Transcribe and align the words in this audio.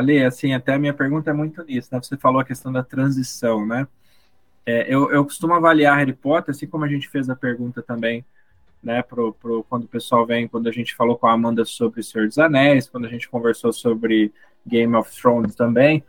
Ale, 0.00 0.24
assim, 0.24 0.52
até 0.54 0.74
a 0.74 0.78
minha 0.78 0.94
pergunta 0.94 1.30
é 1.30 1.32
muito 1.32 1.62
nisso, 1.62 1.88
né? 1.92 2.00
Você 2.02 2.16
falou 2.16 2.40
a 2.40 2.44
questão 2.44 2.72
da 2.72 2.82
transição, 2.82 3.66
né? 3.66 3.86
É, 4.64 4.92
eu, 4.92 5.10
eu 5.10 5.24
costumo 5.24 5.54
avaliar 5.54 5.96
Harry 5.98 6.12
Potter, 6.12 6.54
assim 6.54 6.66
como 6.66 6.84
a 6.84 6.88
gente 6.88 7.08
fez 7.08 7.28
a 7.28 7.36
pergunta 7.36 7.82
também, 7.82 8.24
né, 8.82 9.02
pro, 9.02 9.32
pro, 9.34 9.64
quando 9.64 9.84
o 9.84 9.88
pessoal 9.88 10.24
vem, 10.26 10.48
quando 10.48 10.68
a 10.68 10.72
gente 10.72 10.94
falou 10.94 11.16
com 11.16 11.26
a 11.26 11.32
Amanda 11.32 11.64
sobre 11.64 12.02
Senhor 12.02 12.28
dos 12.28 12.38
Anéis, 12.38 12.88
quando 12.88 13.06
a 13.06 13.08
gente 13.08 13.28
conversou 13.28 13.72
sobre 13.72 14.32
Game 14.66 14.94
of 14.94 15.10
Thrones 15.20 15.54
também, 15.54 16.04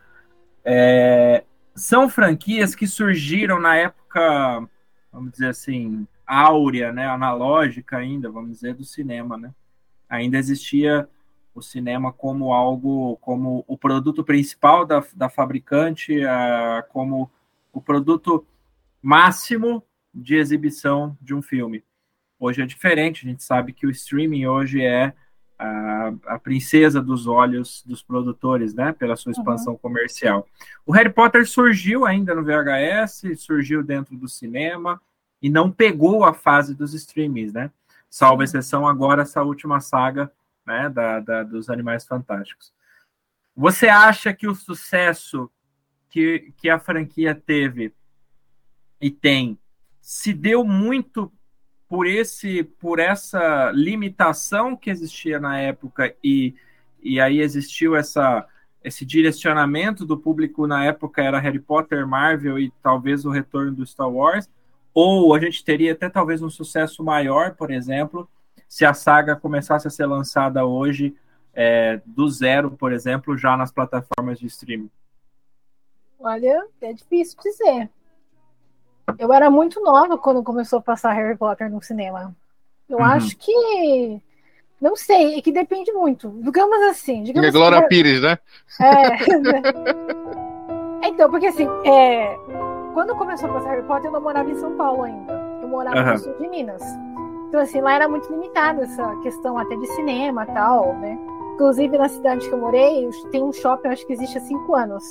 é, 0.64 1.44
são 1.74 2.08
franquias 2.08 2.74
que 2.74 2.86
surgiram 2.86 3.58
na 3.60 3.76
época, 3.76 4.68
vamos 5.12 5.32
dizer 5.32 5.48
assim, 5.48 6.06
áurea, 6.26 6.92
né, 6.92 7.06
analógica 7.06 7.98
ainda, 7.98 8.30
vamos 8.30 8.52
dizer, 8.52 8.74
do 8.74 8.84
cinema, 8.84 9.36
né? 9.36 9.50
Ainda 10.08 10.38
existia 10.38 11.08
o 11.54 11.60
cinema 11.60 12.12
como 12.12 12.52
algo, 12.52 13.16
como 13.20 13.64
o 13.66 13.76
produto 13.76 14.24
principal 14.24 14.86
da, 14.86 15.04
da 15.14 15.28
fabricante, 15.28 16.18
uh, 16.24 16.82
como 16.90 17.30
o 17.72 17.80
produto 17.80 18.46
máximo 19.00 19.82
de 20.14 20.36
exibição 20.36 21.16
de 21.20 21.34
um 21.34 21.42
filme. 21.42 21.84
Hoje 22.38 22.62
é 22.62 22.66
diferente, 22.66 23.26
a 23.26 23.30
gente 23.30 23.42
sabe 23.42 23.72
que 23.72 23.86
o 23.86 23.90
streaming 23.90 24.46
hoje 24.46 24.82
é 24.82 25.12
a, 25.58 26.12
a 26.26 26.38
princesa 26.38 27.00
dos 27.00 27.26
olhos 27.26 27.82
dos 27.86 28.02
produtores, 28.02 28.74
né, 28.74 28.92
pela 28.92 29.16
sua 29.16 29.32
expansão 29.32 29.74
uhum. 29.74 29.78
comercial. 29.78 30.46
O 30.84 30.92
Harry 30.92 31.10
Potter 31.10 31.46
surgiu 31.46 32.04
ainda 32.04 32.34
no 32.34 32.42
VHS, 32.42 33.38
surgiu 33.38 33.82
dentro 33.82 34.16
do 34.16 34.28
cinema 34.28 35.00
e 35.40 35.48
não 35.48 35.70
pegou 35.70 36.24
a 36.24 36.32
fase 36.32 36.74
dos 36.74 36.94
streamings, 36.94 37.52
né? 37.52 37.70
Salvo 38.08 38.42
exceção 38.42 38.86
agora 38.86 39.22
essa 39.22 39.42
última 39.42 39.80
saga 39.80 40.30
né, 40.66 40.88
da, 40.88 41.20
da, 41.20 41.42
dos 41.42 41.68
Animais 41.68 42.06
Fantásticos. 42.06 42.72
Você 43.56 43.88
acha 43.88 44.32
que 44.32 44.46
o 44.46 44.54
sucesso 44.54 45.50
que, 46.08 46.52
que 46.56 46.68
a 46.68 46.78
franquia 46.78 47.34
teve 47.34 47.94
e 49.00 49.10
tem 49.10 49.58
se 50.00 50.32
deu 50.32 50.64
muito 50.64 51.32
por 51.88 52.06
esse 52.06 52.64
por 52.64 52.98
essa 52.98 53.70
limitação 53.72 54.76
que 54.76 54.90
existia 54.90 55.38
na 55.38 55.58
época 55.58 56.14
e, 56.22 56.54
e 57.02 57.20
aí 57.20 57.40
existiu 57.40 57.94
essa 57.94 58.46
esse 58.84 59.04
direcionamento 59.04 60.04
do 60.04 60.18
público 60.18 60.66
na 60.66 60.84
época 60.84 61.22
era 61.22 61.38
Harry 61.38 61.60
Potter, 61.60 62.06
Marvel 62.06 62.58
e 62.58 62.72
talvez 62.82 63.24
o 63.24 63.30
retorno 63.30 63.72
do 63.72 63.86
Star 63.86 64.10
Wars, 64.10 64.50
ou 64.92 65.34
a 65.34 65.38
gente 65.38 65.64
teria 65.64 65.92
até 65.92 66.08
talvez 66.08 66.42
um 66.42 66.50
sucesso 66.50 67.02
maior, 67.04 67.54
por 67.54 67.70
exemplo, 67.70 68.28
se 68.72 68.86
a 68.86 68.94
saga 68.94 69.36
começasse 69.36 69.86
a 69.86 69.90
ser 69.90 70.06
lançada 70.06 70.64
hoje 70.64 71.14
é, 71.52 72.00
do 72.06 72.26
zero, 72.26 72.70
por 72.70 72.90
exemplo, 72.90 73.36
já 73.36 73.54
nas 73.54 73.70
plataformas 73.70 74.38
de 74.38 74.46
streaming? 74.46 74.90
Olha, 76.18 76.66
é 76.80 76.94
difícil 76.94 77.38
dizer. 77.42 77.90
Eu 79.18 79.30
era 79.30 79.50
muito 79.50 79.78
nova 79.82 80.16
quando 80.16 80.42
começou 80.42 80.78
a 80.78 80.82
passar 80.82 81.12
Harry 81.12 81.36
Potter 81.36 81.70
no 81.70 81.82
cinema. 81.82 82.34
Eu 82.88 82.96
uhum. 82.96 83.04
acho 83.04 83.36
que. 83.36 84.22
Não 84.80 84.96
sei, 84.96 85.36
é 85.36 85.42
que 85.42 85.52
depende 85.52 85.92
muito. 85.92 86.30
Digamos 86.42 86.80
assim. 86.84 87.24
Digamos 87.24 87.50
é 87.50 87.52
Glória 87.52 87.82
que... 87.82 87.88
Pires, 87.88 88.22
né? 88.22 88.38
É. 88.80 89.18
então, 91.08 91.30
porque 91.30 91.48
assim, 91.48 91.68
é... 91.84 92.38
quando 92.94 93.14
começou 93.16 93.50
a 93.50 93.52
passar 93.52 93.72
Harry 93.72 93.86
Potter, 93.86 94.06
eu 94.06 94.12
não 94.12 94.22
morava 94.22 94.50
em 94.50 94.56
São 94.56 94.74
Paulo 94.78 95.02
ainda. 95.02 95.34
Eu 95.60 95.68
morava 95.68 95.98
uhum. 95.98 96.12
no 96.12 96.18
sul 96.18 96.32
de 96.38 96.48
Minas. 96.48 96.82
Então, 97.52 97.60
assim, 97.60 97.82
lá 97.82 97.92
era 97.92 98.08
muito 98.08 98.32
limitada 98.32 98.80
essa 98.80 99.14
questão 99.16 99.58
até 99.58 99.76
de 99.76 99.86
cinema 99.88 100.46
tal, 100.46 100.94
né? 100.94 101.18
Inclusive, 101.52 101.98
na 101.98 102.08
cidade 102.08 102.48
que 102.48 102.54
eu 102.54 102.58
morei, 102.58 103.10
tem 103.30 103.42
um 103.42 103.52
shopping, 103.52 103.88
acho 103.88 104.06
que 104.06 104.14
existe 104.14 104.38
há 104.38 104.40
cinco 104.40 104.74
anos. 104.74 105.04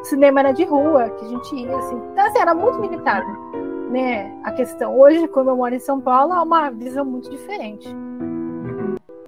O 0.00 0.04
cinema 0.04 0.40
era 0.40 0.50
de 0.50 0.64
rua, 0.64 1.08
que 1.10 1.24
a 1.24 1.28
gente 1.28 1.54
ia, 1.54 1.76
assim. 1.76 1.96
Então, 2.10 2.26
assim, 2.26 2.38
era 2.40 2.52
muito 2.52 2.80
limitado, 2.80 3.24
né? 3.92 4.36
A 4.42 4.50
questão. 4.50 4.98
Hoje, 4.98 5.28
quando 5.28 5.50
eu 5.50 5.56
moro 5.56 5.72
em 5.72 5.78
São 5.78 6.00
Paulo, 6.00 6.34
é 6.34 6.42
uma 6.42 6.68
visão 6.68 7.04
muito 7.04 7.30
diferente. 7.30 7.88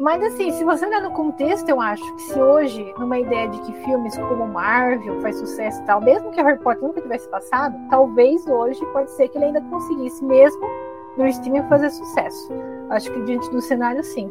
Mas, 0.01 0.21
assim, 0.25 0.51
se 0.51 0.65
você 0.65 0.87
olhar 0.87 1.03
no 1.03 1.13
contexto, 1.13 1.69
eu 1.69 1.81
acho 1.81 2.17
que 2.17 2.23
se 2.23 2.37
hoje, 2.37 2.93
numa 2.99 3.21
ideia 3.21 3.49
de 3.49 3.61
que 3.61 3.73
filmes 3.85 4.19
como 4.19 4.45
Marvel 4.45 5.21
faz 5.21 5.37
sucesso 5.37 5.81
e 5.81 5.85
tal, 5.87 6.01
mesmo 6.01 6.33
que 6.33 6.43
Harry 6.43 6.59
Potter 6.59 6.83
nunca 6.83 7.01
tivesse 7.01 7.29
passado, 7.29 7.77
talvez 7.91 8.45
hoje 8.45 8.85
pode 8.87 9.13
ser 9.13 9.29
que 9.29 9.39
ele 9.39 9.45
ainda 9.45 9.61
conseguisse, 9.61 10.25
mesmo 10.25 10.67
no 11.17 11.27
streaming 11.27 11.69
fazer 11.69 11.91
sucesso. 11.91 12.53
Acho 12.91 13.13
que 13.13 13.23
diante 13.23 13.51
do 13.51 13.61
cenário, 13.61 14.03
sim. 14.05 14.31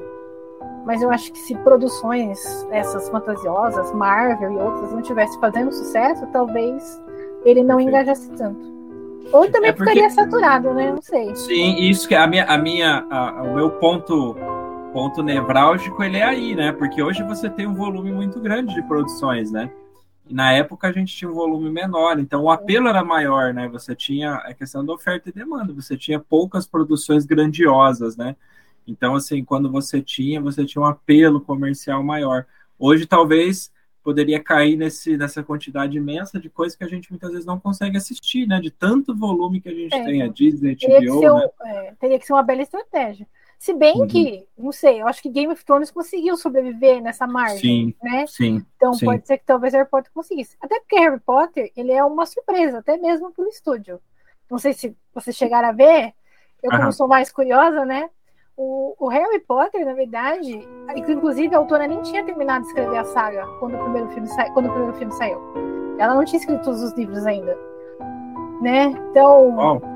Mas 0.85 1.01
eu 1.01 1.09
acho 1.09 1.31
que 1.31 1.40
se 1.40 1.56
produções 1.56 2.40
essas 2.72 3.09
fantasiosas, 3.09 3.91
Marvel 3.94 4.53
e 4.53 4.57
outras, 4.57 4.91
não 4.91 5.00
estivessem 5.00 5.40
fazendo 5.40 5.72
sucesso, 5.72 6.28
talvez 6.28 7.01
ele 7.44 7.63
não 7.63 7.79
engajasse 7.79 8.29
tanto. 8.31 8.73
Ou 9.31 9.50
também 9.50 9.72
é 9.72 9.73
porque... 9.73 9.91
ficaria 9.91 10.09
saturado, 10.12 10.73
né? 10.73 10.91
Não 10.91 11.01
sei. 11.01 11.35
Sim, 11.35 11.75
isso 11.79 12.07
que 12.07 12.13
é 12.13 12.19
a 12.19 12.28
minha, 12.28 12.46
a 12.46 12.57
minha, 12.57 13.06
a, 13.09 13.41
o 13.41 13.56
meu 13.56 13.72
ponto 13.72 14.35
ponto 14.94 15.22
nevrálgico 15.22 16.02
ele 16.02 16.19
é 16.19 16.23
aí, 16.23 16.56
né? 16.56 16.72
Porque 16.72 17.03
hoje 17.03 17.22
você 17.23 17.50
tem 17.50 17.67
um 17.67 17.73
volume 17.73 18.13
muito 18.13 18.40
grande 18.40 18.73
de 18.73 18.81
produções, 18.84 19.52
né? 19.52 19.69
Na 20.30 20.52
época 20.52 20.88
a 20.88 20.91
gente 20.91 21.16
tinha 21.16 21.30
um 21.30 21.34
volume 21.34 21.69
menor, 21.69 22.19
então 22.19 22.44
o 22.44 22.50
apelo 22.50 22.88
era 22.88 23.03
maior, 23.03 23.53
né? 23.53 23.68
Você 23.69 23.96
tinha 23.96 24.36
a 24.36 24.53
questão 24.53 24.84
da 24.84 24.94
oferta 24.94 25.30
e 25.30 25.34
demanda, 25.34 25.74
você 25.74 25.96
tinha 25.96 26.19
poucas 26.19 26.66
produções 26.66 27.25
grandiosas, 27.25 28.18
né? 28.18 28.35
Então, 28.88 29.16
assim, 29.16 29.44
quando 29.44 29.72
você 29.72 30.02
tinha, 30.02 30.41
você 30.41 30.66
tinha 30.66 30.81
um 30.81 30.85
apelo 30.85 31.41
comercial 31.41 32.03
maior. 32.03 32.46
Hoje, 32.78 33.06
talvez, 33.06 33.72
poderia 34.03 34.40
cair 34.40 34.75
nesse, 34.75 35.18
nessa 35.18 35.44
quantidade 35.44 35.97
imensa 35.97 36.40
de 36.40 36.50
coisas 36.50 36.78
que 36.78 36.84
a 36.84 36.88
gente 36.88 37.09
muitas 37.12 37.31
vezes 37.31 37.46
não 37.46 37.59
consegue 37.59 37.97
assistir, 37.97 38.47
né? 38.47 38.59
De 38.59 38.69
tanto 38.69 39.16
volume 39.16 39.62
que 39.62 39.69
a 39.69 39.74
gente 39.74 39.96
é, 39.96 40.03
tem, 40.03 40.22
a 40.22 40.28
Disney, 40.28 40.72
a 40.72 40.74
HBO, 40.74 41.19
teria, 41.19 41.34
né? 41.34 41.50
é, 41.66 41.96
teria 42.00 42.19
que 42.19 42.25
ser 42.25 42.34
uma 42.34 42.44
bela 42.44 42.62
estratégia. 42.62 43.28
Se 43.58 43.74
bem 43.74 44.02
uhum. 44.02 44.08
que, 44.08 44.48
não 44.58 44.72
sei, 44.72 45.02
eu 45.02 45.08
acho 45.08 45.22
que 45.22 45.30
Game 45.30 45.52
of 45.52 45.64
Thrones 45.64 45.90
conseguiu 45.90 46.38
sobreviver 46.38 47.02
nessa 47.02 47.26
margem, 47.26 47.60
sim, 47.60 47.96
né? 48.04 48.26
Sim. 48.28 48.66
Então 48.76 48.94
sim. 48.94 49.06
pode 49.06 49.26
ser 49.26 49.38
que 49.38 49.46
talvez 49.46 49.74
Harry 49.74 49.90
Potter 49.90 50.12
conseguisse. 50.14 50.56
Até 50.62 50.80
porque 50.80 50.98
Harry 50.98 51.20
Potter, 51.20 51.72
ele 51.76 51.92
é 51.92 52.04
uma 52.04 52.26
surpresa, 52.26 52.80
até 52.80 52.98
mesmo 52.98 53.32
para 53.32 53.46
o 53.46 53.48
estúdio. 53.48 54.00
Não 54.50 54.58
sei 54.58 54.74
se 54.74 54.96
vocês 55.14 55.36
chegaram 55.36 55.70
a 55.70 55.72
ver, 55.72 56.14
eu 56.62 56.70
como 56.70 56.84
uhum. 56.84 56.92
sou 56.92 57.08
mais 57.08 57.32
curiosa, 57.32 57.86
né? 57.86 58.10
O, 58.58 58.96
o, 59.00 59.08
Harry 59.10 59.40
Potter, 59.40 59.86
na 59.86 59.94
verdade, 59.94 60.66
inclusive 60.96 61.54
a 61.54 61.58
autora 61.58 61.88
nem 61.88 62.02
tinha 62.04 62.24
terminado 62.24 62.62
de 62.62 62.70
escrever 62.70 62.98
a 62.98 63.04
saga 63.04 63.46
quando 63.60 63.76
o 63.76 63.84
primeiro 63.84 64.10
filme, 64.10 64.28
sa... 64.28 64.50
quando 64.52 64.68
o 64.68 64.72
primeiro 64.72 64.94
filme 64.96 65.14
saiu. 65.14 65.42
Ela 66.00 66.16
não 66.16 66.24
tinha 66.24 66.40
escrito 66.40 66.64
todos 66.64 66.82
os 66.82 66.94
livros 66.94 67.26
ainda, 67.26 67.58
né? 68.62 68.94
Então, 69.10 69.58
oh 69.58 69.95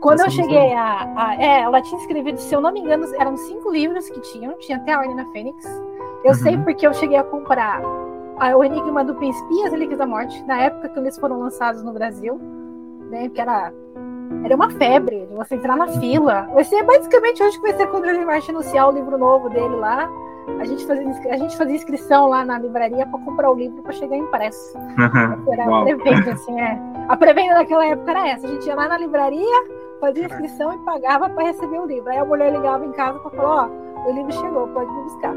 quando 0.00 0.20
eu 0.20 0.30
cheguei 0.30 0.72
a, 0.72 1.12
a, 1.16 1.34
É, 1.36 1.60
ela 1.62 1.80
tinha 1.82 2.00
escrevido, 2.00 2.38
se 2.38 2.54
eu 2.54 2.60
não 2.60 2.72
me 2.72 2.80
engano, 2.80 3.06
eram 3.18 3.36
cinco 3.36 3.70
livros 3.70 4.08
que 4.08 4.20
tinham, 4.20 4.54
tinha 4.58 4.78
até 4.78 4.92
a 4.92 5.02
da 5.02 5.24
Fênix. 5.26 5.64
Eu 6.24 6.30
uhum. 6.30 6.34
sei 6.34 6.58
porque 6.58 6.86
eu 6.86 6.94
cheguei 6.94 7.16
a 7.16 7.24
comprar 7.24 7.80
a, 8.38 8.56
o 8.56 8.64
Enigma 8.64 9.04
do 9.04 9.14
Príncipe 9.14 9.54
e 9.54 9.64
as 9.64 9.72
Relíquias 9.72 9.98
da 9.98 10.06
Morte, 10.06 10.42
na 10.44 10.58
época 10.60 10.88
que 10.88 10.98
eles 10.98 11.18
foram 11.18 11.38
lançados 11.38 11.82
no 11.82 11.92
Brasil, 11.92 12.40
né? 13.10 13.28
Que 13.28 13.40
era. 13.40 13.72
Era 14.44 14.54
uma 14.54 14.70
febre 14.70 15.26
de 15.26 15.34
você 15.34 15.54
entrar 15.54 15.74
na 15.74 15.88
fila. 15.88 16.42
Vai 16.52 16.62
ser 16.62 16.82
basicamente 16.82 17.42
hoje 17.42 17.56
que 17.56 17.62
vai 17.62 17.72
ser 17.72 17.86
quando 17.86 18.04
o 18.04 18.26
Martin 18.26 18.50
anunciar 18.50 18.88
o 18.88 18.92
livro 18.92 19.16
novo 19.16 19.48
dele 19.48 19.74
lá. 19.76 20.08
A 20.60 20.64
gente 20.64 20.86
fazia, 20.86 21.32
a 21.32 21.36
gente 21.36 21.56
fazia 21.56 21.74
inscrição 21.74 22.28
lá 22.28 22.44
na 22.44 22.58
livraria 22.58 23.06
para 23.06 23.20
comprar 23.20 23.50
o 23.50 23.54
livro 23.54 23.82
para 23.82 23.92
chegar 23.92 24.16
impresso. 24.16 24.76
Era 25.50 25.64
a 25.64 25.82
pré-venda, 25.82 26.32
assim, 26.32 26.60
é. 26.60 26.78
A 27.08 27.16
pré-venda 27.16 27.54
naquela 27.54 27.86
época 27.86 28.10
era 28.10 28.28
essa. 28.28 28.46
A 28.46 28.50
gente 28.50 28.66
ia 28.66 28.74
lá 28.74 28.88
na 28.88 28.98
livraria, 28.98 29.77
fazia 30.00 30.26
inscrição 30.26 30.74
e 30.74 30.84
pagava 30.84 31.28
para 31.30 31.44
receber 31.44 31.78
o 31.78 31.86
livro. 31.86 32.10
Aí 32.10 32.18
a 32.18 32.24
mulher 32.24 32.52
ligava 32.52 32.84
em 32.84 32.92
casa 32.92 33.18
para 33.18 33.30
falar: 33.30 33.68
Ó, 33.68 34.08
o 34.08 34.12
livro 34.12 34.32
chegou, 34.32 34.68
pode 34.68 34.90
me 34.90 35.02
buscar. 35.02 35.34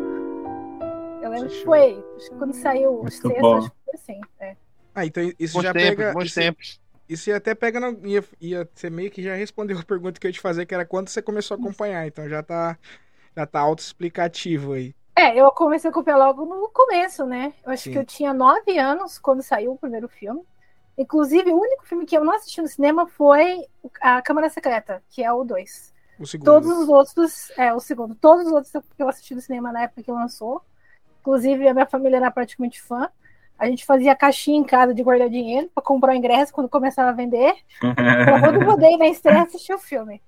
Eu 1.21 1.29
lembro 1.29 1.49
que 1.49 1.63
foi, 1.63 2.03
quando 2.37 2.53
saiu 2.53 3.01
o 3.01 3.09
sexto, 3.09 3.27
acho 3.27 3.69
que 3.69 3.77
foi 3.85 3.93
assim. 3.93 4.21
É. 4.39 4.55
Ah, 4.93 5.05
então 5.05 5.31
isso 5.39 5.53
bom 5.53 5.61
já 5.61 5.73
tempo, 5.73 5.97
pega. 5.97 6.13
Bons 6.13 6.25
isso, 6.25 6.39
tempos. 6.39 6.81
Isso 7.07 7.31
até 7.33 7.53
pega. 7.53 7.79
No, 7.79 8.07
ia, 8.07 8.23
ia 8.39 8.69
ser 8.73 8.89
meio 8.89 9.11
que 9.11 9.21
já 9.21 9.35
respondeu 9.35 9.77
a 9.77 9.83
pergunta 9.83 10.19
que 10.19 10.25
eu 10.25 10.29
ia 10.29 10.33
te 10.33 10.39
fazer, 10.39 10.65
que 10.65 10.73
era 10.73 10.85
quando 10.85 11.09
você 11.09 11.21
começou 11.21 11.55
a 11.55 11.59
acompanhar. 11.59 12.07
Então 12.07 12.27
já 12.27 12.41
tá, 12.41 12.77
já 13.35 13.45
tá 13.45 13.59
autoexplicativo 13.59 14.73
aí. 14.73 14.95
É, 15.15 15.35
eu 15.35 15.51
comecei 15.51 15.89
a 15.89 15.91
acompanhar 15.91 16.17
logo 16.17 16.45
no 16.45 16.69
começo, 16.69 17.25
né? 17.25 17.53
Eu 17.65 17.71
acho 17.71 17.83
Sim. 17.83 17.91
que 17.91 17.97
eu 17.99 18.05
tinha 18.05 18.33
nove 18.33 18.77
anos 18.77 19.19
quando 19.19 19.43
saiu 19.43 19.73
o 19.73 19.77
primeiro 19.77 20.07
filme. 20.07 20.41
Inclusive, 21.01 21.51
o 21.51 21.59
único 21.59 21.83
filme 21.83 22.05
que 22.05 22.15
eu 22.15 22.23
não 22.23 22.35
assisti 22.35 22.61
no 22.61 22.67
cinema 22.67 23.07
foi 23.07 23.65
A 23.99 24.21
Câmara 24.21 24.49
Secreta, 24.51 25.01
que 25.09 25.23
é 25.23 25.33
o 25.33 25.43
2. 25.43 25.91
Todos 26.43 26.69
os 26.69 26.87
outros, 26.87 27.51
é, 27.57 27.73
o 27.73 27.79
segundo. 27.79 28.13
Todos 28.13 28.45
os 28.45 28.51
outros 28.51 28.71
que 28.71 29.01
eu 29.01 29.09
assisti 29.09 29.33
no 29.33 29.41
cinema 29.41 29.71
na 29.71 29.81
época 29.81 30.03
que 30.03 30.11
lançou. 30.11 30.61
Inclusive, 31.21 31.67
a 31.67 31.73
minha 31.73 31.87
família 31.87 32.17
era 32.17 32.29
praticamente 32.29 32.79
fã. 32.79 33.09
A 33.57 33.65
gente 33.65 33.83
fazia 33.83 34.15
caixinha 34.15 34.59
em 34.59 34.63
casa 34.63 34.93
de 34.93 35.01
guardar 35.01 35.27
dinheiro 35.27 35.71
para 35.73 35.83
comprar 35.83 36.13
o 36.13 36.15
ingresso 36.15 36.53
quando 36.53 36.69
começava 36.69 37.09
a 37.09 37.13
vender. 37.13 37.55
Para 37.79 38.39
quando 38.39 38.63
poder 38.63 38.91
ir 38.91 38.97
na 38.97 39.07
estreia 39.07 39.41
assistir 39.41 39.73
o 39.73 39.79
filme. 39.79 40.21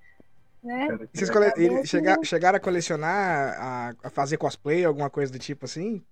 Né? 0.64 0.88
Vocês 1.14 1.30
cole... 1.30 1.86
chegar, 1.86 2.18
chegaram 2.24 2.58
a 2.58 2.60
colecionar, 2.60 3.94
a 4.04 4.10
fazer 4.10 4.38
cosplay, 4.38 4.84
alguma 4.84 5.10
coisa 5.10 5.32
do 5.32 5.38
tipo 5.38 5.66
assim? 5.66 6.04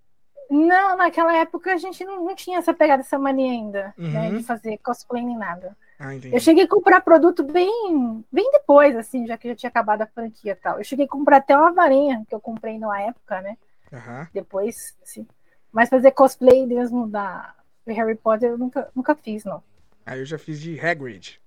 Não, 0.51 0.97
naquela 0.97 1.33
época 1.37 1.73
a 1.73 1.77
gente 1.77 2.03
não, 2.03 2.25
não 2.25 2.35
tinha 2.35 2.59
essa 2.59 2.73
pegada, 2.73 3.01
essa 3.01 3.17
mania 3.17 3.53
ainda, 3.53 3.93
uhum. 3.97 4.11
né? 4.11 4.31
De 4.31 4.43
fazer 4.43 4.77
cosplay 4.79 5.23
nem 5.23 5.37
nada. 5.37 5.77
Ah, 5.97 6.13
eu 6.13 6.41
cheguei 6.41 6.65
a 6.65 6.67
comprar 6.67 6.99
produto 6.99 7.41
bem, 7.41 8.25
bem 8.29 8.51
depois, 8.51 8.93
assim, 8.97 9.25
já 9.25 9.37
que 9.37 9.47
já 9.47 9.55
tinha 9.55 9.69
acabado 9.69 10.01
a 10.01 10.07
franquia 10.07 10.51
e 10.51 10.55
tal. 10.55 10.77
Eu 10.77 10.83
cheguei 10.83 11.05
a 11.05 11.07
comprar 11.07 11.37
até 11.37 11.55
uma 11.55 11.71
varinha 11.71 12.25
que 12.27 12.35
eu 12.35 12.41
comprei 12.41 12.77
na 12.77 13.01
época, 13.01 13.39
né? 13.39 13.57
Uhum. 13.93 14.27
Depois, 14.33 14.93
assim. 15.01 15.25
Mas 15.71 15.87
fazer 15.87 16.11
cosplay 16.11 16.65
mesmo 16.65 17.07
da 17.07 17.55
Harry 17.87 18.15
Potter 18.15 18.49
eu 18.49 18.57
nunca, 18.57 18.89
nunca 18.93 19.15
fiz, 19.15 19.45
não. 19.45 19.63
Aí 20.05 20.19
eu 20.19 20.25
já 20.25 20.37
fiz 20.37 20.59
de 20.59 20.77
Hagrid. 20.77 21.39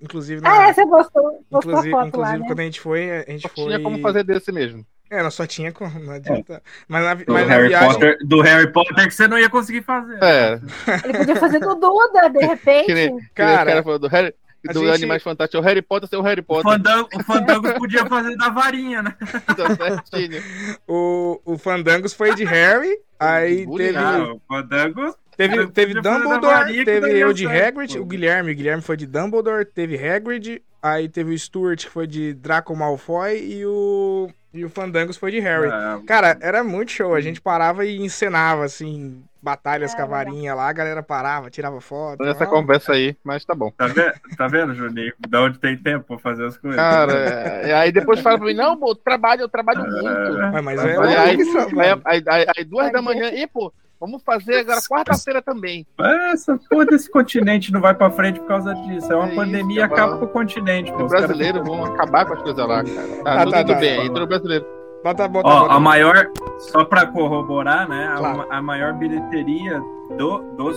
Inclusive, 0.00 0.40
na... 0.40 0.52
Ah, 0.52 0.68
é, 0.68 0.72
você 0.72 0.84
gostou, 0.84 1.44
gostou 1.50 1.72
inclusive, 1.72 1.90
foto 1.90 2.08
inclusive 2.08 2.36
lá, 2.36 2.38
né? 2.38 2.46
quando 2.46 2.60
a 2.60 2.64
gente 2.64 2.80
foi, 2.80 3.10
a 3.10 3.30
gente 3.30 3.42
só 3.42 3.48
foi. 3.48 3.64
Tinha 3.64 3.82
como 3.82 3.98
fazer 3.98 4.22
desse 4.22 4.52
mesmo. 4.52 4.86
É, 5.12 5.22
nós 5.22 5.34
só 5.34 5.46
tinha 5.46 5.70
como, 5.70 5.98
não 6.00 6.14
adianta. 6.14 6.54
É. 6.54 6.62
Mas 6.88 7.04
na, 7.04 7.14
do, 7.14 7.32
mas 7.34 7.46
Harry 7.46 7.68
viagem... 7.68 7.88
Potter, 7.90 8.18
do 8.24 8.40
Harry 8.40 8.72
Potter 8.72 9.06
que 9.06 9.10
você 9.10 9.28
não 9.28 9.38
ia 9.38 9.50
conseguir 9.50 9.82
fazer. 9.82 10.18
É. 10.22 10.58
Ele 11.04 11.18
podia 11.18 11.36
fazer 11.36 11.58
do 11.58 11.74
Duda, 11.74 12.30
de 12.30 12.46
repente. 12.46 12.94
Nem, 12.94 13.18
cara, 13.34 13.66
cara 13.66 13.82
falou 13.82 13.98
do 13.98 14.08
Harry, 14.08 14.34
do 14.64 14.80
gente... 14.80 14.94
Animais 14.94 15.22
Fantásticos, 15.22 15.62
o 15.62 15.68
Harry 15.68 15.82
Potter 15.82 16.08
ser 16.08 16.16
o 16.16 16.22
Harry 16.22 16.40
Potter. 16.40 16.66
O 16.66 16.72
Fandango, 16.72 17.08
o 17.14 17.22
Fandangos 17.24 17.72
podia 17.72 18.06
fazer 18.06 18.34
da 18.38 18.48
varinha, 18.48 19.02
né? 19.02 19.14
o, 20.88 21.38
o 21.44 21.58
Fandangos 21.58 22.14
foi 22.14 22.34
de 22.34 22.44
Harry, 22.44 22.98
aí 23.20 23.66
teve... 23.76 23.98
Ah, 23.98 24.32
o 24.32 24.40
Fandangos 24.48 25.14
Teve, 25.36 25.66
teve 25.68 25.94
Dumbledore, 25.94 26.84
teve 26.84 27.18
eu 27.18 27.32
de 27.32 27.46
Hagrid, 27.46 27.98
o 27.98 28.04
Guilherme, 28.04 28.52
o 28.52 28.54
Guilherme 28.54 28.82
foi 28.82 28.98
de 28.98 29.06
Dumbledore, 29.06 29.64
teve 29.64 29.96
Hagrid, 29.96 30.62
aí 30.82 31.08
teve 31.08 31.34
o 31.34 31.38
Stuart 31.38 31.84
que 31.84 31.90
foi 31.90 32.06
de 32.06 32.34
Draco 32.34 32.76
Malfoy 32.76 33.38
e 33.38 33.64
o 33.64 34.30
e 34.52 34.64
o 34.64 34.70
Fandangos 34.70 35.16
foi 35.16 35.30
de 35.30 35.40
Harry. 35.40 35.68
É, 35.68 36.04
Cara, 36.06 36.36
era 36.40 36.62
muito 36.62 36.92
show, 36.92 37.14
a 37.14 37.20
gente 37.20 37.40
parava 37.40 37.84
e 37.84 38.00
encenava 38.00 38.64
assim 38.64 39.22
batalhas 39.42 39.92
é, 39.92 39.96
com 39.96 40.02
a 40.02 40.06
varinha 40.06 40.54
lá, 40.54 40.68
a 40.68 40.72
galera 40.72 41.02
parava, 41.02 41.50
tirava 41.50 41.80
foto. 41.80 42.24
Essa 42.24 42.46
conversa 42.46 42.92
aí, 42.92 43.16
mas 43.24 43.44
tá 43.44 43.54
bom. 43.54 43.72
Tá 43.72 43.88
vendo, 43.88 44.12
tá 44.36 44.46
vendo 44.46 44.74
Juninho? 44.74 45.12
Da 45.28 45.42
onde 45.42 45.58
tem 45.58 45.76
tempo 45.76 46.04
pra 46.06 46.18
fazer 46.18 46.46
as 46.46 46.56
coisas. 46.56 46.76
Cara, 46.76 47.12
é, 47.12 47.74
aí 47.74 47.90
depois 47.90 48.20
fala 48.20 48.38
pra 48.38 48.46
mim, 48.46 48.54
não, 48.54 48.76
pô, 48.76 48.94
trabalho, 48.94 49.42
eu 49.42 49.48
trabalho 49.48 49.84
é. 49.84 49.90
muito. 49.90 50.62
mas 50.62 50.84
é, 50.84 50.96
aí, 50.96 51.16
aí, 51.16 52.02
aí, 52.04 52.22
aí, 52.26 52.46
aí, 52.56 52.64
duas 52.64 52.92
da 52.92 53.02
manhã, 53.02 53.30
e 53.30 53.46
pô, 53.48 53.72
Vamos 54.02 54.20
fazer 54.24 54.56
agora 54.56 54.80
quarta-feira 54.80 55.40
também. 55.40 55.86
Essa 56.32 56.58
porra 56.68 56.86
desse 56.86 57.08
continente 57.08 57.72
não 57.72 57.80
vai 57.80 57.94
pra 57.94 58.10
frente 58.10 58.40
por 58.40 58.48
causa 58.48 58.74
disso. 58.74 59.12
É 59.12 59.14
uma 59.14 59.30
é 59.30 59.34
pandemia, 59.36 59.84
isso, 59.84 59.94
acaba 59.94 60.18
com 60.18 60.24
o 60.24 60.28
continente. 60.28 60.92
Os 60.92 61.08
brasileiros 61.08 61.64
vão 61.64 61.84
acabar 61.84 62.26
com 62.26 62.32
as 62.32 62.42
coisas 62.42 62.66
lá, 62.66 62.82
cara. 62.82 63.22
Tá, 63.22 63.32
ah, 63.32 63.44
tudo, 63.44 63.52
tá, 63.52 63.64
tá, 63.64 63.74
bem, 63.76 63.98
tá, 63.98 64.04
entrou 64.04 64.26
brasileiro. 64.26 64.66
Bota, 65.04 65.28
bota, 65.28 65.48
Ó, 65.48 65.60
bota, 65.60 65.74
a 65.74 65.78
maior, 65.78 66.28
só 66.58 66.84
para 66.84 67.06
corroborar, 67.06 67.88
né? 67.88 68.12
Claro. 68.16 68.46
A, 68.50 68.56
a, 68.56 68.60
maior 68.60 68.92
bilheteria 68.94 69.80
do, 70.18 70.38
dos, 70.56 70.76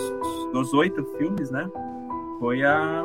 dos 0.54 0.72
oito 0.76 1.04
filmes, 1.18 1.50
né? 1.50 1.68
Foi 2.38 2.64
a, 2.64 3.04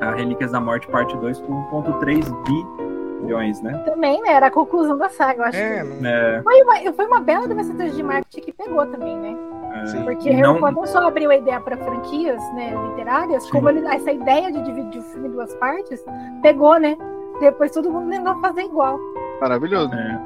a 0.00 0.12
Relíquias 0.12 0.52
da 0.52 0.60
Morte, 0.60 0.88
parte 0.88 1.14
2, 1.14 1.40
com 1.42 1.82
1,3 1.82 2.24
bi 2.46 2.86
milhões, 3.20 3.60
né? 3.62 3.76
Também, 3.84 4.20
né? 4.22 4.30
Era 4.30 4.46
a 4.46 4.50
conclusão 4.50 4.96
da 4.96 5.08
saga, 5.08 5.40
eu 5.40 5.44
acho. 5.46 5.58
É, 5.58 5.84
que... 5.84 6.06
é. 6.06 6.42
Foi, 6.42 6.62
uma, 6.62 6.92
foi 6.92 7.06
uma 7.06 7.20
bela 7.20 7.44
estratégia 7.60 7.94
de 7.94 8.02
marketing 8.02 8.40
que 8.40 8.52
pegou 8.52 8.86
também, 8.86 9.16
né? 9.18 9.36
É. 9.74 10.02
Porque 10.04 10.30
Harry 10.30 10.42
não... 10.42 10.58
Potter 10.60 10.76
não 10.76 10.86
só 10.86 11.06
abriu 11.06 11.30
a 11.30 11.36
ideia 11.36 11.60
para 11.60 11.76
franquias 11.76 12.42
né, 12.54 12.74
literárias, 12.88 13.44
Sim. 13.44 13.50
como 13.50 13.68
ele, 13.68 13.86
essa 13.86 14.10
ideia 14.12 14.50
de 14.50 14.62
dividir 14.62 15.00
o 15.00 15.04
filme 15.04 15.28
em 15.28 15.32
duas 15.32 15.54
partes 15.56 16.04
pegou, 16.42 16.78
né? 16.78 16.96
Depois 17.40 17.70
todo 17.70 17.90
mundo 17.90 18.10
tentou 18.10 18.40
fazer 18.40 18.62
igual. 18.62 18.98
Maravilhoso. 19.40 19.92
É. 19.94 20.20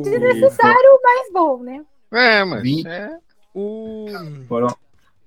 Desnecessário, 0.00 1.00
mas 1.02 1.32
bom, 1.32 1.58
né? 1.58 1.84
É, 2.12 2.44
mas. 2.44 2.84
É. 2.86 3.18
O. 3.54 4.06
Foram... 4.48 4.68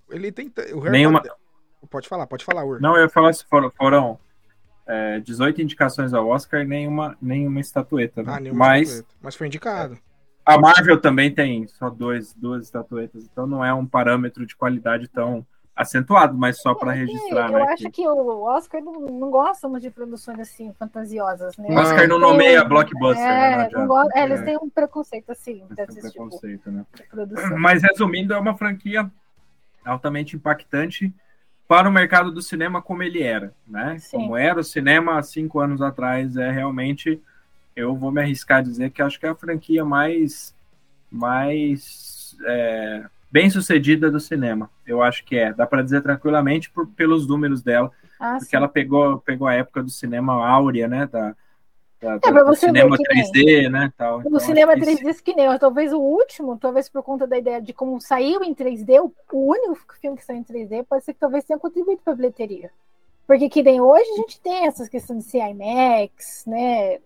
Ele 0.10 0.32
tem. 0.32 0.52
O 0.74 0.80
Harry 0.80 0.92
Nenhuma... 0.92 1.22
Potter... 1.22 1.38
Pode 1.90 2.10
falar, 2.10 2.28
pode 2.28 2.44
falar, 2.44 2.66
Ur. 2.66 2.82
Não, 2.82 2.96
eu 2.96 3.04
ia 3.04 3.10
falar 3.10 3.32
se 3.34 3.46
foram, 3.46 3.72
foram 3.72 4.20
é, 4.88 5.20
18 5.20 5.62
indicações 5.62 6.14
ao 6.14 6.28
Oscar 6.28 6.62
e 6.62 6.66
nenhuma, 6.66 7.18
nenhuma 7.22 7.60
estatueta. 7.60 8.24
Né? 8.24 8.34
Ah, 8.34 8.54
Mas, 8.54 8.90
estatueta. 8.90 9.16
Mas 9.22 9.36
foi 9.36 9.48
indicado. 9.48 9.98
A 10.46 10.58
Marvel 10.58 11.00
também 11.00 11.30
tem 11.30 11.68
só 11.68 11.90
dois, 11.90 12.34
duas 12.34 12.64
estatuetas, 12.64 13.26
então 13.26 13.46
não 13.46 13.64
é 13.66 13.74
um 13.74 13.86
parâmetro 13.86 14.46
de 14.46 14.56
qualidade 14.56 15.10
tão 15.10 15.46
acentuado, 15.76 16.36
mas 16.36 16.60
só 16.62 16.74
para 16.74 16.92
registrar. 16.92 17.52
Eu 17.52 17.60
né, 17.60 17.64
acho 17.66 17.84
que... 17.84 17.92
que 17.92 18.08
o 18.08 18.44
Oscar 18.44 18.82
não, 18.82 18.94
não 18.94 19.30
gosta 19.30 19.70
de 19.80 19.92
produções 19.92 20.40
assim 20.40 20.74
fantasiosas, 20.74 21.56
né? 21.58 21.68
O 21.70 21.74
Oscar 21.74 22.08
não 22.08 22.18
nomeia 22.18 22.64
blockbuster. 22.64 23.24
É, 23.24 23.58
né, 23.58 23.70
não 23.74 23.88
gosta, 23.88 24.18
é, 24.18 24.24
eles 24.24 24.42
têm 24.42 24.58
um 24.58 24.70
preconceito 24.70 25.32
assim. 25.32 25.64
Desse 25.70 25.92
um 25.92 25.96
tipo 25.96 26.12
preconceito, 26.14 26.72
né? 26.72 26.86
Mas 27.60 27.84
resumindo, 27.84 28.34
é 28.34 28.40
uma 28.40 28.58
franquia 28.58 29.12
altamente 29.86 30.36
impactante 30.36 31.14
para 31.68 31.90
o 31.90 31.92
mercado 31.92 32.32
do 32.32 32.42
cinema 32.42 32.82
como 32.82 33.04
ele 33.04 33.22
era, 33.22 33.54
né? 33.68 33.98
Sim. 34.00 34.18
Como 34.18 34.38
era 34.38 34.60
o 34.60 34.64
cinema 34.64 35.18
há 35.18 35.24
cinco 35.24 35.60
anos 35.60 35.82
atrás, 35.82 36.38
é 36.38 36.50
realmente, 36.50 37.22
eu 37.76 37.96
vou 37.96 38.12
me 38.12 38.22
arriscar 38.22 38.60
a 38.60 38.64
dizer 38.64 38.90
que 38.92 39.02
acho 39.02 39.20
que 39.20 39.26
é 39.26 39.30
a 39.30 39.36
franquia 39.36 39.84
mais, 39.84 40.56
mais 41.12 42.38
é, 42.46 43.06
bem 43.30 43.50
sucedida 43.50 44.10
do 44.10 44.20
cinema. 44.20 44.70
Eu 44.86 45.02
acho 45.02 45.26
que 45.26 45.38
é, 45.38 45.52
dá 45.52 45.68
para 45.68 45.82
dizer 45.82 46.02
tranquilamente 46.02 46.70
por, 46.70 46.88
pelos 46.88 47.28
números 47.28 47.62
dela, 47.62 47.92
ah, 48.20 48.34
porque 48.34 48.52
sim. 48.52 48.56
ela 48.56 48.70
pegou, 48.70 49.20
pegou 49.20 49.48
a 49.48 49.54
época 49.54 49.84
do 49.84 49.90
cinema 49.90 50.34
áurea, 50.48 50.88
né? 50.88 51.06
Da, 51.06 51.36
é, 52.02 52.20
pra 52.20 52.44
você 52.44 52.68
cinema 52.68 52.96
ver 52.96 53.04
3D, 53.04 53.46
nem. 53.46 53.70
né? 53.70 53.94
Tal. 53.98 54.20
No 54.20 54.28
então, 54.28 54.40
cinema 54.40 54.76
3D 54.76 55.22
que 55.22 55.34
nem, 55.34 55.58
talvez 55.58 55.92
o 55.92 56.00
último, 56.00 56.58
talvez 56.58 56.88
por 56.88 57.02
conta 57.02 57.26
da 57.26 57.38
ideia 57.38 57.62
de 57.62 57.74
como 57.74 58.00
saiu 58.00 58.44
em 58.44 58.54
3D, 58.54 59.02
o, 59.02 59.12
o 59.32 59.52
único 59.52 59.96
filme 60.00 60.18
que 60.18 60.26
saiu 60.26 60.40
em 60.40 60.44
3D, 60.44 60.86
pode 60.86 61.04
ser 61.04 61.14
que 61.14 61.20
talvez 61.20 61.44
tenha 61.44 61.60
contribuído 61.60 62.02
para 62.04 62.14
a 62.14 62.16
bilheteria. 62.16 62.70
Porque 63.26 63.50
que 63.50 63.64
nem 63.64 63.82
hoje 63.82 64.10
a 64.12 64.16
gente 64.18 64.40
tem 64.40 64.66
essas 64.68 64.88
questões 64.88 65.26
de 65.26 65.38
IMAX, 65.38 66.46
né? 66.46 67.00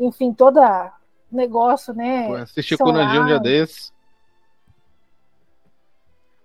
Enfim, 0.00 0.32
toda 0.32 0.92
negócio, 1.30 1.94
né? 1.94 2.28
Assistir 2.40 2.76
Conan 2.78 3.22
um 3.22 3.26
dia 3.26 3.38
desse. 3.38 3.94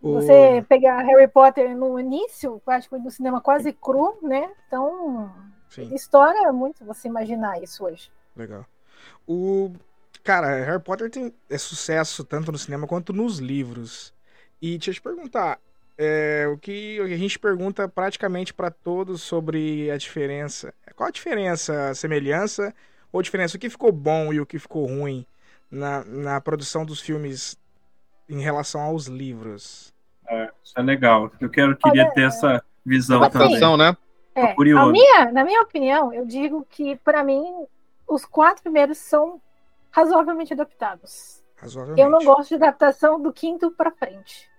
Você 0.01 0.65
pegar 0.67 1.03
Harry 1.03 1.27
Potter 1.27 1.77
no 1.77 1.99
início, 1.99 2.59
acho 2.65 2.89
que 2.89 2.97
no 2.97 3.11
cinema 3.11 3.39
quase 3.39 3.71
cru, 3.71 4.17
né? 4.21 4.49
Então, 4.67 5.31
Sim. 5.71 5.93
História 5.95 6.51
muito 6.51 6.83
você 6.83 7.07
imaginar 7.07 7.61
isso 7.63 7.85
hoje. 7.85 8.11
Legal. 8.35 8.65
O 9.25 9.71
cara, 10.23 10.63
Harry 10.65 10.81
Potter 10.81 11.09
tem 11.09 11.33
é 11.49 11.57
sucesso 11.57 12.23
tanto 12.23 12.51
no 12.51 12.57
cinema 12.57 12.85
quanto 12.85 13.13
nos 13.13 13.39
livros. 13.39 14.13
E 14.61 14.77
deixa 14.77 14.91
eu 14.91 14.95
te 14.95 15.01
perguntar, 15.01 15.59
é, 15.97 16.45
o 16.47 16.57
que 16.57 16.99
a 16.99 17.17
gente 17.17 17.39
pergunta 17.39 17.87
praticamente 17.87 18.53
para 18.53 18.69
todos 18.69 19.21
sobre 19.21 19.89
a 19.89 19.97
diferença. 19.97 20.73
Qual 20.95 21.07
a 21.07 21.11
diferença, 21.11 21.89
a 21.89 21.95
semelhança 21.95 22.73
ou 23.11 23.21
diferença? 23.21 23.55
O 23.55 23.59
que 23.59 23.69
ficou 23.69 23.91
bom 23.91 24.33
e 24.33 24.39
o 24.41 24.45
que 24.45 24.59
ficou 24.59 24.85
ruim 24.85 25.25
na, 25.69 26.03
na 26.03 26.41
produção 26.41 26.85
dos 26.85 26.99
filmes 26.99 27.57
em 28.29 28.41
relação 28.41 28.81
aos 28.81 29.07
livros? 29.07 29.93
É, 30.27 30.51
isso 30.63 30.73
é 30.77 30.81
legal. 30.81 31.31
Eu 31.39 31.49
quero, 31.49 31.77
queria 31.77 32.03
Olha, 32.03 32.13
ter 32.13 32.23
essa 32.23 32.63
visão 32.85 33.29
também. 33.29 33.77
né? 33.77 33.95
É, 34.33 34.55
a 34.77 34.85
minha, 34.85 35.31
na 35.31 35.43
minha 35.43 35.61
opinião, 35.61 36.13
eu 36.13 36.25
digo 36.25 36.65
que, 36.69 36.95
para 36.97 37.23
mim, 37.23 37.65
os 38.07 38.25
quatro 38.25 38.63
primeiros 38.63 38.97
são 38.97 39.41
razoavelmente 39.89 40.53
adaptados. 40.53 41.43
Razoavelmente. 41.57 42.01
Eu 42.01 42.09
não 42.09 42.23
gosto 42.23 42.49
de 42.49 42.55
adaptação 42.55 43.21
do 43.21 43.33
quinto 43.33 43.71
para 43.71 43.91
frente. 43.91 44.49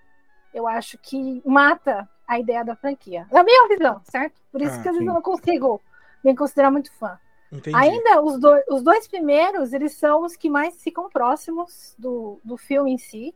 Eu 0.52 0.68
acho 0.68 0.98
que 0.98 1.42
mata 1.44 2.08
a 2.28 2.38
ideia 2.38 2.64
da 2.64 2.76
franquia. 2.76 3.26
Na 3.32 3.42
minha 3.42 3.68
visão, 3.68 4.00
certo? 4.04 4.40
Por 4.50 4.60
isso 4.60 4.78
ah, 4.78 4.82
que 4.82 4.88
às 4.88 4.94
vezes 4.94 5.06
eu 5.06 5.14
não 5.14 5.22
consigo 5.22 5.80
me 6.22 6.36
considerar 6.36 6.70
muito 6.70 6.92
fã. 6.92 7.18
Entendi. 7.50 7.76
Ainda 7.76 8.22
os, 8.22 8.38
do, 8.38 8.50
os 8.70 8.82
dois 8.82 9.06
primeiros, 9.08 9.72
eles 9.72 9.92
são 9.92 10.22
os 10.22 10.36
que 10.36 10.48
mais 10.48 10.82
ficam 10.82 11.10
próximos 11.10 11.94
do, 11.98 12.40
do 12.44 12.56
filme 12.56 12.92
em 12.92 12.98
si. 12.98 13.34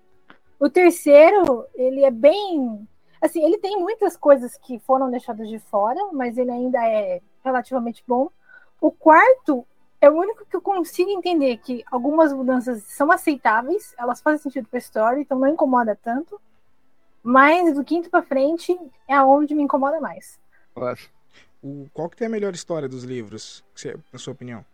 O 0.59 0.71
terceiro, 0.71 1.67
ele 1.75 2.05
é 2.05 2.11
bem 2.11 2.89
Assim, 3.27 3.45
ele 3.45 3.59
tem 3.59 3.77
muitas 3.77 4.17
coisas 4.17 4.57
que 4.57 4.79
foram 4.79 5.11
deixadas 5.11 5.49
de 5.49 5.59
fora, 5.59 5.99
mas 6.13 6.39
ele 6.39 6.53
ainda 6.53 6.79
é 6.87 7.21
relativamente 7.45 8.05
bom. 8.07 8.31
O 8.81 8.93
quarto 8.93 9.67
é 10.01 10.09
o 10.09 10.15
único 10.15 10.47
que 10.47 10.55
eu 10.55 10.61
consigo 10.61 11.11
entender 11.11 11.57
que 11.57 11.85
algumas 11.91 12.33
mudanças 12.33 12.85
são 12.85 13.11
aceitáveis, 13.11 13.93
elas 13.99 14.21
fazem 14.21 14.39
sentido 14.39 14.69
para 14.69 14.77
a 14.77 14.79
história, 14.79 15.21
então 15.21 15.37
não 15.37 15.49
incomoda 15.49 15.99
tanto. 16.01 16.41
Mas 17.21 17.75
do 17.75 17.83
quinto 17.83 18.09
para 18.09 18.23
frente 18.23 18.79
é 19.09 19.21
onde 19.21 19.57
me 19.57 19.65
incomoda 19.65 20.01
mais. 20.01 20.39
O, 21.61 21.89
qual 21.93 22.09
que 22.09 22.17
tem 22.17 22.29
a 22.29 22.31
melhor 22.31 22.55
história 22.55 22.89
dos 22.89 23.03
livros, 23.03 23.65
na 24.13 24.21
sua 24.21 24.35
opinião? 24.35 24.65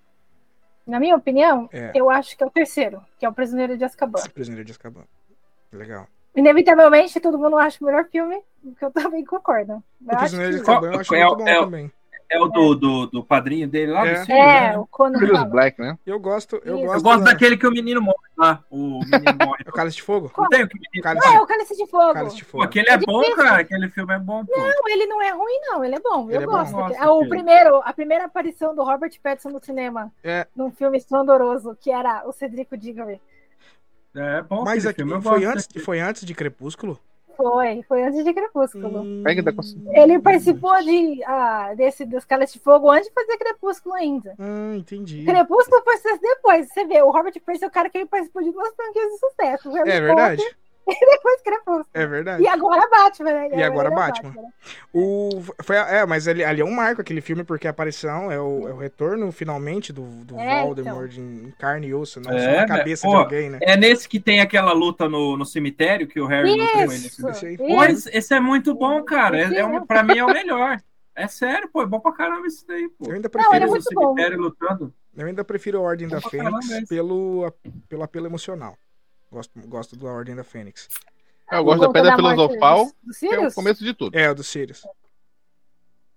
Na 0.87 1.01
minha 1.01 1.17
opinião, 1.17 1.71
é. 1.73 1.91
eu 1.95 2.11
acho 2.11 2.37
que 2.37 2.45
é 2.45 2.47
o 2.47 2.51
terceiro, 2.51 3.03
que 3.19 3.25
é 3.25 3.29
o 3.31 3.33
Prisioneiro 3.33 3.79
de 3.79 3.85
Azkaban. 3.85 4.21
Prisioneiro 4.35 4.67
de 4.67 4.73
Azkaban. 4.73 5.07
Legal. 5.73 6.07
Inevitavelmente, 6.35 7.21
todo 7.21 7.39
mundo 7.39 7.57
acha 7.59 7.79
o 7.81 7.87
melhor 7.87 8.05
filme, 8.11 8.41
que 8.79 8.85
eu 8.85 8.91
também 8.91 9.25
concordo. 9.25 9.73
Eu 10.07 10.15
o 10.15 10.19
Prisioneiro 10.19 10.55
de 10.55 10.61
Azkaban 10.61 10.93
eu 10.93 11.01
acho 11.01 11.15
é, 11.15 11.25
muito 11.25 11.37
bom 11.37 11.47
é, 11.49 11.61
também. 11.61 11.93
é 12.31 12.41
o 12.41 12.49
do, 12.49 12.75
do, 12.75 13.07
do 13.07 13.23
padrinho 13.25 13.69
dele 13.69 13.93
lá 13.93 14.07
É. 14.07 14.15
do 14.21 14.25
Sirius, 14.25 14.41
É, 14.45 14.61
né? 14.71 14.79
o 14.79 14.87
Conan. 14.87 15.19
Sirius 15.19 15.45
Black, 15.45 15.79
né? 15.81 15.99
Eu 16.07 16.19
gosto, 16.19 16.57
eu 16.65 16.77
Isso. 16.79 16.87
gosto. 16.87 16.97
Eu 16.99 17.03
gosto 17.03 17.25
da- 17.25 17.33
daquele 17.33 17.59
que 17.59 17.67
o 17.67 17.71
menino 17.71 18.01
morre 18.01 18.17
lá. 18.39 18.65
O 18.71 18.77
menino 19.01 19.03
morre. 19.47 19.63
É 19.67 19.69
o 19.69 19.73
Cálice 19.73 19.97
de 19.99 20.03
Fogo? 20.03 20.33
Não 20.39 20.49
tem 20.49 20.63
o 20.65 20.69
que 20.69 20.79
o 20.79 20.81
menino 20.81 21.03
Cálice, 21.03 21.29
Ah, 21.29 21.35
é 21.35 21.41
o 21.41 21.47
Cálice 21.47 21.77
de 21.77 21.87
Fogo. 21.87 22.15
Cálice 22.15 22.37
de 22.37 22.45
Pô, 22.47 22.51
Fogo. 22.53 22.65
aquele 22.65 22.89
é 22.89 22.93
É 22.95 22.97
bom, 22.99 23.21
difícil. 23.21 23.37
cara. 23.45 23.61
Aquele 23.61 23.89
filme 23.91 24.15
é 24.15 24.19
bom, 24.19 24.45
pô. 24.47 24.53
Não, 24.57 24.89
ele 24.89 25.07
não 25.07 25.21
é 25.21 25.31
ruim, 25.33 25.61
não. 25.67 25.85
Ele 25.85 25.97
é 25.97 26.01
bom. 26.01 26.29
Ele 26.31 26.39
eu 26.39 26.43
é 26.43 26.47
bom. 26.47 26.53
gosto. 26.53 26.73
Nossa, 26.73 26.97
é 26.97 27.09
o 27.09 27.19
filho. 27.19 27.29
primeiro, 27.29 27.83
a 27.85 27.93
primeira 27.93 28.25
aparição 28.25 28.75
do 28.75 28.83
Robert 28.83 29.13
Pattinson 29.23 29.51
no 29.51 29.63
cinema. 29.63 30.11
É. 30.25 30.47
Num 30.57 30.71
filme 30.71 30.97
esplendoroso, 30.97 31.77
que 31.79 31.91
era 31.91 32.27
o 32.27 32.33
Cedrico 32.33 32.75
Diggory. 32.79 33.21
É 34.15 34.43
bom. 34.43 34.63
Mas 34.65 34.87
aquele 34.87 34.89
aqui, 34.89 34.97
filme, 34.97 35.13
eu 35.13 35.23
foi, 35.23 35.45
antes, 35.45 35.67
daquele. 35.67 35.85
foi 35.85 36.01
antes 36.01 36.25
de 36.25 36.35
Crepúsculo? 36.35 36.99
Foi, 37.37 37.83
foi 37.89 38.03
antes 38.03 38.25
de 38.25 38.35
Crepúsculo. 38.35 39.01
Hum, 39.01 39.23
consciência. 39.53 39.91
Ele 40.01 40.19
participou 40.19 40.83
de, 40.83 41.25
ah, 41.25 41.73
desse 41.75 42.05
dos 42.05 42.25
de 42.53 42.59
Fogo 42.59 42.91
antes 42.91 43.09
de 43.09 43.15
fazer 43.15 43.39
Crepúsculo 43.39 43.95
ainda. 43.95 44.35
Ah, 44.39 44.77
entendi. 44.77 45.25
Crepúsculo 45.25 45.83
foi 45.83 45.97
sucesso 45.97 46.21
depois. 46.21 46.69
Você 46.69 46.85
vê, 46.85 47.03
o 47.03 47.11
Robert 47.11 47.33
Pattinson 47.45 47.65
é 47.65 47.69
o 47.69 47.73
cara 47.73 47.89
que 47.89 47.99
ele 47.99 48.07
participou 48.07 48.43
de 48.43 48.53
duas 48.53 48.75
franquias 48.75 49.09
de 49.13 49.19
sucesso. 49.19 49.77
É 49.79 50.01
verdade. 50.01 50.43
E 50.87 50.95
depois 51.07 51.43
Crepúsculo. 51.43 51.87
É 51.95 52.07
verdade. 52.07 52.43
E 52.43 52.49
agora 52.49 52.89
Batman, 52.89 53.33
né? 53.33 53.49
E 53.53 53.63
agora 53.63 53.89
ele 53.89 53.95
é 53.95 53.99
Batman. 53.99 54.35
O, 54.93 55.43
foi, 55.63 55.77
é, 55.77 56.05
mas 56.07 56.27
ali, 56.29 56.43
ali 56.45 56.61
é 56.61 56.65
um 56.65 56.71
marco 56.73 57.01
aquele 57.01 57.21
filme, 57.21 57.45
porque 57.45 57.67
a 57.67 57.71
aparição 57.71 58.31
é 58.31 58.41
o, 58.41 58.69
é 58.69 58.73
o 58.73 58.77
retorno, 58.79 59.31
finalmente, 59.33 59.93
do, 59.93 60.03
do 60.25 60.39
É, 60.39 60.63
Voldemort 60.63 61.17
em 61.17 61.53
carne 61.59 61.89
e 61.89 61.95
osso, 61.95 62.21
não 62.21 62.33
É, 62.33 62.39
só 62.41 62.47
na 62.51 62.57
né? 62.63 62.67
cabeça 62.67 63.07
Pô, 63.07 63.11
de 63.11 63.17
alguém, 63.17 63.51
né? 63.51 63.59
É 63.63 63.77
nesse 63.77 64.09
que 64.09 64.19
tem 64.21 64.41
aquela 64.41 64.73
luta 64.73 65.09
no, 65.09 65.37
no 65.37 65.45
cemitério 65.47 66.07
que 66.07 66.21
o 66.21 66.27
Harry 66.27 66.51
lutou 66.51 66.81
ele. 66.83 66.95
Isso, 66.95 67.29
Esse 67.29 67.47
aí. 67.47 67.55
isso. 67.55 67.65
Pois, 67.67 68.07
esse 68.07 68.35
é 68.35 68.41
muito 68.41 68.75
bom, 68.75 69.03
cara. 69.05 69.39
É, 69.39 69.59
é 69.61 69.67
um, 69.67 69.77
é. 69.79 69.85
pra 69.87 70.03
mim 70.03 70.19
é 70.19 70.25
o 70.25 70.29
melhor. 70.33 70.79
É 71.15 71.29
sério, 71.29 71.69
pô. 71.73 71.83
É 71.83 71.87
bom 71.87 72.01
pra 72.01 72.13
caramba 72.13 72.47
isso 72.47 72.65
daí, 72.67 72.89
pô. 72.89 73.07
Eu 73.07 73.15
ainda 73.15 73.31
Não, 73.33 73.41
ele 73.41 73.51
prefiro, 73.51 73.57
é 73.57 73.67
no 73.67 73.71
muito 73.71 73.95
bom. 73.95 74.01
cemitério 74.15 74.39
lutando. 74.41 74.95
eu 75.17 75.27
ainda 75.27 75.45
prefiro 75.45 75.79
a 75.79 75.83
Ordem 75.83 76.09
da 76.09 76.21
caramba 76.21 76.61
Fênix 76.63 76.89
pelo, 76.89 77.53
pelo 77.89 78.03
apelo 78.03 78.27
emocional. 78.27 78.77
Gosto, 79.33 79.53
gosto 79.67 79.97
da 79.97 80.11
Ordem 80.11 80.37
da 80.37 80.45
Fênix. 80.45 80.89
Eu 81.51 81.65
gosto 81.65 81.81
da 81.81 81.87
Conta 81.87 81.99
Pedra 82.03 82.19
morte 82.23 82.35
Filosofal, 82.37 82.85
do- 82.85 82.93
do 83.13 83.19
que 83.19 83.27
é 83.35 83.49
o 83.49 83.53
começo 83.55 83.83
de 83.83 83.95
tudo. 83.95 84.19
É, 84.19 84.31
o 84.31 84.35
do 84.35 84.45
Sirius. 84.45 84.87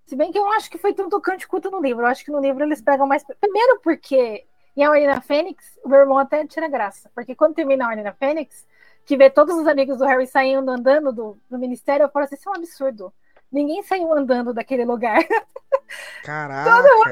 Se 0.06 0.16
bem 0.18 0.32
que 0.34 0.38
eu 0.38 0.46
acho 0.52 0.70
que 0.70 0.78
foi 0.78 0.94
tão 0.94 1.10
tocante 1.10 1.48
quanto 1.48 1.72
no 1.72 1.82
livro. 1.82 2.04
Eu 2.04 2.08
acho 2.08 2.24
que 2.26 2.30
no 2.32 2.40
livro 2.42 2.64
eles 2.64 2.82
pegam 2.82 3.08
mais. 3.08 3.24
Primeiro, 3.40 3.80
porque 3.82 4.46
em 4.76 4.84
A 4.84 4.90
Ordem 4.92 5.08
da 5.08 5.22
Fênix, 5.22 5.80
o 5.84 5.88
meu 5.90 6.00
irmão 6.00 6.18
até 6.18 6.46
tira 6.46 6.68
graça. 6.68 7.10
Porque 7.16 7.34
quando 7.34 7.56
termina 7.56 7.86
a 7.86 7.90
Ordem 7.90 8.04
da 8.04 8.14
Fênix, 8.14 8.68
que 9.06 9.16
vê 9.16 9.30
todos 9.30 9.56
os 9.56 9.66
amigos 9.66 9.98
do 9.98 10.06
Harry 10.06 10.28
saindo 10.28 10.70
andando 10.70 11.14
do, 11.14 11.38
do 11.50 11.58
ministério, 11.58 12.04
eu 12.04 12.10
falo 12.10 12.26
assim: 12.26 12.36
isso 12.36 12.50
é 12.50 12.52
um 12.52 12.56
absurdo. 12.56 13.14
Ninguém 13.52 13.82
saiu 13.82 14.12
andando 14.14 14.54
daquele 14.54 14.84
lugar. 14.84 15.20
Caraca. 16.24 16.70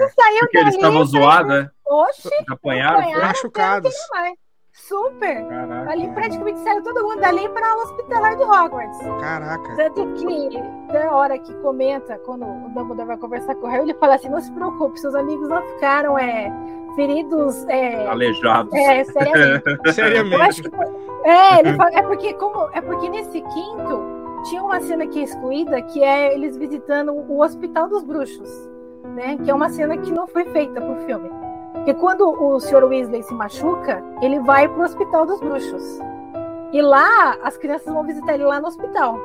saiu 0.09 0.39
Porque 0.39 0.57
eles 0.57 0.73
dali, 0.73 0.75
estavam 0.75 1.05
saiu- 1.05 1.23
zoados, 1.23 1.47
né? 1.49 1.71
Oxe, 1.85 2.29
Apanharam. 2.49 3.21
Machucados. 3.21 3.93
Super. 4.73 5.47
Caraca. 5.47 5.91
Ali 5.91 6.09
praticamente 6.13 6.59
saiu 6.61 6.81
todo 6.81 7.03
mundo 7.03 7.21
dali 7.21 7.47
para 7.49 7.77
o 7.77 7.81
hospitalar 7.83 8.35
de 8.35 8.43
Hogwarts. 8.43 8.97
Caraca. 9.21 9.75
Tanto 9.75 10.13
que 10.13 10.25
tem 10.91 11.01
a 11.01 11.15
hora 11.15 11.37
que 11.37 11.53
comenta, 11.55 12.17
quando 12.25 12.43
o 12.43 12.69
Dumbledore 12.69 13.07
vai 13.07 13.17
conversar 13.17 13.53
com 13.55 13.67
o 13.67 13.69
Harry, 13.69 13.83
ele 13.83 13.93
fala 13.93 14.15
assim: 14.15 14.29
não 14.29 14.41
se 14.41 14.51
preocupe, 14.51 14.99
seus 14.99 15.13
amigos 15.13 15.47
não 15.47 15.61
ficaram 15.61 16.17
é, 16.17 16.51
feridos 16.95 17.63
é, 17.67 18.07
Aleijados. 18.07 18.73
é, 18.73 19.03
seriamente. 19.03 19.63
Eu 19.69 19.77
acho 19.83 19.93
Seriamente. 19.93 20.69
que 20.69 21.29
é, 21.29 21.59
ele 21.59 21.77
fala, 21.77 21.91
é 21.93 22.01
porque 22.01 22.33
como 22.33 22.69
é 22.73 22.81
porque 22.81 23.09
nesse 23.09 23.41
quinto 23.41 24.03
tinha 24.49 24.61
uma 24.61 24.81
cena 24.81 25.05
que 25.07 25.19
é 25.19 25.23
excluída, 25.23 25.81
que 25.83 26.03
é 26.03 26.33
eles 26.33 26.57
visitando 26.57 27.13
o 27.13 27.41
Hospital 27.41 27.87
dos 27.87 28.03
Bruxos, 28.03 28.49
né? 29.15 29.37
Que 29.37 29.51
é 29.51 29.53
uma 29.53 29.69
cena 29.69 29.95
que 29.97 30.11
não 30.11 30.27
foi 30.27 30.45
feita 30.45 30.81
pro 30.81 30.95
filme. 31.05 31.29
Porque 31.83 31.95
quando 31.95 32.29
o 32.29 32.61
Sr. 32.61 32.85
Weasley 32.85 33.23
se 33.23 33.33
machuca, 33.33 34.01
ele 34.21 34.39
vai 34.39 34.69
pro 34.69 34.83
Hospital 34.83 35.25
dos 35.25 35.41
Bruxos. 35.41 35.99
E 36.71 36.81
lá 36.81 37.37
as 37.43 37.57
crianças 37.57 37.93
vão 37.93 38.05
visitar 38.05 38.35
ele 38.35 38.45
lá 38.45 38.61
no 38.61 38.67
hospital. 38.67 39.19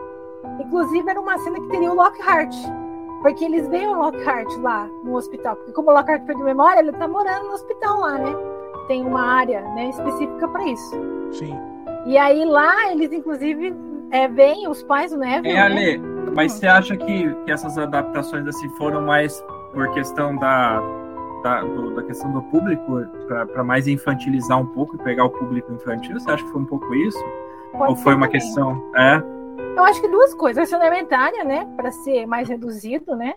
Inclusive 0.58 1.08
era 1.08 1.20
uma 1.20 1.38
cena 1.38 1.60
que 1.60 1.68
teria 1.68 1.92
o 1.92 1.94
Lockhart. 1.94 2.52
Porque 3.22 3.44
eles 3.44 3.68
veem 3.68 3.86
o 3.86 3.96
Lockhart 3.96 4.48
lá 4.60 4.88
no 5.04 5.14
hospital. 5.14 5.54
Porque 5.54 5.70
como 5.70 5.90
o 5.90 5.94
Lockhart 5.94 6.24
perdeu 6.24 6.44
memória, 6.44 6.80
ele 6.80 6.90
tá 6.90 7.06
morando 7.06 7.46
no 7.46 7.52
hospital 7.52 8.00
lá, 8.00 8.18
né? 8.18 8.34
Tem 8.88 9.06
uma 9.06 9.22
área 9.22 9.60
né, 9.74 9.90
específica 9.90 10.48
para 10.48 10.66
isso. 10.66 10.96
Sim. 11.30 11.56
E 12.06 12.18
aí 12.18 12.44
lá 12.44 12.90
eles, 12.90 13.12
inclusive, 13.12 13.72
é, 14.10 14.26
veem 14.26 14.66
os 14.66 14.82
pais 14.82 15.12
do 15.12 15.18
Neville. 15.18 15.48
É, 15.48 15.54
né? 15.54 15.60
Ale, 15.60 15.98
mas 16.34 16.54
você 16.54 16.66
acha 16.66 16.96
que, 16.96 17.32
que 17.44 17.52
essas 17.52 17.78
adaptações 17.78 18.48
assim 18.48 18.68
foram 18.70 19.02
mais 19.02 19.44
por 19.72 19.92
questão 19.92 20.36
da, 20.36 20.82
da, 21.42 21.62
do- 21.62 21.94
da 21.94 22.02
questão 22.02 22.32
do 22.32 22.42
público, 22.44 23.04
para 23.26 23.62
mais 23.64 23.86
infantilizar 23.86 24.58
um 24.60 24.66
pouco 24.66 24.96
e 24.96 24.98
pegar 24.98 25.24
o 25.24 25.30
público 25.30 25.72
infantil? 25.72 26.18
Você 26.18 26.30
acha 26.30 26.44
que 26.44 26.50
foi 26.50 26.60
um 26.60 26.66
pouco 26.66 26.94
isso? 26.94 27.18
Pode 27.72 27.90
Ou 27.90 27.96
foi 27.96 28.14
uma 28.14 28.26
também. 28.26 28.40
questão. 28.40 28.92
É? 28.96 29.16
Eu 29.76 29.84
acho 29.84 30.00
que 30.00 30.08
duas 30.08 30.34
coisas. 30.34 30.56
Versão 30.56 30.80
elementária, 30.80 31.44
né? 31.44 31.66
Para 31.76 31.90
ser 31.92 32.26
mais 32.26 32.48
reduzido, 32.48 33.14
né? 33.14 33.34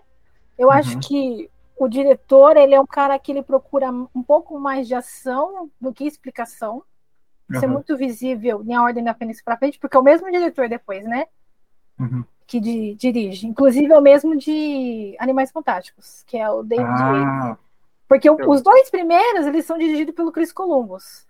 Eu 0.58 0.68
Uhum. 0.68 0.74
acho 0.74 0.98
que 1.00 1.48
o 1.78 1.88
diretor, 1.88 2.56
ele 2.56 2.74
é 2.74 2.80
um 2.80 2.86
cara 2.86 3.18
que 3.18 3.30
ele 3.32 3.42
procura 3.42 3.90
um 3.90 4.22
pouco 4.22 4.58
mais 4.58 4.86
de 4.88 4.94
ação 4.94 5.70
do 5.80 5.92
que 5.92 6.04
explicação. 6.06 6.82
Isso 7.50 7.64
é 7.64 7.66
Uhum. 7.68 7.74
muito 7.74 7.96
visível 7.96 8.62
em 8.66 8.74
A 8.74 8.82
Ordem 8.82 9.04
da 9.04 9.14
Fênix 9.14 9.42
pra 9.42 9.56
frente, 9.56 9.78
porque 9.78 9.96
é 9.96 10.00
o 10.00 10.02
mesmo 10.02 10.30
diretor 10.30 10.68
depois, 10.68 11.04
né? 11.04 11.26
Uhum. 11.98 12.24
Que 12.46 12.58
di- 12.60 12.94
dirige. 12.94 13.46
Inclusive 13.46 13.92
é 13.92 13.98
o 13.98 14.02
mesmo 14.02 14.36
de 14.36 15.14
Animais 15.18 15.50
Fantásticos, 15.50 16.22
que 16.26 16.36
é 16.38 16.48
o 16.50 16.62
David. 16.62 16.86
Ah, 16.88 17.56
Porque 18.12 18.28
o- 18.30 18.50
os 18.50 18.60
dois 18.62 18.90
primeiros, 18.90 19.46
eles 19.46 19.64
são 19.64 19.78
dirigidos 19.78 20.14
pelo 20.14 20.32
Chris 20.32 20.52
Columbus. 20.52 21.26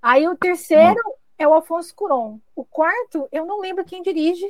Aí 0.00 0.28
o 0.28 0.36
terceiro 0.36 1.00
é 1.36 1.46
o 1.48 1.52
Alfonso 1.54 1.94
Cuarón. 1.94 2.38
O 2.54 2.64
quarto, 2.64 3.28
eu 3.32 3.44
não 3.44 3.60
lembro 3.60 3.84
quem 3.84 4.02
dirige, 4.02 4.46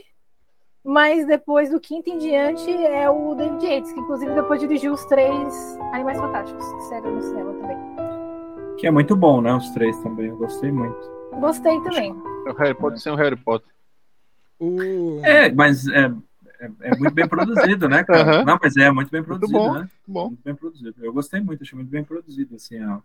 mas 0.85 1.27
depois 1.27 1.71
do 1.71 1.81
quinto 1.81 2.11
em 2.11 2.19
diante 2.19 2.71
é 2.71 3.09
o 3.11 3.35
David 3.35 3.65
Yates, 3.67 3.93
que 3.93 4.01
inclusive 4.01 4.35
depois 4.35 4.61
dirigiu 4.61 4.93
os 4.93 5.05
três 5.07 5.77
Animais 5.93 6.19
Fantásticos, 6.19 6.65
que 6.73 6.81
saíram 6.83 7.13
no 7.13 7.23
cinema 7.23 7.53
também. 7.55 7.79
que 8.79 8.87
é 8.87 8.91
muito 8.93 9.17
bom, 9.17 9.41
né? 9.41 9.53
Os 9.55 9.69
três 9.71 9.99
também. 10.03 10.27
Eu 10.29 10.37
gostei 10.37 10.71
muito. 10.71 11.11
Gostei 11.41 11.81
também. 11.83 12.13
O 12.47 12.53
Harry 12.53 12.75
Potter 12.75 13.01
sem 13.01 13.13
o 13.13 13.17
Harry 13.17 13.35
Potter. 13.37 13.69
O... 14.61 15.21
É, 15.25 15.51
mas 15.53 15.87
é, 15.89 16.13
é, 16.59 16.71
é 16.81 16.97
muito 16.97 17.15
bem 17.15 17.29
produzido, 17.29 17.89
né, 17.89 18.05
cara? 18.05 18.23
Aham. 18.23 18.45
Não, 18.45 18.59
mas 18.63 18.77
é 18.77 18.91
muito 18.91 19.11
bem 19.11 19.21
Muito 19.21 19.27
produzido, 19.29 19.59
bom. 19.59 19.73
né? 19.75 19.79
Muito 19.81 19.91
bom. 20.07 20.27
Muito 20.29 20.43
bem 20.43 20.55
produzido. 20.55 20.95
Eu 21.05 21.13
gostei 21.13 21.41
muito, 21.41 21.63
achei 21.63 21.77
muito 21.77 21.91
bem 21.91 22.05
produzido, 22.05 22.57
assim, 22.57 22.85
ó. 22.85 22.99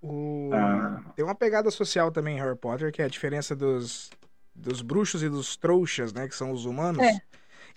O- 0.00 0.50
Ah. 0.52 1.02
Tem 1.16 1.24
uma 1.24 1.34
pegada 1.34 1.70
social 1.70 2.10
também 2.12 2.36
em 2.36 2.40
Harry 2.40 2.56
Potter, 2.56 2.92
que 2.92 3.02
é 3.02 3.04
a 3.04 3.08
diferença 3.08 3.56
dos, 3.56 4.10
dos 4.54 4.80
bruxos 4.82 5.22
e 5.22 5.28
dos 5.28 5.56
trouxas, 5.56 6.12
né? 6.12 6.28
Que 6.28 6.34
são 6.36 6.52
os 6.52 6.64
humanos. 6.64 7.02
É. 7.04 7.20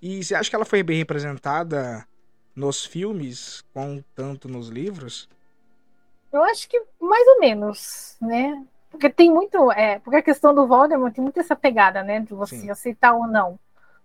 E 0.01 0.23
você 0.23 0.35
acha 0.35 0.49
que 0.49 0.55
ela 0.55 0.65
foi 0.65 0.83
bem 0.83 0.97
representada 0.97 2.05
nos 2.55 2.85
filmes, 2.85 3.63
com 3.73 4.03
tanto 4.13 4.47
nos 4.49 4.67
livros? 4.69 5.27
Eu 6.31 6.43
acho 6.43 6.67
que 6.69 6.81
mais 6.99 7.27
ou 7.27 7.39
menos, 7.39 8.17
né? 8.21 8.65
Porque 8.89 9.09
tem 9.09 9.31
muito. 9.31 9.71
É, 9.71 9.99
porque 9.99 10.17
a 10.17 10.21
questão 10.21 10.53
do 10.53 10.67
Voldemort 10.67 11.13
tem 11.13 11.23
muito 11.23 11.39
essa 11.39 11.55
pegada, 11.55 12.03
né? 12.03 12.19
De 12.19 12.33
você 12.33 12.57
Sim. 12.57 12.69
aceitar 12.69 13.13
ou 13.13 13.25
não 13.27 13.57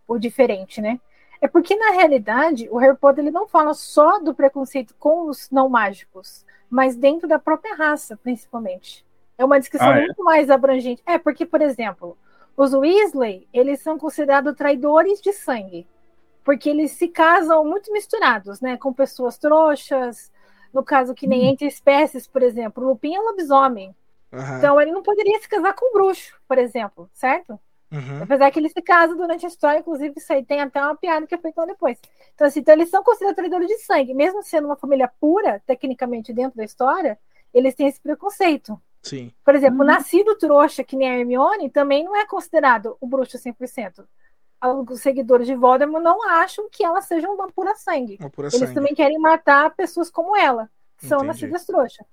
o 0.09 0.18
diferente, 0.18 0.80
né? 0.80 1.00
É 1.40 1.49
porque, 1.49 1.76
na 1.76 1.90
realidade, 1.90 2.69
o 2.71 2.78
Harry 2.78 2.97
Potter 2.97 3.23
ele 3.25 3.31
não 3.31 3.47
fala 3.47 3.75
só 3.75 4.19
do 4.19 4.35
preconceito 4.35 4.95
com 4.99 5.28
os 5.28 5.50
não 5.50 5.69
mágicos, 5.69 6.45
mas 6.69 6.97
dentro 6.97 7.28
da 7.28 7.38
própria 7.38 7.75
raça, 7.75 8.16
principalmente. 8.16 9.05
É 9.38 9.45
uma 9.45 9.59
descrição 9.59 9.88
Ah, 9.90 9.99
é? 9.99 10.07
muito 10.07 10.25
mais 10.25 10.50
abrangente. 10.50 11.02
É, 11.07 11.19
porque, 11.19 11.45
por 11.45 11.61
exemplo, 11.61 12.16
os 12.57 12.73
Weasley, 12.73 13.47
eles 13.52 13.81
são 13.83 13.99
considerados 13.99 14.55
traidores 14.57 15.21
de 15.21 15.33
sangue. 15.33 15.87
Porque 16.43 16.71
eles 16.71 16.93
se 16.93 17.09
casam 17.09 17.64
muito 17.64 17.93
misturados, 17.93 18.61
né? 18.61 18.76
Com 18.76 18.93
pessoas 18.93 19.37
trouxas, 19.37 20.31
no 20.73 20.83
caso 20.83 21.14
que 21.14 21.26
nem 21.26 21.47
entre 21.47 21.66
espécies, 21.66 22.26
por 22.26 22.43
exemplo. 22.43 22.85
O 22.85 22.88
Lupin 22.90 23.14
é 23.16 23.21
lobisomem. 23.21 23.95
Aham. 24.33 24.59
Então 24.59 24.81
ele 24.81 24.93
não 24.93 25.02
poderia 25.02 25.38
se 25.40 25.49
casar 25.49 25.75
com 25.75 25.90
um 25.90 25.93
bruxo, 25.93 26.35
por 26.49 26.57
exemplo, 26.57 27.11
certo? 27.12 27.59
Uhum. 27.90 28.23
Apesar 28.23 28.50
que 28.50 28.59
ele 28.59 28.69
se 28.69 28.83
casa 28.83 29.14
durante 29.14 29.47
a 29.47 29.49
história, 29.49 29.78
inclusive 29.78 30.14
isso 30.16 30.33
aí 30.33 30.45
tem 30.45 30.61
até 30.61 30.81
uma 30.83 30.97
piada 30.97 31.26
que 31.26 31.35
é 31.35 31.38
feita 31.38 31.61
lá 31.61 31.66
depois. 31.66 31.99
Então, 32.35 32.47
assim, 32.47 32.61
então 32.61 32.75
eles 32.75 32.90
são 32.90 33.02
considerados 33.02 33.37
traidores 33.37 33.69
de 33.69 33.78
sangue. 33.78 34.12
Mesmo 34.14 34.43
sendo 34.43 34.66
uma 34.66 34.76
família 34.76 35.09
pura, 35.21 35.62
tecnicamente, 35.66 36.33
dentro 36.33 36.57
da 36.57 36.64
história, 36.64 37.19
eles 37.55 37.75
têm 37.75 37.87
esse 37.87 38.00
preconceito. 38.00 38.81
Sim. 39.02 39.33
Por 39.45 39.55
exemplo, 39.55 39.78
o 39.81 39.83
Uhum. 39.83 39.87
nascido 39.87 40.37
trouxa, 40.37 40.83
que 40.85 40.97
nem 40.97 41.09
a 41.11 41.19
Hermione, 41.19 41.71
também 41.71 42.05
não 42.05 42.16
é 42.16 42.26
considerado 42.26 42.97
o 43.00 43.07
bruxo 43.07 43.38
100%. 43.38 44.07
Os 44.90 45.00
seguidores 45.00 45.47
de 45.47 45.55
Voldemort 45.55 46.02
não 46.02 46.28
acham 46.28 46.69
que 46.71 46.85
ela 46.85 47.00
seja 47.02 47.31
uma 47.31 47.49
pura 47.52 47.75
sangue. 47.76 48.16
Uma 48.19 48.31
pura 48.31 48.50
Eles 48.52 48.59
sangue. 48.59 48.75
também 48.75 48.95
querem 48.95 49.19
matar 49.19 49.71
pessoas 49.76 50.11
como 50.11 50.37
ela, 50.37 50.69
que 50.99 51.07
são 51.07 51.19
Entendi. 51.19 51.28
nascidas 51.28 51.64
trouxas. 51.66 52.05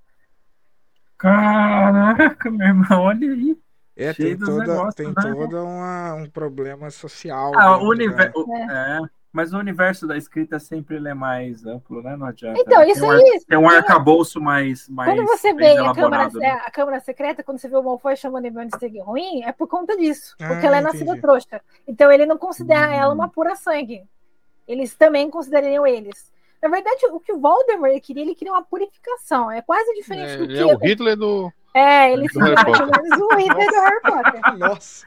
Caraca, 1.18 2.50
meu 2.50 2.66
irmão, 2.66 3.02
olha 3.02 3.32
aí. 3.32 3.56
É, 3.96 4.12
cheio 4.12 4.36
tem 4.36 4.46
toda, 4.46 4.58
negócios, 4.66 4.94
tem 4.94 5.06
né? 5.06 5.14
toda 5.16 5.62
uma, 5.62 6.14
um 6.14 6.26
problema 6.30 6.90
social. 6.90 7.52
Ah, 7.56 7.76
o 7.78 7.88
universo. 7.88 8.44
da- 8.46 8.72
É. 8.72 9.00
Mas 9.32 9.52
o 9.52 9.58
universo 9.58 10.06
da 10.06 10.16
escrita 10.16 10.60
sempre 10.60 10.94
ele 10.94 11.08
é 11.08 11.14
mais 11.14 11.66
amplo, 11.66 12.00
né? 12.00 12.16
Não 12.16 12.26
adianta. 12.28 12.60
Então, 12.60 12.78
né? 12.78 12.88
isso 12.90 13.00
tem 13.00 13.08
um, 13.08 13.12
aí- 13.12 13.30
ar- 13.32 13.40
Tem 13.48 13.58
um 13.58 13.68
arcabouço 13.68 14.40
mais, 14.40 14.88
mais 14.88 15.12
Quando 15.12 15.26
você 15.26 15.52
vê 15.52 15.76
a 15.76 15.92
câmara, 15.92 16.28
né? 16.34 16.50
a 16.64 16.70
câmara 16.70 17.00
secreta, 17.00 17.42
quando 17.42 17.58
você 17.58 17.68
vê 17.68 17.76
o 17.76 17.82
Malfoy 17.82 18.16
chamando 18.16 18.44
ele 18.44 18.64
de 18.66 18.78
sangue 18.78 19.00
ruim, 19.00 19.42
é 19.42 19.50
por 19.50 19.66
conta 19.66 19.96
disso. 19.96 20.36
Ah, 20.40 20.46
Porque 20.48 20.64
ela 20.66 20.76
é 20.76 20.80
nascida 20.80 21.04
entendi. 21.04 21.20
trouxa. 21.20 21.60
Então 21.86 22.12
ele 22.12 22.26
não 22.26 22.38
considera 22.38 22.88
Hum. 22.90 22.94
ela 22.94 23.12
uma 23.14 23.28
pura 23.28 23.56
sangue. 23.56 24.04
Eles 24.68 24.94
também 24.94 25.28
considerariam 25.28 25.84
eles. 25.84 26.32
Na 26.62 26.68
verdade, 26.68 27.04
o 27.10 27.18
que 27.18 27.32
o 27.32 27.40
Voldemort 27.40 28.00
queria, 28.00 28.22
ele 28.22 28.36
queria 28.36 28.52
uma 28.52 28.62
purificação. 28.62 29.50
É 29.50 29.60
quase 29.60 29.92
diferente 29.94 30.32
É, 30.32 30.36
do 30.36 30.46
que. 30.46 30.58
é 30.58 30.64
o 30.64 30.78
Hitler 30.78 31.16
do. 31.16 31.52
É, 31.74 32.12
ele 32.12 32.28
se 32.28 32.38
Potter. 32.38 32.82
ou 32.82 33.02
menos 33.02 33.20
o 33.20 33.34
Hitler 33.36 33.68
do 33.68 33.80
Harry 33.80 34.00
Potter. 34.02 34.58
Nossa. 34.58 35.06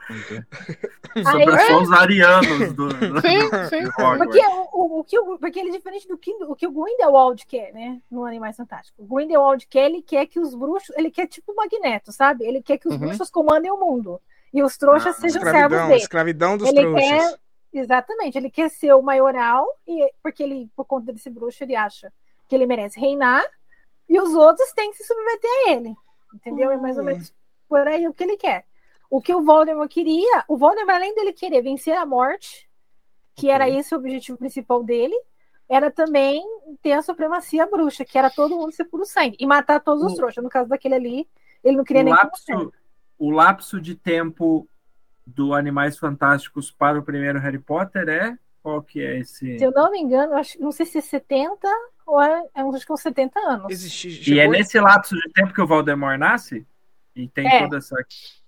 Sobre 1.31 1.81
os 1.81 1.91
arianos 1.93 2.73
do, 2.73 2.89
Sim, 3.21 3.39
sim. 3.69 3.91
Porque 4.17 4.39
o, 4.45 4.69
o, 4.73 4.99
o 4.99 5.03
que 5.05 5.17
o, 5.17 5.37
porque 5.39 5.59
ele 5.59 5.69
é 5.69 5.71
diferente 5.77 6.07
do 6.07 6.17
que 6.17 6.31
o 6.43 6.55
que 6.55 6.67
o 6.67 6.71
Grindelwald 6.71 7.45
quer, 7.45 7.71
né? 7.73 8.01
No 8.11 8.25
Animais 8.25 8.57
Fantásticos. 8.57 9.05
O 9.09 9.15
Grindelwald 9.15 9.65
quer, 9.67 9.85
ele 9.85 10.01
quer 10.01 10.25
que 10.27 10.39
os 10.39 10.53
bruxos, 10.53 10.93
ele 10.97 11.09
quer 11.09 11.27
tipo 11.27 11.53
o 11.53 11.55
Magneto, 11.55 12.11
sabe? 12.11 12.45
Ele 12.45 12.61
quer 12.61 12.77
que 12.77 12.87
os 12.87 12.93
Uhum. 12.95 12.99
bruxos 12.99 13.29
comandem 13.29 13.71
o 13.71 13.77
mundo 13.79 14.19
e 14.53 14.61
os 14.61 14.77
trouxas 14.77 15.15
Ah, 15.17 15.21
sejam 15.21 15.41
servos 15.43 15.77
dele. 15.87 15.95
escravidão 15.95 16.57
dos 16.57 16.67
Ele 16.69 16.81
trouxas. 16.81 17.07
quer, 17.07 17.39
exatamente, 17.73 18.37
ele 18.37 18.49
quer 18.49 18.69
ser 18.69 18.93
o 18.93 19.01
maioral 19.01 19.65
e 19.87 20.11
porque 20.21 20.43
ele, 20.43 20.69
por 20.75 20.83
conta 20.85 21.13
desse 21.13 21.29
bruxo, 21.29 21.63
ele 21.63 21.75
acha 21.75 22.11
que 22.49 22.55
ele 22.55 22.65
merece 22.65 22.99
reinar 22.99 23.43
e 24.09 24.19
os 24.19 24.33
outros 24.35 24.71
têm 24.73 24.91
que 24.91 24.97
se 24.97 25.03
submeter 25.05 25.49
a 25.49 25.71
ele, 25.71 25.95
entendeu? 26.33 26.71
É 26.71 26.77
mais 26.77 26.97
ou 26.97 27.03
Hum. 27.03 27.07
menos 27.07 27.33
por 27.69 27.87
aí 27.87 28.07
o 28.07 28.13
que 28.13 28.23
ele 28.23 28.37
quer. 28.37 28.65
O 29.09 29.21
que 29.21 29.33
o 29.33 29.43
Voldemort 29.43 29.89
queria, 29.89 30.43
o 30.47 30.57
Voldemort 30.57 30.95
além 30.95 31.15
dele 31.15 31.33
querer 31.33 31.61
vencer 31.61 31.95
a 31.97 32.05
morte, 32.05 32.69
que 33.35 33.49
era 33.49 33.69
esse 33.69 33.93
o 33.93 33.97
objetivo 33.97 34.37
principal 34.37 34.83
dele, 34.83 35.15
era 35.69 35.91
também 35.91 36.41
ter 36.81 36.93
a 36.93 37.01
supremacia 37.01 37.65
bruxa, 37.67 38.05
que 38.05 38.17
era 38.17 38.29
todo 38.29 38.55
mundo 38.55 38.71
ser 38.71 38.85
puro 38.85 39.05
sangue 39.05 39.37
e 39.39 39.45
matar 39.45 39.79
todos 39.81 40.03
os 40.03 40.13
O- 40.13 40.15
trouxas. 40.15 40.43
No 40.43 40.49
caso 40.49 40.69
daquele 40.69 40.95
ali, 40.95 41.29
ele 41.63 41.77
não 41.77 41.83
queria 41.83 42.01
o 42.01 42.05
nem 42.05 42.13
lapso, 42.13 42.73
o 43.17 43.31
lapso 43.31 43.81
de 43.81 43.95
tempo 43.95 44.67
do 45.25 45.53
Animais 45.53 45.97
Fantásticos 45.97 46.71
para 46.71 46.97
o 46.99 47.03
primeiro 47.03 47.39
Harry 47.39 47.59
Potter 47.59 48.07
é 48.07 48.37
qual 48.63 48.81
que 48.81 49.01
é 49.01 49.19
esse? 49.19 49.57
Se 49.57 49.63
eu 49.63 49.71
não 49.71 49.91
me 49.91 49.99
engano, 49.99 50.33
acho, 50.35 50.59
não 50.61 50.71
sei 50.71 50.85
se 50.85 50.97
é 50.97 51.01
70 51.01 51.67
ou 52.07 52.21
é, 52.21 52.43
é 52.55 52.63
uns, 52.63 52.75
acho 52.75 52.85
que 52.85 52.93
uns 52.93 53.01
70 53.01 53.39
anos. 53.39 53.65
Existi, 53.69 54.31
E 54.33 54.39
é 54.39 54.47
nesse 54.47 54.79
lapso 54.79 55.15
de 55.15 55.29
tempo 55.33 55.53
que 55.53 55.61
o 55.61 55.67
Voldemort 55.67 56.17
nasce? 56.17 56.65
E 57.15 57.27
tem 57.27 57.47
É. 57.47 57.63
toda 57.63 57.77
essa. 57.77 57.95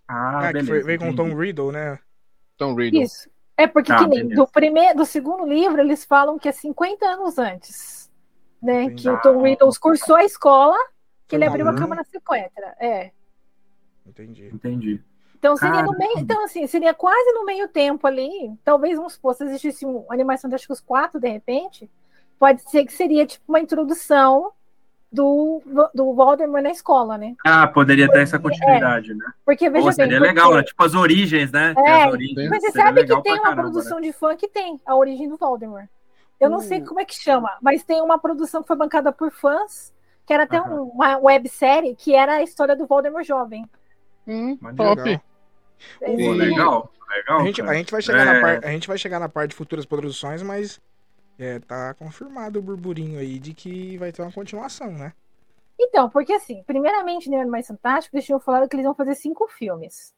Ah, 0.08 0.40
Ah, 0.40 0.48
que 0.48 0.54
beleza. 0.54 0.68
foi, 0.72 0.84
veio 0.84 1.00
com 1.00 1.10
o. 1.10 1.16
Tom 1.16 1.36
Riddle, 1.36 1.72
né? 1.72 2.00
Tom 2.58 2.74
Riddle. 2.76 3.04
Isso. 3.04 3.30
É 3.58 3.68
porque 3.68 3.94
que 3.94 4.08
nem 4.08 4.22
beleza. 4.24 4.36
do 4.42 4.48
primeiro, 4.48 4.98
do 5.00 5.06
segundo 5.06 5.46
livro, 5.46 5.82
eles 5.82 6.06
falam 6.06 6.40
que 6.40 6.48
é 6.48 6.52
50 6.52 7.06
anos 7.06 7.38
antes. 7.38 8.10
Né? 8.62 8.84
Entendi. 8.84 9.04
Que 9.04 9.10
o 9.10 9.22
Tom 9.22 9.42
Riddle 9.44 9.70
cursou 9.80 10.16
a 10.16 10.24
escola, 10.24 10.78
que 11.28 11.36
ele 11.36 11.46
Foi 11.46 11.50
abriu 11.62 11.68
a 11.70 11.76
câmara 11.76 12.04
sequestra. 12.06 12.76
É. 12.80 13.12
Entendi. 14.06 14.50
Entendi. 14.54 15.04
Então 15.38 15.56
seria 15.56 15.84
no 15.84 15.98
meio, 15.98 16.18
então 16.20 16.44
assim, 16.44 16.68
seria 16.68 16.94
quase 16.94 17.32
no 17.34 17.46
meio 17.46 17.68
tempo 17.70 18.06
ali, 18.06 18.52
talvez 18.64 18.98
vamos 18.98 19.14
supor, 19.14 19.34
se 19.36 19.46
existisse 19.46 19.86
um 19.86 20.06
Animais 20.12 20.42
Fantásticos 20.42 20.82
4 20.82 21.18
de 21.20 21.30
repente, 21.30 21.90
pode 22.40 22.62
ser 22.70 22.86
que 22.86 22.94
seria 22.94 23.26
tipo 23.26 23.44
uma 23.48 23.60
introdução 23.60 24.52
do, 25.12 25.62
do 25.94 26.14
Voldemort 26.14 26.62
na 26.64 26.70
escola, 26.70 27.18
né? 27.18 27.36
Ah, 27.46 27.68
poderia 27.68 28.10
ter 28.10 28.22
essa 28.22 28.38
continuidade, 28.40 29.14
né? 29.14 29.26
Porque 29.44 29.70
veja 29.70 29.86
Pô, 29.88 29.92
seria 29.92 30.20
bem, 30.20 30.20
porque- 30.20 30.34
legal, 30.42 30.54
né? 30.56 30.64
Tipo 30.64 30.84
as 30.84 30.94
origens, 30.94 31.52
né? 31.52 31.74
É, 31.78 32.04
as 32.04 32.12
origens, 32.14 32.50
Mas 32.50 32.62
você 32.64 32.72
sabe 32.72 33.04
que 33.06 33.22
tem 33.22 33.34
uma 33.34 33.42
caramba, 33.42 33.56
né? 33.56 33.62
produção 33.70 34.00
de 34.00 34.14
fã 34.14 34.36
que 34.36 34.48
tem 34.48 34.80
a 34.86 34.96
origem 34.96 35.28
do 35.28 35.36
Voldemort. 35.38 35.88
Eu 36.40 36.50
não 36.50 36.60
Uh. 36.60 36.62
sei 36.62 36.82
como 36.82 37.00
é 37.00 37.06
que 37.06 37.16
chama, 37.16 37.58
mas 37.62 37.84
tem 37.84 38.02
uma 38.02 38.18
produção 38.20 38.62
que 38.62 38.68
foi 38.68 38.78
bancada 38.78 39.12
por 39.12 39.32
fãs, 39.32 39.92
que 40.26 40.32
era 40.34 40.44
até 40.44 40.58
Aham. 40.58 40.76
um- 40.76 40.84
uma 40.90 41.18
websérie, 41.18 41.96
que 41.96 42.14
era 42.16 42.36
a 42.36 42.44
história 42.44 42.76
do 42.76 42.86
Voldemort 42.86 43.26
jovem. 43.26 43.66
Hum, 44.28 44.56
top. 44.78 45.02
Legal. 45.02 45.22
Pô, 46.02 46.32
legal, 46.34 46.92
legal. 47.10 47.40
A 47.40 47.44
gente, 47.46 47.62
a, 47.64 47.74
gente 47.74 47.92
vai 47.92 48.02
chegar 48.02 48.22
É. 48.28 48.34
na 48.34 48.42
par- 48.42 48.60
a 48.64 48.72
gente 48.72 48.88
vai 48.88 48.98
chegar 48.98 49.20
na 49.20 49.28
parte 49.28 49.50
de 49.50 49.56
futuras 49.56 49.86
produções, 49.86 50.44
mas 50.44 50.80
é, 51.40 51.60
tá 51.60 51.94
confirmado 51.94 52.60
o 52.60 52.62
burburinho 52.62 53.20
aí 53.20 53.40
de 53.40 53.54
que 53.54 53.98
vai 53.98 54.12
ter 54.12 54.22
uma 54.22 54.32
continuação, 54.32 54.92
né? 54.92 55.14
Então, 55.80 56.10
porque 56.10 56.34
assim, 56.34 56.62
primeiramente, 56.64 57.30
no 57.30 57.40
Animais 57.40 57.68
Fantásticos, 57.68 58.16
eles 58.16 58.26
tinham 58.26 58.40
falado 58.40 58.68
que 58.68 58.76
eles 58.76 58.84
iam 58.84 58.94
fazer 58.94 59.16
cinco 59.16 59.48
filmes. 59.48 60.14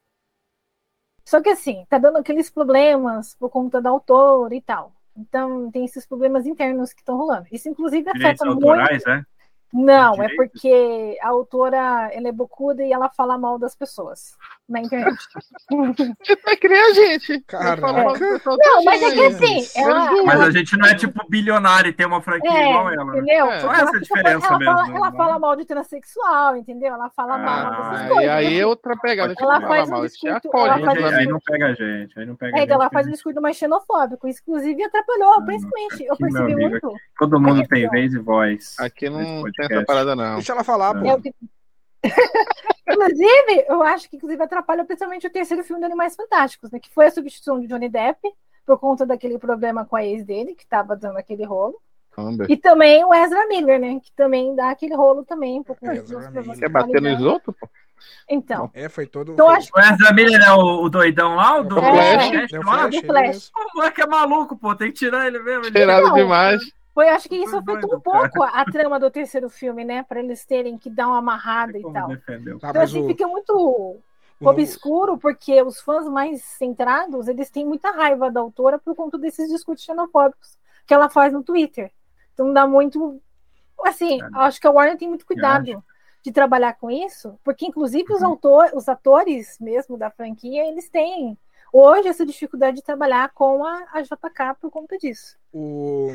Só 1.24 1.40
que 1.40 1.50
assim, 1.50 1.86
tá 1.88 2.00
dando 2.00 2.18
aqueles 2.18 2.50
problemas 2.50 3.36
por 3.36 3.50
conta 3.50 3.80
da 3.80 3.92
autora 3.92 4.56
e 4.56 4.62
tal. 4.62 4.92
Então, 5.16 5.70
tem 5.70 5.86
esses 5.86 6.06
problemas 6.06 6.48
internos 6.48 6.94
que 6.94 7.02
estão 7.02 7.18
rolando. 7.18 7.48
Isso, 7.52 7.70
inclusive, 7.70 8.12
Direitos 8.12 8.42
afeta 8.42 8.46
muito. 8.46 8.68
autorais, 8.70 9.04
né? 9.06 9.26
Não, 9.74 10.14
é 10.16 10.28
Direitos? 10.28 10.36
porque 10.38 11.18
a 11.22 11.30
autora 11.30 12.10
ela 12.12 12.28
é 12.28 12.32
bocuda 12.32 12.84
e 12.84 12.92
ela 12.92 13.10
fala 13.10 13.38
mal 13.38 13.58
das 13.58 13.76
pessoas 13.76 14.36
na 14.68 14.80
internet. 14.82 15.18
É 16.48 16.56
que 16.56 16.68
nem 16.68 16.80
a 16.80 16.94
gente. 16.94 17.40
Caraca. 17.42 17.82
Fala 17.82 18.04
mal 18.04 18.14
Não, 18.18 18.84
mas 18.84 19.02
é 19.02 19.12
que 19.12 19.22
assim, 19.26 19.80
ela, 19.80 20.24
Mas 20.26 20.42
a 20.42 20.52
gente 20.52 20.78
não 20.78 20.88
é 20.88 20.96
tipo 20.96 21.20
bilionário 21.30 21.90
e 21.90 21.94
tem 21.94 22.06
uma 22.06 22.22
franquia 22.22 22.50
É, 22.52 22.70
igual 22.70 22.90
ela. 22.92 23.06
né? 23.06 23.18
entendeu? 23.20 23.46
É. 23.52 23.60
Só 23.60 23.72
essa 23.72 23.82
ela, 23.82 23.92
fica- 23.92 24.00
diferença 24.02 24.48
ela 24.48 24.60
mesmo, 24.60 24.74
Fala, 24.74 24.96
ela 24.96 25.12
né? 25.12 25.18
fala 25.18 25.40
mal 25.40 25.56
de 25.56 25.66
transexual, 25.66 26.56
entendeu? 26.58 26.94
Ela 26.94 27.10
fala 27.10 27.38
mal 27.38 27.68
Ah, 27.68 27.70
dessas 27.70 28.02
Aí, 28.02 28.10
coisas. 28.10 28.30
aí 28.32 28.60
é 28.60 28.66
outra 28.66 28.98
pegada. 28.98 29.34
Ela 29.40 29.56
Ela 29.58 29.68
faz 29.68 29.88
um 29.88 29.92
mal. 29.92 30.02
discurso- 30.02 30.28
É 30.28 30.30
ela 30.32 30.42
faz 30.42 30.84
um 30.84 30.90
Aí, 30.90 30.98
amigo. 31.04 31.20
aí 31.20 31.28
não 31.28 31.40
pega 31.46 31.66
a 31.68 31.74
gente, 31.74 32.20
aí 32.20 32.26
não 32.26 32.36
pega 32.36 32.56
a 32.56 32.58
É, 32.58 32.62
gente. 32.62 32.72
ela 32.72 32.90
faz 32.90 33.08
um 33.08 33.12
discurso 33.12 33.42
mais 33.42 33.58
xenofóbico. 33.58 34.28
Inclusive, 34.28 34.84
atrapalhou, 34.84 35.34
Ah, 35.34 35.42
principalmente. 35.46 36.04
Eu 36.06 36.16
percebi 36.18 36.54
amigo, 36.54 36.70
muito. 36.70 36.94
Todo 37.18 37.40
mundo 37.40 37.60
Aqui, 37.62 37.70
tem 37.70 37.90
vez 37.90 38.14
e 38.14 38.20
voz. 38.20 38.76
Aqui 38.80 39.10
não 39.10 39.44
tem 39.68 39.78
essa 39.78 39.86
parada, 39.86 40.16
não. 40.16 40.36
Deixa 40.36 40.52
ela 40.54 40.64
falar, 40.64 40.94
pô. 40.94 41.06
É 41.06 41.14
o 41.14 41.22
que... 41.22 41.34
inclusive, 42.88 43.66
eu 43.68 43.84
acho 43.84 44.10
que 44.10 44.16
inclusive 44.16 44.42
atrapalha 44.44 44.84
principalmente 44.86 45.28
o 45.28 45.32
terceiro 45.32 45.64
filme 45.64 45.80
do 45.82 45.86
Animais 45.86 46.16
Fantásticos, 46.16 46.72
né? 46.72 46.80
Que 46.80 46.94
foi 46.94 47.08
a 47.08 47.12
substituição 47.12 47.60
de 47.60 47.68
Johnny 47.68 47.90
Depp, 47.90 48.20
por 48.66 48.80
conta 48.80 49.06
daquele 49.06 49.38
problema 49.38 49.86
com 49.86 49.96
a 49.96 50.04
ex 50.04 50.24
dele, 50.26 50.56
que 50.56 50.66
tava 50.68 50.96
dando 50.96 51.18
aquele 51.18 51.46
rolo. 51.46 51.76
Amber. 52.18 52.46
E 52.50 52.58
também 52.58 53.06
o 53.06 53.14
Ezra 53.14 53.48
Miller, 53.48 53.80
né? 53.80 54.00
Que 54.04 54.12
também 54.14 54.54
dá 54.56 54.70
aquele 54.72 54.96
rolo 54.96 55.24
também, 55.24 55.64
por 55.64 55.78
conta 55.78 55.94
Ezra 55.96 56.30
dos 56.32 56.60
Quer 56.60 56.70
bater 56.70 57.02
nos 57.02 57.22
outros, 57.22 57.56
pô? 57.58 57.70
Então, 58.28 58.70
É, 58.74 58.90
foi 58.90 59.06
todo. 59.06 59.34
Então, 59.34 59.46
foi- 59.48 59.56
acho- 59.58 59.70
O 59.76 59.80
Ezra 59.80 60.14
Miller 60.14 60.42
é 60.42 60.52
o, 60.52 60.84
o 60.84 60.90
doidão 60.90 61.36
lá, 61.36 61.60
o 61.60 61.64
do 61.64 61.78
É 61.78 61.82
Flash. 61.82 62.54
É 62.54 62.60
o? 62.60 63.06
Flash. 63.06 63.52
O 63.56 63.78
moleque 63.78 64.02
é 64.02 64.08
maluco, 64.08 64.58
pô, 64.58 64.76
tem 64.76 64.88
que 64.92 64.98
tirar 64.98 65.28
ele 65.28 65.40
mesmo. 65.40 65.66
Ele... 65.66 65.72
Cheirado 65.72 66.14
demais. 66.14 66.62
Foi, 66.94 67.10
acho 67.10 67.30
que 67.30 67.36
isso 67.36 67.56
afetou 67.58 67.96
um 67.96 68.00
pouco 68.02 68.44
a, 68.44 68.50
a 68.62 68.66
trama 68.66 69.00
do 69.00 69.10
terceiro 69.10 69.50
filme, 69.50 69.84
né? 69.86 70.04
Pra 70.04 70.20
eles 70.20 70.46
terem 70.46 70.78
que 70.78 70.90
dar 70.90 71.08
uma 71.08 71.18
amarrada 71.20 71.78
e 71.78 71.82
tal. 71.94 72.08
defendeu. 72.10 72.60
Tá, 72.60 72.70
Então, 72.70 72.82
assim, 72.82 73.02
o, 73.04 73.08
fica 73.08 73.28
muito 73.28 73.54
o- 73.56 74.02
obscuro, 74.50 75.18
porque 75.18 75.62
os 75.62 75.80
fãs 75.80 76.08
mais 76.08 76.44
centrados, 76.44 77.28
eles 77.28 77.50
têm 77.50 77.66
muita 77.66 77.92
raiva 77.92 78.30
da 78.32 78.40
autora 78.42 78.78
por 78.80 78.96
conta 78.96 79.18
desses 79.18 79.50
discursos 79.50 79.86
xenofóbicos 79.86 80.58
que 80.86 80.94
ela 80.94 81.10
faz 81.10 81.32
no 81.32 81.44
Twitter. 81.44 81.92
Então 82.34 82.52
dá 82.52 82.68
muito. 82.68 83.22
Assim, 83.86 84.22
É. 84.22 84.28
acho 84.36 84.60
que 84.60 84.68
a 84.68 84.72
Warner 84.72 84.98
tem 84.98 85.08
muito 85.08 85.26
cuidado 85.26 85.84
de 86.24 86.32
trabalhar 86.32 86.74
com 86.74 86.92
isso, 86.92 87.40
porque 87.44 87.66
inclusive 87.66 88.14
os, 88.14 88.22
Uhum. 88.22 88.28
autor, 88.30 88.70
os 88.76 88.88
atores 88.88 89.58
mesmo 89.60 89.98
da 89.98 90.12
franquia, 90.12 90.68
eles 90.68 90.88
têm 90.90 91.36
hoje 91.74 92.08
essa 92.10 92.26
dificuldade 92.26 92.78
de 92.78 92.84
trabalhar 92.84 93.30
com 93.34 93.64
a, 93.66 93.86
a 93.94 94.02
JK 94.02 94.56
por 94.60 94.70
conta 94.70 94.98
disso. 94.98 95.36
o, 95.54 96.10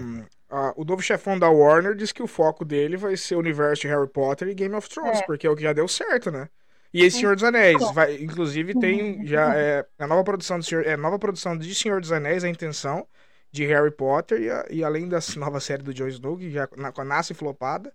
a- 0.50 0.72
o 0.76 0.84
novo 0.84 1.02
chefão 1.02 1.38
da 1.38 1.48
Warner 1.50 1.94
diz 1.94 2.12
que 2.12 2.22
o 2.22 2.26
foco 2.26 2.64
dele 2.64 2.96
vai 2.96 3.16
ser 3.16 3.34
o 3.36 3.38
universo 3.38 3.82
de 3.82 3.88
Harry 3.88 4.08
Potter 4.08 4.48
e 4.48 4.54
Game 4.54 4.74
of 4.74 4.88
Thrones, 4.88 5.20
É. 5.20 5.22
porque 5.26 5.46
é 5.46 5.50
o 5.50 5.56
que 5.56 5.62
já 5.62 5.72
deu 5.72 5.88
certo, 5.88 6.30
né? 6.30 6.48
E 6.92 7.02
esse 7.04 7.18
Senhor 7.18 7.34
dos 7.34 7.44
Anéis, 7.44 7.78
Bom. 7.78 7.92
vai, 7.92 8.16
inclusive 8.16 8.74
tem 8.78 9.26
já 9.26 9.54
é, 9.54 9.84
a 9.98 10.06
nova 10.06 10.24
produção 10.24 10.58
do 10.58 10.64
Senhor, 10.64 10.86
é, 10.86 10.96
nova 10.96 11.18
produção 11.18 11.56
de 11.58 11.74
Senhor 11.74 12.00
dos 12.00 12.12
Anéis, 12.12 12.42
a 12.44 12.48
intenção 12.48 13.06
de 13.52 13.64
Harry 13.66 13.90
Potter 13.90 14.40
e, 14.40 14.50
a- 14.50 14.66
e 14.70 14.84
além 14.84 15.08
da 15.08 15.18
nova 15.36 15.60
série 15.60 15.82
do 15.82 15.92
Jon 15.92 16.08
Snow, 16.08 16.36
que 16.38 16.50
já 16.50 16.68
na, 16.76 16.92
nasce 17.04 17.34
flopada, 17.34 17.92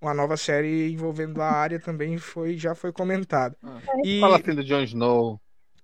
uma 0.00 0.12
nova 0.12 0.36
série 0.36 0.90
envolvendo 0.92 1.40
a 1.40 1.50
área 1.50 1.78
também 1.80 2.18
foi 2.18 2.56
já 2.58 2.74
foi 2.74 2.92
comentada. 2.92 3.56
E 4.04 4.20
Fala 4.20 4.38
assim 4.38 4.54
do 4.54 4.64
Jon 4.64 4.82
Snow. 4.82 5.40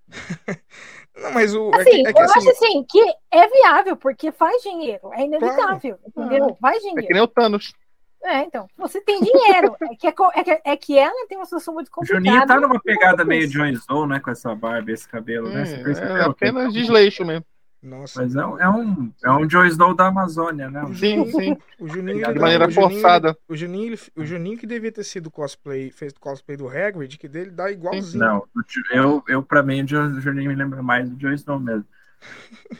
não, 1.29 1.33
mas 1.33 1.55
o 1.55 1.71
é 1.71 1.81
Assim, 1.81 1.91
que, 2.03 2.07
é 2.09 2.13
que 2.13 2.19
eu 2.19 2.25
assim, 2.25 2.39
acho 2.39 2.49
assim 2.51 2.83
que 2.83 2.99
é 3.31 3.47
viável, 3.47 3.97
porque 3.97 4.31
faz 4.31 4.61
dinheiro, 4.61 5.13
é 5.13 5.23
inevitável, 5.23 5.97
entendeu? 6.05 6.57
Faz 6.59 6.77
É 6.77 6.79
que 6.79 6.89
dinheiro. 6.89 7.13
nem 7.13 7.23
o 7.23 7.27
Thanos. 7.27 7.73
É, 8.21 8.39
então, 8.43 8.67
você 8.77 8.99
tem 9.01 9.21
dinheiro. 9.21 9.75
É 9.81 9.95
que, 9.95 10.07
é, 10.07 10.09
é 10.09 10.43
que, 10.43 10.61
é 10.65 10.77
que 10.77 10.97
ela 10.97 11.27
tem 11.27 11.37
uma 11.37 11.45
situação 11.45 11.73
muito 11.73 11.87
O 11.87 11.91
complicada. 11.95 12.25
Juninho 12.25 12.45
tá 12.47 12.59
numa 12.59 12.79
pegada 12.81 13.23
meio. 13.23 13.47
Jon 13.47 13.65
Snow, 13.67 14.05
né? 14.07 14.19
Com 14.19 14.29
essa 14.31 14.53
barba, 14.53 14.91
esse 14.91 15.07
cabelo, 15.07 15.49
né? 15.49 15.65
Você 15.65 15.77
Hum, 15.77 15.83
percebeu? 15.83 16.17
é 16.17 16.23
apenas 16.25 16.73
desleixo 16.73 17.23
mesmo. 17.25 17.45
Nossa, 17.81 18.21
Mas 18.21 18.35
é, 18.35 18.45
um- 18.45 18.59
é 18.59 18.69
um, 18.69 19.13
é 19.23 19.31
um 19.31 19.47
Jon 19.47 19.65
Snow 19.65 19.93
da 19.95 20.07
Amazônia, 20.07 20.69
né? 20.69 20.83
Sim, 20.95 21.25
sim. 21.31 21.57
o 21.79 21.87
Juninho 21.87 22.33
De 22.33 22.39
maneira 22.39 22.67
o 22.67 22.69
Juninho- 22.71 22.91
forçada. 22.91 23.37
O 23.47 23.55
Juninho, 23.55 23.97
o 24.15 24.25
Juninho 24.25 24.57
que 24.57 24.67
devia 24.67 24.91
ter 24.91 25.03
sido 25.03 25.31
cosplay, 25.31 25.89
fez 25.91 26.11
cosplay 26.13 26.57
do 26.57 26.67
Hagrid, 26.67 27.17
que 27.17 27.27
dele 27.27 27.51
dá 27.51 27.71
igualzinho. 27.71 28.23
Não, 28.23 28.37
o 28.39 28.63
eu, 28.93 29.23
eu 29.27 29.43
pra 29.43 29.63
mim, 29.63 29.81
o 29.81 30.17
o 30.17 30.21
Juninho 30.21 30.49
me 30.49 30.55
lembra 30.55 30.83
mais 30.83 31.09
do 31.09 31.15
Jon 31.15 31.31
Snow 31.33 31.59
mesmo. 31.59 31.85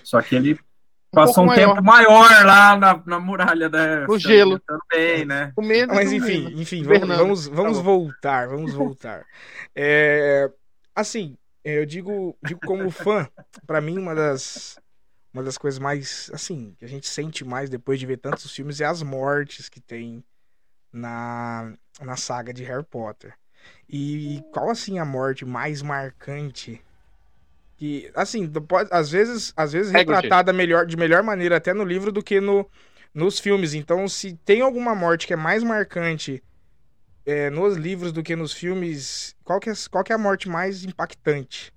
Só 0.03 0.21
que 0.21 0.35
ele 0.35 0.59
Passou 1.11 1.43
um, 1.43 1.47
pouco 1.47 1.59
tempo 1.59 1.83
maior 1.83 2.29
lá 2.45 2.77
na, 2.77 3.01
na 3.03 3.19
muralha 3.19 3.67
da 3.67 4.05
No 4.05 4.19
gelo. 4.19 4.59
também, 4.59 5.25
né? 5.25 5.51
Mas 5.87 6.11
enfim, 6.11 6.53
enfim, 6.55 6.83
vamos, 6.83 6.99
Fernando. 6.99 7.17
vamos, 7.17 7.47
vamos 7.47 7.77
Tá 7.77 7.83
voltar, 7.83 8.47
vamos 8.47 8.73
voltar. 8.75 9.25
É, 9.75 10.51
assim, 10.95 11.35
eu 11.63 11.83
digo, 11.83 12.37
digo 12.45 12.59
como 12.63 12.91
fã, 12.91 13.27
pra 13.65 13.81
mim 13.81 13.97
uma 13.97 14.13
das 14.13 14.77
uma 15.33 15.43
das 15.43 15.57
coisas 15.57 15.79
mais, 15.79 16.29
assim, 16.33 16.75
que 16.77 16.85
a 16.85 16.87
gente 16.87 17.07
sente 17.07 17.45
mais 17.45 17.69
depois 17.69 17.99
de 17.99 18.05
ver 18.05 18.17
tantos 18.17 18.51
filmes 18.51 18.81
é 18.81 18.85
as 18.85 19.03
mortes 19.03 19.69
que 19.69 19.79
tem 19.79 20.23
na 20.91 21.73
na 22.01 22.15
saga 22.15 22.53
de 22.53 22.63
Harry 22.63 22.83
Potter. 22.83 23.33
E 23.87 24.41
qual 24.51 24.69
assim 24.69 24.99
a 24.99 25.05
morte 25.05 25.45
mais 25.45 25.81
marcante 25.81 26.81
que 27.77 28.11
assim, 28.13 28.47
pode, 28.47 28.89
às 28.91 29.09
vezes, 29.09 29.53
às 29.55 29.71
vezes 29.71 29.91
retratada 29.91 30.51
melhor 30.51 30.85
de 30.85 30.97
melhor 30.97 31.23
maneira 31.23 31.57
até 31.57 31.73
no 31.73 31.83
livro 31.83 32.11
do 32.11 32.21
que 32.21 32.41
no 32.41 32.69
nos 33.13 33.39
filmes. 33.39 33.73
Então, 33.73 34.07
se 34.07 34.33
tem 34.45 34.61
alguma 34.61 34.93
morte 34.93 35.25
que 35.25 35.33
é 35.33 35.37
mais 35.37 35.63
marcante 35.63 36.43
é, 37.25 37.49
nos 37.49 37.75
livros 37.75 38.11
do 38.11 38.21
que 38.21 38.35
nos 38.35 38.53
filmes, 38.53 39.35
qual 39.43 39.59
que 39.59 39.69
é, 39.69 39.73
qual 39.89 40.03
que 40.03 40.11
é 40.11 40.15
a 40.15 40.19
morte 40.19 40.49
mais 40.49 40.83
impactante? 40.83 41.73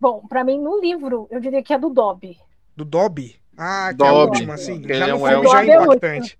Bom, 0.00 0.26
pra 0.26 0.42
mim, 0.44 0.58
no 0.60 0.80
livro, 0.80 1.28
eu 1.30 1.38
diria 1.40 1.62
que 1.62 1.72
é 1.74 1.78
do 1.78 1.90
Dobby. 1.90 2.38
Do 2.76 2.84
Dobby? 2.84 3.40
Ah, 3.56 3.92
que 3.98 4.06
é 4.06 4.08
a 4.08 4.12
Dobby. 4.12 4.14
última, 4.14 4.54
assim. 4.54 4.80
Que 4.80 4.92
Já 4.92 5.08
é 5.08 5.14
um 5.14 5.26
filme 5.26 5.46
elfo. 5.46 5.48
já 5.48 5.62
é 5.62 5.66
é 5.66 5.66
impactante. 5.66 6.38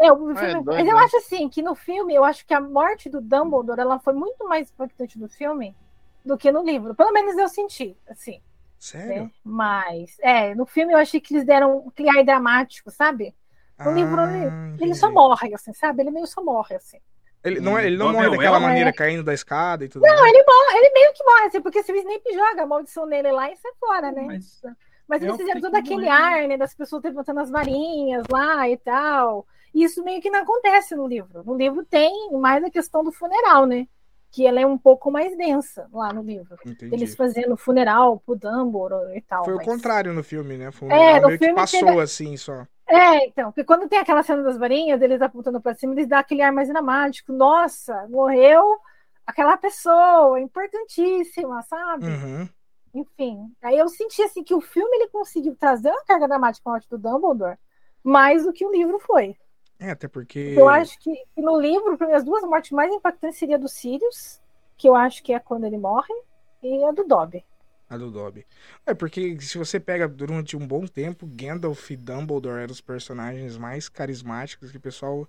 É, 0.00 0.12
o 0.12 0.34
Ah, 0.34 0.50
é 0.50 0.54
filme- 0.54 0.64
mas 0.64 0.86
eu 0.86 0.98
né? 0.98 1.04
acho 1.04 1.16
assim, 1.18 1.48
que 1.48 1.62
no 1.62 1.74
filme, 1.74 2.14
eu 2.14 2.24
acho 2.24 2.46
que 2.46 2.52
a 2.54 2.60
morte 2.60 3.08
do 3.08 3.20
Dumbledore, 3.20 3.80
ela 3.80 3.98
foi 3.98 4.12
muito 4.12 4.46
mais 4.46 4.70
impactante 4.70 5.18
no 5.18 5.28
filme 5.28 5.76
do 6.24 6.36
que 6.36 6.52
no 6.52 6.62
livro. 6.64 6.94
Pelo 6.94 7.12
menos 7.12 7.36
eu 7.38 7.48
senti, 7.48 7.98
assim, 8.08 8.42
Sério? 8.78 9.26
né? 9.26 9.32
Mas, 9.44 10.18
é, 10.20 10.54
no 10.54 10.66
filme 10.66 10.92
eu 10.94 10.98
achei 10.98 11.20
que 11.20 11.34
eles 11.34 11.46
deram 11.46 11.78
um 11.86 11.90
criar 11.90 12.24
dramático, 12.24 12.90
sabe? 12.90 13.36
No 13.84 13.92
livro, 13.92 14.20
Ah, 14.20 14.36
ele, 14.36 14.54
ele 14.80 14.94
entendi. 14.94 14.96
só 14.96 15.12
morre, 15.12 15.54
assim, 15.54 15.72
sabe? 15.74 16.02
Ele 16.02 16.10
meio 16.12 16.26
só 16.26 16.42
morre, 16.44 16.76
assim. 16.76 17.00
Ele 17.46 17.60
não, 17.60 17.78
é- 17.78 17.86
ele 17.86 17.96
não 17.96 18.12
morre 18.12 18.26
é 18.26 18.28
o 18.28 18.32
daquela 18.32 18.60
maneira, 18.60 18.90
É. 18.90 18.92
caindo 18.92 19.22
da 19.22 19.32
escada 19.34 19.84
e 19.84 19.88
tudo 19.88 20.02
Não, 20.02 20.14
mais. 20.16 20.32
ele 20.32 20.44
morre, 20.44 20.78
ele 20.78 20.90
meio 20.92 21.12
que 21.12 21.24
morre, 21.24 21.46
assim, 21.46 21.60
porque 21.60 21.82
se 21.82 21.92
o 21.92 21.96
Snape 21.96 22.32
joga 22.34 22.62
a 22.62 22.66
maldição 22.66 23.06
nele 23.06 23.30
lá 23.30 23.50
e 23.50 23.56
sai 23.56 23.72
fora, 23.78 24.10
né? 24.12 24.22
Mas 24.22 24.62
Mas 25.08 25.22
eles 25.22 25.36
fizeram 25.36 25.60
todo 25.60 25.70
que 25.72 25.78
aquele 25.78 26.06
morrer. 26.06 26.08
ar, 26.42 26.48
né, 26.48 26.56
das 26.56 26.74
pessoas 26.74 27.02
levantando 27.04 27.38
as 27.40 27.48
varinhas 27.50 28.24
lá 28.30 28.68
e 28.68 28.76
tal. 28.76 29.46
E 29.72 29.84
isso 29.84 30.02
meio 30.02 30.20
que 30.20 30.28
não 30.30 30.40
acontece 30.40 30.96
no 30.96 31.06
livro. 31.06 31.44
No 31.44 31.54
livro 31.56 31.84
tem 31.84 32.30
mais 32.32 32.64
a 32.64 32.70
questão 32.70 33.04
do 33.04 33.12
funeral, 33.12 33.66
né? 33.66 33.86
Que 34.32 34.44
ela 34.46 34.60
é 34.60 34.66
um 34.66 34.76
pouco 34.76 35.10
mais 35.10 35.36
densa 35.36 35.86
lá 35.92 36.12
no 36.12 36.22
livro. 36.22 36.56
Entendi. 36.66 36.92
Eles 36.94 37.14
fazendo 37.14 37.56
funeral 37.56 38.20
pro 38.26 38.34
Dumbledore 38.34 39.16
e 39.16 39.20
tal. 39.22 39.44
Foi 39.44 39.54
o 39.54 39.58
mas- 39.58 39.66
contrário 39.66 40.12
no 40.12 40.24
filme, 40.24 40.56
né? 40.56 40.72
Foi 40.72 40.88
um 40.88 40.90
É, 40.92 41.20
no 41.20 41.26
meio 41.28 41.38
que 41.38 41.44
filme 41.44 41.60
passou 41.60 41.86
teve- 41.86 42.00
assim 42.00 42.36
só. 42.36 42.66
É, 42.88 43.26
então, 43.26 43.50
porque 43.50 43.64
quando 43.64 43.88
tem 43.88 43.98
aquela 43.98 44.22
cena 44.22 44.42
das 44.42 44.56
varinhas, 44.56 45.02
eles 45.02 45.20
apontando 45.20 45.60
pra 45.60 45.74
cima, 45.74 45.92
eles 45.94 46.06
dão 46.06 46.18
aquele 46.18 46.42
ar 46.42 46.52
mais 46.52 46.68
dramático. 46.68 47.32
Nossa, 47.32 48.06
morreu 48.08 48.78
aquela 49.26 49.56
pessoa 49.56 50.40
importantíssima, 50.40 51.62
sabe? 51.62 52.06
Uhum. 52.06 52.48
Enfim, 52.94 53.52
aí 53.60 53.76
eu 53.76 53.88
senti 53.88 54.22
assim 54.22 54.42
que 54.42 54.54
o 54.54 54.60
filme 54.60 54.96
ele 54.96 55.08
conseguiu 55.08 55.54
trazer 55.56 55.90
uma 55.90 56.04
carga 56.04 56.28
dramática 56.28 56.62
com 56.62 56.70
a 56.70 56.72
morte 56.74 56.88
do 56.88 56.96
Dumbledore 56.96 57.58
mais 58.02 58.44
do 58.44 58.52
que 58.52 58.64
o 58.64 58.70
livro 58.70 59.00
foi. 59.00 59.36
É, 59.78 59.90
até 59.90 60.06
porque. 60.06 60.54
Eu 60.56 60.68
acho 60.68 60.98
que 61.00 61.12
que 61.34 61.42
no 61.42 61.60
livro, 61.60 61.98
para 61.98 62.06
mim, 62.06 62.14
as 62.14 62.24
duas 62.24 62.42
mortes 62.44 62.70
mais 62.70 62.92
impactantes 62.92 63.38
seria 63.38 63.56
a 63.56 63.58
do 63.58 63.68
Sirius, 63.68 64.40
que 64.76 64.88
eu 64.88 64.94
acho 64.94 65.22
que 65.22 65.32
é 65.32 65.40
quando 65.40 65.64
ele 65.64 65.76
morre, 65.76 66.14
e 66.62 66.84
a 66.84 66.92
do 66.92 67.04
Dobby. 67.04 67.44
A 67.88 67.96
do 67.96 68.10
Dobby. 68.10 68.44
É, 68.84 68.94
porque 68.94 69.40
se 69.40 69.56
você 69.58 69.78
pega 69.78 70.08
durante 70.08 70.56
um 70.56 70.66
bom 70.66 70.86
tempo, 70.86 71.26
Gandalf 71.26 71.90
e 71.90 71.96
Dumbledore 71.96 72.60
eram 72.62 72.72
os 72.72 72.80
personagens 72.80 73.56
mais 73.56 73.88
carismáticos 73.88 74.72
que 74.72 74.76
o 74.76 74.80
pessoal, 74.80 75.28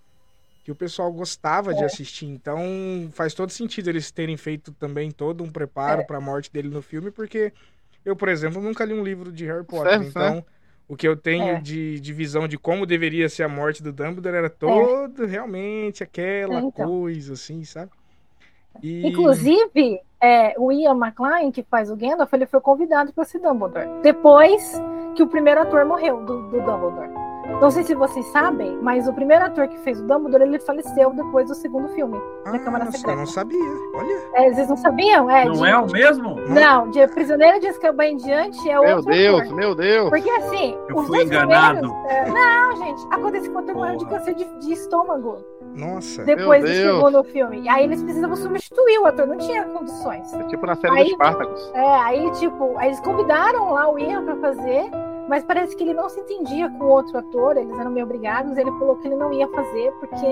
que 0.64 0.72
o 0.72 0.76
pessoal 0.76 1.12
gostava 1.14 1.72
É. 1.72 1.76
de 1.76 1.84
assistir. 1.84 2.26
Então 2.26 2.60
faz 3.12 3.34
todo 3.36 3.52
sentido 3.52 3.90
eles 3.90 4.10
terem 4.12 4.36
feito 4.38 4.72
também 4.74 5.12
todo 5.12 5.44
um 5.44 5.50
preparo 5.52 6.02
É. 6.02 6.04
pra 6.04 6.20
morte 6.20 6.52
dele 6.52 6.70
no 6.70 6.82
filme, 6.82 7.12
porque 7.12 7.54
eu, 8.04 8.16
por 8.16 8.28
exemplo, 8.30 8.60
nunca 8.62 8.84
li 8.86 8.94
um 8.94 9.04
livro 9.04 9.32
de 9.32 9.46
Harry 9.46 9.64
Potter. 9.66 9.92
Certo, 10.00 10.08
então 10.10 10.46
o 10.88 10.96
que 10.96 11.08
eu 11.08 11.16
tenho 11.16 11.58
É. 11.58 11.62
de, 11.62 12.00
de 12.00 12.12
visão 12.14 12.48
de 12.48 12.58
como 12.58 12.88
deveria 12.88 13.30
ser 13.30 13.44
a 13.44 13.50
morte 13.50 13.84
do 13.84 13.92
Dumbledore 13.94 14.36
era 14.36 14.50
todo 14.50 15.26
realmente 15.28 16.04
aquela 16.04 16.56
É, 16.60 16.64
então. 16.64 16.72
coisa, 16.88 17.34
assim, 17.34 17.64
sabe? 17.64 17.92
E... 18.82 19.08
Inclusive, 19.08 20.00
é, 20.22 20.56
o 20.58 20.72
Ian 20.72 20.96
McLean, 20.96 21.52
que 21.52 21.64
faz 21.64 21.90
o 21.92 21.96
Gandalf, 21.96 22.32
ele 22.34 22.46
foi 22.46 22.60
convidado 22.60 23.14
para 23.14 23.24
ser 23.26 23.40
Dumbledore. 23.40 23.88
Depois 24.02 24.82
que 25.16 25.24
o 25.24 25.28
primeiro 25.28 25.62
ator 25.62 25.86
morreu 25.86 26.18
do, 26.26 26.50
do 26.50 26.62
Dumbledore. 26.62 27.10
Não 27.62 27.72
sei 27.72 27.82
se 27.84 27.96
vocês 27.96 28.26
sabem, 28.28 28.78
mas 28.82 29.08
o 29.08 29.14
primeiro 29.14 29.46
ator 29.46 29.70
que 29.70 29.78
fez 29.80 30.02
o 30.02 30.04
Dumbledore, 30.06 30.44
ele 30.44 30.60
faleceu 30.60 31.12
depois 31.12 31.48
do 31.48 31.56
segundo 31.56 31.88
filme. 31.90 32.20
Ah, 32.46 32.60
Câmara 32.60 32.84
nossa, 32.84 32.98
Secreta. 32.98 33.16
eu 33.16 33.20
não 33.20 33.26
sabia. 33.26 33.58
Olha. 33.96 34.22
É, 34.34 34.54
vocês 34.54 34.68
não 34.68 34.76
sabiam? 34.76 35.30
É, 35.32 35.46
não 35.46 35.54
de- 35.54 35.66
é 35.66 35.78
o 35.78 35.90
mesmo? 35.90 36.36
Não, 36.50 36.90
de 36.90 37.08
Prisioneiro 37.08 37.60
de 37.62 37.68
Azkaban 37.68 38.06
em 38.06 38.18
diante 38.18 38.70
é 38.70 38.78
Meu 38.80 38.98
outro 38.98 39.12
Deus, 39.14 39.42
ator. 39.44 39.56
meu 39.56 39.74
Deus. 39.76 40.10
Porque 40.10 40.30
assim, 40.30 40.78
Eu 40.90 40.98
os 40.98 41.08
fui 41.08 41.24
enganado. 41.24 41.96
é, 42.10 42.30
não, 42.30 42.76
gente, 42.76 43.08
acontece 43.12 43.50
quando 43.50 43.74
morreu 43.74 43.96
de 43.98 44.06
Porra. 44.06 44.18
câncer 44.20 44.34
de, 44.36 44.44
de 44.60 44.74
estômago 44.74 45.38
Nossa. 45.78 46.24
depois 46.24 46.64
do 46.64 46.70
Deus. 46.70 46.96
segundo 46.98 47.24
filme. 47.26 47.62
E 47.62 47.70
aí 47.70 47.84
eles 47.84 48.02
precisavam 48.04 48.36
substituir 48.36 49.00
o 49.00 49.06
ator, 49.06 49.28
não 49.28 49.38
tinha 49.38 49.64
condições. 49.66 50.34
É 50.34 50.44
tipo 50.44 50.66
na 50.66 50.76
série 50.76 50.98
Aí- 50.98 51.04
do 51.06 51.10
Spartacus. 51.12 51.72
É, 51.74 51.96
aí 52.00 52.32
tipo, 52.32 52.78
aí 52.78 52.88
eles 52.90 53.00
convidaram 53.02 53.72
lá 53.74 53.90
o 53.92 53.98
Ian 54.00 54.24
pra 54.26 54.36
fazer, 54.38 54.90
mas 55.30 55.44
parece 55.44 55.76
que 55.76 55.84
ele 55.84 55.94
não 55.94 56.10
se 56.10 56.20
entendia 56.20 56.70
com 56.70 56.86
o 56.86 56.90
outro 56.90 57.18
ator, 57.18 57.56
eles 57.58 57.78
eram 57.80 57.92
meio 57.92 58.06
obrigados, 58.06 58.58
ele 58.58 58.72
falou 58.74 58.96
que 58.98 59.08
ele 59.08 59.16
não 59.16 59.32
ia 59.34 59.48
fazer 59.50 59.92
porque 60.00 60.26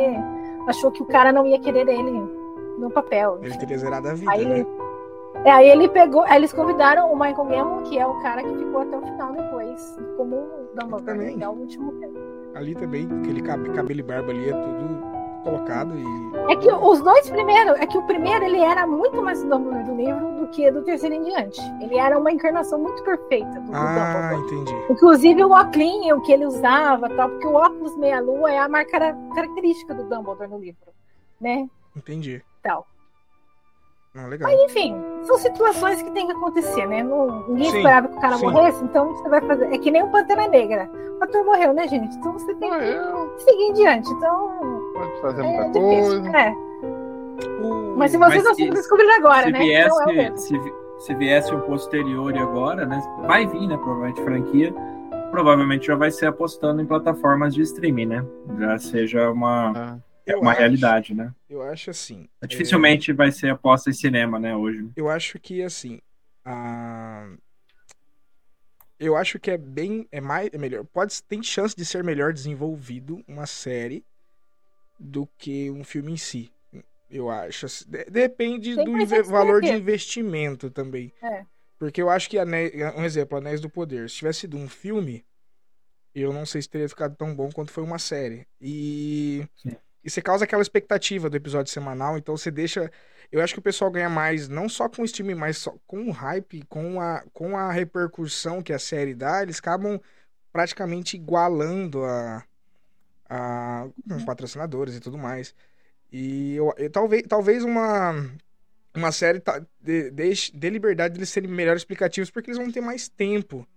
achou 0.68 0.92
que 0.92 1.02
o 1.04 1.06
cara 1.06 1.32
não 1.32 1.46
ia 1.46 1.60
querer 1.60 1.88
ele 1.88 2.12
no 2.78 2.90
papel. 2.90 3.38
Ele 3.40 3.50
enfim. 3.50 3.60
teria 3.60 3.78
zerado 3.78 4.10
a 4.10 4.14
vida, 4.14 4.32
Aí 4.32 4.46
né? 4.46 4.60
ele, 4.60 4.68
é, 5.46 5.52
aí 5.52 5.70
ele 5.70 5.88
pegou, 5.90 6.24
aí 6.24 6.38
eles 6.38 6.52
convidaram 6.54 7.12
o 7.12 7.16
Michael 7.16 7.46
Gambon, 7.46 7.84
que 7.84 8.00
é 8.00 8.06
o 8.08 8.14
cara 8.22 8.42
que 8.42 8.56
ficou 8.58 8.82
até 8.82 8.98
o 8.98 9.02
final 9.02 9.32
depois, 9.34 9.98
como 10.18 10.36
o 10.38 10.50
Dumbledore, 10.74 11.04
Também. 11.06 11.36
até 11.36 11.48
o 11.48 11.52
último. 11.52 11.94
Ali 12.56 12.74
também, 12.74 13.08
aquele 13.22 13.42
cab- 13.42 13.68
cabelo 13.76 14.00
e 14.00 14.04
barba 14.04 14.32
ali 14.32 14.50
é 14.50 14.54
tudo 14.54 15.15
colocado 15.46 15.96
e. 15.98 16.52
É 16.52 16.56
que 16.58 16.70
os 16.72 17.02
dois 17.02 17.30
primeiros, 17.30 17.80
é 17.80 17.86
que 17.88 17.98
o 17.98 18.04
primeiro 18.04 18.44
ele 18.44 18.60
era 18.60 18.86
muito 18.86 19.22
mais 19.22 19.42
Dumbledore 19.44 19.84
do 19.84 19.96
livro 19.96 20.32
do 20.40 20.48
que 20.48 20.70
do 20.72 20.82
terceiro 20.84 21.16
em 21.16 21.24
diante. 21.24 21.62
Ele 21.82 21.98
era 21.98 22.18
uma 22.18 22.32
encarnação 22.32 22.80
muito 22.80 23.02
perfeita 23.04 23.60
do, 23.62 23.72
do 23.72 23.76
Ah, 23.76 24.32
Dumbledore. 24.32 24.62
entendi. 24.64 24.86
Inclusive 24.92 25.44
o 25.46 25.54
óculos 25.54 26.14
o 26.14 26.22
que 26.22 26.32
ele 26.34 26.46
usava, 26.46 27.10
tal, 27.10 27.30
porque 27.30 27.48
o 27.48 27.54
óculos 27.54 27.96
meia-lua 27.98 28.52
é 28.52 28.58
a 28.60 28.68
marca 28.68 29.00
característica 29.34 29.94
do 29.94 30.04
Dumbledore 30.04 30.50
no 30.50 30.60
livro, 30.60 30.92
né? 31.40 31.70
Entendi. 31.96 32.44
Tal. 32.62 32.86
Não, 34.14 34.30
legal. 34.30 34.50
Enfim, 34.50 34.96
são 35.24 35.38
situações 35.38 36.02
que 36.02 36.10
tem 36.12 36.26
que 36.26 36.32
acontecer, 36.32 36.86
né? 36.88 37.04
Não, 37.04 37.48
ninguém 37.50 37.70
Sim, 37.70 37.78
esperava 37.78 38.08
que 38.08 38.16
o 38.18 38.22
cara 38.22 38.38
sim. 38.38 38.46
morresse, 38.50 38.82
então 38.84 39.14
você 39.14 39.28
vai 39.28 39.42
fazer. 39.42 39.74
É 39.74 39.78
que 39.78 39.92
nem 39.92 40.04
o 40.04 40.10
Pantera 40.10 40.48
Negra. 40.48 40.90
O 41.20 41.24
ator 41.24 41.44
morreu, 41.46 41.74
né, 41.74 41.86
gente? 41.88 42.16
Então 42.16 42.32
você 42.32 42.54
tem 42.56 42.70
que 42.72 43.44
seguir 43.44 43.64
em 43.64 43.74
diante. 43.74 44.10
Então, 44.10 44.75
pode 44.96 45.22
fazer 45.22 45.42
é 45.42 45.44
muita 45.44 45.80
difícil. 45.80 46.22
coisa. 46.24 46.38
É. 46.38 46.52
O- 47.62 47.96
Mas 47.98 48.12
se 48.12 48.18
vocês 48.18 48.36
Mas 48.36 48.44
não 48.44 48.56
se- 48.56 48.70
descobriram 48.70 49.16
agora, 49.16 49.46
se 49.46 49.52
né? 49.52 49.60
viesse, 49.60 49.90
Não 49.90 50.10
é 50.10 50.32
o 50.32 50.38
se, 50.38 50.60
se 51.00 51.16
viesse 51.16 51.54
um 51.54 51.62
posterior 51.62 52.38
agora, 52.38 52.86
né? 52.86 53.02
Vai 53.28 53.46
vir, 53.46 53.68
né? 53.68 53.78
Provavelmente 53.78 54.22
franquia. 54.24 54.74
Provavelmente 55.32 55.88
já 55.88 55.96
vai 55.96 56.12
ser 56.12 56.28
apostando 56.28 56.82
em 56.82 56.86
plataformas 56.86 57.54
de 57.54 57.62
streaming, 57.62 58.06
né? 58.06 58.26
Já 58.60 58.78
seja 58.78 59.30
uma, 59.32 59.72
Ah, 59.76 59.98
eu 60.26 60.40
uma 60.40 60.52
acho- 60.52 60.60
realidade, 60.60 61.14
né? 61.14 61.34
Eu 61.50 61.62
acho 61.62 61.90
assim. 61.90 62.28
Dificilmente 62.48 63.12
vai 63.12 63.32
ser 63.32 63.50
aposta 63.50 63.90
em 63.90 63.94
cinema, 63.94 64.40
né? 64.40 64.56
Hoje. 64.56 64.90
Eu 64.96 65.10
acho 65.10 65.40
que 65.40 65.62
assim. 65.64 66.00
a- 66.46 67.28
Eu 68.98 69.18
acho 69.18 69.38
que 69.40 69.52
é 69.52 69.58
bem. 69.58 70.08
É 70.12 70.22
mais. 70.22 70.50
É 70.54 70.58
melhor. 70.58 70.86
Pode, 70.86 71.22
tem 71.24 71.44
chance 71.44 71.76
de 71.76 71.84
ser 71.84 72.02
melhor 72.04 72.32
desenvolvido 72.32 73.22
uma 73.28 73.46
série 73.46 74.06
do 75.00 75.28
que 75.38 75.70
um 75.72 75.84
filme 75.84 76.14
em 76.14 76.18
si. 76.18 76.52
Eu 77.10 77.30
acho. 77.30 77.68
De- 77.88 78.06
Depende 78.06 78.76
do 78.76 78.82
100% 78.84 79.02
inve- 79.02 79.24
valor 79.24 79.62
de 79.62 79.70
investimento 79.72 80.70
também. 80.70 81.14
É. 81.22 81.46
Porque 81.78 82.02
eu 82.02 82.10
acho 82.10 82.30
que 82.30 82.38
Anéis, 82.40 82.72
um 82.98 83.04
exemplo, 83.04 83.38
Anéis 83.38 83.62
do 83.62 83.70
Poder, 83.70 84.10
se 84.10 84.16
tivesse 84.18 84.42
sido 84.42 84.58
um 84.58 84.68
filme, 84.68 85.26
eu 86.14 86.32
não 86.34 86.46
sei 86.46 86.62
se 86.62 86.70
teria 86.70 86.88
ficado 86.90 87.16
tão 87.16 87.36
bom 87.36 87.50
quanto 87.52 87.72
foi 87.72 87.84
uma 87.84 88.00
série. 88.00 88.48
E 88.60 89.46
Sim. 89.58 89.76
e 90.04 90.10
você 90.10 90.22
causa 90.22 90.46
aquela 90.46 90.62
expectativa 90.62 91.30
do 91.30 91.36
episódio 91.38 91.72
semanal, 91.72 92.18
então 92.18 92.36
você 92.38 92.50
deixa, 92.50 92.90
eu 93.32 93.42
acho 93.42 93.54
que 93.54 93.60
o 93.60 93.64
pessoal 93.64 93.92
ganha 93.92 94.10
mais 94.10 94.48
não 94.48 94.70
só 94.70 94.88
com 94.88 95.02
o 95.02 95.06
streaming, 95.06 95.36
mas 95.36 95.58
só 95.58 95.76
com 95.86 96.08
o 96.08 96.12
hype, 96.12 96.64
com 96.70 97.02
a 97.02 97.24
com 97.34 97.58
a 97.58 97.72
repercussão 97.72 98.62
que 98.64 98.72
a 98.74 98.80
série 98.80 99.14
dá, 99.14 99.44
eles 99.44 99.60
acabam 99.60 100.00
praticamente 100.54 101.18
igualando 101.18 102.04
a 102.06 102.44
a 103.30 103.88
com 104.10 104.26
patrocinadores 104.26 104.96
e 104.96 105.00
tudo 105.00 105.18
mais. 105.18 105.56
E 106.12 106.56
eu, 106.56 106.74
eu- 106.78 106.90
talvez 106.92 107.24
talvez 107.28 107.64
uma 107.64 108.14
uma 108.96 109.12
série 109.12 109.40
tá, 109.40 109.62
de, 109.82 110.10
deixe- 110.12 110.52
dê 110.56 110.70
liberdade 110.70 111.14
deles 111.16 111.30
serem 111.30 111.50
melhores 111.50 111.82
explicativos 111.82 112.32
porque 112.32 112.50
eles 112.50 112.58
vão 112.58 112.72
ter 112.72 112.82
mais 112.82 113.10
tempo 113.10 113.68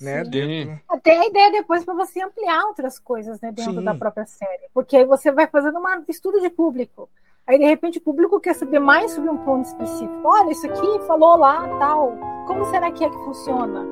né? 0.00 0.24
Sim. 0.24 0.30
Dentro... 0.30 0.80
Até 0.88 1.18
a 1.18 1.26
ideia 1.26 1.52
depois 1.52 1.84
para 1.84 1.92
você 1.94 2.22
ampliar 2.22 2.64
outras 2.64 2.98
coisas 2.98 3.38
né, 3.40 3.52
dentro 3.52 3.74
Sim. 3.74 3.84
da 3.84 3.94
própria 3.94 4.24
série. 4.24 4.62
Porque 4.72 4.96
aí 4.96 5.04
você 5.04 5.30
vai 5.30 5.46
fazendo 5.46 5.78
um 5.78 6.04
estudo 6.08 6.40
de 6.40 6.48
público. 6.48 7.10
Aí, 7.46 7.58
de 7.58 7.66
repente, 7.66 7.98
o 7.98 8.00
público 8.00 8.40
quer 8.40 8.54
saber 8.54 8.78
mais 8.78 9.10
sobre 9.10 9.28
um 9.28 9.36
ponto 9.38 9.66
específico. 9.66 10.22
Olha, 10.24 10.52
isso 10.52 10.66
aqui 10.66 11.06
falou 11.06 11.36
lá, 11.36 11.68
tal. 11.78 12.16
Como 12.46 12.64
será 12.66 12.90
que 12.90 13.04
é 13.04 13.10
que 13.10 13.16
funciona? 13.16 13.84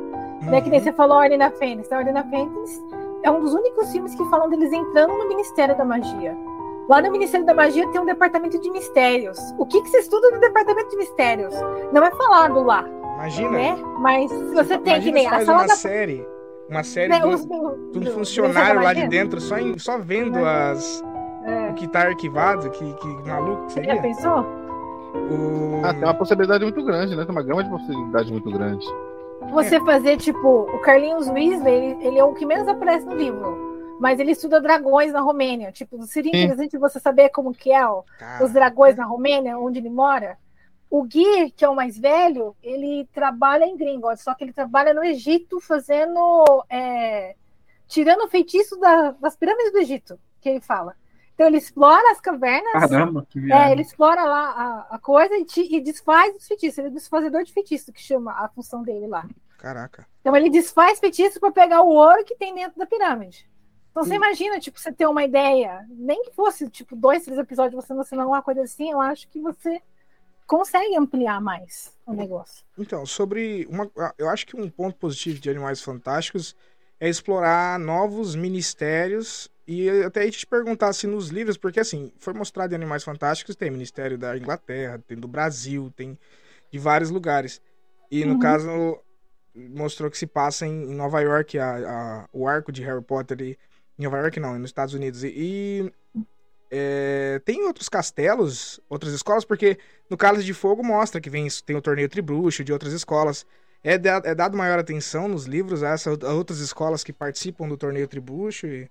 Né, 0.50 0.62
que 0.62 0.70
nem 0.70 0.78
Uhum. 0.78 0.84
você 0.86 0.92
falou, 0.94 1.18
Ordem 1.18 1.36
da 1.38 1.50
Fênix. 1.50 1.92
A 1.92 1.98
Ordem 1.98 2.14
da 2.14 2.24
Fênix 2.24 2.80
é 3.22 3.31
um 3.31 3.40
dos 3.40 3.52
únicos 3.54 3.90
filmes 3.92 4.14
que 4.14 4.24
falam 4.26 4.48
deles 4.48 4.72
entrando 4.72 5.12
no 5.16 5.28
Ministério 5.28 5.76
da 5.76 5.85
Magia. 5.85 6.37
Lá 6.88 7.02
no 7.02 7.11
Ministério 7.11 7.44
da 7.44 7.52
Magia 7.54 7.87
tem 7.90 8.00
um 8.00 8.07
departamento 8.07 8.59
de 8.59 8.70
mistérios. 8.70 9.38
O 9.59 9.66
que, 9.66 9.83
que 9.83 9.88
se 9.90 9.98
estuda 9.98 10.31
no 10.31 10.40
departamento 10.40 10.88
de 10.90 10.96
mistérios? 10.96 11.54
Não 11.92 12.02
é 12.02 12.11
falado 12.12 12.62
lá, 12.64 12.85
Imagina. 13.16 13.50
né? 13.50 13.76
Mas 13.98 14.31
se 14.31 14.54
você 14.54 14.78
tem 14.78 15.00
que 15.00 15.12
nem 15.12 15.26
a 15.26 15.31
faz 15.31 15.44
sala 15.44 15.59
uma 15.59 15.66
da 15.66 15.74
série. 15.76 16.26
Uma 16.70 16.83
série 16.85 17.09
né, 17.09 17.20
do, 17.20 17.28
os- 17.28 17.44
do- 17.46 17.76
de 17.92 18.09
um 18.09 18.12
funcionário 18.12 18.83
lá 18.83 18.92
de 18.94 19.07
dentro, 19.09 19.40
só, 19.40 19.59
em- 19.59 19.78
só 19.78 19.98
vendo 19.98 20.38
as, 20.44 21.02
Magia. 21.44 21.70
o 21.70 21.74
que 21.74 21.88
tá 21.88 22.00
arquivado, 22.02 22.70
que, 22.70 22.92
que 22.94 23.09
maluco 23.28 23.66
que 23.66 23.81
É. 23.81 23.85
Já 23.85 23.94
seria. 23.94 24.02
pensou? 24.02 24.40
O... 25.14 25.81
Ah, 25.85 25.92
tem 25.94 26.04
uma 26.04 26.14
possibilidade 26.14 26.64
muito 26.64 26.83
grande, 26.85 27.16
né? 27.16 27.24
Tem 27.24 27.35
uma 27.35 27.42
gama 27.42 27.64
de 27.64 27.70
possibilidades 27.70 28.31
muito 28.31 28.50
grande. 28.50 28.87
Você 29.52 29.80
fazer, 29.84 30.16
tipo, 30.18 30.48
o 30.62 30.78
Carlinhos 30.80 31.28
Weasley, 31.28 31.74
ele, 31.74 32.06
ele 32.06 32.18
é 32.18 32.24
o 32.24 32.34
que 32.34 32.44
menos 32.46 32.68
aparece 32.68 33.06
no 33.06 33.14
livro. 33.14 33.68
Mas 34.00 34.20
ele 34.20 34.30
estuda 34.32 34.61
dragões 34.61 35.12
na 35.12 35.20
Romênia. 35.20 35.72
Tipo, 35.72 36.00
seria 36.04 36.30
Sim. 36.32 36.44
interessante 36.44 36.78
você 36.78 37.00
saber 37.00 37.30
como 37.30 37.52
que 37.52 37.72
é 37.72 37.84
ó, 37.87 38.02
os 38.40 38.52
dragões 38.52 38.96
na 38.96 39.04
Romênia, 39.04 39.58
onde 39.58 39.78
ele 39.80 39.90
mora. 39.90 40.38
O 40.90 41.02
Gui, 41.02 41.50
que 41.50 41.64
é 41.64 41.68
o 41.68 41.74
mais 41.74 41.98
velho, 41.98 42.56
ele 42.62 43.06
trabalha 43.12 43.64
em 43.64 43.76
Gringotts, 43.76 44.22
só 44.22 44.34
que 44.34 44.44
ele 44.44 44.52
trabalha 44.52 44.94
no 44.94 45.04
Egito 45.04 45.61
fazendo. 45.61 46.64
é, 46.70 47.34
tirando 47.88 48.24
o 48.24 48.28
feitiço 48.28 48.78
da- 48.78 49.12
das 49.12 49.34
pirâmides 49.34 49.72
do 49.72 49.78
Egito, 49.78 50.18
que 50.40 50.48
ele 50.48 50.61
fala. 50.61 50.94
Então 51.38 51.46
ele 51.46 51.59
explora 51.59 52.11
as 52.11 52.20
cavernas. 52.20 52.72
Caramba, 52.72 53.24
que 53.31 53.38
É, 53.53 53.70
ele 53.70 53.83
explora 53.83 54.24
lá 54.24 54.51
a, 54.90 54.96
a 54.96 54.98
coisa 54.98 55.37
e, 55.37 55.46
e 55.77 55.81
desfaz 55.81 56.35
os 56.35 56.48
feitiços. 56.48 56.79
Ele 56.79 56.88
é 56.88 56.90
desfazedor 56.90 57.44
de 57.44 57.53
feitiço, 57.53 57.92
que 57.92 58.03
chama 58.03 58.33
a 58.33 58.48
função 58.48 58.83
dele 58.83 59.07
lá. 59.07 59.24
Caraca. 59.57 60.05
Então 60.20 60.35
ele 60.35 60.51
desfaz 60.51 60.98
feitiço 60.98 61.38
para 61.38 61.53
pegar 61.53 61.83
o 61.83 61.90
ouro 61.90 62.24
que 62.24 62.35
tem 62.35 62.53
dentro 62.57 62.77
da 62.77 62.87
pirâmide. 62.87 63.48
Então 63.92 64.03
você 64.05 64.14
Hum. 64.14 64.16
imagina, 64.16 64.59
tipo, 64.59 64.81
você 64.81 64.92
ter 64.92 65.07
uma 65.07 65.22
ideia, 65.24 65.87
nem 65.88 66.24
que 66.24 66.33
fosse, 66.33 66.68
tipo, 66.70 66.96
dois, 66.96 67.24
três 67.24 67.38
episódios 67.38 67.85
você 67.85 67.94
não 67.94 68.01
assinar 68.01 68.27
uma 68.27 68.42
coisa 68.42 68.62
assim, 68.62 68.90
eu 68.90 69.01
acho 69.01 69.29
que 69.29 69.40
você 69.40 69.81
consegue 70.46 70.96
ampliar 70.96 71.40
mais 71.40 71.92
o 72.05 72.12
negócio. 72.12 72.64
Então, 72.77 73.07
sobre 73.07 73.64
uma, 73.70 73.88
eu 74.18 74.29
acho 74.29 74.44
que 74.46 74.57
um 74.61 74.68
ponto 74.68 74.96
positivo 74.98 75.38
de 75.38 75.51
Animais 75.51 75.81
Fantásticos 75.83 76.57
é 76.98 77.09
explorar 77.09 77.79
novos 77.79 78.35
ministérios 78.35 79.48
e 79.68 79.90
até 80.04 80.22
aí 80.22 80.31
te 80.33 80.46
perguntar 80.46 80.92
se 80.94 81.07
nos 81.07 81.28
livros, 81.31 81.59
porque 81.59 81.81
assim, 81.81 82.12
foi 82.18 82.35
mostrado 82.35 82.72
em 82.74 82.76
Animais 82.76 83.04
Fantásticos, 83.04 83.57
tem 83.57 83.70
Ministério 83.70 84.18
da 84.18 84.37
Inglaterra, 84.38 84.98
tem 85.07 85.18
do 85.18 85.28
Brasil, 85.28 85.92
tem 85.96 86.18
de 86.72 86.78
vários 86.78 87.11
lugares. 87.11 87.62
E 88.11 88.24
no 88.26 88.35
Uhum. 88.35 88.38
caso 88.38 88.68
mostrou 89.54 90.11
que 90.11 90.18
se 90.18 90.26
passa 90.26 90.66
em, 90.66 90.94
Nova 90.94 91.20
York, 91.20 91.59
a, 91.59 92.22
a- 92.24 92.28
o 92.33 92.48
arco 92.48 92.72
de 92.72 92.83
Harry 92.85 93.02
Potter 93.04 93.40
e, 93.42 93.59
em 93.98 94.04
Nova 94.04 94.18
York 94.18 94.40
não, 94.40 94.54
é 94.57 94.59
nos 94.59 94.70
Estados 94.70 94.94
Unidos. 94.94 95.24
E, 95.24 95.28
e, 95.37 95.94
é, 96.70 97.40
tem 97.44 97.64
outros 97.66 97.88
castelos, 97.88 98.81
outras 98.88 99.12
escolas, 99.12 99.44
porque 99.44 99.78
no 100.11 100.16
Cálice 100.16 100.44
de 100.44 100.54
Fogo 100.54 100.83
mostra 100.85 101.20
que 101.20 101.31
vem, 101.31 101.48
tem 101.64 101.76
o 101.76 101.83
torneio 101.83 102.09
Tribruxo 102.09 102.64
de 102.64 102.72
outras 102.72 102.92
escolas. 102.92 103.46
É, 103.83 103.94
é 103.94 104.35
dado 104.35 104.57
maior 104.57 104.78
atenção 104.78 105.28
nos 105.28 105.46
livros 105.46 105.83
a 105.83 105.90
essas 105.90 106.18
a 106.24 106.33
outras 106.35 106.59
escolas 106.61 107.04
que 107.04 107.12
participam 107.12 107.68
do 107.68 107.76
torneio 107.76 108.09
Tribruxo 108.09 108.66
e... 108.66 108.90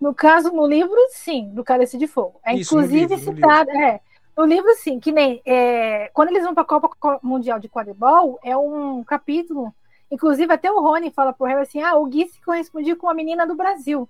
No 0.00 0.14
caso, 0.14 0.50
no 0.52 0.66
livro, 0.66 0.96
sim, 1.10 1.50
do 1.54 1.64
Cálice 1.64 1.96
de 1.96 2.06
Fogo. 2.06 2.40
É 2.44 2.54
Isso, 2.54 2.76
no 2.76 2.84
inclusive 2.84 3.16
livro, 3.16 3.16
no 3.16 3.22
citado. 3.36 3.70
É, 3.70 4.00
no 4.36 4.44
livro, 4.44 4.74
sim, 4.76 5.00
que 5.00 5.12
nem. 5.12 5.40
é, 5.46 6.10
quando 6.12 6.28
eles 6.30 6.42
vão 6.44 6.54
para 6.54 6.62
a 6.62 6.66
Copa 6.66 6.88
Co- 6.98 7.20
Mundial 7.22 7.58
de 7.58 7.68
Quadribol, 7.68 8.38
é 8.42 8.56
um 8.56 9.02
capítulo. 9.04 9.74
Inclusive, 10.10 10.52
até 10.52 10.70
o 10.70 10.80
Rony 10.80 11.10
fala 11.10 11.32
pro 11.32 11.46
Harry 11.46 11.62
assim: 11.62 11.80
ah, 11.82 11.96
o 11.96 12.06
Gui 12.06 12.26
se 12.28 12.40
correspondia 12.42 12.96
com 12.96 13.06
uma 13.06 13.14
menina 13.14 13.46
do 13.46 13.54
Brasil, 13.54 14.08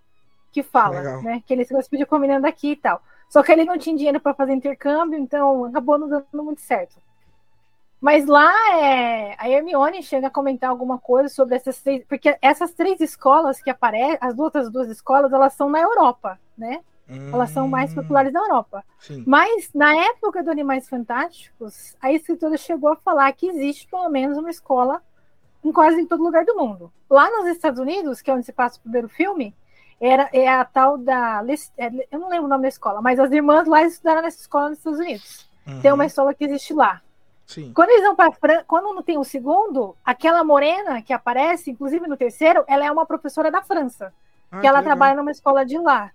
que 0.52 0.62
fala, 0.62 1.00
Legal. 1.00 1.22
né? 1.22 1.42
Que 1.46 1.52
ele 1.54 1.64
se 1.64 1.72
correspondia 1.72 2.06
com 2.06 2.14
uma 2.16 2.20
menina 2.22 2.40
daqui 2.40 2.72
e 2.72 2.76
tal. 2.76 3.00
Só 3.28 3.42
que 3.42 3.52
ele 3.52 3.64
não 3.64 3.78
tinha 3.78 3.96
dinheiro 3.96 4.20
para 4.20 4.34
fazer 4.34 4.52
intercâmbio, 4.54 5.18
então 5.18 5.64
acabou 5.66 5.98
não 5.98 6.08
dando 6.08 6.26
muito 6.44 6.60
certo. 6.60 6.96
Mas 8.00 8.26
lá 8.26 8.52
é, 8.78 9.34
a 9.38 9.48
Hermione 9.48 10.02
chega 10.02 10.26
a 10.26 10.30
comentar 10.30 10.68
alguma 10.70 10.98
coisa 10.98 11.28
sobre 11.28 11.56
essas 11.56 11.80
três, 11.82 12.04
porque 12.06 12.36
essas 12.42 12.72
três 12.74 13.00
escolas 13.00 13.60
que 13.62 13.70
aparecem, 13.70 14.18
as 14.20 14.38
outras 14.38 14.70
duas 14.70 14.90
escolas, 14.90 15.32
elas 15.32 15.54
são 15.54 15.70
na 15.70 15.80
Europa, 15.80 16.38
né? 16.56 16.80
Elas 17.32 17.50
são 17.50 17.66
mais 17.68 17.94
Hum, 17.94 17.94
populares 17.94 18.32
na 18.32 18.40
Europa. 18.40 18.84
Sim. 18.98 19.26
Mas 19.26 19.70
na 19.74 19.94
época 19.96 20.42
do 20.42 20.50
Animais 20.50 20.88
Fantásticos, 20.88 21.96
a 22.00 22.12
escritora 22.12 22.56
chegou 22.58 22.90
a 22.92 22.96
falar 22.96 23.32
que 23.32 23.46
existe 23.48 23.88
pelo 23.88 24.08
menos 24.10 24.36
uma 24.36 24.50
escola 24.50 25.02
em 25.64 25.72
quase 25.72 26.00
em 26.00 26.06
todo 26.06 26.22
lugar 26.22 26.44
do 26.44 26.56
mundo. 26.56 26.92
Lá 27.08 27.30
nos 27.30 27.46
Estados 27.48 27.80
Unidos, 27.80 28.20
que 28.20 28.30
é 28.30 28.34
onde 28.34 28.44
se 28.44 28.52
passa 28.52 28.78
o 28.78 28.82
primeiro 28.82 29.08
filme, 29.08 29.54
era 30.00 30.28
é 30.32 30.48
a 30.48 30.64
tal 30.64 30.98
da 30.98 31.42
é, 31.78 31.86
eu 32.10 32.18
não 32.18 32.28
lembro 32.28 32.46
o 32.46 32.48
nome 32.48 32.62
da 32.62 32.68
escola, 32.68 33.00
mas 33.00 33.18
as 33.18 33.32
irmãs 33.32 33.66
lá 33.66 33.82
estudaram 33.84 34.22
nessa 34.22 34.40
escola 34.40 34.70
nos 34.70 34.78
Estados 34.78 35.00
Unidos. 35.00 35.48
Tem 35.80 35.92
Uhum, 35.92 35.94
uma 35.94 36.06
escola 36.06 36.34
que 36.34 36.44
existe 36.44 36.74
lá. 36.74 37.02
Sim. 37.46 37.72
Quando 37.74 37.90
eles 37.90 38.02
vão 38.02 38.16
para 38.16 38.32
França, 38.32 38.64
quando 38.66 38.94
não 38.94 39.02
tem 39.02 39.18
o 39.18 39.24
segundo, 39.24 39.96
aquela 40.04 40.42
morena 40.42 41.02
que 41.02 41.12
aparece, 41.12 41.70
inclusive 41.70 42.06
no 42.06 42.16
terceiro, 42.16 42.64
ela 42.66 42.84
é 42.86 42.90
uma 42.90 43.04
professora 43.06 43.50
da 43.50 43.62
França, 43.62 44.12
Ah, 44.50 44.60
que 44.60 44.66
ela 44.66 44.78
legal. 44.78 44.96
trabalha 44.96 45.16
numa 45.16 45.30
escola 45.30 45.64
de 45.64 45.78
lá. 45.78 46.10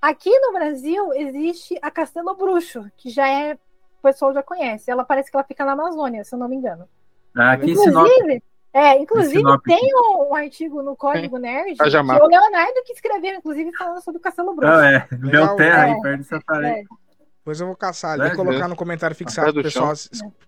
Aqui 0.00 0.30
no 0.40 0.52
Brasil 0.52 1.12
existe 1.14 1.78
a 1.82 1.90
Castelo 1.90 2.34
Bruxo, 2.34 2.90
que 2.96 3.10
já 3.10 3.28
é, 3.28 3.54
o 3.54 4.02
pessoal 4.02 4.32
já 4.32 4.42
conhece. 4.42 4.90
Ela 4.90 5.04
parece 5.04 5.30
que 5.30 5.36
ela 5.36 5.44
fica 5.44 5.64
na 5.64 5.72
Amazônia, 5.72 6.24
se 6.24 6.34
eu 6.34 6.38
não 6.38 6.48
me 6.48 6.56
engano. 6.56 6.88
Ah, 7.36 7.52
aqui. 7.52 7.70
Inclusive, 7.72 8.42
é, 8.72 8.98
inclusive 8.98 9.42
tem 9.64 9.90
um, 9.94 10.30
um 10.30 10.34
artigo 10.34 10.82
no 10.82 10.96
Código 10.96 11.38
Nerd, 11.38 11.72
que 11.72 11.76
Cajamar. 11.78 12.18
é 12.18 12.22
o 12.22 12.26
Leonardo 12.26 12.82
que 12.84 12.92
escreveu, 12.92 13.34
inclusive, 13.34 13.72
falando 13.76 14.02
sobre 14.02 14.18
o 14.18 14.22
Castelo 14.22 14.54
Bruxo. 14.54 14.72
Não, 14.72 14.84
é. 14.84 15.08
Belterra 15.10 15.88
é. 15.88 15.92
aí 15.92 16.00
perto 16.00 16.20
de 16.20 16.24
Santarém. 16.26 16.82
É. 16.82 17.09
Depois 17.40 17.58
eu 17.58 17.66
vou 17.66 17.76
caçar 17.76 18.12
ali 18.12 18.28
e 18.28 18.36
colocar 18.36 18.60
né? 18.60 18.68
no 18.68 18.76
comentário 18.76 19.16
fixado 19.16 19.52
do 19.52 19.54
pro 19.54 19.62
pessoal, 19.62 19.94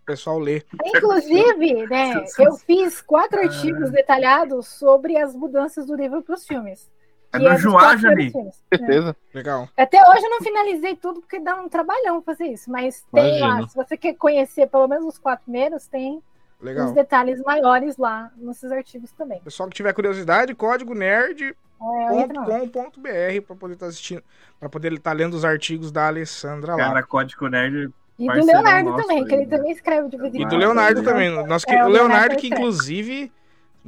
pessoal 0.04 0.38
ler. 0.38 0.64
Inclusive, 0.84 1.86
né, 1.86 2.22
eu 2.38 2.54
fiz 2.56 3.00
quatro 3.00 3.40
artigos 3.40 3.90
detalhados 3.90 4.68
sobre 4.68 5.16
as 5.16 5.34
mudanças 5.34 5.86
do 5.86 5.96
livro 5.96 6.22
para 6.22 6.34
os 6.34 6.46
filmes. 6.46 6.90
É 7.32 7.38
do 7.38 7.48
dos 7.48 7.60
Joá, 7.62 7.96
né? 7.96 8.30
Certeza. 8.68 9.16
Legal. 9.32 9.66
Até 9.74 10.06
hoje 10.06 10.22
eu 10.22 10.30
não 10.30 10.40
finalizei 10.42 10.94
tudo, 10.94 11.20
porque 11.20 11.40
dá 11.40 11.56
um 11.56 11.68
trabalhão 11.68 12.20
fazer 12.20 12.48
isso. 12.48 12.70
Mas 12.70 13.02
tem 13.10 13.40
lá, 13.40 13.46
Imagino. 13.46 13.68
se 13.70 13.76
você 13.76 13.96
quer 13.96 14.14
conhecer 14.14 14.66
pelo 14.66 14.86
menos 14.86 15.06
os 15.06 15.18
quatro 15.18 15.44
primeiros, 15.44 15.86
tem 15.86 16.22
Legal. 16.60 16.88
uns 16.88 16.92
detalhes 16.92 17.40
maiores 17.40 17.96
lá 17.96 18.30
nesses 18.36 18.70
artigos 18.70 19.10
também. 19.12 19.40
Pessoal 19.40 19.66
que 19.70 19.74
tiver 19.74 19.94
curiosidade, 19.94 20.54
código 20.54 20.94
nerd 20.94 21.56
É. 21.82 22.28
.com.br 22.28 23.46
para 23.46 23.56
poder 23.56 23.74
estar 23.74 23.86
assistindo, 23.86 24.22
para 24.60 24.68
poder 24.68 24.92
estar 24.92 25.12
lendo 25.12 25.34
os 25.34 25.44
artigos 25.44 25.90
da 25.90 26.06
Alessandra 26.06 26.76
lá. 26.76 26.88
Cara, 26.88 27.02
Código 27.02 27.48
Nerd. 27.48 27.90
E 28.18 28.26
do 28.26 28.46
Leonardo 28.46 28.94
também, 28.96 29.18
aí, 29.18 29.24
que 29.24 29.34
ele 29.34 29.46
né? 29.46 29.56
também 29.56 29.72
escreve 29.72 30.08
de 30.08 30.16
vez 30.16 30.34
em 30.34 30.36
E 30.36 30.44
do 30.44 30.50
quando. 30.50 30.60
Leonardo 30.60 31.02
também. 31.02 31.46
Nosso 31.46 31.68
É, 31.68 31.74
o 31.74 31.86
o 31.86 31.88
Leonardo, 31.88 31.92
Leonardo 31.92 32.36
que 32.36 32.46
inclusive 32.46 33.32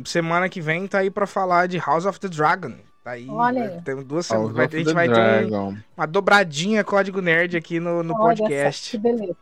semana 0.05 0.49
que 0.49 0.61
vem 0.61 0.87
tá 0.89 0.99
aí 0.99 1.11
para 1.11 1.27
falar 1.27 1.69
de 1.69 1.79
House 1.79 2.07
of 2.07 2.19
the 2.19 2.29
Dragon. 2.29 2.75
Tá 3.05 3.13
aí. 3.13 3.29
Olha 3.29 3.83
ter 3.85 3.95
duas 4.03 4.27
semanas. 4.27 4.53
Vai, 4.53 4.67
a 4.67 4.69
gente 4.71 4.87
the 4.87 4.93
vai 4.93 5.09
ter 5.09 5.15
Dragon. 5.15 5.77
uma 5.97 6.07
dobradinha 6.07 6.83
código 6.83 7.21
nerd 7.21 7.57
aqui 7.57 7.79
no, 7.79 8.03
no 8.03 8.15
Olha 8.15 8.37
podcast. 8.37 8.87
só, 8.87 8.91
que 8.91 8.99
beleza. 8.99 9.37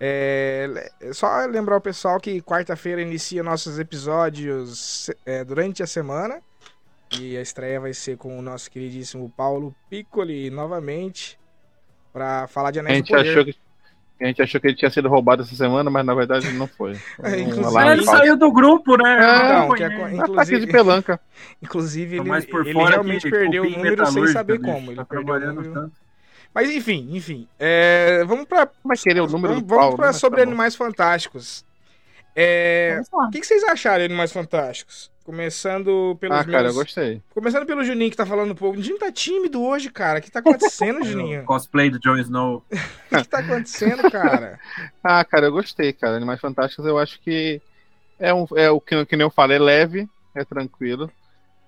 É, 0.00 0.90
só 1.12 1.44
lembrar 1.46 1.76
o 1.76 1.80
pessoal 1.80 2.18
que 2.20 2.40
quarta-feira 2.40 3.02
inicia 3.02 3.42
nossos 3.42 3.78
episódios 3.78 5.10
é, 5.26 5.44
durante 5.44 5.82
a 5.82 5.86
semana. 5.86 6.40
E 7.18 7.36
a 7.36 7.40
estreia 7.40 7.80
vai 7.80 7.92
ser 7.94 8.16
com 8.16 8.38
o 8.38 8.42
nosso 8.42 8.70
queridíssimo 8.70 9.32
Paulo 9.36 9.74
Piccoli 9.88 10.50
novamente. 10.50 11.38
Pra 12.12 12.46
falar 12.48 12.70
de 12.70 12.78
A 12.78 12.82
Anéis 12.82 13.02
do 13.02 13.06
gente, 13.06 13.16
Poder. 13.16 13.30
achou 13.30 13.44
que, 13.44 13.54
a 14.20 14.26
gente 14.26 14.42
achou 14.42 14.60
que 14.60 14.66
ele 14.66 14.76
tinha 14.76 14.90
sido 14.90 15.08
roubado 15.08 15.42
essa 15.42 15.54
semana, 15.54 15.88
mas 15.90 16.04
na 16.04 16.14
verdade 16.14 16.50
não 16.52 16.66
foi. 16.66 16.94
Foi 16.96 17.24
É, 17.32 17.36
um 17.36 17.40
inclusive- 17.48 17.88
Ele 17.92 18.04
falso. 18.04 18.18
saiu 18.20 18.36
do 18.36 18.52
grupo, 18.52 18.96
né? 18.96 19.14
É, 19.16 19.20
Não, 19.52 19.68
não 19.68 19.74
que 19.74 19.82
é 19.84 20.14
inclusive, 20.16 20.66
de 20.66 20.72
pelanca. 20.72 21.20
inclusive 21.62 22.16
ele, 22.16 22.28
mais 22.28 22.44
por 22.44 22.62
ele 22.66 22.72
fora 22.72 22.90
realmente 22.92 23.22
que 23.22 23.30
perdeu 23.30 23.62
o 23.64 23.70
número 23.70 24.06
sem 24.06 24.26
saber 24.28 24.58
bicho. 24.58 24.72
como. 24.72 24.90
Ele 24.90 24.96
Tá 24.96 25.04
perdeu 25.04 25.22
o 25.22 25.26
trabalhando 25.38 25.56
número. 25.62 25.74
tanto. 25.74 25.92
Mas 26.54 26.70
enfim, 26.70 27.08
enfim. 27.12 27.46
É, 27.58 28.24
vamos 28.26 28.46
pra. 28.46 28.68
Vai 28.84 28.96
querer 28.96 29.20
o 29.20 29.26
número 29.26 29.54
Vamos, 29.54 29.68
vamos 29.68 29.82
Paulo. 29.82 29.96
pra 29.96 30.06
né? 30.08 30.12
sobre 30.14 30.40
Tá. 30.40 30.42
Animais 30.46 30.74
Fantásticos. 30.74 31.64
É. 32.34 33.00
O 33.12 33.30
que, 33.30 33.40
que 33.40 33.46
vocês 33.46 33.62
acharam 33.64 33.98
de 33.98 34.04
Animais 34.06 34.32
Fantásticos? 34.32 35.10
Começando 35.32 36.16
pelos 36.18 36.38
Ah, 36.38 36.42
cara, 36.42 36.58
eu 36.58 36.62
meus... 36.72 36.76
gostei. 36.76 37.20
Começando 37.34 37.66
pelo 37.66 37.84
Juninho 37.84 38.10
que 38.10 38.16
tá 38.16 38.24
falando 38.24 38.52
um 38.52 38.54
pouco. 38.54 38.78
O 38.78 38.82
Juninho 38.82 38.98
tá 38.98 39.12
tímido 39.12 39.62
hoje, 39.62 39.90
cara. 39.90 40.20
O 40.20 40.22
que 40.22 40.30
tá 40.30 40.38
acontecendo, 40.38 41.04
Juninho? 41.04 41.44
Cosplay 41.44 41.90
do 41.90 41.98
Jon 42.00 42.16
Snow. 42.16 42.64
O 42.72 42.72
que 43.22 43.28
tá 43.28 43.40
acontecendo, 43.40 44.10
cara? 44.10 44.58
Ah, 45.04 45.22
cara, 45.26 45.48
eu 45.48 45.52
gostei, 45.52 45.92
cara. 45.92 46.16
Animais 46.16 46.40
Fantásticos 46.40 46.86
eu 46.86 46.96
acho 46.98 47.20
que 47.20 47.60
é, 48.18 48.32
um, 48.32 48.46
é 48.56 48.70
o 48.70 48.80
que, 48.80 49.04
que 49.04 49.16
nem 49.16 49.26
eu 49.26 49.30
falei, 49.30 49.58
é 49.58 49.60
leve, 49.60 50.08
é 50.34 50.46
tranquilo. 50.46 51.12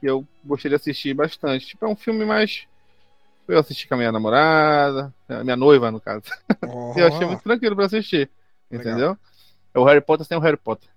E 0.03 0.07
eu 0.07 0.27
gostei 0.43 0.71
de 0.71 0.77
assistir 0.77 1.13
bastante. 1.13 1.67
Tipo, 1.67 1.85
é 1.85 1.89
um 1.91 1.97
filme 1.97 2.25
mais. 2.25 2.63
Eu 3.47 3.59
assisti 3.59 3.87
com 3.87 3.93
a 3.93 3.99
minha 3.99 4.11
namorada, 4.11 5.13
a 5.29 5.45
minha 5.45 5.57
noiva, 5.57 5.91
no 5.91 6.01
caso. 6.01 6.23
Oh, 6.67 6.95
Eu 6.97 7.09
achei 7.09 7.27
muito 7.27 7.43
tranquilo 7.43 7.77
pra 7.77 7.85
assistir. 7.85 8.31
Entendeu? 8.71 9.19
É 9.75 9.79
o 9.79 9.85
Harry 9.85 10.01
Potter 10.01 10.25
sem 10.27 10.39
o 10.39 10.41
Harry 10.41 10.57
Potter. 10.57 10.89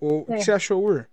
O, 0.00 0.22
o 0.22 0.24
que 0.24 0.32
É. 0.32 0.38
você 0.40 0.50
achou, 0.50 0.82
Ur? 0.84 1.06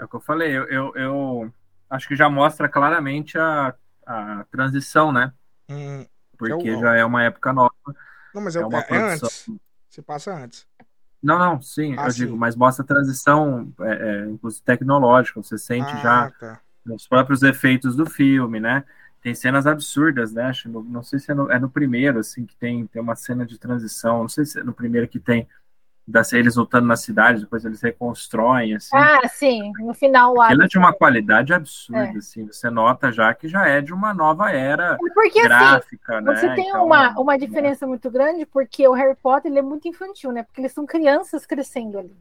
É 0.00 0.04
o 0.04 0.08
que 0.08 0.16
eu 0.16 0.20
falei, 0.20 0.56
eu, 0.56 0.66
eu, 0.68 0.92
eu 0.96 1.54
acho 1.90 2.08
que 2.08 2.16
já 2.16 2.28
mostra 2.30 2.68
claramente 2.68 3.38
a, 3.38 3.74
a 4.06 4.44
transição, 4.50 5.12
né? 5.12 5.32
Hum, 5.68 6.06
Porque 6.38 6.76
Eu- 6.76 6.76
já 6.76 6.96
é 6.96 7.04
uma 7.04 7.22
época 7.24 7.52
nova. 7.52 7.74
não, 8.32 8.42
mas 8.42 8.56
é, 8.56 8.60
É 8.60 8.66
uma 8.66 8.82
é 8.82 8.84
produção. 8.84 9.30
antes. 9.30 9.50
Se 9.88 10.02
passa 10.02 10.32
antes. 10.34 10.66
Não, 11.22 11.38
não, 11.38 11.60
sim, 11.60 11.96
Ah, 11.96 12.08
eu 12.08 12.12
sim. 12.12 12.14
digo, 12.14 12.36
mas 12.36 12.56
mostra 12.56 12.82
a 12.82 12.86
transição, 12.86 13.70
é, 13.80 14.22
é, 14.24 14.30
inclusive 14.30 14.62
tecnológica. 14.64 15.42
Você 15.42 15.58
sente 15.58 15.98
ah, 15.98 15.98
já 15.98 16.30
tá. 16.38 16.62
os 16.86 17.06
próprios 17.08 17.42
efeitos 17.42 17.96
do 17.96 18.06
filme, 18.06 18.60
né? 18.60 18.84
Tem 19.22 19.34
cenas 19.34 19.66
absurdas, 19.66 20.32
né? 20.32 20.44
Acho, 20.44 20.68
no- 20.70 20.82
não 20.84 21.02
sei 21.02 21.18
se 21.18 21.30
é 21.32 21.34
no, 21.34 21.50
é 21.50 21.58
no 21.58 21.70
primeiro, 21.70 22.18
assim, 22.20 22.46
que 22.46 22.56
tem, 22.56 22.86
tem 22.86 23.02
uma 23.02 23.16
cena 23.16 23.46
de 23.46 23.58
transição. 23.58 24.20
Não 24.22 24.28
sei 24.28 24.44
se 24.46 24.60
é 24.60 24.64
no 24.64 24.74
primeiro 24.74 25.08
que 25.08 25.20
tem 25.20 25.48
das, 26.10 26.32
eles 26.32 26.56
lutando 26.56 26.86
na 26.86 26.96
cidade, 26.96 27.40
depois 27.40 27.64
eles 27.64 27.80
reconstroem, 27.80 28.74
assim. 28.74 28.96
Ah, 28.96 29.26
sim, 29.28 29.72
no 29.78 29.94
final 29.94 30.34
lá. 30.34 30.46
Aquilo 30.46 30.62
é 30.64 30.66
de 30.66 30.78
uma 30.78 30.92
qualidade 30.92 31.52
absurda, 31.54 32.04
É. 32.06 32.16
assim. 32.16 32.46
Você 32.46 32.68
nota 32.70 33.12
já 33.12 33.32
que 33.34 33.48
já 33.48 33.66
é 33.66 33.80
de 33.80 33.92
uma 33.94 34.12
nova 34.12 34.50
era 34.50 34.96
Porque 35.14 35.38
assim, 35.38 35.48
gráfica, 35.48 36.20
né? 36.20 36.34
Você 36.36 36.54
tem 36.54 36.68
Então, 36.68 36.84
uma, 36.86 37.18
uma 37.18 37.38
diferença 37.38 37.86
muito 37.86 38.10
grande, 38.10 38.44
porque 38.46 38.86
o 38.86 38.92
Harry 38.92 39.14
Potter 39.16 39.50
ele 39.50 39.58
é 39.60 39.62
muito 39.62 39.86
infantil, 39.88 40.32
né? 40.32 40.42
Porque 40.42 40.60
eles 40.60 40.72
são 40.72 40.84
crianças 40.84 41.46
crescendo 41.46 41.98
ali. 41.98 42.16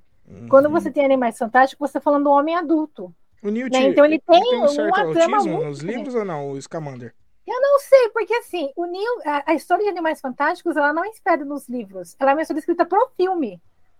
Quando 0.47 0.67
Uhum. 0.67 0.71
você 0.71 0.91
tem 0.91 1.03
Animais 1.03 1.37
Fantásticos, 1.37 1.89
você 1.89 1.93
tá 1.93 2.01
falando 2.01 2.25
do 2.25 2.29
homem 2.29 2.55
adulto. 2.55 3.13
O 3.41 3.49
Newt, 3.49 3.71
Né? 3.71 3.87
Então 3.87 4.05
ele 4.05 4.19
tem 4.19 4.61
um 4.61 4.67
certo 4.67 4.95
uma 4.95 5.01
autismo 5.07 5.35
muito 5.47 5.65
nos 5.65 5.79
livros 5.79 6.13
ou 6.13 6.23
não, 6.25 6.51
o 6.51 6.61
Scamander? 6.61 7.13
Eu 7.47 7.59
não 7.61 7.79
sei, 7.79 8.09
porque 8.09 8.33
assim, 8.35 8.69
o 8.75 8.85
Neil, 8.85 9.21
a, 9.25 9.51
a 9.51 9.53
história 9.55 9.83
de 9.83 9.89
Animais 9.89 10.21
Fantásticos, 10.21 10.77
ela 10.77 10.93
não 10.93 11.03
é 11.03 11.07
inspirada 11.07 11.43
nos 11.43 11.67
livros. 11.67 12.15
Ela 12.19 12.31
é 12.31 12.33
uma 12.35 12.41
história 12.43 12.59
escrita 12.59 12.85
pro 12.85 13.09
filme. 13.17 13.59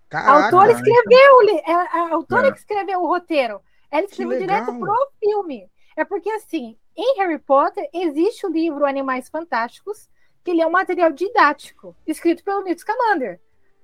A 0.10 0.22
Caraca, 0.24 0.46
autora 0.46 0.72
escreveu, 0.72 1.36
o 1.36 1.42
li- 1.44 1.64
a, 1.66 1.98
a 2.00 2.10
autora 2.14 2.48
É. 2.48 2.52
que 2.52 2.58
escreveu 2.60 3.02
o 3.02 3.08
roteiro. 3.08 3.62
Ela 3.92 4.06
escreveu 4.06 4.40
direto 4.40 4.74
pro 4.78 5.12
filme. 5.20 5.70
É 5.96 6.04
porque, 6.04 6.30
assim, 6.32 6.78
em 6.96 7.18
Harry 7.20 7.38
Potter 7.40 7.88
existe 7.94 8.46
o 8.46 8.50
livro 8.52 8.86
Animais 8.86 9.30
Fantásticos, 9.30 10.10
que 10.44 10.52
ele 10.52 10.62
é 10.62 10.68
um 10.68 10.72
material 10.72 11.12
didático, 11.12 11.96
escrito 12.08 12.44
pelo 12.44 12.64
Newt 12.64 12.80
Scamander. 12.82 13.40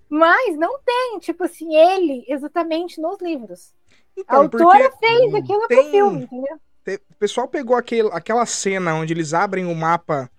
Mas 0.09 0.57
não 0.57 0.79
tem, 0.79 1.19
tipo 1.19 1.43
assim, 1.43 1.75
ele 1.75 2.23
exatamente 2.27 2.99
nos 3.01 3.19
livros. 3.19 3.73
A 4.17 4.21
então, 4.21 4.41
autora 4.43 4.89
porque 4.89 5.05
fez 5.07 5.35
aquilo 5.35 5.67
tem- 5.67 5.81
pro 5.81 5.91
filme, 5.91 6.23
entendeu? 6.23 6.59
te- 6.83 7.01
o 7.09 7.15
pessoal 7.15 7.47
pegou 7.47 7.75
aquele, 7.75 8.09
aquela 8.13 8.45
cena 8.45 8.93
onde 8.95 9.13
eles 9.13 9.33
abrem 9.33 9.65
o 9.65 9.75
mapa, 9.75 10.29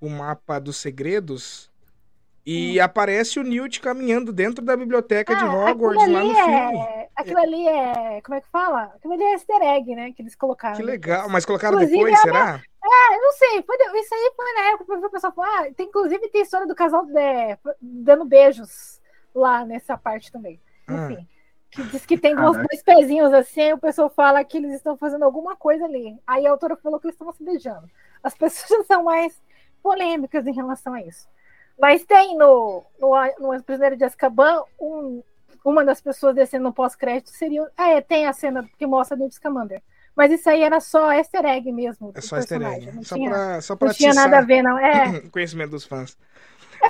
o 0.00 0.08
mapa 0.08 0.58
dos 0.60 0.76
segredos, 0.76 1.70
e 2.50 2.80
aparece 2.80 3.38
o 3.38 3.42
Newt 3.42 3.80
caminhando 3.80 4.32
dentro 4.32 4.64
da 4.64 4.76
biblioteca 4.76 5.34
de 5.36 5.44
Hum. 5.44 5.48
Ah, 5.50 5.70
Hogwarts 5.70 6.02
aquilo 6.02 6.16
lá 6.18 6.24
no 6.24 6.30
ali 6.30 6.34
filme. 6.34 6.78
é- 6.80 7.08
Aquilo 7.16 7.38
ali 7.40 7.68
é. 7.68 8.20
Como 8.22 8.36
é 8.36 8.40
que 8.40 8.48
fala? 8.48 8.92
Aquilo 8.96 9.14
ali 9.14 9.22
é 9.24 9.32
easter 9.32 9.60
egg, 9.60 9.94
né? 9.96 10.12
Que 10.12 10.22
eles 10.22 10.36
colocaram. 10.36 10.76
Que 10.76 10.82
legal, 10.82 11.28
mas 11.28 11.44
colocaram 11.44 11.74
Inclusive, 11.76 11.98
depois, 11.98 12.18
é 12.18 12.22
será? 12.22 12.62
Ah, 12.84 13.14
eu 13.14 13.20
não 13.20 13.32
sei. 13.32 13.62
Foi, 13.62 13.76
de- 13.76 13.98
isso 13.98 14.14
aí 14.14 14.32
foi 14.36 14.52
na 14.54 14.60
época 14.70 14.98
que 15.00 15.06
o 15.06 15.10
pessoal 15.10 15.32
falou. 15.34 15.50
Ah, 15.52 15.66
tem, 15.76 15.86
inclusive 15.88 16.28
tem 16.30 16.42
história 16.42 16.66
do 16.66 16.74
casal 16.76 17.04
é, 17.16 17.58
dando 17.82 18.24
beijos 18.24 19.00
lá 19.34 19.64
nessa 19.64 19.96
parte 19.98 20.30
também. 20.30 20.60
Ah. 20.86 21.10
Enfim. 21.10 21.28
Que 21.70 21.82
diz 21.82 22.06
que 22.06 22.16
tem 22.16 22.34
dois, 22.34 22.52
Caraca. 22.56 22.68
dois 22.70 22.82
pezinhos 22.82 23.32
assim, 23.34 23.60
aí 23.60 23.72
o 23.74 23.78
pessoal 23.78 24.08
fala 24.08 24.42
que 24.42 24.56
eles 24.56 24.72
estão 24.72 24.96
fazendo 24.96 25.24
alguma 25.24 25.54
coisa 25.54 25.84
ali. 25.84 26.16
Aí 26.26 26.46
a 26.46 26.50
autora 26.50 26.76
falou 26.76 26.98
que 26.98 27.08
eles 27.08 27.14
estão 27.14 27.30
se 27.32 27.44
beijando. 27.44 27.90
As 28.22 28.34
pessoas 28.34 28.86
são 28.86 29.02
mais 29.04 29.38
polêmicas 29.82 30.46
em 30.46 30.54
relação 30.54 30.94
a 30.94 31.02
isso. 31.02 31.28
Mas 31.78 32.04
tem 32.04 32.36
no, 32.36 32.84
no, 32.98 33.14
no 33.38 33.62
Prisioneiro 33.62 33.96
de 33.96 34.04
Azkaban 34.04 34.62
um, 34.80 35.22
uma 35.64 35.84
das 35.84 36.00
pessoas 36.00 36.34
descendo 36.34 36.64
no 36.64 36.72
pós-crédito 36.72 37.30
seria. 37.30 37.66
Ah, 37.76 37.90
é, 37.90 38.00
tem 38.00 38.26
a 38.26 38.32
cena 38.32 38.68
que 38.78 38.86
mostra 38.86 39.16
Newt 39.16 39.34
Scamander. 39.34 39.82
Mas 40.16 40.32
isso 40.32 40.50
aí 40.50 40.62
era 40.62 40.80
só 40.80 41.12
easter 41.12 41.44
egg 41.44 41.70
mesmo. 41.70 42.10
É 42.12 42.20
do 42.20 42.26
só 42.26 42.36
easter 42.38 42.60
egg. 42.60 42.90
Não 42.90 43.04
Só 43.04 43.14
tinha, 43.14 43.30
pra, 43.30 43.60
só 43.60 43.76
pra 43.76 43.88
não 43.88 43.94
tinha 43.94 44.12
nada 44.12 44.38
a 44.38 44.40
ver, 44.40 44.62
não. 44.62 44.76
É, 44.76 45.20
conhecimento 45.30 45.70
dos 45.70 45.84
fãs. 45.84 46.18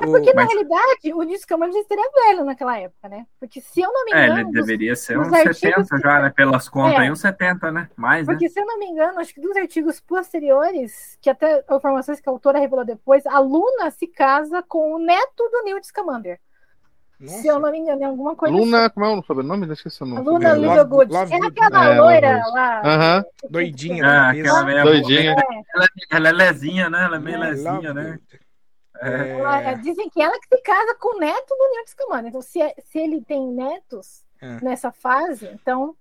É 0.03 0.07
porque, 0.07 0.31
O- 0.31 0.35
na 0.35 0.43
mas- 0.43 0.49
realidade, 0.53 1.15
o 1.15 1.23
Newt 1.23 1.39
Scamander 1.43 1.75
já 1.75 1.81
estaria 1.81 2.11
velho 2.27 2.45
naquela 2.45 2.79
época, 2.79 3.09
né? 3.09 3.27
Porque, 3.39 3.61
se 3.61 3.81
eu 3.81 3.93
não 3.93 4.05
me 4.05 4.13
É, 4.13 4.25
engano. 4.25 4.39
ele 4.41 4.45
dos- 4.45 4.55
deveria 4.55 4.97
ser 4.97 5.19
uns 5.19 5.33
artigos 5.33 5.59
70 5.59 5.97
que- 5.97 6.03
já, 6.03 6.21
né? 6.21 6.31
Pelas 6.35 6.69
contas 6.69 6.95
É. 6.95 6.97
aí, 6.99 7.11
uns 7.11 7.21
70, 7.21 7.71
né? 7.73 7.89
Mais, 7.97 8.27
né? 8.27 8.33
Porque, 8.33 8.49
se 8.49 8.61
eu 8.61 8.67
não 8.67 8.79
me 8.79 8.87
engano, 8.87 9.19
acho 9.21 9.35
que 9.35 9.41
dos 9.41 9.57
artigos 9.57 10.01
posteriores, 10.01 11.19
que 11.21 11.29
até 11.31 11.65
informações 11.71 12.21
que 12.21 12.29
a 12.29 12.33
autora 12.33 12.59
revelou 12.59 12.85
depois, 12.85 13.27
a 13.27 13.39
Luna 13.39 13.91
se 13.91 14.07
casa 14.07 14.63
com 14.63 14.95
o 14.95 14.99
neto 14.99 15.49
do 15.51 15.63
Newt 15.65 15.87
Scamander. 15.87 16.39
Nossa. 17.21 17.39
Se 17.39 17.49
eu 17.49 17.59
não 17.59 17.73
me 17.73 17.79
engano, 17.79 18.01
é 18.01 18.07
alguma 18.07 18.37
coisa 18.37 18.55
Luna, 18.55 18.89
como 18.91 19.05
é 19.05 19.09
o 19.09 19.23
sobrenome? 19.25 19.67
Eu 19.67 19.73
esqueci 19.73 20.01
o 20.01 20.05
assim. 20.05 20.15
Nome. 20.15 20.25
Luna 20.25 20.51
É. 20.51 20.55
Love 20.55 21.35
É 21.35 21.47
aquela 21.49 21.89
né? 21.95 22.01
loira 22.01 22.27
É, 22.29 22.43
lá. 22.47 22.81
Aham. 22.85 23.25
Doidinha 23.51 24.05
Ah, 24.07 24.27
cabeça. 24.27 24.41
aquela 24.43 24.65
meia 24.65 24.83
Doidinha. 24.85 25.37
Ela, 25.75 25.87
ela 26.13 26.29
é 26.29 26.33
lezinha, 26.33 26.89
né? 26.89 27.05
Ela 27.05 27.17
é 27.17 27.19
meio 27.19 27.37
É, 27.37 27.41
lezinha, 27.41 27.93
né? 27.93 28.05
Good. 28.31 28.41
É. 29.01 29.31
Ela- 29.31 29.63
É, 29.63 29.75
dizem 29.77 30.09
que 30.11 30.21
ela 30.21 30.39
que 30.41 30.57
se 30.57 30.63
casa 30.63 30.95
com 30.97 31.17
o 31.17 31.21
neto 31.21 31.49
do 31.57 31.69
Newt 31.75 31.91
Scamander. 31.91 32.29
Então, 32.29 32.43
se, 32.43 32.59
se 32.85 32.99
ele 32.99 33.23
tem 33.23 33.47
netos 33.47 34.25
É. 34.41 34.61
nessa 34.63 34.91
fase, 34.93 35.47
então 35.53 35.97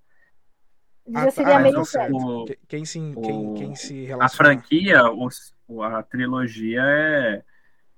Ah, 1.14 1.20
já 1.22 1.26
tá, 1.26 1.32
seria 1.32 1.56
ah, 1.58 1.60
meio 1.60 1.72
então 1.74 1.86
certo. 1.86 2.46
Quem 2.68 2.84
se, 2.86 3.00
o- 3.00 3.22
quem, 3.22 3.54
quem 3.54 3.76
se 3.76 4.04
A 4.06 4.08
relaciona. 4.08 4.30
franquia, 4.30 5.12
os- 5.12 5.54
a 5.84 6.04
trilogia 6.04 6.82
é. 6.84 7.44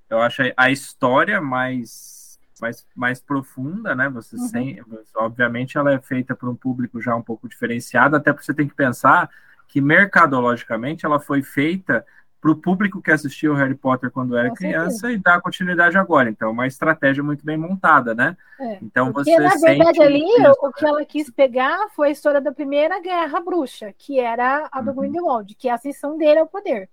Eu 0.10 0.20
acho 0.22 0.42
a 0.58 0.72
história 0.72 1.40
mais, 1.40 2.40
mais, 2.60 2.86
mais 2.96 3.22
profunda, 3.22 3.96
né? 3.96 4.10
Você 4.10 4.36
Uhum. 4.36 4.48
sem, 4.48 4.84
obviamente, 5.16 5.78
ela 5.78 5.94
é 5.94 6.00
feita 6.00 6.36
para 6.36 6.50
um 6.50 6.56
público 6.56 7.00
já 7.02 7.16
um 7.16 7.22
pouco 7.22 7.48
diferenciado, 7.48 8.16
até 8.16 8.34
porque 8.34 8.46
você 8.46 8.54
tem 8.54 8.68
que 8.68 8.74
pensar 8.76 9.30
que 9.68 9.80
mercadologicamente 9.80 11.06
ela 11.06 11.20
foi 11.20 11.44
feita 11.44 12.06
para 12.42 12.52
o 12.52 12.56
público 12.56 13.02
que 13.02 13.12
assistiu 13.12 13.54
Harry 13.54 13.76
Potter 13.76 14.10
quando 14.10 14.38
era 14.38 14.50
Com 14.50 14.56
criança 14.56 15.12
e 15.12 15.18
dá 15.18 15.42
continuidade 15.42 15.98
agora. 15.98 16.30
Então, 16.30 16.50
é 16.50 16.52
uma 16.52 16.68
estratégia 16.68 17.22
muito 17.22 17.46
bem 17.46 17.58
montada, 17.58 18.16
né? 18.16 18.38
É. 18.60 18.78
Então 18.82 19.12
Porque, 19.12 19.32
você 19.32 19.40
na 19.40 19.56
verdade, 19.56 20.02
ali, 20.02 20.24
isso, 20.24 20.52
o 20.62 20.72
que 20.72 20.86
ela 20.86 21.04
quis 21.04 21.30
pegar 21.30 21.90
foi 21.96 22.08
a 22.08 22.12
história 22.12 22.40
da 22.40 22.52
Primeira 22.52 23.02
Guerra 23.02 23.40
Bruxa, 23.42 23.94
que 23.98 24.20
era 24.20 24.70
a 24.72 24.82
do 24.82 24.92
Uhum. 24.92 24.96
Grindelwald, 24.98 25.54
que 25.56 25.68
é 25.68 25.72
a 25.72 25.76
ascensão 25.76 26.18
dele 26.18 26.40
ao 26.40 26.48
poder. 26.48 26.90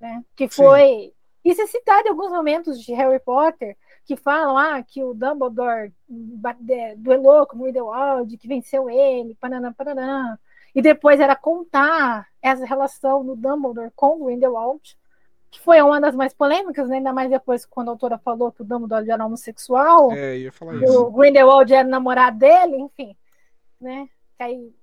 Né? 0.00 0.22
Que 0.36 0.48
foi... 0.48 1.12
Isso 1.44 1.60
é 1.60 1.66
citado 1.66 2.06
em 2.06 2.10
alguns 2.10 2.30
momentos 2.30 2.80
de 2.80 2.94
Harry 2.94 3.20
Potter, 3.20 3.76
que 4.06 4.16
falam 4.16 4.56
ah, 4.56 4.82
que 4.82 5.02
o 5.02 5.12
Dumbledore 5.12 5.92
duelou 6.96 7.46
com 7.46 7.56
o 7.56 7.62
Grindelwald, 7.62 8.36
que 8.38 8.48
venceu 8.48 8.88
ele, 8.88 9.36
pananã, 9.40 9.72
pananã. 9.72 10.38
E 10.74 10.80
depois 10.80 11.20
era 11.20 11.36
contar 11.36 12.26
essa 12.44 12.64
relação 12.66 13.24
do 13.24 13.34
Dumbledore 13.34 13.90
com 13.96 14.20
o 14.20 14.24
Grindelwald, 14.26 14.96
que 15.50 15.58
foi 15.60 15.80
uma 15.80 16.00
das 16.00 16.14
mais 16.14 16.34
polêmicas, 16.34 16.88
né? 16.88 16.96
ainda 16.98 17.12
mais 17.12 17.30
depois 17.30 17.64
quando 17.64 17.88
a 17.88 17.92
autora 17.92 18.18
falou 18.18 18.52
que 18.52 18.60
o 18.62 18.64
Dumbledore 18.64 19.10
era 19.10 19.24
homossexual 19.24 20.12
É, 20.12 20.36
ia 20.38 20.52
falar 20.52 20.74
isso. 20.74 21.02
o 21.06 21.10
Grindelwald 21.10 21.72
era 21.72 21.88
namorado 21.88 22.38
dele, 22.38 22.76
enfim, 22.76 23.16
né? 23.80 24.08
Que 24.36 24.42
aí, 24.42 24.74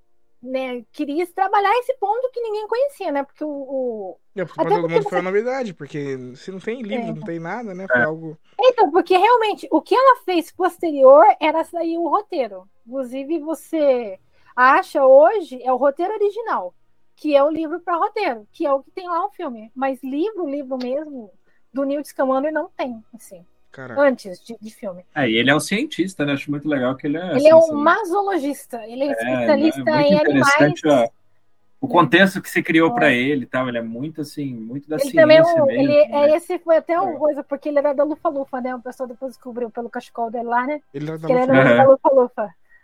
né, 0.41 0.83
queria 0.91 1.27
trabalhar 1.27 1.71
esse 1.79 1.93
ponto 1.97 2.31
que 2.31 2.41
ninguém 2.41 2.67
conhecia, 2.67 3.11
né? 3.11 3.21
Porque 3.23 3.43
o, 3.43 3.49
o- 3.49 4.17
É, 4.35 4.43
porque 4.45 4.61
Até 4.61 4.69
todo 4.69 4.79
porque 4.81 4.93
mundo 4.95 5.03
você- 5.03 5.09
foi 5.09 5.19
uma 5.19 5.29
novidade, 5.31 5.73
porque 5.73 6.17
se 6.35 6.51
não 6.51 6.59
tem 6.59 6.81
livro, 6.81 7.09
É. 7.09 7.13
não 7.13 7.21
tem 7.21 7.37
nada, 7.39 7.75
né? 7.75 7.85
Foi 7.87 8.01
É. 8.01 8.05
algo. 8.05 8.37
então, 8.59 8.89
porque 8.89 9.15
realmente 9.15 9.67
o 9.71 9.81
que 9.81 9.93
ela 9.93 10.21
fez 10.25 10.51
posterior 10.51 11.23
era 11.39 11.63
sair 11.63 11.97
o 11.97 12.07
roteiro. 12.07 12.67
Inclusive 12.87 13.37
você 13.39 14.17
acha 14.55 15.05
hoje 15.05 15.61
é 15.61 15.71
o 15.71 15.77
roteiro 15.77 16.13
original, 16.13 16.73
que 17.21 17.35
é 17.35 17.43
o 17.43 17.51
livro 17.51 17.79
para 17.79 17.97
roteiro, 17.97 18.47
que 18.51 18.65
é 18.65 18.73
o 18.73 18.81
que 18.81 18.89
tem 18.89 19.07
lá 19.07 19.19
no 19.19 19.29
filme. 19.29 19.71
Mas 19.75 20.01
livro, 20.03 20.49
livro 20.49 20.75
mesmo 20.75 21.29
do 21.71 21.83
Newt 21.85 22.07
Scamander 22.07 22.51
não 22.51 22.67
tem, 22.75 23.01
assim, 23.13 23.45
Caraca. 23.71 24.01
antes 24.01 24.43
de, 24.43 24.57
de 24.59 24.71
filme. 24.71 25.05
É, 25.13 25.29
e 25.29 25.35
ele 25.35 25.51
é 25.51 25.55
um 25.55 25.59
cientista, 25.59 26.25
né? 26.25 26.33
Acho 26.33 26.49
muito 26.49 26.67
legal 26.67 26.95
que 26.95 27.05
ele 27.05 27.17
é. 27.17 27.27
Ele 27.27 27.35
assim, 27.37 27.49
é 27.49 27.55
um 27.55 27.59
assim, 27.59 27.73
masologista, 27.75 28.83
ele 28.87 29.03
é, 29.03 29.07
É, 29.09 29.11
especialista 29.11 29.83
né? 29.83 29.91
Muito 29.93 30.11
em 30.13 30.19
animais. 30.19 30.55
interessante, 30.55 30.87
ó, 30.87 31.07
o 31.79 31.87
né? 31.87 31.93
contexto 31.93 32.41
que 32.41 32.49
se 32.49 32.63
criou 32.63 32.91
para 32.91 33.11
ele 33.11 33.43
e 33.43 33.45
tal, 33.45 33.69
ele 33.69 33.77
é 33.77 33.81
muito 33.83 34.21
assim, 34.21 34.51
muito 34.53 34.89
da 34.89 34.95
Ele 34.95 35.03
ciência 35.03 35.21
também 35.21 35.37
é 35.37 35.41
um- 35.43 35.65
mesmo. 35.67 35.71
ele, 35.71 36.07
né? 36.07 36.31
é, 36.31 36.35
esse 36.37 36.57
foi 36.57 36.77
até 36.77 36.93
É. 36.93 36.99
uma 36.99 37.19
coisa, 37.19 37.43
porque 37.43 37.69
ele 37.69 37.77
era 37.77 37.93
da 37.93 38.03
Lufa 38.03 38.29
Lufa, 38.29 38.59
né? 38.59 38.75
O 38.75 38.81
pessoal 38.81 39.07
depois 39.07 39.33
descobriu 39.33 39.69
pelo 39.69 39.91
cachecol 39.91 40.31
dele 40.31 40.45
lá, 40.45 40.65
né? 40.65 40.81
Ele 40.91 41.07
era 41.07 41.19
da 41.19 41.27
Que 41.27 41.33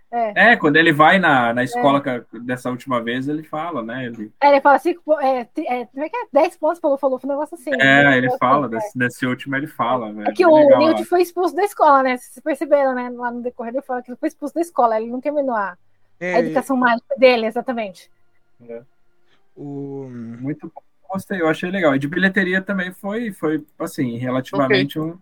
É. 0.10 0.52
É, 0.52 0.56
quando 0.56 0.78
ele 0.78 0.94
vai 0.94 1.20
na, 1.20 1.54
na 1.54 1.64
escola 1.64 2.02
que- 2.02 2.40
dessa 2.40 2.70
última 2.70 3.02
vez, 3.02 3.28
ele 3.28 3.44
fala, 3.44 3.84
né? 3.84 4.06
Ele, 4.06 4.32
Aí 4.40 4.52
ele 4.52 4.62
fala 4.62 4.80
cinco, 4.80 5.20
é, 5.20 5.42
é, 5.58 5.86
como 5.86 6.04
é 6.04 6.10
que 6.10 6.16
é? 6.16 6.28
10 6.32 6.58
pontos 6.58 6.80
pelo 6.80 6.94
Lufa 6.94 7.08
Lufa, 7.08 7.28
um 7.28 7.30
negócio 7.30 7.56
assim. 7.56 7.72
é, 7.74 8.04
né? 8.04 8.18
ele 8.18 8.30
fala, 8.38 8.68
é. 8.68 8.70
desse, 8.70 8.98
nesse 8.98 9.26
último 9.26 9.56
ele 9.56 9.68
fala, 9.68 10.14
velho. 10.14 10.30
É 10.30 10.32
que 10.32 10.44
É 10.44 10.48
o 10.48 10.80
Newt 10.80 11.02
ó. 11.02 11.06
foi 11.06 11.22
expulso 11.22 11.54
da 11.54 11.64
escola, 11.64 12.04
né? 12.04 12.18
Vocês 12.18 12.42
perceberam, 12.42 12.94
né? 12.96 13.10
Lá 13.10 13.30
no 13.32 13.42
decorrer 13.42 13.74
ele 13.74 13.82
fala 13.82 14.02
que 14.02 14.10
ele 14.10 14.18
foi 14.18 14.30
expulso 14.30 14.56
da 14.56 14.62
escola, 14.62 15.00
ele 15.00 15.12
não 15.12 15.20
terminou 15.20 15.56
a, 15.56 15.78
É, 16.20 16.36
a 16.36 16.40
educação 16.40 16.78
mágica 16.78 17.16
dele, 17.18 17.46
exatamente. 17.46 18.10
É. 18.68 18.82
O... 19.58 20.08
Muito 20.40 20.72
bom. 20.74 20.82
Gostei, 21.10 21.42
eu 21.42 21.48
achei 21.48 21.70
legal. 21.70 21.96
E 21.96 22.00
de 22.00 22.08
bilheteria 22.08 22.62
também 22.62 22.92
foi, 22.92 23.32
foi 23.32 23.64
assim, 23.80 24.18
relativamente 24.18 25.00
okay. 25.00 25.12
um, 25.12 25.18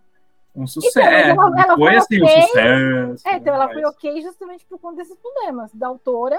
um 0.56 0.66
sucesso. 0.66 0.98
Então, 0.98 1.44
ela, 1.48 1.62
ela 1.62 1.76
foi, 1.76 1.88
foi 1.88 1.96
assim, 1.96 2.22
okay. 2.22 2.36
um 2.36 2.46
sucesso. 2.46 3.28
É, 3.28 3.36
então 3.36 3.54
ela 3.54 3.68
foi 3.68 3.84
ok 3.84 4.22
justamente 4.22 4.64
por 4.66 4.78
conta 4.78 4.96
desses 4.96 5.16
problemas 5.16 5.72
da 5.74 5.86
autora 5.86 6.38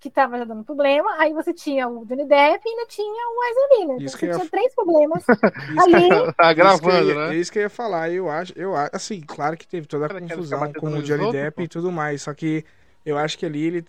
que 0.00 0.08
estava 0.08 0.36
já 0.36 0.44
dando 0.44 0.62
problema, 0.64 1.10
aí 1.18 1.32
você 1.32 1.54
tinha 1.54 1.88
o 1.88 2.04
Johnny 2.04 2.26
Depp 2.26 2.62
e 2.62 2.68
ainda 2.68 2.86
tinha 2.88 3.26
o 3.26 3.40
Wesley 3.40 3.78
Miller. 3.78 3.96
Então 3.96 4.08
você 4.08 4.18
tinha 4.18 4.50
três 4.50 4.74
problemas 4.74 5.24
ali. 5.80 6.32
tá 6.36 6.52
gravando, 6.52 7.08
isso 7.08 7.18
né? 7.18 7.30
É 7.30 7.36
isso 7.36 7.50
que 7.50 7.58
eu 7.58 7.62
ia 7.62 7.70
falar, 7.70 8.10
eu 8.10 8.28
acho, 8.28 8.52
eu 8.54 8.76
acho, 8.76 8.90
assim, 8.92 9.22
claro 9.22 9.56
que 9.56 9.66
teve 9.66 9.86
toda 9.86 10.04
a 10.04 10.20
confusão 10.20 10.70
com 10.74 10.88
o 10.88 11.02
Johnny 11.02 11.32
Depp 11.32 11.62
e 11.62 11.68
tudo 11.68 11.90
mais, 11.90 12.20
só 12.20 12.34
que 12.34 12.62
eu 13.06 13.16
acho 13.16 13.38
que 13.38 13.46
ali 13.46 13.64
ele 13.64 13.86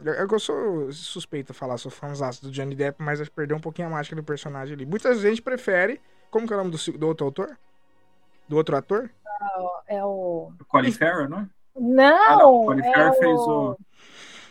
eu 0.00 0.38
sou 0.38 0.90
suspeito 0.92 1.52
a 1.52 1.54
falar, 1.54 1.76
sou 1.76 1.90
fãzão 1.90 2.30
do 2.40 2.50
Johnny 2.50 2.74
Depp, 2.74 3.02
mas 3.02 3.20
acho 3.20 3.28
que 3.28 3.36
perdeu 3.36 3.56
um 3.56 3.60
pouquinho 3.60 3.88
a 3.88 3.90
mágica 3.90 4.14
do 4.14 4.22
personagem 4.22 4.74
ali. 4.74 4.86
Muita 4.86 5.12
gente 5.14 5.42
prefere. 5.42 6.00
Como 6.30 6.46
que 6.46 6.52
é 6.52 6.56
o 6.56 6.58
nome 6.58 6.70
do, 6.70 6.98
do 6.98 7.08
outro 7.08 7.26
autor? 7.26 7.58
Do 8.48 8.56
outro 8.56 8.76
ator? 8.76 9.10
É 9.86 10.04
o. 10.04 10.52
o 10.60 10.64
Colin 10.66 10.92
Farrell, 10.92 11.28
não? 11.28 11.48
Não! 11.76 12.26
Ah, 12.26 12.36
não. 12.36 12.64
Colin 12.64 12.80
é 12.80 12.92
Farrell 12.92 13.14
fez 13.14 13.40
o... 13.40 13.70
o. 13.72 13.78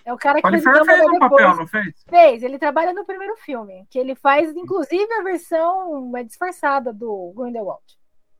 É 0.06 0.14
o 0.14 0.18
cara 0.18 0.36
que 0.36 0.42
Colin 0.44 0.62
fez, 0.62 0.86
fez 0.86 1.06
um 1.06 1.20
papel, 1.20 1.56
não 1.56 1.68
fez? 1.68 1.94
Fez, 2.08 2.44
ele 2.44 2.58
trabalha 2.58 2.94
no 2.94 3.06
primeiro 3.06 3.36
filme, 3.38 3.86
que 3.90 4.00
ele 4.00 4.16
faz, 4.16 4.56
inclusive, 4.56 5.12
a 5.14 5.24
versão 5.24 6.10
disfarçada 6.26 6.94
do 6.94 7.34
Grindelwald. 7.36 7.84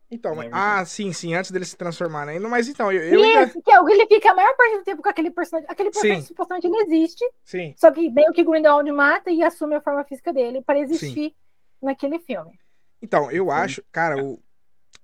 Então, 0.10 0.42
é 0.42 0.50
ah, 0.54 0.86
sim, 0.86 1.12
sim, 1.12 1.36
antes 1.36 1.52
dele 1.52 1.66
se 1.66 1.76
transformar, 1.76 2.26
né? 2.26 2.40
Mas 2.40 2.70
então, 2.70 2.90
eu, 2.90 3.04
eu 3.04 3.20
Isso, 3.20 3.40
ainda... 3.40 3.62
que 3.62 3.72
é, 3.72 3.78
ele 3.78 4.08
fica 4.08 4.32
a 4.32 4.36
maior 4.36 4.56
parte 4.56 4.78
do 4.78 4.84
tempo 4.84 5.04
com 5.04 5.10
aquele 5.10 5.30
personagem. 5.30 5.70
Aquele 5.70 5.92
personagem 5.92 6.22
sim. 6.22 6.28
supostamente 6.28 6.68
ele 6.68 6.78
existe. 6.78 7.26
Sim. 7.44 7.74
Só 7.76 7.92
que 7.92 8.10
meio 8.10 8.32
que 8.32 8.46
Grindelwald 8.46 8.90
mata 8.94 9.30
e 9.30 9.44
assume 9.44 9.76
a 9.76 9.82
forma 9.82 10.06
física 10.06 10.32
dele 10.32 10.62
para 10.62 10.80
existir 10.80 11.14
sim. 11.14 11.34
naquele 11.82 12.20
filme. 12.20 12.58
Então, 13.02 13.30
eu 13.30 13.46
sim. 13.46 13.52
acho, 13.52 13.84
cara, 13.92 14.24
o, 14.24 14.40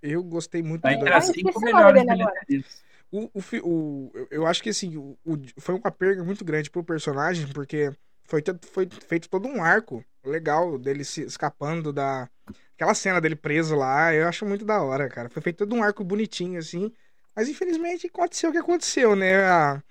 eu 0.04 0.22
gostei 0.22 0.62
muito 0.62 0.86
Ainda 0.86 1.20
do... 1.20 1.22
cinco 1.22 1.60
melhores 1.62 2.04
bilheterias. 2.04 2.84
O, 3.10 3.30
o, 3.34 3.42
o, 3.64 4.28
eu 4.30 4.46
acho 4.46 4.62
que 4.62 4.70
assim, 4.70 4.98
o, 4.98 5.18
o, 5.24 5.38
foi 5.58 5.76
uma 5.76 5.92
perda 5.92 6.24
muito 6.24 6.44
grande 6.44 6.70
pro 6.70 6.84
personagem, 6.84 7.48
porque 7.48 7.92
foi, 8.26 8.44
foi 8.72 8.90
feito 9.08 9.30
todo 9.30 9.48
um 9.48 9.64
arco 9.64 10.04
legal 10.26 10.78
dele 10.78 11.04
se 11.06 11.22
escapando 11.22 11.94
da. 11.94 12.30
Aquela 12.76 12.94
cena 12.94 13.22
dele 13.22 13.36
preso 13.36 13.76
lá, 13.76 14.14
eu 14.14 14.28
acho 14.28 14.46
muito 14.46 14.66
da 14.66 14.82
hora, 14.82 15.08
cara. 15.08 15.30
Foi 15.30 15.42
feito 15.42 15.58
todo 15.58 15.76
um 15.76 15.84
arco 15.84 16.04
bonitinho, 16.04 16.60
assim. 16.60 16.92
Mas 17.36 17.48
infelizmente 17.48 18.08
aconteceu 18.08 18.50
o 18.50 18.54
que 18.54 18.60
aconteceu, 18.60 19.16
né? 19.16 19.44
A, 19.46 19.84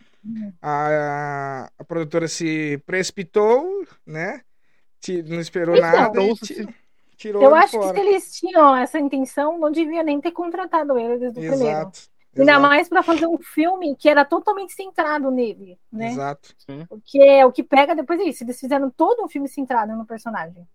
a, 0.61 1.71
a 1.79 1.85
produtora 1.85 2.29
se 2.29 2.83
precipitou, 2.85 3.87
né? 4.07 4.43
Não 5.27 5.41
esperou 5.41 5.77
então, 5.77 5.91
nada. 5.91 6.21
E 6.23 6.69
tirou 7.23 7.43
eu 7.43 7.55
acho 7.55 7.79
fora. 7.79 7.95
que 7.95 8.01
se 8.01 8.07
eles 8.07 8.33
tinham 8.33 8.77
essa 8.77 8.99
intenção, 8.99 9.59
não 9.59 9.71
devia 9.71 10.03
nem 10.03 10.21
ter 10.21 10.33
contratado 10.33 10.99
ele 10.99 11.19
desde 11.19 11.39
o 11.39 11.43
Exato. 11.43 11.57
primeiro. 11.57 11.91
Ainda 12.35 12.59
mais 12.59 12.89
para 12.89 13.03
fazer 13.03 13.27
um 13.27 13.39
filme 13.39 13.95
que 13.95 14.09
era 14.09 14.25
totalmente 14.25 14.73
centrado 14.73 15.31
nele, 15.31 15.79
né? 15.93 16.13
Exato. 16.13 16.55
Sim. 16.59 16.87
Porque 16.89 17.23
é 17.23 17.45
o 17.45 17.53
que 17.53 17.63
pega 17.63 17.95
depois 17.95 18.19
é 18.21 18.25
isso. 18.25 18.43
Eles 18.43 18.59
fizeram 18.59 18.91
todo 18.91 19.23
um 19.23 19.29
filme 19.29 19.49
centrado 19.49 19.95
no 19.95 20.07
personagem. 20.07 20.67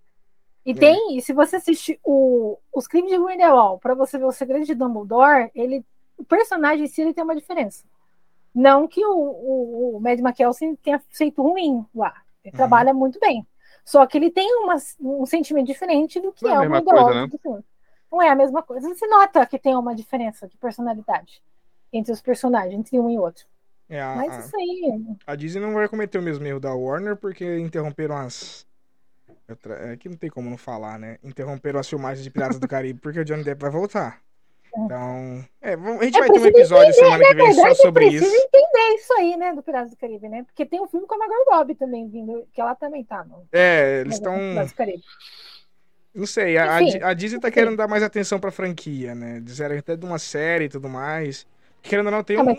E 0.64 0.76
tem, 0.76 1.20
se 1.22 1.34
você 1.34 1.56
assistir 1.56 2.00
o, 2.04 2.60
os 2.76 2.88
crimes 2.88 3.10
de 3.10 3.18
Grindelwald, 3.18 3.80
para 3.82 3.96
você 3.96 4.18
ver 4.18 4.26
o 4.26 4.32
segredo 4.32 4.66
de 4.66 4.76
Dumbledore, 4.76 5.50
ele, 5.56 5.84
o 6.18 6.26
personagem 6.26 6.84
em 6.84 6.88
si 6.88 7.02
ele 7.02 7.14
tem 7.14 7.24
uma 7.24 7.36
diferença. 7.36 7.86
Não 8.54 8.88
que 8.88 9.04
o, 9.04 9.16
o, 9.16 9.98
o 9.98 10.00
Mad 10.02 10.20
McKelsen 10.20 10.76
tenha 10.76 11.02
feito 11.10 11.42
ruim 11.42 11.86
lá. 11.96 12.14
Ele 12.44 12.52
uhum. 12.52 12.58
trabalha 12.58 12.94
muito 12.94 13.20
bem. 13.20 13.48
Só 13.88 14.06
que 14.06 14.18
ele 14.18 14.30
tem 14.30 14.54
uma, 14.58 14.76
um 15.00 15.26
sentimento 15.26 15.68
diferente 15.68 16.20
do 16.20 16.34
que 16.34 16.44
Não 16.44 16.52
é, 16.52 16.66
é 16.66 16.68
o 16.68 16.72
Grindelwald 16.72 17.16
né? 17.16 17.28
do 17.28 17.38
filme 17.38 17.64
não 18.12 18.22
é 18.22 18.30
a 18.30 18.36
mesma 18.36 18.64
coisa. 18.64 18.88
Você 18.88 19.06
nota 19.08 19.46
que 19.46 19.60
tem 19.60 19.76
uma 19.76 19.96
diferença 19.96 20.48
de 20.48 20.58
personalidade 20.58 21.42
entre 21.92 22.12
os 22.12 22.22
personagens, 22.22 22.74
entre 22.74 23.00
um 23.00 23.10
e 23.10 23.18
outro. 23.18 23.46
É, 23.90 24.02
a, 24.02 24.16
Mas 24.16 24.46
isso 24.46 24.56
aí. 24.56 25.16
A 25.26 25.36
Disney 25.36 25.62
não 25.62 25.74
vai 25.74 25.88
cometer 25.88 26.18
o 26.18 26.22
mesmo 26.22 26.46
erro 26.46 26.60
da 26.60 26.74
Warner 26.74 27.16
porque 27.16 27.60
interromperam 27.60 28.18
as. 28.18 28.66
É 29.82 29.96
que 29.96 30.10
não 30.10 30.18
tem 30.18 30.30
como 30.30 30.50
não 30.50 30.58
falar, 30.58 31.00
né? 31.00 31.18
Interromperam 31.24 31.80
as 31.80 31.88
filmagens 31.88 32.24
de 32.24 32.30
Piratas 32.30 32.60
do 32.60 32.68
Caribe 32.68 33.00
porque 33.00 33.20
o 33.20 33.26
Johnny 33.26 33.44
Depp 33.44 33.62
vai 33.62 33.72
voltar. 33.72 34.22
É. 34.78 34.86
Então, 34.86 35.46
é, 35.62 35.74
a 35.74 36.04
gente 36.04 36.18
é, 36.18 36.20
vai 36.20 36.30
ter 36.30 36.40
um 36.40 36.46
episódio 36.46 36.92
entender, 36.92 37.06
semana 37.06 37.24
que 37.24 37.34
vem 37.34 37.46
verdade, 37.48 37.76
só 37.76 37.84
sobre 37.84 38.08
isso. 38.08 38.26
entender 38.26 38.96
isso 38.96 39.14
aí, 39.14 39.36
né, 39.36 39.54
do 39.54 39.64
Piratas 39.64 39.90
do 39.90 39.98
Caribe, 39.98 40.30
né? 40.30 40.44
Porque 40.44 40.66
tem 40.66 40.80
um 40.80 40.88
filme 40.88 41.08
com 41.08 41.16
a 41.16 41.18
Margot 41.18 41.52
Robbie 41.52 41.76
também 41.76 42.08
vindo, 42.08 42.48
que 42.54 42.62
ela 42.62 42.76
também 42.76 43.04
tá 43.04 43.24
no. 43.24 43.48
É, 43.52 44.02
eles 44.02 44.16
estão. 44.16 44.38
Não 46.14 46.26
sei, 46.26 46.58
a, 46.58 46.78
a, 47.04 47.14
Disney 47.14 47.40
tá 47.40 47.52
querendo 47.52 47.78
dar 47.78 47.88
mais 47.88 48.02
atenção 48.02 48.40
pra 48.40 48.50
franquia, 48.50 49.14
né? 49.14 49.40
Disseram 49.40 49.78
até 49.78 49.96
de 49.96 50.04
uma 50.04 50.18
série 50.18 50.66
e 50.66 50.70
tudo 50.70 50.90
mais. 50.90 51.46
Querendo 51.82 52.08
ou 52.08 52.12
não, 52.12 52.24
tem 52.24 52.38
ah, 52.38 52.42
um. 52.42 52.50
É, 52.50 52.56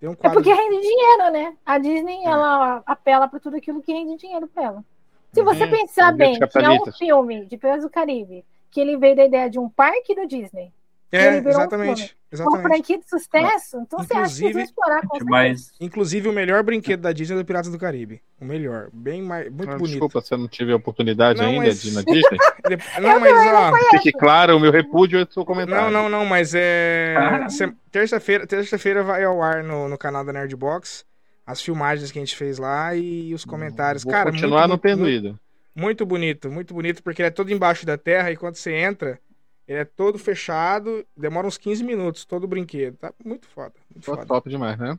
tem 0.00 0.08
um 0.08 0.14
quadro... 0.14 0.40
é 0.40 0.42
porque 0.42 0.52
rende 0.52 0.80
dinheiro, 0.80 1.30
né? 1.30 1.56
A 1.64 1.78
Disney, 1.78 2.24
é. 2.24 2.26
ela 2.26 2.82
apela 2.86 3.28
pra 3.28 3.38
tudo 3.38 3.56
aquilo 3.56 3.82
que 3.82 3.92
rende 3.92 4.16
dinheiro 4.16 4.46
pra 4.48 4.62
ela. 4.62 4.84
Se 5.32 5.40
uhum. 5.40 5.46
você 5.46 5.66
pensar 5.66 6.12
bem, 6.12 6.38
que 6.38 6.58
é 6.58 6.70
um 6.70 6.92
filme 6.92 7.44
de 7.44 7.58
Piratas 7.58 7.84
do 7.84 7.90
Caribe, 7.90 8.44
que 8.70 8.80
ele 8.80 8.96
veio 8.96 9.14
da 9.14 9.24
ideia 9.24 9.50
de 9.50 9.58
um 9.58 9.68
parque 9.68 10.14
do 10.14 10.26
Disney. 10.26 10.72
É, 11.10 11.36
exatamente. 11.36 12.16
Exatamente. 12.32 12.60
Uma 12.60 12.68
franquia 12.68 12.98
de 12.98 13.08
sucesso, 13.08 13.76
então 13.78 14.02
inclusive, 14.02 14.08
você 14.08 14.14
acha 14.14 14.36
que 14.36 14.44
eles 14.44 14.54
vão 14.54 14.64
explorar 14.64 15.02
com 15.06 15.24
mas... 15.26 15.72
Inclusive, 15.80 16.28
o 16.28 16.32
melhor 16.32 16.64
brinquedo 16.64 17.02
da 17.02 17.12
Disney 17.12 17.36
é 17.36 17.38
do 17.38 17.44
Piratas 17.44 17.70
do 17.70 17.78
Caribe. 17.78 18.20
O 18.40 18.44
melhor. 18.44 18.88
Bem 18.92 19.22
mais, 19.22 19.48
muito 19.48 19.70
não, 19.70 19.78
bonito. 19.78 19.92
Desculpa 19.92 20.20
se 20.20 20.34
eu 20.34 20.38
não 20.38 20.48
tive 20.48 20.72
a 20.72 20.76
oportunidade 20.76 21.40
não, 21.40 21.48
ainda 21.48 21.66
mas... 21.66 21.80
de 21.80 21.88
ir 21.90 21.92
na 21.92 22.02
Disney. 22.02 22.38
não, 23.00 23.20
mas 23.20 23.32
ó. 23.52 23.90
Fique 23.90 24.10
claro, 24.10 24.56
o 24.56 24.60
meu 24.60 24.72
repúdio 24.72 25.20
é 25.20 25.22
o 25.22 25.32
seu 25.32 25.44
comentário. 25.44 25.92
Não, 25.92 26.02
não, 26.02 26.08
não, 26.08 26.26
mas 26.26 26.54
é. 26.56 27.14
Ah. 27.16 27.46
Terça-feira 27.92 28.44
terça 28.48 28.76
vai 29.04 29.22
ao 29.22 29.40
ar 29.40 29.62
no, 29.62 29.88
no 29.88 29.96
canal 29.96 30.24
da 30.24 30.32
Nerdbox 30.32 31.04
as 31.46 31.60
filmagens 31.60 32.10
que 32.10 32.18
a 32.18 32.22
gente 32.22 32.36
fez 32.36 32.58
lá 32.58 32.94
e 32.94 33.34
os 33.34 33.44
comentários. 33.44 34.02
Vou 34.02 34.12
Cara, 34.12 34.30
continuar 34.30 34.66
muito, 34.66 34.70
não 34.70 34.78
tendo 34.78 35.00
muito, 35.00 35.12
ido. 35.12 35.40
Muito 35.74 36.06
bonito, 36.06 36.50
muito 36.50 36.72
bonito, 36.72 37.02
porque 37.02 37.20
ele 37.22 37.28
é 37.28 37.30
todo 37.30 37.52
embaixo 37.52 37.84
da 37.84 37.98
terra 37.98 38.30
e 38.30 38.36
quando 38.36 38.56
você 38.56 38.72
entra, 38.72 39.20
ele 39.66 39.78
é 39.78 39.84
todo 39.84 40.18
fechado, 40.18 41.06
demora 41.16 41.46
uns 41.46 41.56
15 41.56 41.82
minutos, 41.82 42.24
todo 42.24 42.44
o 42.44 42.48
brinquedo. 42.48 42.96
Tá 42.96 43.12
muito 43.24 43.46
foda. 43.48 43.74
Muito 43.90 44.04
foda. 44.04 44.26
Top 44.26 44.48
demais, 44.48 44.78
né? 44.78 44.98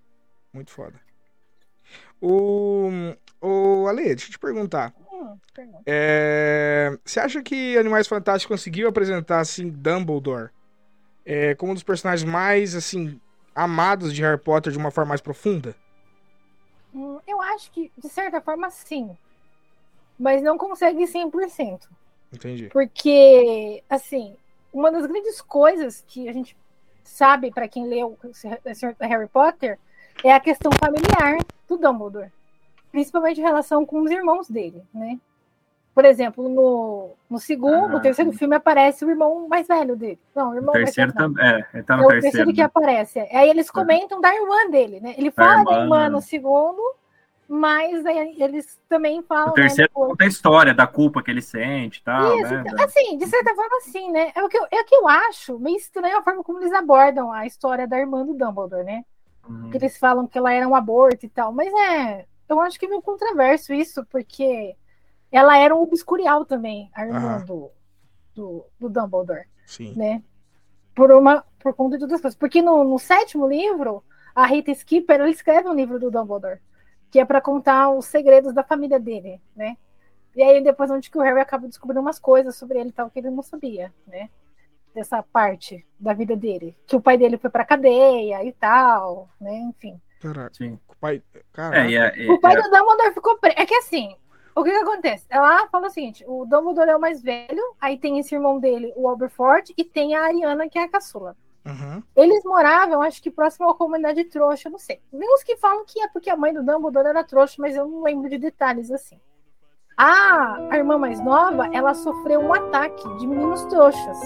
Muito 0.52 0.72
foda. 0.72 1.00
O, 2.20 2.90
o 3.42 3.88
Ale, 3.88 4.06
deixa 4.06 4.28
eu 4.28 4.32
te 4.32 4.40
perguntar. 4.40 4.94
Hum, 5.12 5.38
é, 5.86 6.98
você 7.04 7.20
acha 7.20 7.44
que 7.44 7.78
Animais 7.78 8.08
Fantásticos 8.08 8.58
conseguiu 8.60 8.88
apresentar 8.88 9.40
assim 9.40 9.70
Dumbledore 9.70 10.50
é, 11.26 11.56
como 11.56 11.72
um 11.72 11.76
dos 11.76 11.84
personagens 11.84 12.30
mais 12.30 12.76
assim 12.76 13.20
amados 13.54 14.14
de 14.14 14.22
Harry 14.22 14.40
Potter 14.40 14.72
de 14.72 14.78
uma 14.78 14.92
forma 14.92 15.10
mais 15.10 15.22
profunda? 15.22 15.76
Hum, 16.94 17.20
eu 17.28 17.42
acho 17.42 17.72
que 17.72 17.92
de 17.98 18.10
certa 18.10 18.42
forma 18.42 18.70
sim, 18.70 19.16
mas 20.18 20.42
não 20.42 20.58
consegue 20.58 21.04
100%. 21.04 21.88
Entendi. 22.34 22.70
Porque 22.70 23.84
assim, 23.90 24.36
uma 24.76 24.92
das 24.92 25.06
grandes 25.06 25.40
coisas 25.40 26.04
que 26.06 26.28
a 26.28 26.34
gente 26.34 26.56
sabe 27.02 27.50
para 27.50 27.68
quem 27.68 27.88
leu 27.88 28.18
Harry 29.00 29.28
Potter 29.28 29.80
é 30.22 30.34
a 30.34 30.40
questão 30.40 30.70
familiar 30.74 31.38
do 31.68 31.78
Dumbledore, 31.78 32.32
principalmente 32.92 33.40
em 33.40 33.44
relação 33.44 33.86
com 33.86 34.02
os 34.02 34.12
irmãos 34.12 34.50
dele, 34.50 34.84
né? 34.94 35.18
Por 35.94 36.04
exemplo, 36.04 36.50
no, 36.50 37.12
no 37.30 37.40
segundo, 37.40 37.86
ah, 37.86 37.88
no 37.88 38.02
terceiro 38.02 38.34
filme 38.34 38.54
aparece 38.54 39.06
o 39.06 39.10
irmão 39.10 39.48
mais 39.48 39.66
velho 39.66 39.96
dele. 39.96 40.20
Não, 40.36 40.50
o 40.50 40.56
irmão 40.56 40.72
o 40.72 40.78
terceiro 40.78 41.14
também. 41.14 41.46
É, 41.46 41.66
ele 41.74 41.84
tá 41.84 41.96
no 41.96 42.04
é 42.04 42.06
o 42.06 42.10
terceiro, 42.10 42.22
terceiro 42.22 42.54
que 42.54 42.60
né? 42.60 42.66
aparece. 42.66 43.20
Aí 43.20 43.50
eles 43.50 43.72
comentam 43.72 44.20
da 44.20 44.36
irmã 44.36 44.70
dele, 44.70 45.00
né? 45.00 45.16
Ele 45.18 45.32
fala 45.32 45.60
irmã, 45.60 45.64
da 45.64 45.82
irmã 45.84 46.10
no 46.10 46.22
segundo 46.22 46.82
mas 47.48 48.06
aí 48.06 48.36
eles 48.42 48.80
também 48.90 49.22
falam. 49.22 49.54
O 49.54 49.58
né, 49.58 49.64
terceiro 49.64 49.92
né, 49.92 50.08
conta 50.08 50.24
a 50.24 50.28
história 50.28 50.74
da 50.74 50.88
culpa 50.88 51.22
que 51.22 51.30
ele 51.30 51.42
sente 51.42 52.00
e 52.00 52.04
tal. 52.04 52.36
Isso, 52.40 52.54
né? 52.54 52.64
então, 52.66 52.86
assim, 52.86 53.18
de 53.18 53.28
certa 53.28 53.54
forma, 53.54 53.82
sim, 53.82 54.12
né? 54.12 54.32
É 54.36 54.44
o, 54.44 54.50
que 54.50 54.58
eu, 54.58 54.68
é 54.72 54.82
o 54.82 54.86
que 54.86 54.96
eu 54.96 55.08
acho 55.08 55.60
meio 55.60 55.78
estranho 55.78 56.18
a 56.18 56.24
forma 56.24 56.44
como 56.44 56.60
eles 56.60 56.74
abordam 56.74 57.32
a 57.32 57.46
história 57.46 57.88
da 57.88 58.00
irmã 58.00 58.26
do 58.26 58.34
Dumbledore, 58.34 58.84
né? 58.84 59.06
Uhum. 59.48 59.70
Que 59.70 59.78
eles 59.78 59.98
falam 59.98 60.28
que 60.28 60.38
ela 60.38 60.52
era 60.52 60.68
um 60.68 60.76
aborto 60.76 61.26
e 61.26 61.30
tal, 61.30 61.52
mas 61.52 61.72
é. 61.74 62.26
Eu 62.48 62.60
acho 62.62 62.80
que 62.80 62.86
é 62.86 62.90
meio 62.90 63.02
controverso 63.02 63.74
isso, 63.74 64.06
porque 64.06 64.76
ela 65.32 65.58
era 65.58 65.76
um 65.76 65.82
obscurial 65.82 66.46
também, 66.46 66.92
a 66.94 67.06
irmã 67.06 67.38
uhum. 67.38 67.46
do, 67.46 67.72
do, 68.36 68.66
do, 68.80 68.90
Dumbledore. 68.90 69.46
Sim. 69.66 69.96
Né? 69.96 70.24
Por, 70.94 71.12
uma, 71.12 71.44
por 71.60 71.74
conta 71.74 71.98
de 71.98 72.04
outras 72.04 72.22
coisas. 72.22 72.38
Porque 72.38 72.62
no, 72.62 72.84
no 72.84 73.00
sétimo 73.00 73.48
livro, 73.48 74.04
a 74.36 74.46
Rita 74.46 74.72
Skipper 74.72 75.20
ela 75.20 75.30
escreve 75.30 75.68
um 75.68 75.74
livro 75.74 76.00
do 76.00 76.12
Dumbledore 76.12 76.60
que 77.16 77.20
é 77.22 77.24
para 77.24 77.40
contar 77.40 77.92
os 77.92 78.08
segredos 78.08 78.54
da 78.54 78.62
família 78.62 79.00
dele, 79.00 79.42
né? 79.56 79.78
E 80.36 80.44
aí 80.44 80.62
depois 80.62 80.92
onde 80.92 81.10
que 81.10 81.18
o 81.18 81.22
Harry 81.22 81.40
acaba 81.40 81.66
descobrindo 81.66 82.02
umas 82.02 82.20
coisas 82.20 82.58
sobre 82.58 82.78
ele 82.78 82.92
tal 82.92 83.10
que 83.10 83.20
ele 83.20 83.30
não 83.30 83.42
sabia, 83.42 83.94
né? 84.06 84.30
Dessa 84.94 85.24
parte 85.24 85.86
da 85.98 86.12
vida 86.12 86.36
dele, 86.36 86.76
que 86.86 86.94
o 86.94 87.00
pai 87.00 87.18
dele 87.18 87.38
foi 87.38 87.50
para 87.50 87.64
cadeia 87.64 88.44
e 88.44 88.52
tal, 88.52 89.30
né? 89.40 89.56
Enfim. 89.60 89.98
Caraca. 90.20 90.54
Sim. 90.56 90.78
O 90.90 90.96
pai. 91.00 91.24
É, 91.34 91.40
Caraca. 91.54 91.90
é- 91.90 92.18
e- 92.20 92.30
O 92.30 92.38
pai 92.38 92.52
é- 92.54 92.62
do 92.62 92.64
Dumbledore 92.64 93.14
ficou 93.14 93.38
preso. 93.38 93.56
É 93.60 93.66
que 93.66 93.76
assim, 93.76 94.14
o 94.54 94.62
que 94.62 94.72
que 94.72 94.78
acontece? 94.78 95.26
Ela 95.30 95.70
fala 95.70 95.88
o 95.88 95.90
seguinte: 95.90 96.26
o 96.28 96.44
Dumbledore 96.46 96.90
é 96.90 96.98
o 96.98 97.00
mais 97.00 97.22
velho, 97.22 97.64
aí 97.80 97.98
tem 97.98 98.20
esse 98.20 98.36
irmão 98.36 98.60
dele, 98.60 98.92
o 98.98 99.08
Alberford, 99.08 99.74
e 99.78 99.86
tem 99.86 100.16
a 100.16 100.24
Ariana, 100.26 100.68
que 100.68 100.78
é 100.78 100.84
a 100.84 100.90
caçula. 100.90 101.38
Uhum. 101.66 102.04
Eles 102.16 102.44
moravam, 102.44 103.02
acho 103.02 103.22
que 103.22 103.32
próximo 103.32 103.68
à 103.68 103.76
comunidade 103.76 104.24
trouxa, 104.26 104.70
não 104.70 104.78
sei. 104.78 105.02
Tem 105.12 105.34
uns 105.34 105.44
que 105.44 105.58
falam 105.58 105.84
que 105.86 106.00
é 106.00 106.08
porque 106.08 106.30
a 106.30 106.38
mãe 106.38 106.54
do 106.54 106.64
Dumbledore 106.64 107.08
era 107.08 107.24
trouxa, 107.24 107.56
mas 107.60 107.76
eu 107.76 107.88
não 107.88 108.04
lembro 108.04 108.30
de 108.30 108.38
detalhes 108.38 108.92
assim. 108.92 109.20
A, 109.98 110.58
a 110.70 110.78
irmã 110.78 110.98
mais 110.98 111.20
nova, 111.20 111.68
ela 111.74 111.94
sofreu 111.94 112.40
um 112.42 112.54
ataque 112.54 113.08
de 113.18 113.26
meninos 113.26 113.64
trouxas. 113.66 114.20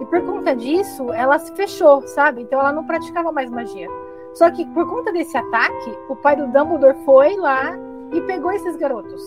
E 0.00 0.06
por 0.06 0.20
conta 0.24 0.54
disso, 0.54 1.12
ela 1.12 1.38
se 1.38 1.52
fechou, 1.54 2.06
sabe? 2.06 2.42
Então 2.42 2.60
ela 2.60 2.72
não 2.72 2.86
praticava 2.86 3.32
mais 3.32 3.50
magia. 3.50 3.88
Só 4.34 4.50
que 4.50 4.64
por 4.66 4.88
conta 4.88 5.12
desse 5.12 5.36
ataque, 5.36 5.98
o 6.08 6.16
pai 6.16 6.36
do 6.36 6.46
Dumbledore 6.46 6.96
foi 7.04 7.36
lá 7.36 7.76
e 8.12 8.20
pegou 8.22 8.52
esses 8.52 8.76
garotos. 8.76 9.22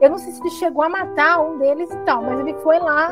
Eu 0.00 0.10
não 0.10 0.18
sei 0.18 0.32
se 0.32 0.40
ele 0.40 0.50
chegou 0.50 0.82
a 0.82 0.88
matar 0.88 1.40
um 1.40 1.58
deles 1.58 1.90
e 1.90 1.98
tal, 2.04 2.22
mas 2.22 2.38
ele 2.40 2.54
foi 2.54 2.78
lá 2.78 3.10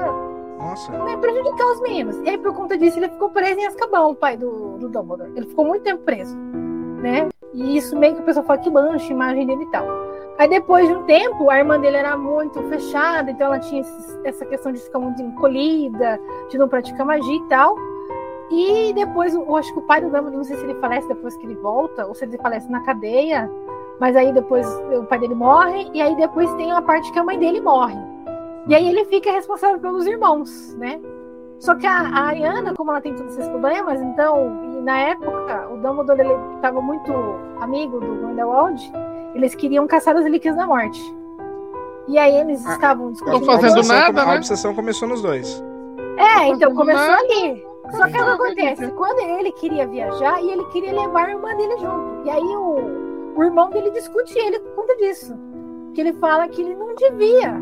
Nossa. 0.59 0.93
né, 0.93 1.17
prejudicar 1.17 1.67
os 1.73 1.81
meninos. 1.81 2.17
E 2.25 2.31
aí, 2.31 2.39
por 2.39 2.55
conta 2.55 2.77
disso, 2.77 2.99
ele 2.99 3.09
ficou 3.09 3.31
preso 3.31 3.59
em 3.61 3.67
Azkaban, 3.67 4.07
o 4.09 4.15
pai 4.15 4.37
do, 4.37 4.77
do 4.79 4.89
Dumbledore. 4.89 5.31
Ele 5.37 5.47
ficou 5.47 5.65
muito 5.65 5.83
tempo 5.83 6.03
preso, 6.03 6.37
né? 6.37 7.29
E 7.55 7.77
isso 7.77 7.97
meio 7.97 8.15
que 8.17 8.21
o 8.23 8.25
pessoal 8.25 8.45
fala 8.45 8.59
que 8.59 8.71
mancha 8.71 9.13
imagem 9.13 9.47
dele 9.47 9.63
e 9.63 9.71
tal. 9.71 9.87
Aí, 10.39 10.49
depois 10.49 10.87
de 10.89 10.95
um 10.95 11.03
tempo, 11.05 11.51
a 11.51 11.59
irmã 11.59 11.81
dele 11.81 11.97
era 11.97 12.17
muito 12.17 12.63
fechada, 12.65 13.31
então 13.31 13.47
ela 13.49 13.59
tinha 13.59 13.81
esses- 13.81 14.19
essa 14.23 14.45
questão 14.47 14.71
de 14.71 14.79
ficar 14.79 14.99
muito 15.01 15.21
encolhida, 15.21 16.21
de 16.49 16.59
não 16.59 16.69
praticar 16.69 17.05
magia 17.07 17.35
e 17.37 17.43
tal. 17.49 17.75
E 18.51 18.93
depois, 18.95 19.35
eu 19.35 19.57
acho 19.57 19.73
que 19.73 19.79
o 19.79 19.83
pai 19.83 20.01
do 20.01 20.07
Dumbledore, 20.07 20.37
não 20.37 20.45
sei 20.45 20.57
se 20.57 20.65
ele 20.65 20.75
falece 20.77 21.09
depois 21.09 21.37
que 21.37 21.45
ele 21.45 21.57
volta, 21.57 22.07
ou 22.07 22.15
se 22.15 22.25
ele 22.25 22.39
falece 22.39 22.71
na 22.71 22.81
cadeia, 22.81 23.51
mas 24.01 24.15
aí 24.17 24.33
depois 24.33 24.67
o 24.97 25.05
pai 25.05 25.19
dele 25.19 25.35
morre, 25.35 25.91
e 25.93 26.01
aí 26.01 26.15
depois 26.17 26.53
tem 26.55 26.71
a 26.73 26.81
parte 26.81 27.11
que 27.13 27.19
a 27.19 27.25
mãe 27.25 27.39
dele 27.39 27.61
morre. 27.61 27.99
E 28.69 28.75
aí 28.75 28.87
ele 28.89 29.05
fica 29.07 29.31
responsável 29.33 29.79
pelos 29.81 30.07
irmãos, 30.07 30.75
né? 30.77 31.01
Só 31.59 31.75
que 31.75 31.87
a, 31.87 32.01
a 32.01 32.21
Ariana, 32.27 32.75
como 32.75 32.91
ela 32.91 33.01
tem 33.01 33.15
todos 33.15 33.33
esses 33.37 33.49
problemas, 33.49 34.01
então, 34.01 34.63
e 34.65 34.83
na 34.83 34.99
época, 34.99 35.69
o 35.73 35.79
Dumbledore 35.79 36.39
estava 36.57 36.81
muito 36.81 37.13
amigo 37.61 37.99
do 37.99 38.15
Grindelwald, 38.15 38.93
eles 39.35 39.55
queriam 39.55 39.87
caçar 39.87 40.17
as 40.17 40.23
relíquias 40.25 40.55
da 40.55 40.67
morte. 40.67 41.01
E 42.07 42.17
aí 42.17 42.37
eles 42.37 42.65
Ah, 42.67 42.73
estavam 42.75 43.11
discutindo. 43.13 43.41
Tô 43.41 43.47
fazendo 43.47 43.77
a 43.77 43.79
obsessão, 43.81 43.97
nada, 43.97 44.23
A 44.23 44.27
né? 44.27 44.37
obsessão 44.37 44.75
começou 44.75 45.09
nos 45.09 45.21
dois. 45.23 45.63
É, 46.17 46.49
então 46.49 46.75
começou 46.75 47.07
nada. 47.07 47.23
ali. 47.23 47.67
Só 47.91 48.03
que 48.05 48.09
o 48.11 48.13
que 48.13 48.19
Não, 48.19 48.35
acontece? 48.35 48.89
Quando 48.93 49.19
ele 49.21 49.53
queria 49.53 49.87
viajar 49.87 50.43
e 50.43 50.51
ele 50.51 50.65
queria 50.67 50.93
levar 50.93 51.27
a 51.27 51.31
irmã 51.31 51.55
dele 51.57 51.77
junto. 51.79 52.27
E 52.27 52.31
aí 52.31 52.43
o, 52.43 53.35
o 53.37 53.43
irmão 53.45 53.71
dele 53.71 53.91
discute 53.91 54.39
ele 54.39 54.59
por 54.61 54.75
conta 54.77 54.97
disso. 54.97 55.35
Que 55.95 56.01
ele 56.03 56.13
fala 56.15 56.49
que 56.49 56.61
ele 56.63 56.75
não 56.75 56.95
devia 56.95 57.55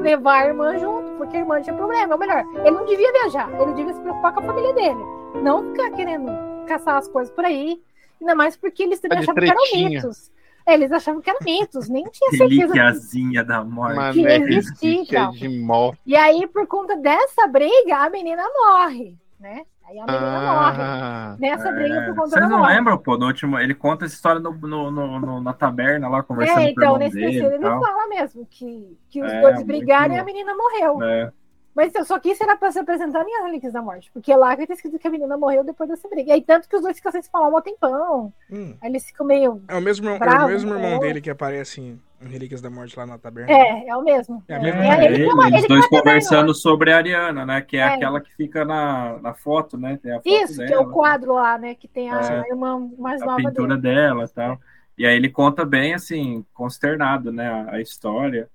levar 0.00 0.42
a 0.42 0.46
irmã 0.46 0.78
junto, 0.78 1.10
porque 1.18 1.36
a 1.36 1.40
irmã 1.40 1.60
tinha 1.60 1.74
problema. 1.76 2.14
Ou 2.14 2.18
melhor, 2.20 2.44
ele 2.60 2.70
não 2.70 2.84
devia 2.84 3.12
viajar, 3.12 3.50
ele 3.60 3.72
devia 3.74 3.92
se 3.94 4.00
preocupar 4.00 4.32
com 4.34 4.40
a 4.40 4.44
família 4.44 4.72
dele. 4.74 5.00
Não 5.42 5.70
ficar 5.72 5.90
querendo 5.92 6.30
caçar 6.66 6.96
as 6.96 7.08
coisas 7.08 7.32
por 7.34 7.44
aí. 7.44 7.80
Ainda 8.20 8.34
mais 8.34 8.56
porque 8.56 8.82
eles 8.82 9.00
também 9.00 9.18
Tá 9.18 9.22
achavam 9.24 9.42
que 9.42 9.50
eram 9.50 9.60
tretinha. 9.62 9.88
mitos. 9.90 10.30
Eles 10.66 10.90
achavam 10.90 11.20
que 11.20 11.30
eram 11.30 11.38
mitos, 11.44 11.88
nem 11.88 12.02
tinha 12.04 12.30
certeza. 12.30 12.48
Relíquiazinha 12.74 13.44
da 13.44 13.62
morte. 13.62 14.20
Que 14.20 14.26
existia 14.26 15.30
e 15.32 15.38
de 15.38 15.48
morte. 15.60 16.00
E 16.04 16.16
aí, 16.16 16.46
por 16.48 16.66
conta 16.66 16.96
dessa 16.96 17.46
briga, 17.46 17.98
a 17.98 18.10
menina 18.10 18.42
morre, 18.58 19.14
né? 19.38 19.64
Aí 19.88 19.98
a 20.00 20.04
menina 20.06 20.40
morre. 20.40 20.82
Ah, 20.82 21.36
Nessa 21.38 21.70
briga 21.72 22.02
por 22.06 22.16
conta 22.16 22.28
Vocês 22.30 22.42
da 22.42 22.48
não 22.48 22.62
lembram, 22.62 22.98
pô, 22.98 23.16
no 23.16 23.26
último. 23.26 23.58
Ele 23.58 23.74
conta 23.74 24.04
essa 24.04 24.14
história 24.14 24.40
no, 24.40 24.52
no- 24.52 24.90
no- 24.90 25.20
no- 25.20 25.40
na 25.40 25.52
taberna 25.52 26.08
lá, 26.08 26.22
conversando 26.22 26.58
É, 26.60 26.70
então, 26.70 26.96
nesse 26.96 27.18
terceiro 27.18 27.54
ele 27.54 27.62
fala 27.62 28.08
mesmo 28.08 28.44
que, 28.50 28.98
que 29.08 29.22
os 29.22 29.30
É, 29.32 29.40
dois 29.40 29.54
muito 29.56 29.66
brigaram 29.68 30.14
e 30.14 30.18
a 30.18 30.24
menina 30.24 30.54
morreu. 30.56 31.02
É, 31.04 31.30
Mas 31.74 31.94
eu 31.94 32.04
só 32.06 32.18
que 32.18 32.30
isso 32.30 32.42
era 32.42 32.56
pra 32.56 32.72
se 32.72 32.78
apresentar 32.78 33.22
em 33.22 33.36
As 33.36 33.44
Relíquias 33.44 33.72
da 33.74 33.82
Morte, 33.82 34.10
porque 34.12 34.32
é 34.32 34.36
lá 34.36 34.56
que 34.56 34.66
tá 34.66 34.72
escrito 34.72 34.98
que 34.98 35.06
a 35.06 35.10
menina 35.10 35.36
morreu 35.36 35.62
depois 35.62 35.88
dessa 35.90 36.08
briga. 36.08 36.30
E 36.30 36.32
aí, 36.32 36.40
tanto 36.42 36.68
que 36.68 36.74
os 36.74 36.80
dois 36.82 36.96
ficam 36.96 37.12
sem 37.12 37.20
se 37.22 37.30
falar 37.30 37.48
um 37.48 37.60
tempão. 37.60 38.32
Hum. 38.50 38.74
Aí 38.80 38.88
eles 38.90 39.04
ficam 39.04 39.26
meio. 39.26 39.62
É 39.68 39.76
o 39.76 39.80
mesmo, 39.82 40.08
é 40.08 40.18
Bravo, 40.18 40.46
o 40.46 40.48
mesmo 40.48 40.74
irmão 40.74 40.92
né? 40.92 40.98
dele 40.98 41.20
que 41.20 41.28
aparece 41.30 41.80
em, 41.82 41.84
em 41.92 42.00
Relíquias 42.20 42.60
da 42.62 42.70
Morte 42.70 42.96
lá 42.98 43.04
na 43.06 43.18
taberna. 43.18 43.52
É, 43.52 43.88
é 43.88 43.96
o 43.96 44.02
mesmo. 44.02 44.42
É 44.48 44.54
a 44.54 44.58
É, 44.58 44.62
mesma 44.62 44.84
é, 44.84 45.04
ele 45.04 45.14
ele- 45.14 45.24
eles 45.46 45.58
ele 45.58 45.68
dois 45.68 45.86
conversando 45.88 46.54
sobre 46.54 46.92
a 46.92 46.96
Ariana, 46.96 47.44
né? 47.44 47.60
Que 47.60 47.76
é, 47.76 47.80
É. 47.80 47.84
aquela 47.94 48.20
que 48.20 48.34
fica 48.34 48.64
na, 48.64 49.18
na 49.18 49.34
foto, 49.34 49.76
né? 49.76 49.98
Tem 50.02 50.12
a 50.12 50.16
foto 50.16 50.26
Isso, 50.28 50.56
dela, 50.56 50.68
que 50.68 50.74
é 50.74 50.78
o 50.78 50.90
quadro 50.90 51.34
lá, 51.34 51.58
né? 51.58 51.74
Que 51.74 51.86
tem 51.86 52.10
a 52.10 52.44
É. 52.46 52.48
irmã 52.50 52.90
mais 52.98 53.20
a 53.22 53.26
nova 53.26 53.36
pintura 53.38 53.76
dele. 53.76 53.94
dela 53.96 54.24
e 54.24 54.28
tal. 54.28 54.60
E 54.98 55.06
aí 55.06 55.14
ele 55.14 55.28
conta 55.28 55.64
bem, 55.64 55.92
assim, 55.92 56.44
consternado, 56.54 57.30
né? 57.30 57.46
A, 57.48 57.74
a 57.76 57.80
história. 57.80 58.48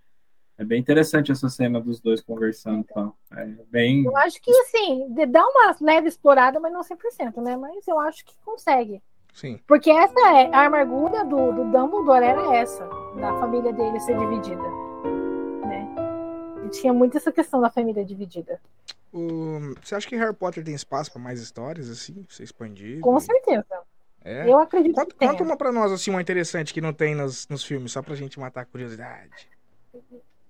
É 0.57 0.64
bem 0.64 0.80
interessante 0.80 1.32
essa 1.32 1.49
cena 1.49 1.80
dos 1.82 1.99
dois 1.99 2.22
conversando 2.22 2.82
e 2.82 2.93
tal. 2.93 3.16
É 3.36 3.45
bem. 3.72 4.05
Eu 4.05 4.16
acho 4.18 4.39
que, 4.41 4.51
assim, 4.51 5.07
dá 5.30 5.43
uma 5.43 5.76
leve 5.82 6.07
explorada, 6.07 6.59
mas 6.59 6.72
não 6.74 6.84
100%, 6.84 7.41
né? 7.41 7.55
Mas 7.57 7.88
eu 7.88 7.99
acho 7.99 8.24
que 8.26 8.34
consegue. 8.45 9.01
Sim. 9.34 9.59
Porque 9.67 9.89
essa 9.89 10.19
é 10.38 10.53
a 10.53 10.65
amargura 10.65 11.23
do, 11.25 11.51
do 11.53 11.63
Dumbledore 11.71 12.23
era 12.25 12.55
essa, 12.55 12.86
da 13.19 13.34
família 13.39 13.71
dele 13.71 13.99
ser 14.01 14.17
dividida. 14.17 14.61
Né? 15.65 15.88
E 16.65 16.69
tinha 16.69 16.93
muito 16.93 17.17
essa 17.17 17.32
questão 17.32 17.61
da 17.61 17.69
família 17.69 18.03
dividida. 18.03 18.59
O- 19.13 19.73
Você 19.82 19.95
acha 19.95 20.07
que 20.07 20.15
Harry 20.15 20.34
Potter 20.36 20.63
tem 20.63 20.73
espaço 20.75 21.11
pra 21.11 21.21
mais 21.21 21.39
histórias, 21.41 21.89
assim? 21.89 22.25
Ser 22.29 22.43
expandido? 22.43 23.01
Com 23.01 23.19
certeza. 23.19 23.65
É. 24.23 24.47
Eu 24.47 24.59
acredito 24.59 24.93
Conta, 24.95 25.07
que 25.11 25.15
tenha. 25.17 25.32
conta 25.32 25.43
uma 25.43 25.57
pra 25.57 25.71
nós, 25.71 25.91
assim, 25.91 26.11
uma 26.11 26.21
interessante 26.21 26.73
que 26.73 26.79
não 26.82 26.93
tem 26.93 27.15
nos, 27.15 27.47
nos 27.47 27.63
filmes, 27.63 27.91
só 27.91 28.01
pra 28.01 28.13
gente 28.15 28.39
matar 28.39 28.61
a 28.61 28.65
curiosidade. 28.65 29.49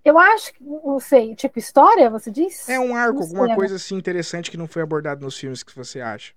Eu 0.03 0.17
acho 0.17 0.53
que, 0.53 0.63
não 0.63 0.99
sei, 0.99 1.35
tipo 1.35 1.57
história, 1.59 2.09
você 2.09 2.29
diz? 2.31 2.67
É 2.67 2.79
um 2.79 2.95
arco, 2.95 3.21
alguma 3.21 3.45
sei, 3.45 3.55
coisa 3.55 3.75
assim 3.75 3.95
interessante 3.95 4.49
que 4.51 4.57
não 4.57 4.67
foi 4.67 4.81
abordado 4.81 5.23
nos 5.23 5.37
filmes 5.37 5.61
que 5.63 5.73
você 5.75 6.01
acha. 6.01 6.33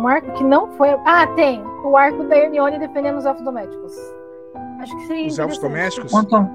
Um, 0.00 0.08
arco 0.08 0.32
que 0.32 0.44
não 0.44 0.70
foi. 0.76 0.88
Ah, 1.04 1.26
tem. 1.36 1.62
O 1.84 1.96
arco 1.96 2.24
da 2.24 2.36
Hermione 2.36 2.78
defendendo 2.78 3.18
os 3.18 3.24
elfos 3.26 3.44
domésticos. 3.44 3.94
Acho 4.80 4.96
que 4.96 5.06
seria 5.06 5.26
Os 5.26 5.38
elfos 5.38 5.58
domésticos? 5.58 6.10
Conta, 6.10 6.50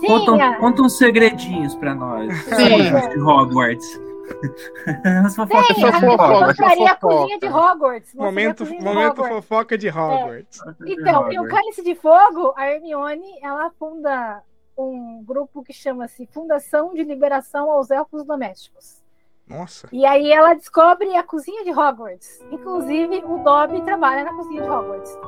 Sim, 0.00 0.06
conta, 0.06 0.44
a- 0.44 0.56
conta 0.56 0.82
uns 0.82 0.96
segredinhos 0.98 1.74
pra 1.76 1.94
nós. 1.94 2.34
Sim. 2.44 3.08
De 3.10 3.20
Hogwarts. 3.20 4.00
As 5.24 5.36
fofocas 5.36 5.76
Só 5.76 5.86
a- 5.88 5.92
fofoca, 6.00 6.32
eu 6.32 6.40
mostraria 6.40 6.84
a 6.92 6.96
fofoca. 6.96 7.14
cozinha 7.16 7.38
de 7.38 7.46
Hogwarts. 7.48 8.14
Momento, 8.14 8.64
de 8.64 8.80
momento 8.80 9.20
Hogwarts. 9.20 9.28
fofoca 9.36 9.78
de 9.78 9.88
Hogwarts. 9.88 10.60
Então, 10.86 11.30
e 11.32 11.38
o 11.38 11.46
Cálice 11.48 11.82
de 11.84 11.94
Fogo, 11.94 12.52
a 12.56 12.66
Hermione, 12.70 13.38
ela 13.42 13.70
funda 13.78 14.42
um 14.76 15.22
grupo 15.24 15.62
que 15.62 15.72
chama-se 15.72 16.26
Fundação 16.32 16.92
de 16.92 17.02
Liberação 17.04 17.70
aos 17.70 17.90
Elfos 17.90 18.24
Domésticos. 18.24 19.00
Nossa. 19.48 19.86
E 19.92 20.04
aí 20.04 20.32
ela 20.32 20.54
descobre 20.54 21.14
a 21.16 21.22
cozinha 21.22 21.62
de 21.64 21.70
Hogwarts. 21.70 22.44
Inclusive, 22.50 23.22
o 23.26 23.38
Dobby 23.38 23.80
trabalha 23.82 24.24
na 24.24 24.34
cozinha 24.34 24.62
de 24.62 24.68
Hogwarts. 24.68 25.18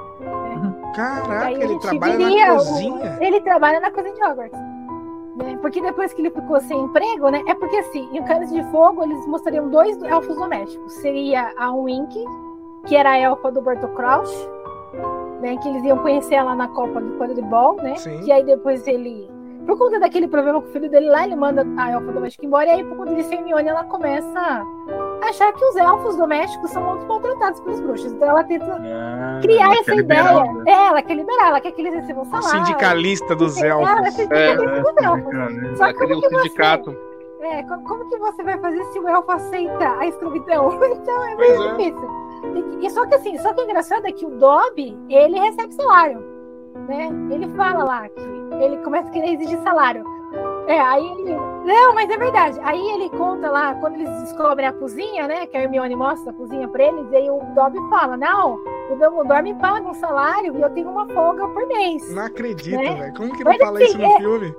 Caraca, 0.94 1.46
Aí 1.46 1.54
a 1.56 1.64
ele 1.64 1.78
trabalha 1.78 2.18
na 2.18 2.52
o- 2.54 2.56
cozinha. 2.56 3.18
Ele 3.20 3.40
trabalha 3.40 3.80
na 3.80 3.90
cozinha 3.90 4.14
de 4.14 4.22
Hogwarts. 4.24 4.58
Né? 5.36 5.56
Porque 5.60 5.80
depois 5.80 6.12
que 6.12 6.20
ele 6.20 6.30
ficou 6.30 6.58
sem 6.60 6.78
emprego, 6.80 7.28
né? 7.30 7.42
É 7.46 7.54
porque 7.54 7.76
assim, 7.76 8.08
em 8.12 8.20
o 8.20 8.24
Cálice 8.24 8.52
de 8.54 8.64
Fogo, 8.72 9.04
eles 9.04 9.24
mostrariam 9.28 9.68
dois 9.68 10.00
elfos 10.02 10.34
domésticos. 10.36 10.92
Seria 10.94 11.52
a 11.56 11.70
Wink, 11.72 12.24
que 12.86 12.96
era 12.96 13.10
a 13.12 13.18
elfa 13.18 13.52
do 13.52 13.60
Berto 13.62 13.86
Crouch, 13.88 14.32
né? 15.40 15.56
Que 15.58 15.68
eles 15.68 15.84
iam 15.84 15.98
conhecer 15.98 16.34
ela 16.34 16.56
na 16.56 16.66
Copa 16.66 17.00
do 17.00 17.16
Quadribol, 17.18 17.76
né? 17.76 17.94
Sim. 17.96 18.18
Que 18.22 18.32
aí 18.32 18.42
depois 18.44 18.84
ele. 18.88 19.30
Por 19.68 19.76
conta 19.76 20.00
daquele 20.00 20.26
problema 20.26 20.62
com 20.62 20.66
o 20.68 20.72
filho 20.72 20.88
dele 20.90 21.10
lá, 21.10 21.24
ele 21.24 21.36
manda 21.36 21.64
a 21.76 21.90
elfa 21.90 22.10
doméstica 22.10 22.46
embora, 22.46 22.64
e 22.66 22.70
aí 22.70 22.84
por 22.84 22.96
conta 22.96 23.14
disso, 23.14 23.30
a 23.30 23.34
Hermione, 23.36 23.68
ela 23.68 23.84
começa 23.84 24.38
a 24.40 25.28
achar 25.28 25.52
que 25.52 25.62
os 25.62 25.76
elfos 25.76 26.16
domésticos 26.16 26.70
são 26.70 26.82
muito 26.82 27.04
maltratados 27.06 27.60
pelos 27.60 27.78
bruxos. 27.80 28.10
Então 28.12 28.28
ela 28.30 28.42
tenta 28.44 28.64
Ah, 28.64 29.38
criar 29.42 29.64
ela 29.66 29.74
essa 29.74 29.84
quer 29.84 29.96
liberar, 29.96 30.32
ideia. 30.32 30.52
né? 30.54 30.64
É, 30.72 30.86
ela 30.86 31.02
quer 31.02 31.14
liberar, 31.14 31.48
ela 31.48 31.60
quer 31.60 31.72
que 31.72 31.82
eles 31.82 31.92
recebam 31.92 32.22
O 32.22 32.26
salário. 32.26 32.48
sindicalista 32.66 33.36
dos 33.36 33.62
Ela 33.62 33.82
elfos. 33.82 34.06
é 34.06 34.10
sindicalista 34.12 34.80
dos 34.80 35.04
elfos. 35.04 35.34
né? 35.34 35.74
Só 35.76 35.84
Ela 35.84 35.92
que 35.92 35.98
cria 35.98 36.08
como 36.14 36.16
um 36.16 36.20
que 36.22 36.28
você, 36.30 36.42
sindicato. 36.44 36.96
é, 37.42 37.62
como, 37.64 38.08
que 38.08 38.16
você 38.18 38.42
vai 38.42 38.58
fazer 38.58 38.84
se 38.84 38.98
o 38.98 39.06
elfo 39.06 39.30
aceita 39.32 39.98
a 39.98 40.06
escravidão? 40.06 40.70
Então 40.82 41.24
é 41.26 41.36
Pois 41.36 41.48
meio 41.50 41.62
é. 41.62 41.76
difícil. 41.76 42.08
E, 42.80 42.86
e 42.86 42.90
só 42.90 43.04
que 43.06 43.14
assim, 43.16 43.36
só 43.36 43.52
que 43.52 43.60
o 43.60 43.64
engraçado 43.64 44.06
é 44.06 44.12
que 44.12 44.24
o 44.24 44.30
Dobby, 44.30 44.96
ele 45.10 45.38
recebe 45.38 45.74
salário, 45.74 46.24
né? 46.88 47.10
Ele 47.30 47.48
fala 47.54 47.84
lá 47.84 48.08
que 48.08 48.37
ele 48.60 48.78
começa 48.78 49.08
a 49.08 49.12
querer 49.12 49.34
exigir 49.34 49.58
salário. 49.62 50.04
É, 50.66 50.78
aí 50.80 51.06
ele. 51.06 51.34
Não, 51.64 51.94
mas 51.94 52.10
é 52.10 52.16
verdade. 52.18 52.60
Aí 52.62 52.90
ele 52.90 53.08
conta 53.10 53.50
lá, 53.50 53.74
quando 53.76 53.94
eles 53.94 54.10
descobrem 54.22 54.66
a 54.66 54.72
cozinha, 54.72 55.26
né? 55.26 55.46
Que 55.46 55.56
a 55.56 55.62
Hermione 55.62 55.96
mostra 55.96 56.30
a 56.30 56.34
cozinha 56.34 56.68
pra 56.68 56.84
eles, 56.84 57.10
e 57.10 57.16
aí 57.16 57.30
o 57.30 57.38
Dobby 57.54 57.78
fala: 57.88 58.16
Não, 58.18 58.56
o 58.90 58.96
Dumbledore 58.96 59.42
me 59.42 59.54
paga 59.54 59.88
um 59.88 59.94
salário 59.94 60.54
e 60.56 60.60
eu 60.60 60.68
tenho 60.70 60.90
uma 60.90 61.06
folga 61.08 61.48
por 61.48 61.66
mês. 61.66 62.14
Não 62.14 62.24
acredito, 62.26 62.76
Né? 62.76 62.94
velho. 62.94 63.14
Como 63.14 63.32
que 63.34 63.44
não 63.44 63.52
Mas, 63.52 63.60
fala 63.62 63.78
assim, 63.78 63.86
isso 63.88 63.98
no 63.98 64.04
é- 64.04 64.16
filme? 64.18 64.54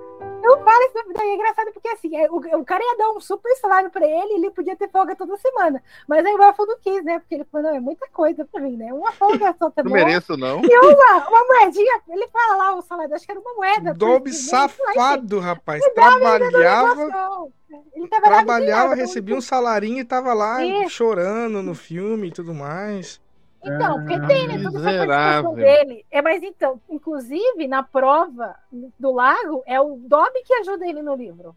Não 0.49 0.63
fala 0.63 0.85
isso, 0.85 1.13
não, 1.15 1.21
é 1.23 1.35
engraçado 1.35 1.71
porque 1.71 1.87
assim, 1.89 2.15
é, 2.17 2.29
o, 2.29 2.37
o 2.37 2.65
cara 2.65 2.83
ia 2.83 2.97
dar 2.97 3.11
um 3.11 3.19
super 3.19 3.55
salário 3.57 3.89
pra 3.89 4.05
ele 4.05 4.33
e 4.33 4.35
ele 4.35 4.51
podia 4.51 4.75
ter 4.75 4.89
folga 4.89 5.15
toda 5.15 5.37
semana. 5.37 5.81
Mas 6.07 6.25
aí 6.25 6.33
o 6.33 6.37
Waffle 6.37 6.65
não 6.65 6.79
quis, 6.79 7.03
né? 7.03 7.19
Porque 7.19 7.35
ele 7.35 7.45
falou, 7.51 7.69
não, 7.69 7.75
é 7.75 7.79
muita 7.79 8.07
coisa 8.09 8.45
pra 8.45 8.61
mim, 8.61 8.75
né? 8.77 8.93
Uma 8.93 9.11
folga 9.11 9.55
só 9.59 9.69
tá 9.69 9.83
Não 9.83 9.91
bom. 9.91 9.97
mereço, 9.97 10.35
não. 10.35 10.61
E 10.63 10.79
uma, 10.79 11.27
uma 11.27 11.45
moedinha, 11.45 12.01
ele 12.09 12.27
fala 12.29 12.55
lá 12.55 12.75
o 12.75 12.81
salário, 12.81 13.13
acho 13.13 13.25
que 13.25 13.31
era 13.31 13.39
uma 13.39 13.53
moeda. 13.53 13.93
Porque, 13.93 14.29
né, 14.29 14.35
safado, 14.35 15.39
rapaz. 15.39 15.83
Trabalhava. 15.93 17.51
Ele 17.93 18.07
trabalhava, 18.07 18.95
recebia 18.95 19.35
um 19.35 19.41
salarinho 19.41 19.99
e 19.99 20.05
tava 20.05 20.33
lá 20.33 20.65
Isso. 20.65 20.89
chorando 20.89 21.61
no 21.61 21.75
filme 21.75 22.27
e 22.27 22.31
tudo 22.31 22.53
mais. 22.53 23.21
Então, 23.63 23.95
porque 23.99 24.13
Ah, 24.13 24.27
tem, 24.27 24.47
né? 24.47 24.53
Toda 24.63 24.79
essa 24.79 24.91
miserável. 24.91 25.07
participação 25.07 25.55
dele. 25.55 26.05
É, 26.09 26.21
mas 26.21 26.41
então, 26.43 26.81
inclusive, 26.89 27.67
na 27.67 27.83
prova 27.83 28.55
do 28.97 29.11
lago, 29.11 29.63
é 29.65 29.79
o 29.81 29.97
Dobby 29.97 30.43
que 30.45 30.53
ajuda 30.53 30.87
ele 30.87 31.01
no 31.01 31.15
livro. 31.15 31.55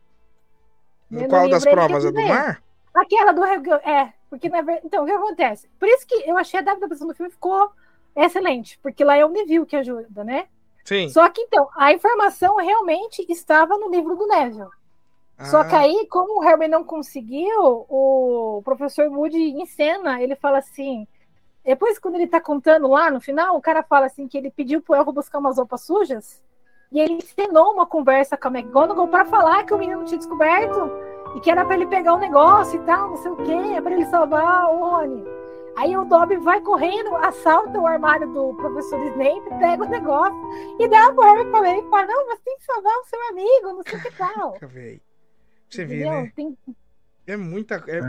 No 1.10 1.28
qual 1.28 1.42
livro 1.46 1.50
das 1.50 1.64
provas? 1.66 2.04
A 2.04 2.12
quer 2.12 2.22
do 2.22 2.28
mar? 2.28 2.62
Aquela 2.94 3.32
do 3.32 3.44
É, 3.44 4.12
porque 4.28 4.48
na 4.48 4.62
verdade. 4.62 4.86
Então, 4.86 5.04
o 5.04 5.06
que 5.06 5.12
acontece? 5.12 5.68
Por 5.78 5.88
isso 5.88 6.06
que 6.06 6.14
eu 6.28 6.36
achei 6.36 6.58
a 6.58 6.62
adaptação 6.62 7.06
do 7.06 7.14
filme 7.14 7.30
ficou 7.30 7.70
excelente, 8.16 8.78
porque 8.82 9.04
lá 9.04 9.16
é 9.16 9.24
o 9.24 9.28
Neville 9.30 9.64
que 9.66 9.76
ajuda, 9.76 10.24
né? 10.24 10.46
Sim. 10.84 11.08
Só 11.08 11.28
que 11.28 11.40
então, 11.42 11.68
a 11.76 11.92
informação 11.92 12.56
realmente 12.56 13.24
estava 13.30 13.78
no 13.78 13.88
livro 13.90 14.16
do 14.16 14.26
Neville. 14.26 14.68
Só 15.44 15.60
Ah, 15.60 15.64
que 15.64 15.74
aí, 15.74 16.06
como 16.08 16.38
o 16.40 16.44
Herbert 16.44 16.70
não 16.70 16.84
conseguiu, 16.84 17.86
o 17.88 18.60
professor 18.64 19.10
Moody 19.10 19.38
encena, 19.60 20.22
ele 20.22 20.36
fala 20.36 20.58
assim. 20.58 21.06
Depois, 21.64 21.98
quando 21.98 22.16
ele 22.16 22.26
tá 22.26 22.40
contando 22.40 22.88
lá 22.88 23.10
no 23.10 23.20
final, 23.20 23.56
o 23.56 23.60
cara 23.60 23.82
fala 23.82 24.06
assim 24.06 24.26
que 24.26 24.36
ele 24.36 24.50
pediu 24.50 24.82
pro 24.82 24.94
Elfo 24.94 25.12
buscar 25.12 25.38
umas 25.38 25.56
roupas 25.58 25.82
sujas 25.82 26.42
e 26.90 27.00
ele 27.00 27.14
encenou 27.14 27.72
uma 27.72 27.86
conversa 27.86 28.36
com 28.36 28.48
a 28.48 28.50
McGonagall 28.50 29.08
para 29.08 29.24
falar 29.24 29.64
que 29.64 29.72
o 29.72 29.78
menino 29.78 30.04
tinha 30.04 30.18
descoberto 30.18 30.90
e 31.36 31.40
que 31.40 31.50
era 31.50 31.64
para 31.64 31.76
ele 31.76 31.86
pegar 31.86 32.14
um 32.14 32.18
negócio 32.18 32.80
e 32.80 32.84
tal, 32.84 33.10
não 33.10 33.16
sei 33.16 33.30
o 33.30 33.36
quê, 33.36 33.80
para 33.80 33.92
ele 33.94 34.04
salvar 34.06 34.74
o 34.74 34.78
Rony. 34.78 35.24
Aí 35.74 35.96
o 35.96 36.04
Dobby 36.04 36.36
vai 36.36 36.60
correndo, 36.60 37.16
assalta 37.16 37.78
o 37.80 37.86
armário 37.86 38.28
do 38.30 38.52
professor 38.56 39.00
Snape, 39.06 39.48
pega 39.58 39.82
o 39.82 39.88
negócio 39.88 40.36
e 40.78 40.86
dá 40.86 41.10
pro 41.14 41.22
Harry 41.22 41.50
pra 41.50 41.60
ler 41.60 41.78
e 41.78 41.88
fala: 41.88 42.06
Não, 42.06 42.26
você 42.26 42.42
tem 42.44 42.58
que 42.58 42.64
salvar 42.66 42.92
o 42.92 43.04
seu 43.04 43.28
amigo, 43.30 43.72
não 43.72 43.82
sei 43.82 43.98
o 43.98 44.02
que 44.02 44.10
tal. 44.18 44.58
Você 45.70 45.84
vê, 45.86 46.04
né? 46.24 46.32
Tem- 46.36 46.58
É 47.32 47.36
muita. 47.36 47.82
É 47.86 48.00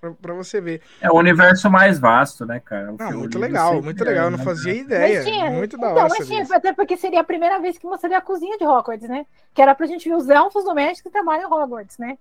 pra, 0.00 0.10
pra 0.12 0.34
você 0.34 0.60
ver. 0.60 0.82
É 1.00 1.10
o 1.10 1.14
universo 1.16 1.70
mais 1.70 1.98
vasto, 1.98 2.44
né, 2.44 2.60
cara? 2.60 2.92
O 2.92 2.96
Não, 2.98 3.12
muito 3.12 3.38
legal, 3.38 3.80
muito 3.82 4.02
é, 4.02 4.06
legal. 4.06 4.24
Eu 4.26 4.30
não 4.32 4.38
né, 4.38 4.44
fazia 4.44 4.74
ideia. 4.74 5.22
Mas 5.22 5.24
tinha- 5.26 5.50
Muito 5.50 5.76
da 5.78 5.90
Então, 5.90 6.02
hora 6.04 6.14
mas 6.18 6.26
tinha, 6.26 6.42
isso. 6.42 6.54
até 6.54 6.72
porque 6.72 6.96
seria 6.96 7.20
a 7.20 7.24
primeira 7.24 7.58
vez 7.60 7.78
que 7.78 7.86
mostraria 7.86 8.18
a 8.18 8.22
cozinha 8.22 8.58
de 8.58 8.64
Hogwarts, 8.64 9.08
né? 9.08 9.26
Que 9.54 9.62
era 9.62 9.74
pra 9.74 9.86
gente 9.86 10.08
ver 10.08 10.14
os 10.16 10.28
elfos 10.28 10.64
domésticos 10.64 11.02
que 11.02 11.10
trabalham 11.10 11.48
em 11.48 11.52
Hogwarts, 11.52 11.98
né? 11.98 12.18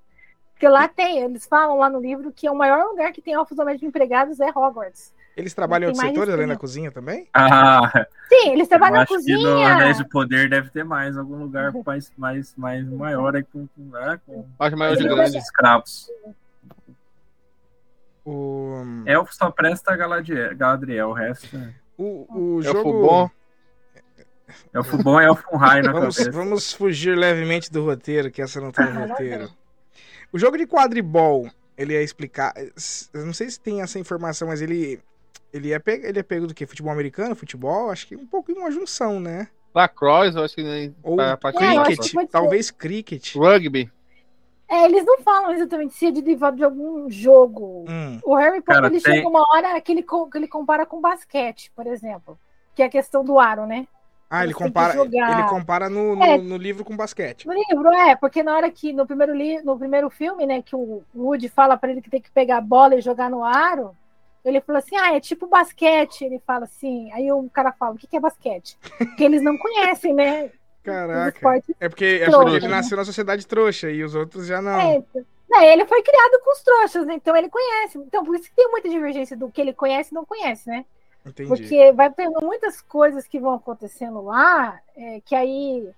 Porque 0.54 0.68
lá 0.68 0.88
tem, 0.88 1.20
eles 1.20 1.46
falam 1.46 1.78
lá 1.78 1.90
no 1.90 2.00
livro 2.00 2.32
que 2.36 2.48
é 2.48 2.52
o 2.52 2.56
maior 2.56 2.84
lugar 2.90 3.12
que 3.12 3.22
tem 3.22 3.34
elfos 3.34 3.56
domésticos 3.56 3.88
empregados 3.90 4.40
é 4.40 4.50
Hogwarts. 4.50 5.14
Eles 5.38 5.54
trabalham 5.54 5.86
em 5.86 5.92
outros 5.92 6.06
setores 6.10 6.34
além 6.34 6.48
da 6.48 6.58
cozinha 6.58 6.92
também? 6.92 7.28
Ah, 7.34 8.08
Sim, 8.28 8.52
eles 8.54 8.68
trabalham 8.68 8.96
na 8.96 9.02
acho 9.04 9.08
que 9.20 9.32
no 9.34 9.40
cozinha. 9.44 9.74
Anéis 9.76 9.98
de 9.98 10.10
Poder 10.10 10.50
deve 10.50 10.70
ter 10.72 10.84
mais, 10.84 11.16
algum 11.16 11.38
lugar 11.38 11.72
mais, 11.86 12.12
mais, 12.18 12.54
mais 12.58 12.86
maior 12.90 13.36
aí 13.36 13.44
com, 13.44 13.68
com, 13.68 13.84
né, 13.84 14.20
com 14.26 14.46
Acho 14.60 14.76
maior 14.76 14.96
de 14.98 15.04
grandes 15.04 15.18
grande. 15.32 15.38
escravos. 15.38 16.10
O, 18.26 18.74
Elfo 19.06 19.34
só 19.34 19.50
presta 19.52 19.96
Galadriel, 19.96 20.56
Galadriel 20.58 21.10
o 21.10 21.14
resto 21.14 21.56
é- 21.56 21.74
o, 21.98 22.28
o 22.58 22.60
É 22.60 22.64
jogo. 22.64 22.90
o 22.90 23.02
bom. 23.08 23.30
Elfo 24.74 24.98
bom 25.02 25.20
é 25.20 25.26
Elfo 25.26 25.56
Raio 25.56 25.84
na 25.84 25.92
Vamos, 25.94 26.18
cabeça. 26.18 26.32
vamos 26.38 26.74
fugir 26.74 27.18
levemente 27.18 27.72
do 27.72 27.84
roteiro, 27.86 28.30
que 28.32 28.42
essa 28.42 28.60
não 28.62 28.72
tá 28.72 28.86
no 28.90 29.08
roteiro. 29.08 29.50
O 30.32 30.38
jogo 30.38 30.58
de 30.58 30.68
quadribol, 30.68 31.50
ele 31.78 31.94
ia 31.94 32.02
explicar. 32.04 32.54
Eu 33.14 33.26
não 33.26 33.34
sei 33.34 33.50
se 33.50 33.60
tem 33.60 33.82
essa 33.82 33.98
informação, 34.00 34.48
mas 34.50 34.62
ele. 34.62 35.00
Ele 35.54 35.72
é 35.72 35.80
pego, 35.80 36.06
ele 36.06 36.20
é 36.20 36.24
pego 36.24 36.46
do 36.48 36.54
quê? 36.54 36.66
Futebol 36.68 36.92
americano? 36.92 37.36
Futebol? 37.36 37.90
Acho 37.90 38.08
que 38.08 38.16
um 38.16 38.26
pouco 38.26 38.52
uma 38.52 38.70
junção, 38.72 39.20
né? 39.20 39.48
Lacrosse, 39.74 40.36
eu 40.38 40.44
acho 40.44 40.56
que 40.56 40.64
nem. 40.64 40.96
Ou 41.04 41.16
pra- 41.16 41.38
pra- 41.38 41.50
É, 41.52 41.84
cricket, 41.84 42.12
que 42.12 42.28
talvez 42.28 42.72
cricket. 42.72 43.36
Rugby. 43.36 43.92
É, 44.70 44.84
eles 44.86 45.06
não 45.06 45.20
falam 45.20 45.52
exatamente 45.54 45.94
se 45.94 46.08
é 46.08 46.12
de 46.12 46.22
derivado 46.22 46.58
de 46.58 46.64
algum 46.64 47.10
jogo. 47.10 47.86
Hum, 47.88 48.20
O 48.26 48.36
Harry 48.36 48.60
Potter 48.60 48.76
Cara, 48.76 48.88
ele 48.88 49.00
tem- 49.02 49.16
chega 49.16 49.28
uma 49.30 49.42
hora 49.54 49.80
que 49.80 49.92
ele, 49.94 50.04
que 50.04 50.38
ele 50.38 50.48
compara 50.48 50.86
com 50.86 51.00
basquete, 51.00 51.72
por 51.76 51.88
exemplo. 51.88 52.38
Que 52.76 52.84
é 52.84 52.86
a 52.86 52.90
questão 52.90 53.24
do 53.24 53.40
aro, 53.40 53.66
né? 53.66 53.88
Ah, 54.30 54.44
ele 54.44 54.54
que 54.54 54.62
compara, 54.62 54.94
ele 55.00 55.44
compara 55.50 55.90
no, 55.90 56.18
no, 56.18 56.24
É. 56.24 56.38
no 56.38 56.58
livro 56.58 56.84
com 56.84 56.98
basquete. 56.98 57.48
No 57.48 57.54
livro, 57.54 57.88
é, 57.94 58.14
porque 58.18 58.44
na 58.44 58.54
hora 58.58 58.70
que, 58.70 58.92
no 58.92 59.08
primeiro, 59.08 59.34
li, 59.34 59.62
no 59.62 59.78
primeiro 59.80 60.10
filme, 60.10 60.46
né, 60.46 60.62
que 60.62 60.76
o 60.76 61.02
Woody 61.16 61.48
fala 61.48 61.78
pra 61.78 61.90
ele 61.90 62.02
que 62.02 62.10
tem 62.10 62.22
que 62.22 62.30
pegar 62.30 62.58
a 62.58 62.62
bola 62.62 62.96
e 62.96 63.02
jogar 63.02 63.30
no 63.30 63.42
aro, 63.42 63.96
ele 64.48 64.62
falou 64.62 64.80
assim, 64.80 64.96
ah, 64.96 65.16
é 65.16 65.20
tipo 65.20 65.48
basquete. 65.48 66.24
Ele 66.24 66.40
fala 66.46 66.66
assim, 66.66 67.12
aí 67.12 67.32
o 67.32 67.50
cara 67.50 67.72
fala, 67.72 67.96
o 67.96 67.98
que, 67.98 68.08
que 68.08 68.18
é 68.18 68.20
basquete? 68.20 68.78
Porque 68.98 69.24
eles 69.24 69.42
não 69.42 69.58
conhecem, 69.58 70.14
né? 70.14 70.52
Caraca. 70.84 71.38
É 71.80 71.90
porque, 71.90 72.06
é 72.22 72.26
porque 72.30 72.46
ele 72.56 72.60
né? 72.62 72.68
nasceu 72.68 72.96
na 72.96 73.04
sociedade 73.04 73.46
trouxa 73.46 73.90
e 73.92 74.04
os 74.04 74.16
outros 74.16 74.48
já 74.48 74.62
não. 74.62 74.80
É, 74.80 75.04
não, 75.50 75.62
ele 75.62 75.86
foi 75.86 76.02
criado 76.02 76.42
com 76.44 76.52
os 76.52 76.62
trouxas, 76.62 77.06
né? 77.06 77.16
Então 77.16 77.36
ele 77.36 77.50
conhece. 77.50 77.98
Então, 77.98 78.24
por 78.24 78.36
isso 78.36 78.50
que 78.50 78.56
tem 78.56 78.72
muita 78.72 78.88
divergência 78.88 79.36
do 79.36 79.50
que 79.50 79.60
ele 79.60 79.74
conhece 79.74 80.12
e 80.12 80.16
não 80.16 80.26
conhece, 80.26 80.70
né? 80.70 80.86
Entendi. 81.26 81.50
Porque 81.50 81.92
vai 81.92 82.10
tendo 82.12 82.40
muitas 82.42 82.82
coisas 82.82 83.28
que 83.28 83.40
vão 83.40 83.56
acontecendo 83.56 84.22
lá, 84.22 84.80
é, 84.96 85.20
que 85.22 85.36
aí, 85.36 85.90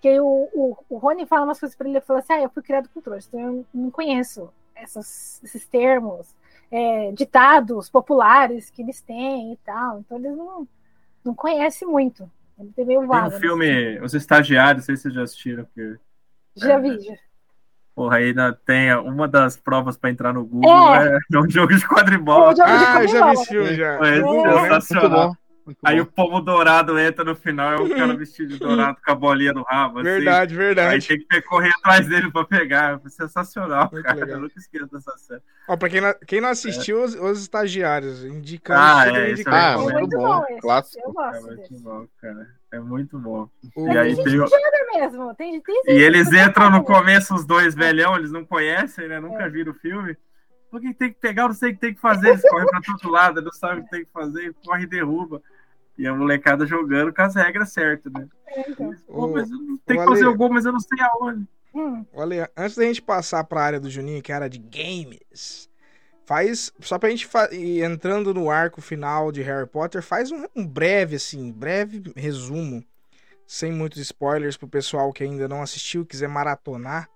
que 0.00 0.08
aí 0.08 0.20
o, 0.20 0.48
o, 0.52 0.76
o 0.90 0.96
Rony 0.98 1.24
fala 1.24 1.44
umas 1.44 1.58
coisas 1.58 1.76
pra 1.76 1.88
ele, 1.88 1.96
ele 1.96 2.04
fala 2.04 2.18
assim, 2.18 2.34
ah, 2.34 2.42
eu 2.42 2.50
fui 2.50 2.62
criado 2.62 2.88
com 2.92 3.00
trouxa, 3.00 3.28
então 3.28 3.40
eu 3.40 3.66
não 3.72 3.90
conheço 3.90 4.52
essas, 4.74 5.42
esses 5.42 5.66
termos, 5.66 6.34
é, 6.70 7.12
ditados 7.12 7.88
populares 7.88 8.70
que 8.70 8.82
eles 8.82 9.00
têm 9.00 9.52
e 9.52 9.56
tal, 9.64 10.00
então 10.00 10.18
eles 10.18 10.36
não, 10.36 10.66
não 11.24 11.34
conhecem 11.34 11.86
muito. 11.86 12.30
Ele 12.58 12.70
tem 12.74 12.84
meio 12.84 13.00
Tem 13.00 13.08
vago. 13.08 13.26
um 13.26 13.30
né? 13.30 13.38
filme, 13.40 14.00
Os 14.00 14.14
Estagiários, 14.14 14.82
não 14.82 14.86
sei 14.86 14.96
se 14.96 15.02
vocês 15.02 15.14
já 15.14 15.22
assistiram, 15.22 15.64
porque, 15.64 15.96
Já 16.56 16.78
vi, 16.78 17.00
já. 17.00 17.14
porra, 17.94 18.16
aí 18.18 18.32
na- 18.32 18.52
tem 18.52 18.94
uma 18.96 19.26
das 19.26 19.56
provas 19.56 19.96
pra 19.96 20.10
entrar 20.10 20.32
no 20.32 20.44
Google 20.44 20.70
É. 20.94 21.18
é, 21.32 21.38
um 21.38 21.50
jogo 21.50 21.74
de 21.76 21.86
quadribol. 21.86 22.50
É 22.50 22.52
um 22.52 22.56
jogo 22.56 22.68
de 22.78 22.84
Ah, 22.84 23.02
eu 23.02 23.08
já 23.08 23.14
vi 23.14 23.18
quadribol. 23.18 23.32
esse 23.32 23.46
filme 23.46 23.74
já. 23.74 23.92
É, 23.94 24.00
né? 24.00 24.20
Muito 24.20 24.60
sensacional. 24.60 25.36
Muito 25.64 25.78
Aí 25.82 25.96
bom. 25.96 26.02
o 26.02 26.06
pomo 26.06 26.40
dourado 26.42 26.98
entra 26.98 27.24
no 27.24 27.34
final, 27.34 27.72
é 27.72 27.76
o 27.80 27.88
cara 27.88 28.14
vestido 28.18 28.52
de 28.52 28.58
dourado 28.58 28.98
com 29.02 29.10
a 29.10 29.14
bolinha 29.14 29.52
no 29.54 29.62
rabo. 29.62 30.00
assim. 30.00 30.04
Verdade, 30.10 30.52
Aí 30.52 30.58
verdade. 30.58 31.08
tem 31.08 31.18
que 31.18 31.40
correr 31.42 31.70
atrás 31.78 32.06
dele 32.06 32.30
pra 32.30 32.44
pegar. 32.44 32.98
Foi 33.00 33.10
sensacional, 33.10 33.88
Muito 33.90 34.04
cara. 34.04 34.14
legal. 34.20 34.36
Eu 34.36 34.40
nunca 34.42 34.58
esqueço 34.58 34.86
dessa 34.92 35.16
cena. 35.16 35.40
Ó, 35.66 35.76
pra 35.76 35.88
quem 35.88 36.00
não, 36.02 36.14
quem 36.26 36.40
não 36.42 36.48
assistiu, 36.50 37.02
os, 37.02 37.14
os 37.14 37.40
estagiários, 37.40 38.24
indicando 38.24 38.80
Ah, 38.80 39.08
é, 39.08 39.32
indicando. 39.32 39.56
Ah, 39.56 39.72
É 39.72 39.76
muito 39.78 39.94
muito 40.00 40.16
bom, 40.18 40.40
bom 40.40 40.58
clássico. 40.60 41.02
Eu 41.02 41.10
É 41.10 41.12
gosto 41.14 41.46
muito 41.46 41.56
desse. 41.70 41.82
bom, 41.82 42.06
cara. 42.20 42.46
É 42.72 42.78
muito 42.80 43.18
bom. 43.18 43.48
O- 43.74 43.88
E 43.92 43.96
aí 43.98 44.14
Tem 44.16 44.24
tem 44.24 44.34
mesmo. 45.00 45.34
Tem, 45.34 45.60
tem 45.60 45.82
E 45.86 45.92
eles 45.92 46.30
entram 46.32 46.70
no 46.70 46.84
começo, 46.84 47.34
os 47.34 47.46
dois 47.46 47.74
velhão, 47.74 48.16
eles 48.16 48.30
não 48.30 48.44
conhecem, 48.44 49.08
né? 49.08 49.18
Nunca 49.18 49.48
viram 49.48 49.72
o 49.72 49.74
filme. 49.74 50.16
Por 50.70 50.80
que 50.80 50.92
tem 50.92 51.12
que 51.12 51.20
pegar? 51.20 51.44
Eu 51.44 51.48
não 51.48 51.54
sei 51.54 51.70
o 51.70 51.74
que 51.74 51.80
tem 51.80 51.94
que 51.94 52.00
fazer. 52.00 52.30
Eles 52.30 52.42
correm 52.42 52.66
pra 52.66 52.80
todo 52.80 53.08
lado, 53.08 53.40
não 53.40 53.52
sabem 53.52 53.78
o 53.80 53.84
que 53.84 53.90
tem 53.90 54.04
que 54.04 54.10
fazer, 54.12 54.52
corre 54.66 54.82
e 54.82 54.86
derruba. 54.88 55.40
E 55.96 56.06
a 56.06 56.14
molecada 56.14 56.66
jogando 56.66 57.12
com 57.14 57.22
as 57.22 57.34
regras 57.34 57.72
certas, 57.72 58.12
né? 58.12 58.26
É, 58.48 58.70
então. 58.70 58.94
Pô, 59.06 59.28
mas 59.28 59.48
tem 59.86 59.98
que 59.98 60.04
fazer 60.04 60.26
o 60.26 60.36
gol, 60.36 60.50
mas 60.50 60.64
eu 60.66 60.72
não 60.72 60.80
sei 60.80 60.98
aonde. 61.00 61.46
Hum. 61.74 62.04
Olha, 62.12 62.50
antes 62.56 62.76
da 62.76 62.84
gente 62.84 63.02
passar 63.02 63.42
pra 63.44 63.62
área 63.62 63.80
do 63.80 63.90
Juninho, 63.90 64.22
que 64.22 64.30
é 64.30 64.34
a 64.34 64.38
área 64.38 64.48
de 64.48 64.58
games, 64.58 65.68
faz. 66.24 66.72
Só 66.80 66.98
pra 66.98 67.10
gente 67.10 67.28
ir 67.52 67.82
entrando 67.82 68.32
no 68.34 68.50
arco 68.50 68.80
final 68.80 69.30
de 69.32 69.42
Harry 69.42 69.66
Potter, 69.68 70.02
faz 70.02 70.30
um, 70.32 70.44
um 70.54 70.66
breve, 70.66 71.16
assim, 71.16 71.52
breve 71.52 72.02
resumo, 72.16 72.84
sem 73.46 73.72
muitos 73.72 74.00
spoilers 74.00 74.56
pro 74.56 74.68
pessoal 74.68 75.12
que 75.12 75.22
ainda 75.24 75.46
não 75.48 75.62
assistiu, 75.62 76.04
quiser 76.06 76.28
maratonar. 76.28 77.08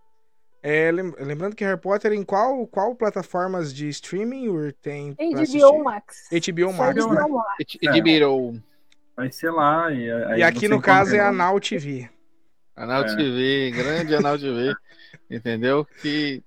É, 0.60 0.90
lem- 0.90 1.14
lembrando 1.20 1.54
que 1.54 1.64
Harry 1.64 1.80
Potter 1.80 2.12
em 2.12 2.24
qual, 2.24 2.66
qual 2.66 2.92
plataformas 2.96 3.72
de 3.72 3.88
streaming 3.88 4.48
o 4.48 4.72
tem 4.72 5.12
HBO 5.14 5.36
assistir? 5.40 5.78
Max. 5.84 6.28
HBO 6.32 6.72
Max, 6.72 7.04
HBO 7.04 7.14
né? 7.14 7.26
Max. 7.28 8.02
Virou 8.02 8.56
Vai 9.18 9.32
ser 9.32 9.50
lá. 9.50 9.90
E, 9.92 10.10
aí 10.10 10.38
E 10.40 10.42
aqui 10.42 10.68
no 10.68 10.80
caso 10.80 11.14
é 11.16 11.20
a. 11.20 11.32
Now 11.32 11.58
TV. 11.60 12.08
Anal 12.76 13.02
É. 13.02 13.16
TV, 13.16 13.72
grande 13.74 14.14
Anal 14.14 14.38
TV, 14.38 14.72
entendeu? 15.28 15.84
Que 16.00 16.40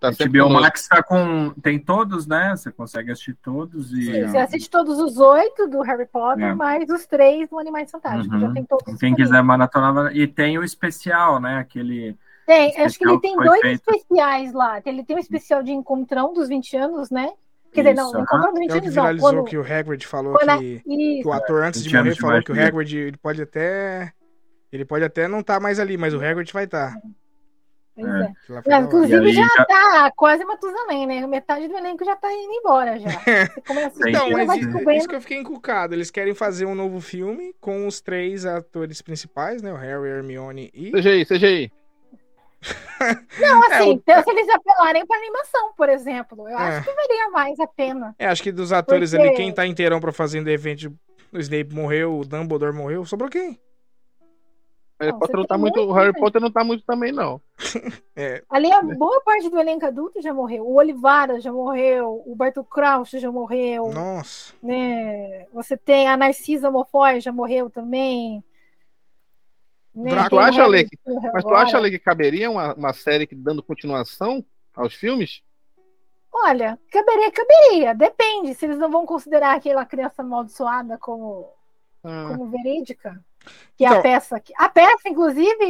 tá 0.00 0.08
A 0.08 0.12
sempre 0.14 0.40
HBO. 0.40 0.48
Max 0.48 0.88
tá 0.88 1.02
com. 1.02 1.50
Tem 1.62 1.78
todos, 1.78 2.26
né? 2.26 2.54
Você 2.56 2.72
consegue 2.72 3.12
assistir 3.12 3.36
todos 3.42 3.92
e. 3.92 4.04
Sim, 4.06 4.26
você 4.26 4.38
assiste 4.38 4.70
todos 4.70 4.98
os 4.98 5.18
oito 5.18 5.66
do 5.68 5.82
Harry 5.82 6.06
Potter, 6.06 6.46
É. 6.46 6.54
mais 6.54 6.88
os 6.88 7.04
três 7.06 7.50
do 7.50 7.58
Animais 7.58 7.90
Fantásticos. 7.90 8.32
Uhum. 8.32 8.48
Já 8.48 8.52
tem 8.54 8.64
todos 8.64 8.98
Quem 8.98 9.14
quiser 9.14 9.42
maratonar. 9.42 10.16
E 10.16 10.26
tem 10.26 10.56
o 10.58 10.64
especial, 10.64 11.38
né? 11.38 11.58
Aquele. 11.58 12.16
Tem, 12.46 12.74
acho 12.82 12.98
que 12.98 13.06
ele 13.06 13.20
tem 13.20 13.36
que 13.36 13.44
dois 13.44 13.60
feito. 13.60 13.82
especiais 13.90 14.52
lá. 14.54 14.80
Ele 14.86 15.04
tem 15.04 15.16
um 15.16 15.18
especial 15.20 15.62
de 15.62 15.72
encontrão 15.72 16.32
dos 16.32 16.48
20 16.48 16.76
anos, 16.76 17.10
né? 17.10 17.30
Quer 17.74 17.82
dizer, 17.82 17.94
não, 17.94 18.12
dos 18.12 18.22
20 18.22 18.30
É 18.30 18.46
o 18.46 18.52
que 18.52 18.72
anos 18.72 18.84
não. 18.84 18.90
viralizou 18.92 19.30
Quando, 19.30 19.44
que 19.44 19.58
o 19.58 19.62
Hagrid 19.62 20.06
falou 20.06 20.32
quando 20.34 20.58
que, 20.60 20.80
que 20.80 21.22
o 21.26 21.32
ator 21.32 21.64
antes 21.64 21.82
de 21.82 21.88
20 21.88 21.96
anos 21.96 22.20
morrer 22.20 22.30
falou 22.30 22.44
que 22.44 22.52
o. 22.52 22.66
Hagrid 22.66 22.96
ele 22.96 23.16
pode 23.16 23.42
até 23.42 24.12
ele 24.72 24.84
pode 24.84 25.04
até 25.04 25.26
não 25.26 25.40
estar 25.40 25.58
mais 25.60 25.80
ali, 25.80 25.96
mas 25.96 26.14
o 26.14 26.24
Hagrid 26.24 26.52
vai 26.52 26.64
estar. 26.64 26.96
Pois 27.96 28.08
é. 28.08 28.32
é. 28.66 28.78
inclusive 28.78 29.32
já, 29.32 29.46
já 29.46 29.64
tá 29.64 30.12
quase 30.16 30.44
Matusalém, 30.44 31.06
né? 31.06 31.26
Metade 31.26 31.68
do 31.68 31.76
elenco 31.76 32.04
já 32.04 32.16
tá 32.16 32.32
indo 32.32 32.52
embora 32.52 32.98
já. 32.98 33.08
então, 34.08 34.30
mas 34.30 34.60
isso, 34.60 34.90
isso 34.90 35.08
que 35.08 35.14
eu 35.14 35.20
fiquei 35.20 35.38
encucado. 35.38 35.94
Eles 35.94 36.10
querem 36.10 36.34
fazer 36.34 36.66
um 36.66 36.74
novo 36.74 37.00
filme 37.00 37.54
com 37.60 37.86
os 37.86 38.00
três 38.00 38.44
atores 38.44 39.00
principais, 39.00 39.62
né? 39.62 39.72
O 39.72 39.76
Harry, 39.76 40.08
Hermione 40.08 40.70
e. 40.74 40.90
CGI, 40.90 41.24
CGI. 41.24 41.72
Não, 43.38 43.62
assim, 43.70 44.02
é, 44.06 44.20
o... 44.20 44.22
se 44.22 44.30
eles 44.30 44.48
apelarem 44.48 45.06
pra 45.06 45.16
animação, 45.16 45.72
por 45.76 45.88
exemplo, 45.88 46.48
eu 46.48 46.58
é. 46.58 46.62
acho 46.62 46.84
que 46.84 46.94
valia 46.94 47.30
mais 47.30 47.60
a 47.60 47.66
pena. 47.66 48.14
É, 48.18 48.26
acho 48.26 48.42
que 48.42 48.52
dos 48.52 48.72
atores 48.72 49.10
Porque... 49.10 49.28
ali, 49.28 49.36
quem 49.36 49.52
tá 49.52 49.66
inteirão 49.66 50.00
pra 50.00 50.12
fazer 50.12 50.42
de 50.42 50.50
repente, 50.50 50.88
o 50.88 51.38
Snape 51.38 51.74
morreu, 51.74 52.18
o 52.18 52.24
Dumbledore 52.24 52.74
morreu, 52.74 53.04
sobrou 53.04 53.28
quem? 53.28 53.60
Harry 55.00 55.12
não, 55.12 55.18
Potter 55.18 55.36
não 55.36 55.46
tá 55.46 55.58
muito, 55.58 55.80
o 55.80 55.92
Harry 55.92 56.12
Potter 56.12 56.40
não 56.40 56.50
tá 56.50 56.64
muito 56.64 56.84
também, 56.84 57.12
não. 57.12 57.40
é. 58.14 58.42
Ali 58.48 58.72
a 58.72 58.80
boa 58.80 59.20
parte 59.22 59.48
do 59.50 59.58
elenco 59.58 59.84
adulto 59.84 60.22
já 60.22 60.32
morreu. 60.32 60.64
O 60.64 60.74
Olivara 60.74 61.40
já 61.40 61.52
morreu, 61.52 62.22
o 62.24 62.34
Bartol 62.34 62.64
Crouch 62.64 63.18
já 63.18 63.30
morreu. 63.30 63.90
Nossa. 63.92 64.54
Né? 64.62 65.46
Você 65.52 65.76
tem 65.76 66.08
a 66.08 66.16
Narcisa 66.16 66.70
Mofoy 66.70 67.20
já 67.20 67.32
morreu 67.32 67.68
também. 67.68 68.42
Né? 69.94 70.28
Tu 70.28 70.38
acha, 70.38 70.64
Ale, 70.64 70.88
que, 70.88 70.98
mas 71.32 71.44
tu 71.44 71.54
acha, 71.54 71.76
Ale, 71.76 71.90
que 71.90 71.98
caberia 71.98 72.50
uma, 72.50 72.74
uma 72.74 72.92
série 72.92 73.26
que 73.26 73.34
dando 73.34 73.62
continuação 73.62 74.44
aos 74.74 74.94
filmes? 74.94 75.42
Olha, 76.32 76.78
caberia, 76.90 77.30
caberia. 77.30 77.94
Depende 77.94 78.54
se 78.54 78.66
eles 78.66 78.78
não 78.78 78.90
vão 78.90 79.06
considerar 79.06 79.54
aquela 79.54 79.86
criança 79.86 80.22
amaldiçoada 80.22 80.98
como, 80.98 81.48
ah. 82.02 82.26
como 82.28 82.50
verídica. 82.50 83.24
Que 83.76 83.84
então, 83.84 83.86
é 83.86 83.96
a 83.96 84.00
então, 84.00 84.02
peça. 84.02 84.42
A 84.56 84.68
peça, 84.68 84.96
peça, 84.96 85.08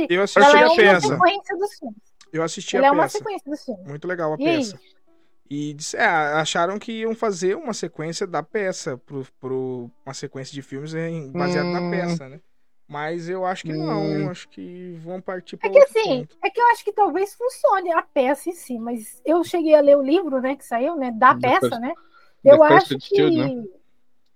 eu 0.08 0.22
assisti 0.22 0.38
ela 0.38 0.56
é 0.58 0.64
a 0.64 0.74
peça. 0.74 1.06
uma 1.06 1.16
sequência 1.16 1.56
dos 1.58 1.78
filmes. 1.78 2.02
Eu 2.32 2.42
assisti 2.42 2.76
ela 2.76 2.86
a 2.86 2.88
é 2.88 2.90
peça. 2.90 3.02
uma 3.02 3.08
sequência 3.08 3.50
dos 3.50 3.64
filmes. 3.64 3.86
Muito 3.86 4.08
legal 4.08 4.32
a 4.32 4.36
e 4.36 4.44
peça. 4.44 4.76
Aí? 4.76 4.94
E 5.50 5.76
é, 5.94 6.04
acharam 6.06 6.78
que 6.78 6.92
iam 6.92 7.14
fazer 7.14 7.54
uma 7.54 7.74
sequência 7.74 8.26
da 8.26 8.42
peça, 8.42 8.96
pro, 8.96 9.26
pro, 9.38 9.90
uma 10.04 10.14
sequência 10.14 10.54
de 10.54 10.62
filmes 10.62 10.94
baseada 11.30 11.68
hum. 11.68 11.72
na 11.72 11.90
peça, 11.90 12.28
né? 12.28 12.40
Mas 12.94 13.28
eu 13.28 13.44
acho 13.44 13.64
que 13.64 13.72
não, 13.72 14.04
hum. 14.04 14.30
acho 14.30 14.48
que 14.48 14.96
vão 15.02 15.20
partir 15.20 15.56
para 15.56 15.68
É 15.68 15.72
que 15.72 15.78
assim, 15.80 16.20
ponto. 16.20 16.38
é 16.44 16.48
que 16.48 16.60
eu 16.60 16.66
acho 16.68 16.84
que 16.84 16.92
talvez 16.92 17.34
funcione 17.34 17.90
a 17.90 18.02
peça 18.02 18.48
em 18.48 18.52
si, 18.52 18.78
mas 18.78 19.20
eu 19.24 19.42
cheguei 19.42 19.74
a 19.74 19.80
ler 19.80 19.96
o 19.96 20.02
livro, 20.02 20.40
né, 20.40 20.54
que 20.54 20.64
saiu, 20.64 20.94
né, 20.94 21.10
da 21.10 21.34
peça, 21.34 21.80
né? 21.80 21.92
Eu 22.44 22.62
acho 22.62 22.96
que 22.98 23.30
né? 23.32 23.64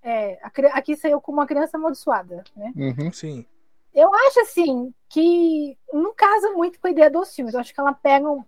É, 0.02 0.40
aqui 0.72 0.96
saiu 0.96 1.20
com 1.20 1.30
uma 1.30 1.46
criança 1.46 1.76
amaldiçoada, 1.76 2.42
né? 2.56 2.72
Uhum, 2.74 3.12
sim. 3.12 3.46
Eu 3.94 4.12
acho, 4.12 4.40
assim, 4.40 4.92
que 5.08 5.78
não 5.92 6.12
casa 6.12 6.50
muito 6.50 6.80
com 6.80 6.88
a 6.88 6.90
ideia 6.90 7.10
dos 7.10 7.32
filmes. 7.32 7.54
Eu 7.54 7.60
acho 7.60 7.72
que 7.72 7.78
ela 7.78 7.92
pega 7.92 8.28
um. 8.28 8.42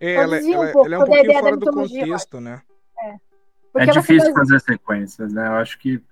É, 0.00 0.14
ela, 0.14 0.38
um 0.38 0.52
ela, 0.54 0.72
pouco 0.72 0.86
ela 0.88 0.94
é 0.96 0.98
um 0.98 1.04
pouquinho 1.04 1.40
fora 1.40 1.56
do 1.56 1.72
contexto, 1.72 2.40
né? 2.40 2.62
É, 2.98 3.18
é 3.76 3.86
difícil 3.86 4.32
faz... 4.32 4.48
fazer 4.48 4.60
sequências, 4.60 5.32
né? 5.32 5.46
Eu 5.46 5.52
acho 5.52 5.78
que 5.78 6.02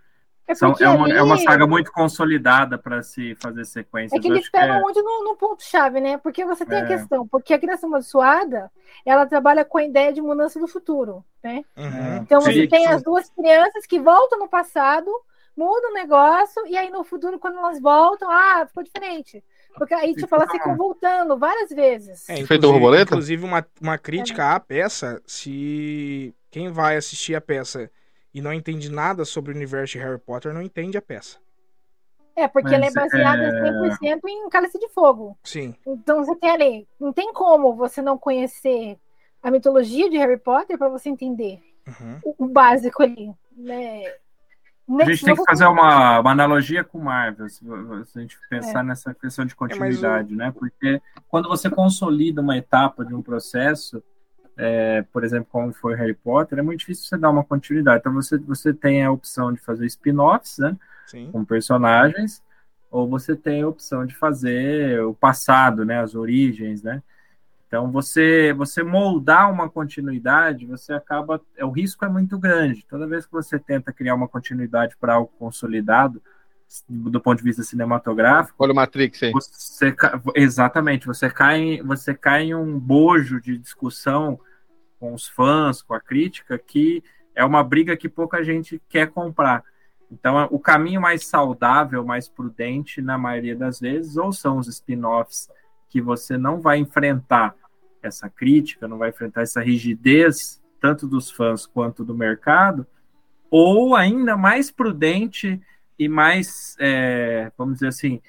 é, 0.51 0.55
São, 0.55 0.75
é, 0.79 0.89
uma, 0.89 1.05
ali... 1.05 1.17
é 1.17 1.23
uma 1.23 1.39
saga 1.39 1.67
muito 1.67 1.93
consolidada 1.93 2.77
para 2.77 3.03
se 3.03 3.35
fazer 3.37 3.65
sequências. 3.65 4.19
É 4.19 4.21
que 4.21 4.29
eles 4.29 4.49
pegam 4.51 4.77
é... 4.77 4.81
muito 4.81 5.03
no, 5.03 5.25
no 5.25 5.37
ponto-chave, 5.37 6.01
né? 6.01 6.19
Porque 6.19 6.45
você 6.45 6.67
tem 6.67 6.79
é... 6.79 6.83
a 6.83 6.87
questão, 6.87 7.27
porque 7.27 7.55
a 7.55 7.59
criança 7.59 7.87
amaldiçoada, 7.87 8.71
ela 9.07 9.27
trabalha 9.27 9.65
com 9.65 9.79
a 9.79 9.85
ideia 9.85 10.13
de 10.13 10.21
mudança 10.21 10.59
do 10.59 10.67
futuro, 10.67 11.25
né? 11.43 11.63
Uhum. 11.77 12.17
Então 12.23 12.41
você 12.41 12.53
sim, 12.53 12.69
tem 12.69 12.87
sim. 12.87 12.93
as 12.93 13.03
duas 13.03 13.31
crianças 13.31 13.87
que 13.87 14.01
voltam 14.01 14.39
no 14.39 14.49
passado, 14.49 15.11
mudam 15.57 15.91
o 15.91 15.95
negócio, 15.95 16.67
e 16.67 16.77
aí 16.77 16.91
no 16.91 17.05
futuro, 17.05 17.39
quando 17.39 17.59
elas 17.59 17.81
voltam, 17.81 18.31
ah, 18.31 18.65
ficou 18.67 18.83
diferente. 18.83 19.45
Porque 19.77 19.95
aí, 19.95 20.15
tipo, 20.15 20.35
elas 20.35 20.51
ficam 20.51 20.77
voltando 20.77 21.39
várias 21.39 21.71
vezes. 21.71 22.29
É, 22.29 22.41
inclusive, 22.41 23.03
inclusive 23.03 23.45
uma, 23.45 23.65
uma 23.81 23.97
crítica 23.97 24.55
à 24.55 24.59
peça, 24.59 25.23
se 25.25 26.35
quem 26.51 26.71
vai 26.73 26.97
assistir 26.97 27.37
a 27.37 27.41
peça 27.41 27.91
e 28.33 28.41
não 28.41 28.53
entende 28.53 28.91
nada 28.91 29.25
sobre 29.25 29.53
o 29.53 29.57
universo 29.57 29.93
de 29.93 29.99
Harry 29.99 30.19
Potter, 30.19 30.55
não 30.55 30.63
entende 30.63 30.97
a 30.97 31.03
peça. 31.03 31.39
É, 32.37 32.49
porque 32.49 32.71
Mas, 32.71 32.75
ela 32.75 32.87
é 32.87 32.91
baseada 32.93 33.43
é... 33.43 34.17
100% 34.17 34.21
em 34.27 34.49
Cálice 34.49 34.79
de 34.79 34.89
Fogo. 34.89 35.37
Sim. 35.45 35.75
Então 35.87 36.25
você 36.25 36.35
tem 36.37 36.51
ali, 36.51 36.89
não 36.99 37.13
tem 37.13 37.33
como 37.33 37.75
você 37.75 38.01
não 38.01 38.17
conhecer 38.17 38.99
a 39.43 39.51
mitologia 39.51 40.09
de 40.09 40.17
Harry 40.17 40.39
Potter 40.39 40.79
para 40.79 40.89
você 40.89 41.09
entender 41.09 41.61
uhum. 41.87 42.19
o, 42.25 42.45
o, 42.45 42.49
básico 42.49 43.03
ali, 43.03 43.33
né? 43.57 44.03
A 44.99 45.05
gente 45.05 45.25
tem 45.25 45.37
que 45.37 45.45
fazer 45.45 45.67
uma, 45.67 46.19
uma 46.19 46.33
analogia 46.33 46.83
com 46.83 46.99
Marvel, 46.99 47.49
se, 47.49 47.59
se 47.59 48.19
a 48.19 48.21
gente 48.21 48.37
pensar 48.49 48.81
é. 48.81 48.83
nessa 48.83 49.15
questão 49.15 49.45
de 49.45 49.55
continuidade, 49.55 50.33
é, 50.33 50.35
o... 50.35 50.37
né? 50.37 50.51
Porque 50.51 51.01
quando 51.29 51.49
você 51.49 51.71
consolida 51.71 52.41
uma 52.41 52.57
etapa 52.57 53.05
de 53.05 53.15
um 53.15 53.23
processo, 53.23 54.03
é, 54.63 55.03
por 55.11 55.25
exemplo, 55.25 55.49
como 55.51 55.73
foi 55.73 55.95
Harry 55.95 56.13
Potter, 56.13 56.59
é 56.59 56.63
muito 56.63 56.81
difícil 56.81 57.07
você 57.07 57.17
dar 57.17 57.31
uma 57.31 57.43
continuidade. 57.43 58.01
Então 58.01 58.13
você, 58.13 58.37
você 58.37 58.75
tem 58.75 59.03
a 59.03 59.11
opção 59.11 59.51
de 59.55 59.59
fazer 59.59 59.87
spin-offs, 59.87 60.59
né? 60.59 60.77
Sim. 61.07 61.31
Com 61.33 61.47
personagens, 61.47 62.43
ou 62.91 63.09
você 63.09 63.35
tem 63.35 63.63
a 63.63 63.69
opção 63.69 64.05
de 64.05 64.15
fazer 64.15 65.03
o 65.03 65.15
passado, 65.15 65.83
né? 65.83 66.01
As 66.01 66.15
origens, 66.15 66.83
né? 66.83 67.03
Então 67.67 67.91
você 67.91 68.53
você 68.53 68.83
moldar 68.83 69.51
uma 69.51 69.71
continuidade, 69.71 70.67
você 70.67 70.93
acaba, 70.93 71.41
é, 71.57 71.65
o 71.65 71.71
risco 71.71 72.05
é 72.05 72.09
muito 72.09 72.39
grande. 72.39 72.85
Toda 72.87 73.07
vez 73.07 73.25
que 73.25 73.33
você 73.33 73.59
tenta 73.59 73.95
criar 73.95 74.15
uma 74.15 74.29
continuidade 74.29 74.95
para 75.01 75.15
algo 75.15 75.33
consolidado, 75.39 76.21
do 76.87 77.21
ponto 77.21 77.39
de 77.39 77.45
vista 77.45 77.63
cinematográfico. 77.63 78.63
Olha 78.63 78.73
o 78.73 78.77
Matrix 78.77 79.23
aí. 79.23 79.33
Você, 79.33 79.95
exatamente, 80.37 81.07
você 81.07 81.31
cai, 81.31 81.81
você 81.83 82.15
cai 82.15 82.45
em 82.45 82.55
um 82.55 82.79
bojo 82.79 83.41
de 83.41 83.57
discussão 83.57 84.39
com 85.01 85.15
os 85.15 85.27
fãs, 85.27 85.83
com 85.83 85.95
a 85.95 86.01
crítica, 86.01 86.59
que 86.59 87.03
é 87.35 87.45
uma 87.45 87.65
briga 87.65 87.97
que 87.97 88.09
pouca 88.09 88.45
gente 88.45 88.81
quer 88.89 89.11
comprar. 89.11 89.65
Então, 90.13 90.47
o 90.51 90.59
caminho 90.59 91.01
mais 91.01 91.27
saudável, 91.27 92.05
mais 92.05 92.29
prudente, 92.29 93.01
na 93.01 93.17
maioria 93.17 93.57
das 93.57 93.81
vezes, 93.81 94.17
ou 94.17 94.33
são 94.33 94.59
os 94.59 94.69
spin-offs 94.69 95.49
que 95.89 96.01
você 96.01 96.37
não 96.37 96.61
vai 96.61 96.79
enfrentar 96.79 97.55
essa 98.03 98.29
crítica, 98.29 98.87
não 98.87 98.99
vai 98.99 99.11
enfrentar 99.11 99.43
essa 99.43 99.61
rigidez, 99.61 100.61
tanto 100.81 101.07
dos 101.07 101.31
fãs 101.31 101.67
quanto 101.67 102.05
do 102.05 102.15
mercado, 102.15 102.87
ou 103.51 103.95
ainda 103.95 104.37
mais 104.37 104.71
prudente 104.71 105.61
e 105.99 106.09
mais, 106.09 106.77
é, 106.79 107.51
vamos 107.57 107.75
dizer 107.75 107.89
assim, 107.89 108.21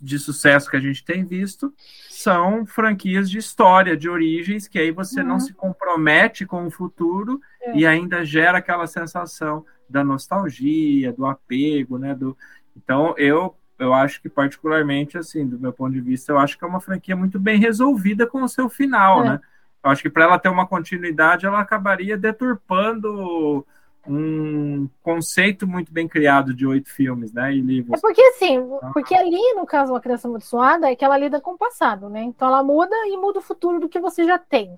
de 0.00 0.18
sucesso 0.18 0.70
que 0.70 0.76
a 0.76 0.80
gente 0.80 1.04
tem 1.04 1.24
visto 1.24 1.72
são 2.08 2.64
franquias 2.64 3.28
de 3.28 3.38
história, 3.38 3.96
de 3.96 4.08
origens, 4.08 4.66
que 4.66 4.78
aí 4.78 4.90
você 4.90 5.20
uhum. 5.20 5.26
não 5.26 5.40
se 5.40 5.52
compromete 5.52 6.46
com 6.46 6.66
o 6.66 6.70
futuro 6.70 7.40
é. 7.60 7.76
e 7.76 7.86
ainda 7.86 8.24
gera 8.24 8.58
aquela 8.58 8.86
sensação 8.86 9.64
da 9.88 10.02
nostalgia, 10.02 11.12
do 11.12 11.26
apego, 11.26 11.98
né? 11.98 12.14
Do... 12.14 12.36
Então, 12.76 13.14
eu, 13.18 13.54
eu 13.78 13.92
acho 13.92 14.20
que, 14.20 14.28
particularmente, 14.28 15.18
assim, 15.18 15.46
do 15.46 15.58
meu 15.58 15.72
ponto 15.72 15.92
de 15.92 16.00
vista, 16.00 16.32
eu 16.32 16.38
acho 16.38 16.58
que 16.58 16.64
é 16.64 16.68
uma 16.68 16.80
franquia 16.80 17.14
muito 17.14 17.38
bem 17.38 17.58
resolvida 17.58 18.26
com 18.26 18.42
o 18.42 18.48
seu 18.48 18.68
final, 18.68 19.24
é. 19.24 19.28
né? 19.30 19.40
Eu 19.84 19.90
acho 19.90 20.02
que 20.02 20.10
para 20.10 20.24
ela 20.24 20.38
ter 20.38 20.48
uma 20.48 20.66
continuidade, 20.66 21.46
ela 21.46 21.60
acabaria 21.60 22.16
deturpando 22.16 23.64
um 24.08 24.88
conceito 25.02 25.66
muito 25.66 25.92
bem 25.92 26.06
criado 26.06 26.54
de 26.54 26.66
oito 26.66 26.88
filmes, 26.88 27.32
né, 27.32 27.52
e 27.54 27.60
livros. 27.60 27.98
É 27.98 28.00
porque 28.00 28.22
assim, 28.22 28.58
porque 28.92 29.14
ali 29.14 29.54
no 29.54 29.66
caso 29.66 29.94
a 29.94 30.00
criança 30.00 30.28
amaldiçoada 30.28 30.90
é 30.90 30.96
que 30.96 31.04
ela 31.04 31.18
lida 31.18 31.40
com 31.40 31.52
o 31.52 31.58
passado, 31.58 32.08
né? 32.08 32.22
Então 32.22 32.48
ela 32.48 32.62
muda 32.62 32.94
e 33.06 33.16
muda 33.16 33.38
o 33.38 33.42
futuro 33.42 33.80
do 33.80 33.88
que 33.88 34.00
você 34.00 34.24
já 34.24 34.38
tem. 34.38 34.76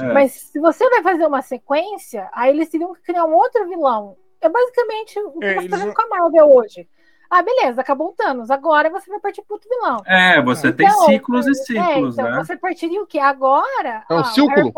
É. 0.00 0.12
Mas 0.12 0.32
se 0.32 0.58
você 0.58 0.88
vai 0.88 1.02
fazer 1.02 1.26
uma 1.26 1.42
sequência, 1.42 2.28
aí 2.32 2.50
eles 2.50 2.68
teriam 2.68 2.94
que 2.94 3.02
criar 3.02 3.24
um 3.24 3.34
outro 3.34 3.68
vilão. 3.68 4.16
É 4.40 4.48
basicamente 4.48 5.18
o 5.18 5.38
que 5.38 5.44
é, 5.44 5.54
você 5.54 5.64
está 5.66 5.76
fazendo 5.76 5.94
com 5.94 6.02
a 6.02 6.08
Marvel 6.08 6.56
hoje. 6.56 6.88
Ah, 7.30 7.42
beleza, 7.42 7.80
acabou 7.80 8.08
o 8.08 8.12
Thanos. 8.12 8.50
Agora 8.50 8.90
você 8.90 9.08
vai 9.08 9.18
partir 9.18 9.42
para 9.42 9.54
outro 9.54 9.68
vilão. 9.68 10.02
É, 10.04 10.42
você 10.42 10.68
então, 10.68 10.76
tem 10.76 10.90
ciclos 11.06 11.46
e 11.46 11.50
é, 11.50 11.54
ciclos, 11.54 12.18
é, 12.18 12.22
então 12.22 12.36
né? 12.36 12.44
Você 12.44 12.56
partiria 12.56 13.02
o 13.02 13.06
quê? 13.06 13.18
Agora. 13.18 14.04
É 14.10 14.14
um 14.14 14.18
ah, 14.18 14.24
círculo? 14.24 14.72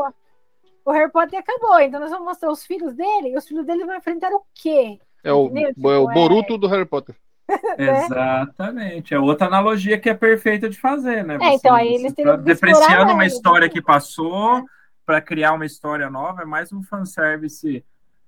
O 0.84 0.92
Harry 0.92 1.10
Potter 1.10 1.38
acabou, 1.38 1.80
então 1.80 1.98
nós 1.98 2.10
vamos 2.10 2.26
mostrar 2.26 2.50
os 2.50 2.64
filhos 2.64 2.94
dele, 2.94 3.30
e 3.30 3.36
os 3.36 3.46
filhos 3.46 3.64
dele 3.64 3.84
vão 3.84 3.96
enfrentar 3.96 4.30
o 4.32 4.42
quê? 4.54 4.98
É 5.22 5.32
o, 5.32 5.48
tipo, 5.48 5.90
é 5.90 5.98
o 5.98 6.06
Boruto 6.06 6.54
é... 6.54 6.58
do 6.58 6.66
Harry 6.68 6.84
Potter. 6.84 7.14
Exatamente. 7.78 9.14
É 9.14 9.18
outra 9.18 9.46
analogia 9.46 9.98
que 9.98 10.08
é 10.08 10.14
perfeita 10.14 10.68
de 10.68 10.78
fazer, 10.78 11.24
né? 11.24 11.34
É, 11.36 11.38
Você, 11.38 11.54
então 11.56 11.74
aí 11.74 11.94
eles 11.94 12.12
tá 12.12 12.36
depreciando 12.36 13.12
uma 13.12 13.26
história 13.26 13.68
que 13.68 13.82
passou 13.82 14.58
é. 14.58 14.64
para 15.04 15.20
criar 15.20 15.52
uma 15.52 15.66
história 15.66 16.08
nova, 16.10 16.42
é 16.42 16.46
mais 16.46 16.72
um 16.72 16.82
fanservice 16.82 17.84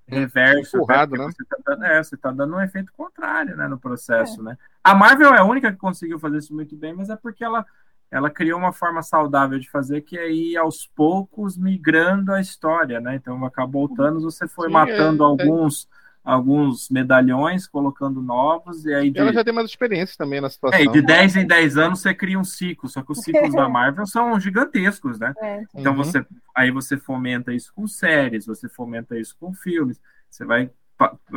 reverso. 0.06 0.76
Empurrado, 0.76 1.16
né? 1.16 1.24
Você 1.24 1.44
tá, 1.44 1.56
dando, 1.66 1.84
é, 1.84 2.02
você 2.02 2.16
tá 2.16 2.30
dando 2.30 2.56
um 2.56 2.60
efeito 2.60 2.92
contrário 2.92 3.56
né, 3.56 3.66
no 3.66 3.78
processo, 3.78 4.40
é. 4.40 4.44
né? 4.44 4.58
A 4.82 4.94
Marvel 4.94 5.34
é 5.34 5.38
a 5.38 5.44
única 5.44 5.72
que 5.72 5.78
conseguiu 5.78 6.18
fazer 6.18 6.38
isso 6.38 6.54
muito 6.54 6.76
bem, 6.76 6.94
mas 6.94 7.10
é 7.10 7.16
porque 7.16 7.42
ela 7.42 7.66
ela 8.10 8.30
criou 8.30 8.58
uma 8.58 8.72
forma 8.72 9.02
saudável 9.02 9.58
de 9.58 9.70
fazer 9.70 10.00
que 10.02 10.16
é 10.16 10.30
ir 10.30 10.56
aos 10.56 10.86
poucos 10.86 11.56
migrando 11.56 12.32
a 12.32 12.40
história, 12.40 13.00
né? 13.00 13.16
Então 13.16 13.44
acabou 13.44 13.84
o 13.84 13.94
Thanos, 13.94 14.22
você 14.22 14.46
foi 14.46 14.68
Sim, 14.68 14.72
matando 14.72 15.22
é, 15.22 15.26
é. 15.26 15.28
alguns 15.28 15.88
alguns 16.26 16.90
medalhões, 16.90 17.68
colocando 17.68 18.20
novos, 18.20 18.84
e 18.84 18.92
aí. 18.92 19.10
De... 19.10 19.20
Ela 19.20 19.32
já 19.32 19.44
tem 19.44 19.54
mais 19.54 19.68
experiência 19.70 20.16
também 20.18 20.40
na 20.40 20.50
situação. 20.50 20.80
É, 20.80 20.84
de 20.84 21.00
10 21.00 21.36
em 21.36 21.46
10 21.46 21.76
anos 21.76 22.00
você 22.00 22.12
cria 22.12 22.36
um 22.36 22.42
ciclo, 22.42 22.88
só 22.88 23.00
que 23.00 23.12
os 23.12 23.20
ciclos 23.20 23.54
da 23.54 23.68
Marvel 23.70 24.04
são 24.06 24.38
gigantescos, 24.40 25.20
né? 25.20 25.32
É. 25.40 25.62
Então 25.72 25.92
uhum. 25.92 25.98
você 25.98 26.26
aí 26.52 26.72
você 26.72 26.96
fomenta 26.96 27.54
isso 27.54 27.72
com 27.72 27.86
séries, 27.86 28.44
você 28.44 28.68
fomenta 28.68 29.16
isso 29.16 29.36
com 29.38 29.54
filmes, 29.54 30.00
você 30.28 30.44
vai 30.44 30.68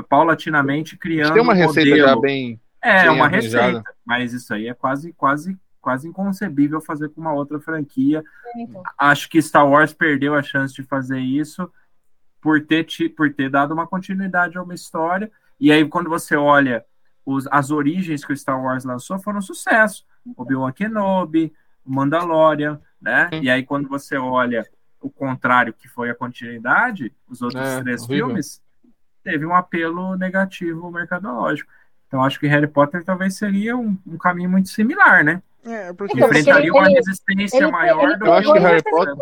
paulatinamente 0.10 0.98
criando. 0.98 1.34
Tem 1.34 1.42
uma 1.42 1.54
receita 1.54 1.92
modelo. 1.92 2.08
já 2.08 2.20
bem. 2.20 2.60
É, 2.82 3.02
bem 3.04 3.12
uma 3.12 3.26
arranjada. 3.26 3.68
receita, 3.68 3.96
mas 4.04 4.34
isso 4.34 4.52
aí 4.54 4.68
é 4.68 4.74
quase, 4.74 5.14
quase, 5.14 5.56
quase 5.82 6.08
inconcebível 6.08 6.82
fazer 6.82 7.10
com 7.10 7.22
uma 7.22 7.34
outra 7.34 7.60
franquia. 7.60 8.24
Então. 8.56 8.84
Acho 8.98 9.30
que 9.30 9.42
Star 9.42 9.68
Wars 9.68 9.94
perdeu 9.94 10.36
a 10.36 10.42
chance 10.42 10.74
de 10.74 10.84
fazer 10.84 11.20
isso 11.20 11.72
por 12.42 12.66
ter, 12.66 12.86
por 13.16 13.34
ter 13.34 13.50
dado 13.50 13.74
uma 13.74 13.88
continuidade 13.88 14.58
a 14.58 14.64
uma 14.64 14.74
história. 14.74 15.32
E 15.60 15.72
aí, 15.72 15.88
quando 15.88 16.10
você 16.10 16.36
olha 16.36 16.86
os, 17.26 17.48
as 17.48 17.72
origens 17.72 18.24
que 18.24 18.34
o 18.34 18.38
Star 18.38 18.62
Wars 18.62 18.84
lançou, 18.84 19.20
foram 19.20 19.40
um 19.40 19.42
sucesso. 19.42 20.06
Obi-Wan 20.38 20.72
Kenobi, 20.72 21.54
Mandalorian, 21.86 22.80
né? 23.02 23.30
E 23.42 23.50
aí, 23.50 23.64
quando 23.64 23.88
você 23.88 24.18
olha 24.18 24.66
o 25.02 25.10
contrário, 25.10 25.74
que 25.74 25.88
foi 25.88 26.10
a 26.10 26.16
continuidade, 26.16 27.14
os 27.28 27.42
outros 27.42 27.64
é, 27.64 27.82
três 27.82 28.04
horrível. 28.04 28.28
filmes, 28.28 28.62
teve 29.24 29.46
um 29.46 29.56
apelo 29.56 30.16
negativo 30.16 30.92
mercadológico. 30.92 31.72
Então, 32.08 32.24
acho 32.24 32.40
que 32.40 32.48
Harry 32.48 32.68
Potter 32.68 33.04
talvez 33.04 33.38
seria 33.38 33.78
um, 33.78 33.98
um 34.06 34.18
caminho 34.18 34.50
muito 34.50 34.70
similar, 34.70 35.24
né? 35.24 35.42
É, 35.66 35.93
porque 35.93 36.20
enfrentaria 36.20 36.72
uma 36.72 36.88
resistência 36.88 37.57
ele, 37.57 37.72
maior 37.72 38.03
ele, 38.03 38.18
do 38.18 38.24
que. 38.24 38.28
Eu 38.28 38.34
acho 38.34 38.53
que 38.53 38.60
Harry 38.60 38.84
Potter. 38.84 39.16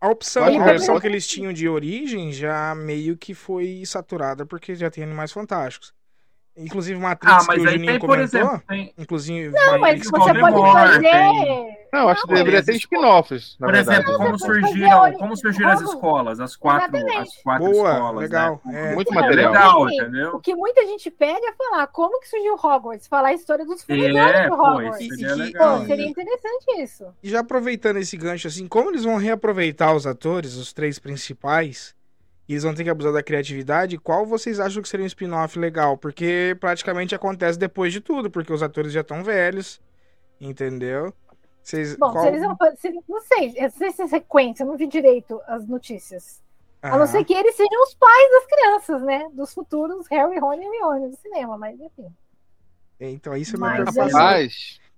A 0.00 0.08
opção, 0.08 0.44
a 0.44 0.72
opção 0.72 1.00
que 1.00 1.06
eles 1.06 1.26
tinham 1.26 1.52
de 1.52 1.68
origem 1.68 2.30
já 2.30 2.74
meio 2.74 3.16
que 3.16 3.34
foi 3.34 3.82
saturada 3.86 4.44
porque 4.44 4.74
já 4.74 4.90
tem 4.90 5.02
animais 5.02 5.32
fantásticos. 5.32 5.94
Inclusive 6.56 6.98
Matrix 6.98 7.32
ah, 7.32 7.44
mas 7.46 7.56
que 7.56 7.66
o 7.66 7.70
Juninho 7.70 7.90
tem, 7.92 7.98
comentou. 7.98 8.40
Exemplo, 8.40 8.62
tem... 8.66 8.94
Inclusive, 8.96 9.50
não, 9.50 9.78
mas 9.78 10.02
você 10.02 10.10
pode 10.10 10.72
fazer. 10.72 11.00
Tem... 11.00 11.75
Não, 11.96 12.08
acho 12.08 12.22
que 12.26 12.34
deveria 12.34 12.62
ter 12.64 12.74
spin-offs. 12.76 13.56
Por 13.58 13.74
exemplo, 13.74 14.16
como 14.16 14.38
surgiram, 14.38 15.12
como 15.14 15.36
surgiram 15.36 15.70
as 15.70 15.80
escolas, 15.80 16.40
as 16.40 16.54
quatro, 16.54 16.96
as 17.18 17.36
quatro 17.42 17.70
Boa, 17.70 17.92
escolas. 17.92 18.22
Legal. 18.22 18.60
Né? 18.64 18.92
É. 18.92 18.94
Muito 18.94 19.14
material. 19.14 19.52
Legal, 19.52 19.90
entendeu? 19.90 20.36
O 20.36 20.40
que 20.40 20.54
muita 20.54 20.86
gente 20.86 21.10
pega 21.10 21.48
é 21.48 21.52
falar 21.52 21.86
como 21.86 22.20
que 22.20 22.28
surgiu 22.28 22.54
Hogwarts, 22.54 23.06
falar 23.06 23.28
a 23.28 23.34
história 23.34 23.64
dos 23.64 23.82
fundadores 23.82 24.16
é, 24.16 24.48
do 24.48 24.54
Hogwarts. 24.54 25.08
Pô, 25.08 25.14
seria, 25.14 25.34
legal. 25.34 25.78
Pô, 25.78 25.86
seria 25.86 26.06
interessante 26.06 26.82
isso. 26.82 27.06
E 27.22 27.30
já 27.30 27.40
aproveitando 27.40 27.96
esse 27.96 28.16
gancho, 28.16 28.48
assim, 28.48 28.68
como 28.68 28.90
eles 28.90 29.04
vão 29.04 29.16
reaproveitar 29.16 29.94
os 29.94 30.06
atores, 30.06 30.56
os 30.56 30.72
três 30.72 30.98
principais? 30.98 31.96
e 32.48 32.52
eles 32.52 32.62
vão 32.62 32.74
ter 32.74 32.84
que 32.84 32.90
abusar 32.90 33.12
da 33.12 33.22
criatividade, 33.22 33.98
qual 33.98 34.24
vocês 34.24 34.60
acham 34.60 34.80
que 34.80 34.88
seria 34.88 35.02
um 35.02 35.08
spin-off 35.08 35.58
legal? 35.58 35.98
Porque 35.98 36.56
praticamente 36.60 37.14
acontece 37.14 37.58
depois 37.58 37.92
de 37.92 38.00
tudo, 38.00 38.30
porque 38.30 38.52
os 38.52 38.62
atores 38.62 38.92
já 38.92 39.00
estão 39.00 39.24
velhos, 39.24 39.80
entendeu? 40.40 41.12
Vocês, 41.66 41.96
Bom, 41.96 42.12
qual... 42.12 42.22
se 42.22 42.28
eles 42.28 42.42
vão 42.42 42.56
fazer, 42.56 42.94
não 43.08 43.20
sei, 43.22 43.52
não 43.60 43.70
sei 43.70 43.90
se 43.90 44.02
é 44.02 44.06
sequência, 44.06 44.62
eu 44.62 44.68
não 44.68 44.76
vi 44.76 44.86
direito 44.86 45.42
as 45.48 45.66
notícias. 45.66 46.40
Ah. 46.80 46.94
A 46.94 46.98
não 46.98 47.08
ser 47.08 47.24
que 47.24 47.34
eles 47.34 47.56
sejam 47.56 47.82
os 47.82 47.92
pais 47.92 48.30
das 48.30 48.46
crianças, 48.46 49.02
né? 49.02 49.28
Dos 49.32 49.52
futuros 49.52 50.06
Harry, 50.06 50.38
Ron 50.38 50.54
e 50.54 50.64
Hermione 50.64 51.08
do 51.08 51.16
cinema, 51.16 51.58
mas 51.58 51.74
enfim. 51.80 52.06
Então, 53.00 53.36
isso 53.36 53.56
é 53.56 53.58
uma 53.58 53.72
preocupação. 53.72 54.48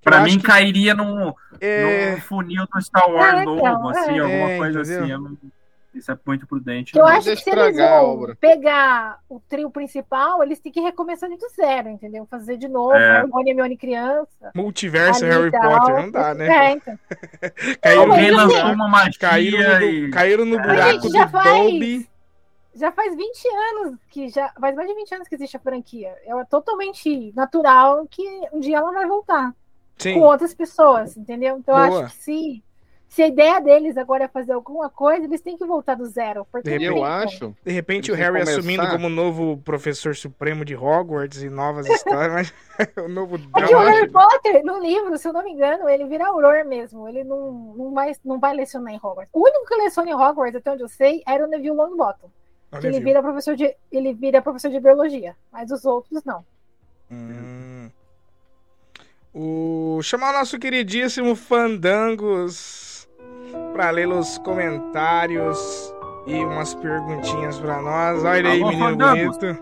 Pra 0.03 0.21
mim, 0.21 0.37
que... 0.37 0.45
cairia 0.45 0.93
num, 0.93 1.33
é... 1.59 2.11
num 2.11 2.21
funil 2.21 2.67
do 2.71 2.83
Star 2.83 3.11
Wars 3.11 3.41
é, 3.41 3.45
novo, 3.45 3.61
então, 3.61 3.89
assim, 3.89 4.19
é, 4.19 4.21
alguma 4.21 4.59
coisa 4.59 4.83
entendeu? 4.83 5.27
assim. 5.27 5.39
Isso 5.99 6.13
é 6.13 6.19
muito 6.25 6.47
prudente. 6.47 6.97
Eu 6.97 7.07
acho 7.07 7.31
que 7.31 7.37
se 7.37 7.51
eles 7.51 7.77
vão 7.77 8.35
pegar 8.41 9.19
o 9.29 9.41
trio 9.41 9.71
principal, 9.71 10.43
eles 10.43 10.61
têm 10.61 10.71
que 10.71 10.81
recomeçar 10.81 11.29
do 11.29 11.49
zero, 11.55 11.89
entendeu? 11.89 12.27
Fazer 12.31 12.57
de 12.57 12.69
novo, 12.69 12.95
é. 12.95 13.23
Rony 13.23 13.51
Hermione 13.51 13.77
criança. 13.77 14.53
Multiverso 14.55 15.25
Harry 15.25 15.51
Potter, 15.51 15.95
não 15.97 16.11
dá, 16.11 16.35
né? 16.35 16.49
É, 16.59 16.73
então. 16.73 16.99
Caíram, 17.81 18.03
Alguém 18.03 18.31
lançou 18.31 18.73
uma 18.73 18.89
magia 18.89 19.19
caíram 19.19 19.59
no, 19.59 19.85
e... 19.85 20.11
caíram 20.11 20.45
no 20.45 20.57
buraco 20.61 21.03
gente, 21.03 21.09
do 21.09 21.29
faz, 21.29 21.45
Dolby. 21.45 22.09
Já 22.75 22.93
faz 22.93 23.17
20 23.17 23.49
anos 23.49 23.99
que 24.09 24.29
já. 24.29 24.53
Faz 24.61 24.75
mais 24.75 24.89
de 24.89 24.95
20 24.95 25.15
anos 25.15 25.29
que 25.29 25.35
existe 25.35 25.57
a 25.57 25.61
franquia. 25.61 26.15
É 26.25 26.45
totalmente 26.45 27.33
natural 27.35 28.07
que 28.11 28.23
um 28.53 28.61
dia 28.61 28.79
ela 28.79 28.93
vai 28.93 29.07
voltar. 29.07 29.55
Sim. 29.99 30.15
Com 30.15 30.21
outras 30.21 30.55
pessoas, 30.55 31.17
entendeu? 31.17 31.59
Então 31.59 31.75
Boa. 31.75 31.87
eu 31.87 32.05
acho 32.05 32.17
que 32.17 32.23
se 32.23 32.65
se 33.09 33.23
a 33.23 33.27
ideia 33.27 33.59
deles 33.61 33.97
agora 33.97 34.25
é 34.25 34.29
fazer 34.29 34.53
alguma 34.53 34.91
coisa, 34.91 35.25
eles 35.25 35.41
têm 35.41 35.57
que 35.57 35.65
voltar 35.65 35.95
do 35.95 36.05
zero. 36.07 36.47
Porque 36.53 36.69
eu 36.69 36.79
tem, 36.79 37.05
acho. 37.05 37.57
De 37.65 37.73
repente 37.73 38.13
o 38.13 38.15
Harry 38.15 38.33
começar... 38.33 38.53
assumindo 38.53 38.89
como 38.89 39.09
novo 39.09 39.57
professor 39.65 40.15
supremo 40.15 40.65
de 40.65 40.77
Hogwarts 40.77 41.43
e 41.43 41.49
novas 41.49 41.87
histórias, 41.89 42.53
mas 42.77 42.93
o 43.03 43.09
novo 43.09 43.37
É 43.57 43.67
que 43.67 43.75
o 43.75 43.79
Harry 43.79 44.11
Potter, 44.11 44.63
no 44.65 44.79
livro, 44.79 45.17
se 45.17 45.27
eu 45.27 45.33
não 45.33 45.43
me 45.43 45.53
engano, 45.53 45.89
ele 45.89 46.05
vira 46.05 46.27
auror 46.27 46.65
mesmo. 46.67 47.09
Ele 47.09 47.25
não, 47.25 47.75
não, 47.77 47.93
vai, 47.93 48.13
não 48.25 48.39
vai 48.39 48.55
lecionar 48.55 48.93
em 48.93 48.99
Hogwarts. 48.99 49.31
O 49.33 49.43
único 49.43 49.67
que 49.67 49.75
leciona 49.77 50.11
em 50.11 50.15
Hogwarts, 50.15 50.57
até 50.57 50.71
onde 50.71 50.83
eu 50.83 50.89
sei, 50.89 51.23
era 51.27 51.45
o 51.45 51.49
Neville 51.49 51.75
Longbottom. 51.75 52.31
Que 52.79 52.87
ele 52.87 53.01
vira 53.01 53.23
professor 53.23 53.57
de 53.57 53.75
ele 53.91 54.13
vira 54.13 54.43
professor 54.43 54.71
de 54.71 54.79
biologia, 54.79 55.35
mas 55.51 55.71
os 55.71 55.87
outros 55.87 56.23
não. 56.23 56.45
Hum. 57.11 57.91
O 59.33 60.01
chamar 60.03 60.35
o 60.35 60.39
nosso 60.39 60.59
queridíssimo 60.59 61.35
Fandangos 61.35 62.88
para 63.73 63.91
ler 63.91 64.09
os 64.09 64.39
comentários 64.39 65.95
e 66.27 66.35
umas 66.45 66.75
perguntinhas 66.75 67.59
para 67.59 67.81
nós. 67.81 68.25
Olha 68.25 68.51
aí, 68.51 68.63
menino 68.63 68.97
bonito. 68.97 69.59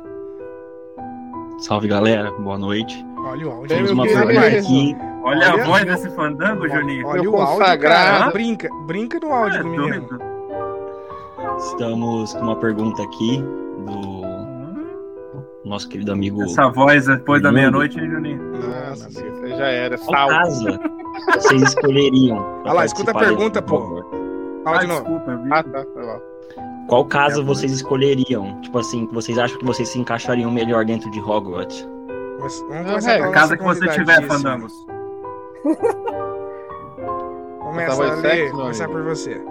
Salve, 1.59 1.89
galera. 1.89 2.31
Boa 2.33 2.59
noite. 2.59 3.05
Olha 3.19 3.47
o 3.47 3.51
áudio. 3.51 3.69
Temos 3.69 3.91
uma 3.91 4.05
pergunta 4.05 4.47
aqui. 4.47 4.97
Olha, 5.23 5.53
Olha 5.53 5.63
a 5.63 5.67
voz 5.67 5.85
desse 5.85 6.11
fandango, 6.11 6.69
Juninho. 6.69 7.07
Olha 7.07 7.31
o 7.31 7.37
áudio, 7.37 7.81
cara. 7.81 8.31
Brinca, 8.31 8.69
brinca 8.87 9.19
no 9.21 9.33
áudio 9.33 9.59
é, 9.59 9.63
do 9.63 9.69
menino. 9.69 10.09
Estamos 11.59 12.35
com 12.35 12.41
uma 12.41 12.57
pergunta 12.57 13.03
aqui 13.03 13.43
do 13.87 14.27
nosso 15.65 15.89
querido 15.89 16.13
amigo. 16.13 16.43
Essa 16.43 16.69
voz 16.69 17.07
depois 17.07 17.43
da 17.43 17.51
meia-noite, 17.51 17.99
hein, 17.99 18.11
Juninho? 18.11 18.43
Nossa, 18.89 19.11
você 19.11 19.49
já 19.49 19.67
era. 19.67 19.99
Casa 19.99 20.81
vocês 21.35 21.63
escolheriam? 21.63 22.39
Olha 22.65 22.73
lá, 22.73 22.85
escuta 22.85 23.11
a 23.11 23.15
pergunta, 23.15 23.63
pô. 23.63 24.05
Fala 24.65 24.77
ah, 24.77 24.81
de 24.81 24.87
novo. 24.87 25.01
Desculpa, 25.01 25.41
ah, 25.53 25.63
tá, 25.63 25.85
tá 25.85 26.21
Qual 26.89 27.05
casa 27.05 27.41
é, 27.41 27.45
vocês 27.45 27.73
escolheriam? 27.73 28.61
Tipo 28.61 28.79
assim, 28.79 29.07
que 29.07 29.15
vocês 29.15 29.39
acham 29.39 29.59
que 29.59 29.65
vocês 29.65 29.89
se 29.89 29.99
encaixariam 29.99 30.51
melhor 30.51 30.85
dentro 30.85 31.11
de 31.11 31.21
Hogwarts? 31.21 31.89
Mas, 32.41 32.65
vamos 32.69 33.07
é, 33.07 33.21
a 33.21 33.31
casa 33.31 33.57
que 33.57 33.63
você 33.63 33.89
tiver, 33.89 34.27
Fandangos. 34.27 34.73
Começa 37.61 38.51
começar 38.53 38.89
por 38.89 39.03
você. 39.03 39.43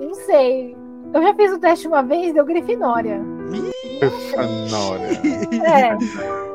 Não 0.00 0.14
sei. 0.14 0.76
Eu 1.14 1.22
já 1.22 1.34
fiz 1.34 1.52
o 1.52 1.58
teste 1.58 1.86
uma 1.86 2.02
vez, 2.02 2.34
deu 2.34 2.44
Grifinória. 2.44 3.20
Grifinória. 4.00 5.06
É. 5.64 5.96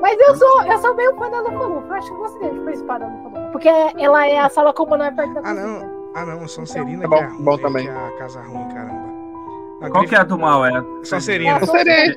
Mas 0.02 0.20
eu 0.20 0.36
sou, 0.36 0.64
eu 0.64 0.78
sou 0.80 0.96
meio 0.96 1.16
fã 1.16 1.30
da 1.30 1.40
Lufa-Lufa. 1.42 1.88
Eu 1.88 1.94
acho 1.94 2.08
que 2.08 2.14
eu 2.14 2.18
gostaria 2.18 2.54
de 2.54 2.60
participar 2.60 3.00
da 3.00 3.08
Lufa-Lufa. 3.08 3.41
Porque 3.62 4.02
ela 4.02 4.28
é 4.28 4.40
a 4.40 4.50
sala 4.50 4.74
comum 4.74 4.98
não 4.98 5.06
é 5.06 5.12
perto 5.12 5.34
da 5.36 5.42
Ah, 5.44 5.54
não. 5.54 6.12
Ah, 6.16 6.26
não. 6.26 6.48
Sonserina 6.48 7.06
então, 7.06 7.10
que 7.10 7.24
é 7.24 7.28
ruim, 7.28 7.44
bom 7.44 7.58
também. 7.60 7.84
Que 7.86 7.92
é 7.92 8.08
a 8.08 8.18
casa 8.18 8.42
ruim, 8.42 8.68
caramba. 8.70 9.12
A 9.82 9.90
Qual 9.90 10.04
que 10.06 10.16
é 10.16 10.18
a 10.18 10.24
do 10.24 10.38
mal? 10.38 10.66
É? 10.66 10.72
Sonserina. 11.04 11.60
Sonserina. 11.60 12.16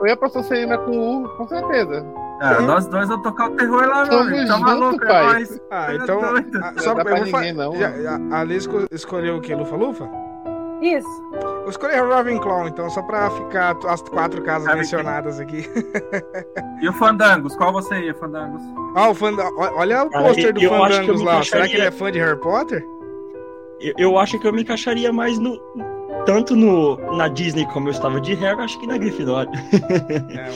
Eu, 0.00 0.06
ia, 0.06 0.16
pra 0.16 0.28
Sonserina 0.28 0.76
com 0.78 1.22
U, 1.22 1.28
com 1.36 1.46
certeza. 1.46 2.04
Ah, 2.40 2.60
nós 2.60 2.86
dois 2.86 3.08
vamos 3.08 3.22
tocar 3.22 3.48
o 3.48 3.56
terror 3.56 3.86
lá, 3.86 4.04
meu. 4.04 4.46
Tá 4.46 4.58
maluco, 4.58 5.04
é 5.04 5.06
pai. 5.06 5.44
Ah, 5.70 5.94
então. 5.94 6.20
Ah, 6.62 6.74
só 6.78 6.94
pra 6.94 7.20
ninguém, 7.20 7.52
não. 7.52 7.74
Já, 7.76 7.92
a 8.32 8.40
Alice 8.40 8.68
escolheu 8.90 9.36
o 9.36 9.40
que? 9.40 9.54
Lufa-Lufa? 9.54 10.08
Isso. 10.80 11.08
Eu 11.64 11.70
escolhi 11.70 11.94
a 11.94 12.04
Ravenclaw, 12.04 12.68
então, 12.68 12.88
só 12.90 13.02
pra 13.02 13.30
ficar 13.30 13.76
as 13.88 14.02
quatro 14.02 14.42
casas 14.42 14.72
mencionadas 14.74 15.40
aqui. 15.40 15.68
e 16.80 16.88
o 16.88 16.92
Fandangos? 16.92 17.56
Qual 17.56 17.72
você 17.72 17.98
ia, 18.02 18.14
Fandangos? 18.14 18.62
Ah, 18.94 19.08
o 19.10 19.14
Fandangos. 19.14 19.54
Olha 19.74 20.04
o 20.04 20.10
pôster 20.10 20.52
do 20.52 20.60
Fandangos 20.60 21.22
lá. 21.22 21.42
Será 21.42 21.66
que 21.66 21.74
ele 21.74 21.86
é 21.86 21.90
fã 21.90 22.12
de 22.12 22.18
Harry 22.18 22.38
Potter? 22.38 22.86
Eu, 23.80 23.94
eu, 23.98 24.18
acho 24.18 24.38
que 24.38 24.46
eu 24.46 24.52
me 24.52 24.62
encaixaria 24.62 25.12
mais 25.12 25.38
no. 25.38 25.58
Tanto 26.24 26.56
no, 26.56 26.96
na 27.16 27.28
Disney 27.28 27.66
como 27.66 27.88
eu 27.88 27.92
estava 27.92 28.20
de 28.20 28.34
Harry, 28.34 28.60
acho 28.60 28.78
que 28.80 28.86
na 28.86 28.98
Grifinória. 28.98 29.50
é, 30.30 30.48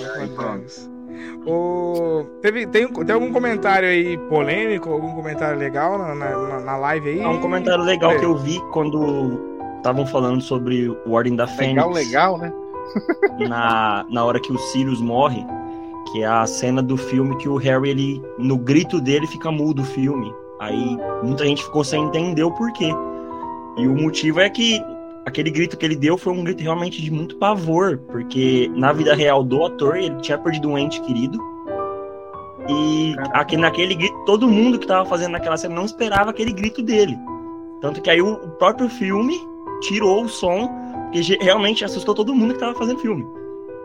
o. 1.47 2.25
Teve, 2.43 2.67
tem, 2.67 2.87
tem 2.87 3.15
algum 3.15 3.33
comentário 3.33 3.89
aí 3.89 4.19
polêmico, 4.29 4.91
algum 4.91 5.15
comentário 5.15 5.59
legal 5.59 5.99
na, 5.99 6.15
na, 6.15 6.61
na 6.61 6.77
live 6.77 7.11
aí? 7.11 7.21
É 7.21 7.29
um 7.29 7.41
comentário 7.41 7.85
legal 7.85 8.13
é. 8.13 8.19
que 8.19 8.25
eu 8.25 8.37
vi 8.37 8.61
quando 8.73 9.60
estavam 9.81 10.07
falando 10.07 10.41
sobre 10.41 10.89
o 10.89 11.13
Ordem 11.13 11.35
da 11.35 11.47
Fênix. 11.47 11.75
Legal, 11.75 11.91
legal, 11.91 12.39
né? 12.39 12.53
na, 13.49 14.07
na 14.09 14.25
hora 14.25 14.41
que 14.41 14.53
o 14.53 14.59
Sirius 14.59 15.01
morre, 15.01 15.45
que 16.11 16.23
é 16.23 16.27
a 16.27 16.47
cena 16.47 16.83
do 16.83 16.97
filme 16.97 17.37
que 17.37 17.49
o 17.49 17.57
Harry, 17.57 17.91
ele, 17.91 18.23
no 18.39 18.57
grito 18.57 19.01
dele, 19.01 19.27
fica 19.27 19.51
mudo 19.51 19.83
o 19.83 19.85
filme. 19.85 20.33
Aí 20.59 20.97
muita 21.23 21.45
gente 21.45 21.65
ficou 21.65 21.83
sem 21.83 22.05
entender 22.05 22.43
o 22.43 22.53
porquê. 22.53 22.91
E 23.79 23.87
o 23.87 23.95
motivo 23.95 24.41
é 24.41 24.51
que 24.51 24.83
aquele 25.25 25.51
grito 25.51 25.77
que 25.77 25.85
ele 25.85 25.97
deu 25.97 26.19
foi 26.19 26.33
um 26.33 26.45
grito 26.45 26.63
realmente 26.63 27.01
de 27.01 27.11
muito 27.11 27.37
pavor, 27.37 27.99
porque 28.11 28.71
na 28.75 28.93
vida 28.93 29.15
real 29.15 29.43
do 29.43 29.65
ator 29.65 29.97
ele 29.97 30.17
tinha 30.17 30.37
perdido 30.37 30.69
um 30.69 30.79
ente 30.79 31.01
querido. 31.03 31.39
E 32.69 33.15
aqui, 33.33 33.57
naquele 33.57 33.95
grito, 33.95 34.15
todo 34.27 34.47
mundo 34.47 34.79
que 34.79 34.87
tava 34.87 35.09
fazendo 35.09 35.33
naquela 35.33 35.57
cena 35.57 35.75
não 35.75 35.85
esperava 35.85 36.31
aquele 36.31 36.53
grito 36.53 36.83
dele. 36.83 37.17
Tanto 37.81 38.03
que 38.03 38.11
aí 38.11 38.21
o 38.21 38.37
próprio 38.59 38.89
filme 38.89 39.41
tirou 39.81 40.25
o 40.25 40.29
som, 40.29 40.69
que 41.13 41.21
realmente 41.43 41.85
assustou 41.85 42.15
todo 42.15 42.35
mundo 42.35 42.55
que 42.55 42.61
tava 42.61 42.75
fazendo 42.75 42.99
filme. 42.99 43.27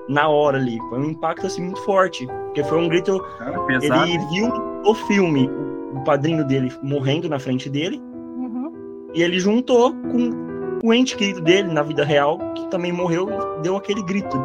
Na 0.07 0.27
hora 0.27 0.57
ali. 0.57 0.77
Foi 0.89 0.99
um 0.99 1.09
impacto 1.09 1.47
assim 1.47 1.63
muito 1.63 1.81
forte. 1.83 2.27
Porque 2.27 2.63
foi 2.63 2.77
um 2.77 2.87
grito. 2.87 3.19
Cara, 3.39 3.59
pesado, 3.61 4.07
ele 4.07 4.19
viu 4.27 4.49
o 4.85 4.93
filme, 4.93 5.49
o 5.93 6.03
padrinho 6.03 6.45
dele 6.45 6.71
morrendo 6.83 7.27
na 7.27 7.39
frente 7.39 7.69
dele. 7.69 8.01
Uhum. 8.37 8.71
E 9.13 9.23
ele 9.23 9.39
juntou 9.39 9.91
com 9.93 10.45
o 10.83 10.93
ente 10.93 11.17
querido 11.17 11.41
dele 11.41 11.73
na 11.73 11.81
vida 11.81 12.05
real, 12.05 12.37
que 12.53 12.67
também 12.67 12.91
morreu 12.91 13.27
e 13.57 13.61
deu 13.61 13.75
aquele 13.75 14.03
grito. 14.03 14.37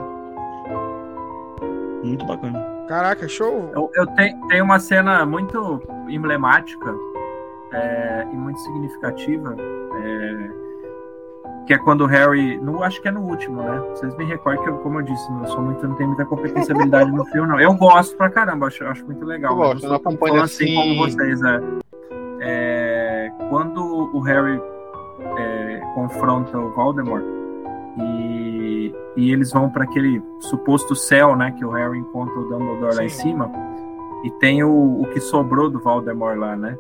Muito 2.03 2.25
bacana. 2.25 2.59
Caraca, 2.89 3.29
show. 3.29 3.71
Eu, 3.75 3.91
eu 3.95 4.07
tenho, 4.09 4.49
tenho 4.49 4.65
uma 4.65 4.81
cena 4.81 5.25
muito 5.27 5.81
emblemática 6.09 6.95
é, 7.73 8.27
e 8.33 8.37
muito 8.37 8.59
significativa, 8.61 9.55
é, 9.59 10.51
que 11.67 11.75
é 11.75 11.79
quando 11.79 12.03
o 12.03 12.07
Harry, 12.07 12.59
no, 12.59 12.83
acho 12.83 13.01
que 13.01 13.09
é 13.09 13.11
no 13.11 13.21
último, 13.21 13.63
né? 13.63 13.81
Vocês 13.91 14.17
me 14.17 14.25
recordam 14.25 14.63
que, 14.65 14.71
eu, 14.71 14.79
como 14.79 14.99
eu 14.99 15.03
disse, 15.03 15.31
não 15.33 15.47
sou 15.47 15.63
muito, 15.63 15.87
não 15.87 15.95
tenho 15.95 16.09
muita 16.09 16.25
competência 16.25 16.75
habilidade 16.75 17.11
no 17.11 17.25
filme, 17.27 17.49
não. 17.49 17.61
Eu 17.61 17.75
gosto 17.75 18.17
pra 18.17 18.31
caramba, 18.31 18.67
acho, 18.67 18.85
acho 18.85 19.05
muito 19.05 19.25
legal. 19.25 19.53
Eu 19.53 19.57
gosto, 19.57 19.87
não 19.87 19.95
eu 19.95 19.99
tão 19.99 20.13
acompanho 20.13 20.37
fã 20.39 20.45
assim. 20.45 20.75
como 20.75 20.97
vocês, 20.97 21.43
é. 21.43 21.61
É, 22.43 23.33
quando 23.51 24.11
o 24.15 24.21
Harry 24.21 24.61
é, 25.39 25.83
confronta 25.95 26.59
o 26.59 26.71
Voldemort 26.71 27.23
e, 27.99 28.95
e 29.17 29.33
eles 29.33 29.53
vão 29.53 29.69
para 29.69 29.85
aquele 29.85 30.23
suposto 30.41 30.95
céu, 30.95 31.37
né, 31.37 31.53
que 31.53 31.65
o 31.65 31.71
Harry 31.71 31.99
encontra 31.99 32.39
o 32.39 32.49
Dumbledore 32.49 32.97
lá 32.97 33.05
em 33.05 33.09
Sim. 33.09 33.23
cima 33.23 33.51
e 34.25 34.31
tem 34.31 34.63
o, 34.63 35.03
o 35.03 35.07
que 35.13 35.21
sobrou 35.21 35.71
do 35.71 35.79
Voldemort 35.81 36.39
lá, 36.39 36.57
né? 36.57 36.77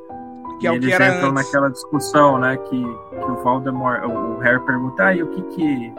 Que 0.60 0.66
é 0.66 0.70
o 0.70 0.78
que 0.78 0.86
eles 0.86 0.94
era 0.94 1.16
entram 1.16 1.30
antes. 1.30 1.46
naquela 1.46 1.70
discussão, 1.70 2.38
né, 2.38 2.56
que, 2.56 2.82
que 2.82 3.30
o 3.30 3.34
Voldemort, 3.42 4.04
o, 4.04 4.36
o 4.36 4.38
Harry 4.38 4.60
pergunta, 4.60 5.06
ah, 5.06 5.14
e 5.14 5.22
o 5.22 5.26
que 5.28 5.42
que 5.42 5.92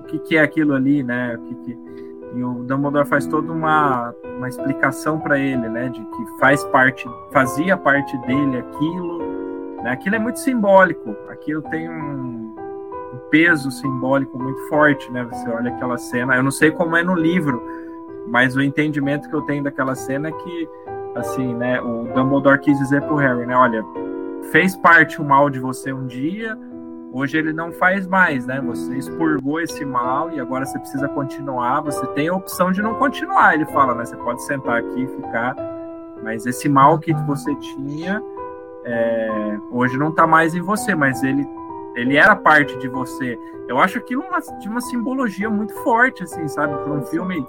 o 0.00 0.04
que 0.04 0.18
que 0.20 0.36
é 0.36 0.40
aquilo 0.40 0.74
ali, 0.74 1.02
né? 1.02 1.36
O 1.36 1.42
que 1.42 1.54
que 1.56 1.88
e 2.34 2.44
o 2.44 2.64
Dumbledore 2.64 3.06
faz 3.06 3.26
toda 3.26 3.50
uma, 3.50 4.14
uma 4.36 4.48
explicação 4.48 5.18
para 5.18 5.38
ele, 5.38 5.68
né, 5.68 5.88
de 5.88 6.00
que 6.00 6.38
faz 6.38 6.62
parte, 6.64 7.08
fazia 7.32 7.76
parte 7.76 8.16
dele 8.18 8.58
aquilo, 8.58 9.18
né? 9.82 9.92
Aquilo 9.92 10.16
é 10.16 10.18
muito 10.18 10.38
simbólico, 10.38 11.16
aquilo 11.30 11.62
tem 11.62 11.88
um, 11.88 12.54
um 13.14 13.18
peso 13.30 13.70
simbólico 13.70 14.38
muito 14.38 14.60
forte, 14.68 15.10
né? 15.10 15.24
Você 15.24 15.48
olha 15.48 15.70
aquela 15.74 15.96
cena, 15.96 16.36
eu 16.36 16.42
não 16.42 16.50
sei 16.50 16.70
como 16.70 16.96
é 16.96 17.02
no 17.02 17.14
livro, 17.14 17.62
mas 18.26 18.54
o 18.56 18.60
entendimento 18.60 19.28
que 19.28 19.34
eu 19.34 19.42
tenho 19.42 19.62
daquela 19.62 19.94
cena 19.94 20.28
é 20.28 20.32
que, 20.32 20.68
assim, 21.14 21.54
né, 21.54 21.80
o 21.80 22.04
Dumbledore 22.14 22.60
quis 22.60 22.78
dizer 22.78 23.02
pro 23.02 23.16
Harry, 23.16 23.46
né, 23.46 23.56
olha, 23.56 23.84
fez 24.50 24.76
parte 24.76 25.20
o 25.20 25.24
mal 25.24 25.50
de 25.50 25.58
você 25.58 25.92
um 25.92 26.06
dia, 26.06 26.56
hoje 27.12 27.36
ele 27.38 27.52
não 27.52 27.72
faz 27.72 28.06
mais, 28.06 28.46
né? 28.46 28.60
Você 28.60 28.96
expurgou 28.96 29.60
esse 29.60 29.84
mal 29.84 30.30
e 30.30 30.40
agora 30.40 30.64
você 30.64 30.78
precisa 30.78 31.08
continuar, 31.08 31.80
você 31.80 32.06
tem 32.08 32.28
a 32.28 32.34
opção 32.34 32.70
de 32.70 32.82
não 32.82 32.94
continuar, 32.94 33.54
ele 33.54 33.66
fala, 33.66 33.94
né? 33.94 34.04
Você 34.04 34.16
pode 34.16 34.42
sentar 34.44 34.78
aqui 34.78 35.02
e 35.02 35.08
ficar, 35.08 35.56
mas 36.22 36.46
esse 36.46 36.68
mal 36.68 36.98
que 36.98 37.12
você 37.26 37.54
tinha 37.56 38.22
é, 38.84 39.58
hoje 39.70 39.98
não 39.98 40.12
tá 40.12 40.26
mais 40.26 40.54
em 40.54 40.60
você, 40.60 40.94
mas 40.94 41.22
ele 41.22 41.46
ele 41.94 42.16
era 42.16 42.36
parte 42.36 42.78
de 42.78 42.86
você. 42.86 43.36
Eu 43.66 43.78
acho 43.80 43.98
aquilo 43.98 44.22
uma, 44.22 44.38
de 44.38 44.68
uma 44.68 44.80
simbologia 44.80 45.50
muito 45.50 45.74
forte, 45.82 46.22
assim, 46.22 46.46
sabe? 46.46 46.72
Para 46.84 46.92
um 46.92 47.02
filme, 47.02 47.44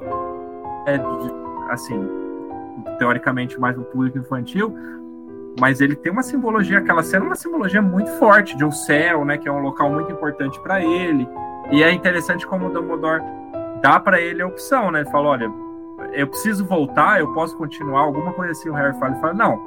é, 0.87 0.97
de- 0.97 1.33
assim, 1.69 2.09
teoricamente 2.99 3.59
mais 3.59 3.77
um 3.77 3.83
público 3.83 4.19
infantil, 4.19 4.75
mas 5.59 5.81
ele 5.81 5.95
tem 5.95 6.11
uma 6.11 6.21
simbologia, 6.21 6.77
aquela 6.77 7.01
cena 7.01 7.25
é 7.25 7.27
uma 7.27 7.35
simbologia 7.35 7.81
muito 7.81 8.11
forte 8.11 8.55
de 8.55 8.63
um 8.63 8.71
céu, 8.71 9.25
né? 9.25 9.37
Que 9.37 9.49
é 9.49 9.51
um 9.51 9.59
local 9.59 9.89
muito 9.89 10.11
importante 10.11 10.59
para 10.61 10.83
ele. 10.83 11.27
E 11.71 11.81
é 11.81 11.91
interessante 11.91 12.45
como 12.45 12.67
o 12.67 12.69
Dumbledore 12.69 13.23
dá 13.81 13.99
para 13.99 14.21
ele 14.21 14.41
a 14.41 14.47
opção, 14.47 14.91
né? 14.91 15.01
Ele 15.01 15.09
fala, 15.09 15.29
olha, 15.29 15.51
eu 16.13 16.27
preciso 16.27 16.65
voltar, 16.65 17.19
eu 17.19 17.33
posso 17.33 17.57
continuar, 17.57 18.01
alguma 18.01 18.33
coisa 18.33 18.51
assim. 18.51 18.69
O 18.69 18.73
Harry 18.73 18.97
fala, 18.99 19.13
ele 19.13 19.21
fala, 19.21 19.33
não, 19.33 19.59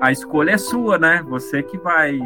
a 0.00 0.12
escolha 0.12 0.52
é 0.52 0.58
sua, 0.58 0.98
né? 0.98 1.24
Você 1.28 1.62
que 1.62 1.76
vai 1.78 2.18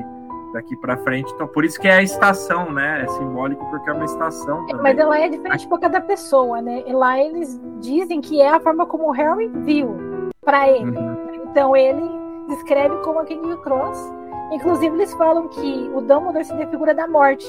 daqui 0.53 0.76
para 0.76 0.96
frente. 0.98 1.32
Então, 1.32 1.46
por 1.46 1.64
isso 1.64 1.80
que 1.80 1.88
é 1.88 1.94
a 1.94 2.03
estação, 2.03 2.72
né? 2.72 3.03
É 3.05 3.09
simbólico 3.09 3.64
porque 3.70 3.88
é 3.88 3.92
uma 3.92 4.05
estação 4.05 4.66
também. 4.66 4.82
Mas 4.82 4.98
ela 4.98 5.18
é 5.18 5.28
diferente 5.28 5.66
por 5.68 5.78
cada 5.78 6.01
pessoa, 6.01 6.61
né? 6.61 6.82
E 6.86 6.92
lá 6.92 7.20
eles 7.20 7.61
dizem 7.80 8.20
que 8.20 8.40
é 8.40 8.51
a 8.51 8.61
forma 8.61 8.84
como 8.86 9.09
o 9.09 9.11
Harry 9.12 9.48
viu 9.48 10.09
pra 10.43 10.68
ele. 10.68 10.97
Uhum. 10.97 11.16
Então 11.51 11.76
ele 11.76 12.03
descreve 12.49 12.97
como 12.99 13.20
aquele 13.20 13.57
cross. 13.59 13.99
Inclusive 14.53 14.95
eles 14.97 15.12
falam 15.14 15.49
que 15.49 15.91
o 15.95 16.01
Dumbledore 16.01 16.45
se 16.45 16.66
figura 16.66 16.93
da 16.95 17.07
morte, 17.07 17.47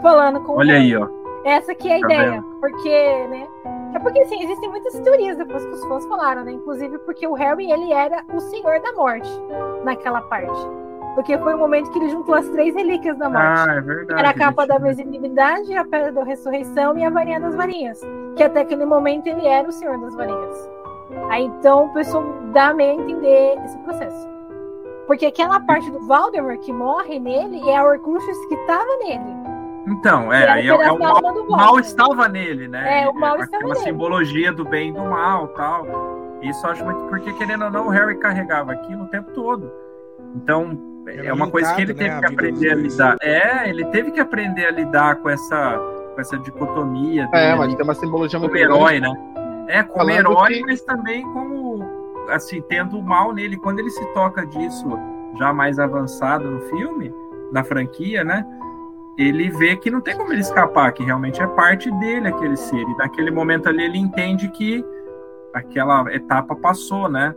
falando 0.00 0.40
com 0.42 0.52
o 0.52 0.56
Olha 0.58 0.74
Harry. 0.74 0.94
aí, 0.94 0.96
ó. 0.96 1.08
Essa 1.44 1.74
que 1.74 1.88
é 1.88 1.96
a 1.96 2.00
Tá 2.00 2.06
ideia. 2.06 2.44
Porque, 2.60 3.26
né? 3.28 3.48
É 3.94 3.98
porque 3.98 4.20
assim, 4.20 4.42
existem 4.42 4.68
muitas 4.68 4.98
teorias 5.00 5.36
depois 5.36 5.64
que 5.64 5.72
os 5.72 5.84
fãs 5.86 6.04
falaram, 6.06 6.44
né? 6.44 6.52
Inclusive 6.52 6.98
porque 6.98 7.26
o 7.26 7.32
Harry 7.34 7.70
ele 7.70 7.92
era 7.92 8.22
o 8.32 8.40
Senhor 8.40 8.80
da 8.80 8.92
Morte 8.92 9.30
naquela 9.84 10.20
parte. 10.22 10.58
Porque 11.14 11.38
foi 11.38 11.54
o 11.54 11.58
momento 11.58 11.90
que 11.90 11.98
ele 11.98 12.10
juntou 12.10 12.34
as 12.34 12.46
três 12.50 12.74
relíquias 12.74 13.16
da 13.16 13.30
morte. 13.30 13.70
Ah, 13.70 13.74
é 13.76 13.80
verdade. 13.80 14.20
Era 14.20 14.30
a 14.30 14.34
capa 14.34 14.62
ele 14.64 14.68
da 14.72 14.78
visibilidade, 14.78 15.74
a 15.74 15.84
pedra 15.84 16.12
da 16.12 16.24
ressurreição 16.24 16.98
e 16.98 17.04
a 17.04 17.10
varinha 17.10 17.40
das 17.40 17.54
varinhas. 17.54 18.00
Que 18.36 18.42
até 18.42 18.60
aquele 18.60 18.84
momento 18.84 19.26
ele 19.26 19.46
era 19.46 19.66
o 19.66 19.72
senhor 19.72 19.98
das 19.98 20.14
varinhas. 20.14 20.70
Aí 21.30 21.44
então 21.44 21.86
o 21.86 21.92
pessoal 21.92 22.24
dá 22.52 22.72
meio 22.72 22.92
a 22.92 23.02
entender 23.02 23.58
esse 23.64 23.78
processo. 23.78 24.28
Porque 25.06 25.26
aquela 25.26 25.60
parte 25.60 25.90
do 25.90 26.00
Valdemar 26.06 26.58
que 26.58 26.72
morre 26.72 27.18
nele 27.18 27.68
é 27.68 27.76
a 27.76 27.84
Horcruxes 27.84 28.46
que 28.46 28.56
tava 28.66 28.96
nele. 29.04 29.46
Então, 29.86 30.32
é, 30.32 30.60
é, 30.60 30.66
é 30.66 30.74
o 30.74 30.78
da 30.78 30.94
mal, 30.98 31.20
o 31.22 31.50
mal 31.50 31.78
estava 31.78 32.28
nele, 32.28 32.66
né? 32.66 33.02
É, 33.02 33.08
o 33.08 33.14
mal 33.14 33.38
estava 33.38 33.62
Aquela 33.62 33.74
nele. 33.74 33.86
simbologia 33.86 34.52
do 34.52 34.64
bem 34.64 34.88
e 34.88 34.92
do 34.92 35.04
mal 35.04 35.46
tal. 35.48 35.86
Isso 36.42 36.66
eu 36.66 36.70
acho 36.70 36.84
muito. 36.84 37.00
Porque, 37.08 37.32
querendo 37.34 37.66
ou 37.66 37.70
não, 37.70 37.86
o 37.86 37.90
Harry 37.90 38.16
carregava 38.16 38.72
aquilo 38.72 39.04
o 39.04 39.06
tempo 39.06 39.30
todo. 39.30 39.70
Então, 40.34 40.76
é 41.06 41.26
Era 41.26 41.34
uma 41.34 41.48
coisa 41.48 41.72
que 41.74 41.82
ele 41.82 41.92
limitado, 41.92 42.20
teve 42.20 42.20
né, 42.20 42.28
que 42.28 42.34
aprender 42.34 42.70
a 42.70 42.74
lidar. 42.74 43.16
É, 43.22 43.68
ele 43.70 43.84
teve 43.86 44.10
que 44.10 44.18
aprender 44.18 44.66
a 44.66 44.70
lidar 44.72 45.16
com 45.16 45.30
essa, 45.30 45.78
com 46.14 46.20
essa 46.20 46.36
dicotomia. 46.36 47.28
É, 47.32 47.46
dele 47.46 47.58
mas 47.58 47.74
tem 47.76 47.84
uma 47.84 47.94
simbologia 47.94 48.40
muito 48.40 48.56
herói, 48.56 48.98
né? 48.98 49.12
É, 49.68 49.82
como 49.82 49.98
Falando 50.10 50.14
herói, 50.32 50.52
que- 50.54 50.66
mas 50.66 50.80
também 50.82 51.22
como, 51.32 51.84
assim, 52.30 52.60
tendo 52.68 52.98
o 52.98 53.02
mal 53.02 53.32
nele. 53.32 53.56
Quando 53.56 53.78
ele 53.80 53.90
se 53.90 54.04
toca 54.14 54.46
disso 54.46 54.86
já 55.38 55.52
mais 55.52 55.78
avançado 55.78 56.50
no 56.50 56.60
filme, 56.62 57.12
na 57.52 57.62
franquia, 57.64 58.22
né? 58.24 58.44
Ele 59.18 59.48
vê 59.50 59.76
que 59.76 59.90
não 59.90 60.00
tem 60.00 60.16
como 60.16 60.32
ele 60.32 60.40
escapar, 60.40 60.92
que 60.92 61.02
realmente 61.02 61.40
é 61.42 61.46
parte 61.46 61.90
dele 61.92 62.28
aquele 62.28 62.56
ser. 62.56 62.80
E 62.80 62.96
naquele 62.98 63.30
momento 63.30 63.68
ali 63.68 63.82
ele 63.84 63.98
entende 63.98 64.48
que 64.48 64.84
aquela 65.54 66.12
etapa 66.14 66.54
passou, 66.54 67.08
né? 67.08 67.34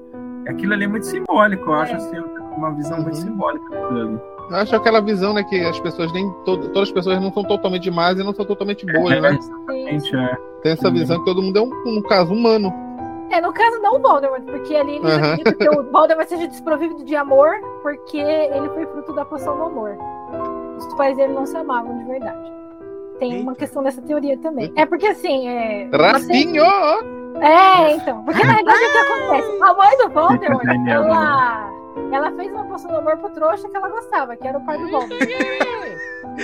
Aquilo 0.48 0.74
ali 0.74 0.86
é 0.86 0.88
muito 0.88 1.06
simbólico, 1.06 1.70
eu 1.70 1.74
acho 1.76 1.94
É. 1.94 1.96
assim, 1.96 2.18
uma 2.58 2.72
visão 2.72 2.98
muito 3.02 3.16
Uhum. 3.16 3.22
simbólica 3.22 3.70
daquilo 3.70 4.02
ali. 4.02 4.20
Eu 4.50 4.56
acho 4.58 4.76
aquela 4.76 5.00
visão, 5.00 5.34
né, 5.34 5.44
que 5.44 5.64
as 5.64 5.80
pessoas 5.80 6.12
nem 6.12 6.28
to- 6.44 6.58
todas 6.70 6.90
as 6.90 6.92
pessoas 6.92 7.22
não 7.22 7.32
são 7.32 7.44
totalmente 7.44 7.90
más 7.92 8.18
e 8.20 8.24
não 8.24 8.34
são 8.34 8.44
totalmente 8.46 8.86
boas, 8.92 9.14
É, 9.14 9.22
né? 9.22 9.30
exatamente, 9.38 10.16
é. 10.16 10.38
Tem 10.62 10.74
essa 10.74 10.92
visão 10.92 11.20
que 11.20 11.26
todo 11.26 11.42
mundo 11.42 11.58
é 11.58 11.62
um, 11.62 11.98
um 11.98 12.02
caso 12.02 12.34
humano. 12.34 12.74
É, 13.32 13.40
no 13.40 13.54
caso 13.54 13.80
não 13.82 13.96
o 13.98 14.00
Voldemort, 14.00 14.44
porque 14.44 14.76
ali 14.76 14.96
ele 14.96 15.12
acredita 15.12 15.54
que 15.54 15.70
o 15.70 15.84
Voldemort 15.92 16.28
seja 16.28 16.48
desprovido 16.48 17.04
de 17.04 17.16
amor, 17.16 17.52
porque 17.84 18.18
ele 18.18 18.68
foi 18.70 18.86
fruto 18.88 19.14
da 19.14 19.24
poção 19.24 19.56
do 19.56 19.64
amor. 19.64 19.98
Os 20.78 20.94
pais 20.96 21.16
dele 21.16 21.34
não 21.34 21.46
se 21.46 21.56
amavam 21.56 21.98
de 21.98 22.06
verdade. 22.06 22.52
Tem 23.20 23.42
uma 23.42 23.52
Eita. 23.52 23.60
questão 23.60 23.84
dessa 23.84 24.02
teoria 24.02 24.38
também. 24.38 24.72
É 24.76 24.86
porque 24.86 25.08
assim, 25.08 25.48
é. 25.48 25.88
você- 25.90 25.98
Racinho! 25.98 26.64
É, 27.42 27.92
então. 27.94 28.24
Porque 28.24 28.44
na 28.44 28.54
verdade 28.56 28.84
o 28.84 28.92
que 28.92 28.98
acontece? 28.98 29.60
A 29.62 29.74
mãe 29.74 29.98
do 29.98 30.10
Voldemort, 30.10 30.88
ela, 30.88 31.70
ela 32.12 32.32
fez 32.32 32.52
uma 32.52 32.64
poção 32.66 32.92
do 32.92 32.98
amor 32.98 33.18
pro 33.18 33.30
trouxa 33.30 33.70
que 33.70 33.78
ela 33.78 33.90
gostava, 33.90 34.36
que 34.36 34.48
era 34.48 34.58
o 34.58 34.66
pai 34.66 34.78
do 34.78 34.90
Voldemort. 34.90 35.30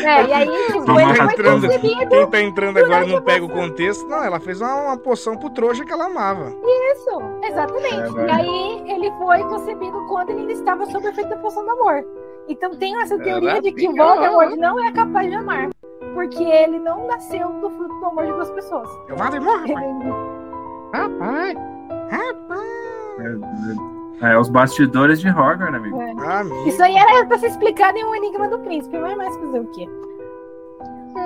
É, 0.04 0.26
e 0.26 0.34
aí, 0.34 0.48
tipo, 0.68 1.00
ele 1.00 1.14
tá 1.14 1.24
foi 1.24 1.34
entrando, 1.34 1.66
concebido 1.68 2.10
quem 2.10 2.28
tá 2.28 2.41
entrando 2.41 2.78
agora 2.80 3.06
e 3.06 3.12
não 3.12 3.22
pega 3.22 3.46
o 3.46 3.50
contexto, 3.50 4.08
não, 4.08 4.24
ela 4.24 4.39
fez 4.39 4.60
uma, 4.62 4.76
uma 4.76 4.98
poção 4.98 5.38
pro 5.38 5.50
trouxa 5.52 5.86
que 5.86 5.93
ela 5.93 6.06
amava. 6.06 6.54
isso. 6.93 7.22
Exatamente. 7.43 8.20
É, 8.20 8.26
e 8.28 8.32
aí 8.32 8.84
ele 8.91 9.12
foi 9.18 9.39
concebido 9.43 10.06
quando 10.08 10.30
ele 10.32 10.41
ainda 10.41 10.54
estava 10.54 10.86
sob 10.88 11.06
o 11.06 11.10
efeito 11.10 11.30
da 11.30 11.38
poção 11.38 11.64
do 11.64 11.72
amor. 11.72 12.06
Então 12.48 12.72
tem 12.78 13.00
essa 13.02 13.18
teoria 13.18 13.62
de 13.62 13.72
que 13.72 13.88
o 13.88 13.96
Voldemort 13.96 14.56
não 14.56 14.84
é 14.84 14.91
capaz 14.91 15.28
de 15.30 15.36
amar. 15.36 15.70
Porque 16.14 16.43
ele 16.43 16.80
não 16.80 17.08
nasceu 17.08 17.50
do 17.60 17.70
fruto 17.72 17.93
do 18.00 18.06
amor 18.06 18.26
de 18.26 18.32
duas 18.34 18.50
pessoas. 18.52 18.88
Eu 19.10 19.16
vou 19.18 19.41
morrer, 19.41 19.74
rapaz. 19.74 19.86
Ele- 19.86 20.36
Rapaz! 20.93 21.56
É, 24.22 24.38
os 24.38 24.49
bastidores 24.49 25.20
de 25.20 25.30
Hogwarts, 25.30 25.72
né, 25.72 25.78
amigo? 25.78 26.01
é. 26.01 26.13
Ah. 26.20 26.43
Isso 26.66 26.82
aí 26.82 26.95
era 26.95 27.26
pra 27.26 27.38
ser 27.38 27.47
explicado 27.47 27.97
em 27.97 28.05
um 28.05 28.16
Enigma 28.16 28.47
do 28.47 28.59
Príncipe, 28.59 28.97
mas 28.97 29.16
mais 29.18 29.36
fazer 29.38 29.59
o 29.59 29.66
quê? 29.68 29.89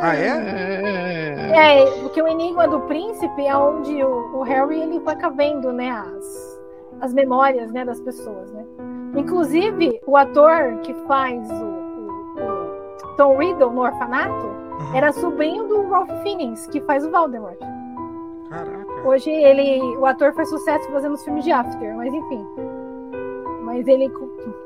Ah, 0.02 0.16
é? 0.16 1.82
É. 1.82 1.86
Porque 2.02 2.22
o 2.22 2.28
Enigma 2.28 2.68
do 2.68 2.80
Príncipe 2.82 3.46
é 3.46 3.56
onde 3.56 4.04
o, 4.04 4.38
o 4.38 4.42
Harry 4.44 4.82
ele 4.82 5.00
vai 5.00 5.16
vendo, 5.36 5.72
né, 5.72 5.90
as, 5.92 6.60
as 7.02 7.14
memórias, 7.14 7.72
né, 7.72 7.84
das 7.86 8.00
pessoas, 8.00 8.52
né? 8.52 8.64
Inclusive, 9.16 10.00
o 10.06 10.16
ator 10.16 10.78
que 10.84 10.94
faz 11.08 11.50
o, 11.52 11.54
o- 11.56 12.40
o 13.04 13.16
Tom 13.18 13.38
Riddle 13.38 13.72
no 13.72 13.82
orfanato 13.82 14.60
Uhum. 14.80 14.96
era 14.96 15.12
sobrinho 15.12 15.68
do 15.68 15.90
Ralph 15.90 16.10
Fiennes, 16.24 16.66
que 16.68 16.80
faz 16.82 17.06
o 17.06 17.12
Voldemort. 17.12 17.58
Caraca. 18.50 18.88
Hoje 19.06 19.30
ele, 19.30 19.82
o 19.98 20.06
ator 20.06 20.32
faz 20.34 20.48
sucesso 20.50 20.90
fazendo 20.90 21.16
os 21.16 21.24
filmes 21.26 21.44
de 21.44 21.52
After, 21.52 21.96
mas 21.98 22.14
enfim. 22.14 22.48
Mas 23.70 23.88
ele 23.88 24.12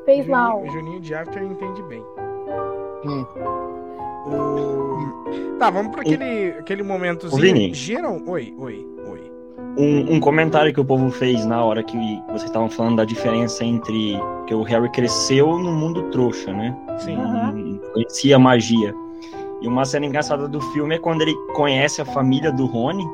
fez 0.05 0.25
lá 0.29 0.55
o 0.55 0.65
Juninho, 0.65 1.01
de 1.01 1.13
After 1.13 1.43
entende 1.43 1.83
bem. 1.83 2.01
Hum. 3.05 3.25
O... 4.25 5.57
Tá, 5.59 5.69
vamos 5.69 5.91
para 5.91 6.03
aquele, 6.03 6.51
aquele 6.51 6.83
momentozinho. 6.83 7.41
Vini. 7.41 7.73
Geral... 7.73 8.21
Oi, 8.25 8.55
oi, 8.57 8.87
oi. 9.05 9.31
Um, 9.77 10.13
um 10.15 10.19
comentário 10.21 10.73
que 10.73 10.79
o 10.79 10.85
povo 10.85 11.11
fez 11.11 11.45
na 11.45 11.61
hora 11.61 11.83
que 11.83 11.97
vocês 12.27 12.43
estavam 12.43 12.69
falando 12.69 12.95
da 12.95 13.03
diferença 13.03 13.65
entre 13.65 14.17
que 14.47 14.55
o 14.55 14.63
Harry 14.63 14.89
cresceu 14.89 15.59
no 15.59 15.73
mundo 15.73 16.03
trouxa, 16.03 16.53
né? 16.53 16.73
Sim. 16.99 17.17
Não 17.17 17.79
conhecia 17.91 18.39
magia. 18.39 18.95
E 19.61 19.67
uma 19.67 19.83
cena 19.83 20.05
engraçada 20.05 20.47
do 20.47 20.61
filme 20.71 20.95
é 20.95 20.97
quando 20.97 21.23
ele 21.23 21.35
conhece 21.53 22.01
a 22.01 22.05
família 22.05 22.53
do 22.53 22.65
Rony 22.65 23.05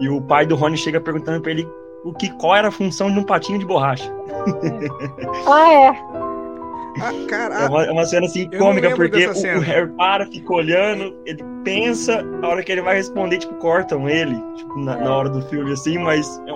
e 0.00 0.08
o 0.10 0.20
pai 0.20 0.44
do 0.44 0.54
Rony 0.54 0.76
chega 0.76 1.00
perguntando 1.00 1.40
pra 1.40 1.50
ele 1.50 1.66
o 2.04 2.12
que 2.12 2.30
qual 2.38 2.56
era 2.56 2.68
a 2.68 2.72
função 2.72 3.10
de 3.12 3.18
um 3.18 3.24
patinho 3.24 3.58
de 3.58 3.66
borracha. 3.66 4.10
Ah, 5.46 5.72
é. 5.72 5.88
Ah, 7.00 7.12
É 7.64 7.68
uma, 7.68 7.84
é 7.84 7.90
uma 7.90 8.04
cena 8.04 8.26
assim 8.26 8.48
cômica, 8.50 8.94
porque 8.94 9.26
o, 9.26 9.34
cena. 9.34 9.58
o 9.58 9.62
Harry 9.62 9.90
para, 9.92 10.26
fica 10.26 10.52
olhando, 10.52 11.14
ele 11.24 11.42
pensa, 11.64 12.24
a 12.42 12.48
hora 12.48 12.62
que 12.62 12.72
ele 12.72 12.82
vai 12.82 12.96
responder, 12.96 13.38
tipo, 13.38 13.54
cortam 13.54 14.08
ele, 14.08 14.34
tipo, 14.56 14.78
na, 14.78 14.96
na 14.96 15.16
hora 15.16 15.28
do 15.28 15.40
filme, 15.42 15.72
assim, 15.72 15.98
mas 15.98 16.40
é 16.46 16.52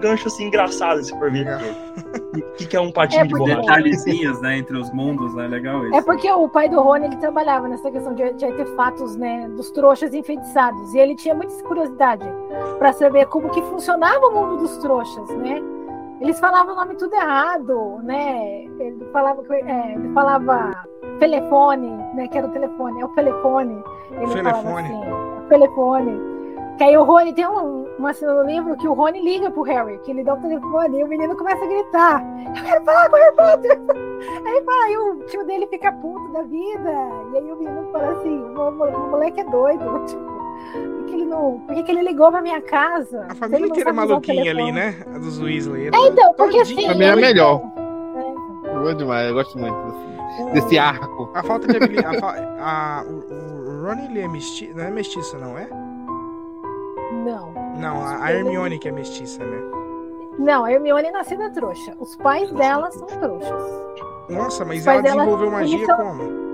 gancho 0.00 0.28
assim 0.28 0.46
engraçado 0.46 1.02
se 1.02 1.16
for 1.18 1.30
ver. 1.30 1.46
Porque 1.46 2.40
O 2.40 2.52
que, 2.56 2.66
que 2.66 2.76
é 2.76 2.80
um 2.80 2.92
patinho 2.92 3.22
É, 3.22 3.26
de 3.26 3.34
borracha? 3.34 3.60
Detalhezinhos, 3.60 4.40
né, 4.40 4.58
entre 4.58 4.76
os 4.76 4.90
mundos, 4.92 5.34
né? 5.34 5.46
Legal 5.48 5.84
isso. 5.86 5.94
É 5.96 6.02
porque 6.02 6.30
o 6.30 6.48
pai 6.48 6.68
do 6.68 6.80
Rony 6.80 7.06
ele 7.06 7.16
trabalhava 7.16 7.66
nessa 7.68 7.90
questão 7.90 8.14
de, 8.14 8.32
de 8.34 8.44
artefatos, 8.44 9.16
né, 9.16 9.48
dos 9.56 9.70
trouxas 9.70 10.12
enfeitiçados. 10.14 10.94
E 10.94 10.98
ele 10.98 11.14
tinha 11.14 11.34
muita 11.34 11.54
curiosidade 11.64 12.24
para 12.78 12.92
saber 12.92 13.26
como 13.26 13.48
que 13.50 13.62
funcionava 13.62 14.26
o 14.26 14.32
mundo 14.34 14.56
dos 14.58 14.76
trouxas, 14.78 15.28
né? 15.30 15.62
Eles 16.20 16.40
falavam 16.40 16.72
o 16.74 16.76
nome 16.76 16.94
tudo 16.96 17.14
errado, 17.14 17.98
né? 18.02 18.64
Ele 18.78 19.04
falava, 19.12 19.42
é, 19.54 19.92
ele 19.94 20.12
falava 20.14 20.86
telefone, 21.18 21.90
né? 22.14 22.26
Que 22.28 22.38
era 22.38 22.46
o 22.46 22.50
telefone, 22.50 23.00
é 23.00 23.04
o 23.04 23.08
telefone. 23.08 23.82
Ele 24.12 24.26
falava 24.28 24.62
Telefone. 24.62 24.88
assim, 24.88 25.48
telefone. 25.48 26.35
Que 26.78 26.84
aí 26.84 26.96
o 26.96 27.04
Rony 27.04 27.32
tem 27.32 27.46
um- 27.48 27.86
uma 27.98 28.12
cena 28.12 28.34
no 28.34 28.42
livro 28.46 28.76
que 28.76 28.86
o 28.86 28.92
Rony 28.92 29.20
liga 29.22 29.50
pro 29.50 29.62
Harry, 29.62 29.98
que 29.98 30.10
ele 30.10 30.22
dá 30.22 30.34
o 30.34 30.36
telefone 30.36 30.98
e 31.00 31.04
o 31.04 31.08
menino 31.08 31.34
começa 31.36 31.64
a 31.64 31.68
gritar. 31.68 32.22
Eu 32.56 32.64
quero 32.64 32.84
falar 32.84 33.08
com 33.08 33.16
o 33.16 33.18
Harry 33.18 33.34
Potter! 33.36 33.80
Aí, 34.46 34.62
fala, 34.64 34.84
aí 34.86 34.96
o 34.96 35.14
tio 35.26 35.44
dele 35.44 35.66
fica 35.66 35.92
puto 35.92 36.32
da 36.32 36.42
vida. 36.42 36.90
E 37.32 37.36
aí 37.38 37.52
o 37.52 37.56
menino 37.56 37.88
fala 37.92 38.12
assim: 38.12 38.38
o, 38.40 38.54
mo- 38.72 38.84
o 38.84 39.10
moleque 39.10 39.40
é 39.40 39.44
doido. 39.44 39.84
Tipo, 40.06 40.36
por 40.96 41.04
que 41.06 41.12
ele 41.14 41.24
não. 41.26 41.60
Por 41.66 41.84
que, 41.84 41.92
ele 41.92 42.02
ligou 42.02 42.30
pra 42.30 42.40
minha 42.42 42.60
casa? 42.62 43.26
a 43.28 43.34
família 43.34 43.66
inteira 43.66 43.90
é 43.90 43.92
maluquinha 43.92 44.40
ali, 44.50 44.50
telefone?" 44.50 44.72
né? 44.72 44.96
A 45.14 45.18
dos 45.18 45.38
Weasley. 45.40 45.88
É, 45.92 46.06
então, 46.08 46.32
porque 46.34 46.58
assim. 46.58 46.74
Pra 46.86 46.94
mim 46.94 47.04
é 47.04 47.16
melhor. 47.16 47.60
É, 48.64 48.68
Eu 48.74 48.80
gosto 48.82 48.96
demais, 48.98 49.28
eu 49.28 49.34
gosto 49.34 49.58
muito 49.58 49.76
desse, 49.76 50.42
O- 50.42 50.50
desse 50.52 50.78
arco. 50.78 51.30
A 51.34 51.42
falta 51.42 51.66
de 51.68 51.76
habilidade. 51.76 52.18
a 52.24 53.00
a- 53.00 53.04
o, 53.04 53.10
o 53.12 53.86
Ron 53.86 53.98
ele 54.10 54.20
é 54.20 54.28
mestiço. 54.28 54.76
Não 54.76 54.84
é 54.84 54.90
mestiço, 54.90 55.36
não 55.38 55.58
é? 55.58 55.68
Não. 57.26 57.52
Não, 57.76 58.06
a, 58.06 58.32
Hermione 58.32 58.78
que 58.78 58.88
é 58.88 58.92
mestiça, 58.92 59.44
né? 59.44 59.60
Não, 60.38 60.64
a 60.64 60.72
Hermione 60.72 61.08
é 61.08 61.10
nascida 61.10 61.50
trouxa. 61.50 61.94
Os 61.98 62.14
pais 62.16 62.50
dela 62.52 62.90
são 62.92 63.06
trouxas. 63.06 63.82
Nossa, 64.28 64.64
mas 64.64 64.86
ela 64.86 65.02
desenvolveu 65.02 65.50
magia 65.50 65.76
eles 65.76 65.86
são- 65.86 65.96
como? 65.96 66.46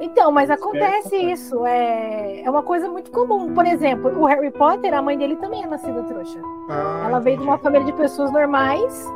Então, 0.00 0.30
mas 0.30 0.50
acontece 0.50 1.08
Certo. 1.08 1.24
isso. 1.28 1.66
É, 1.66 2.42
é 2.42 2.50
uma 2.50 2.62
coisa 2.62 2.88
muito 2.88 3.10
comum. 3.10 3.52
Por 3.54 3.66
exemplo, 3.66 4.16
o 4.20 4.26
Harry 4.26 4.50
Potter, 4.50 4.94
a 4.94 5.02
mãe 5.02 5.16
dele 5.18 5.36
também 5.36 5.64
é 5.64 5.66
nascida 5.66 6.02
trouxa. 6.04 6.40
Ah, 6.68 7.04
ela 7.06 7.18
veio 7.18 7.38
de 7.38 7.42
uma 7.44 7.58
família 7.58 7.84
de 7.86 7.92
pessoas 7.94 8.30
normais, 8.30 9.06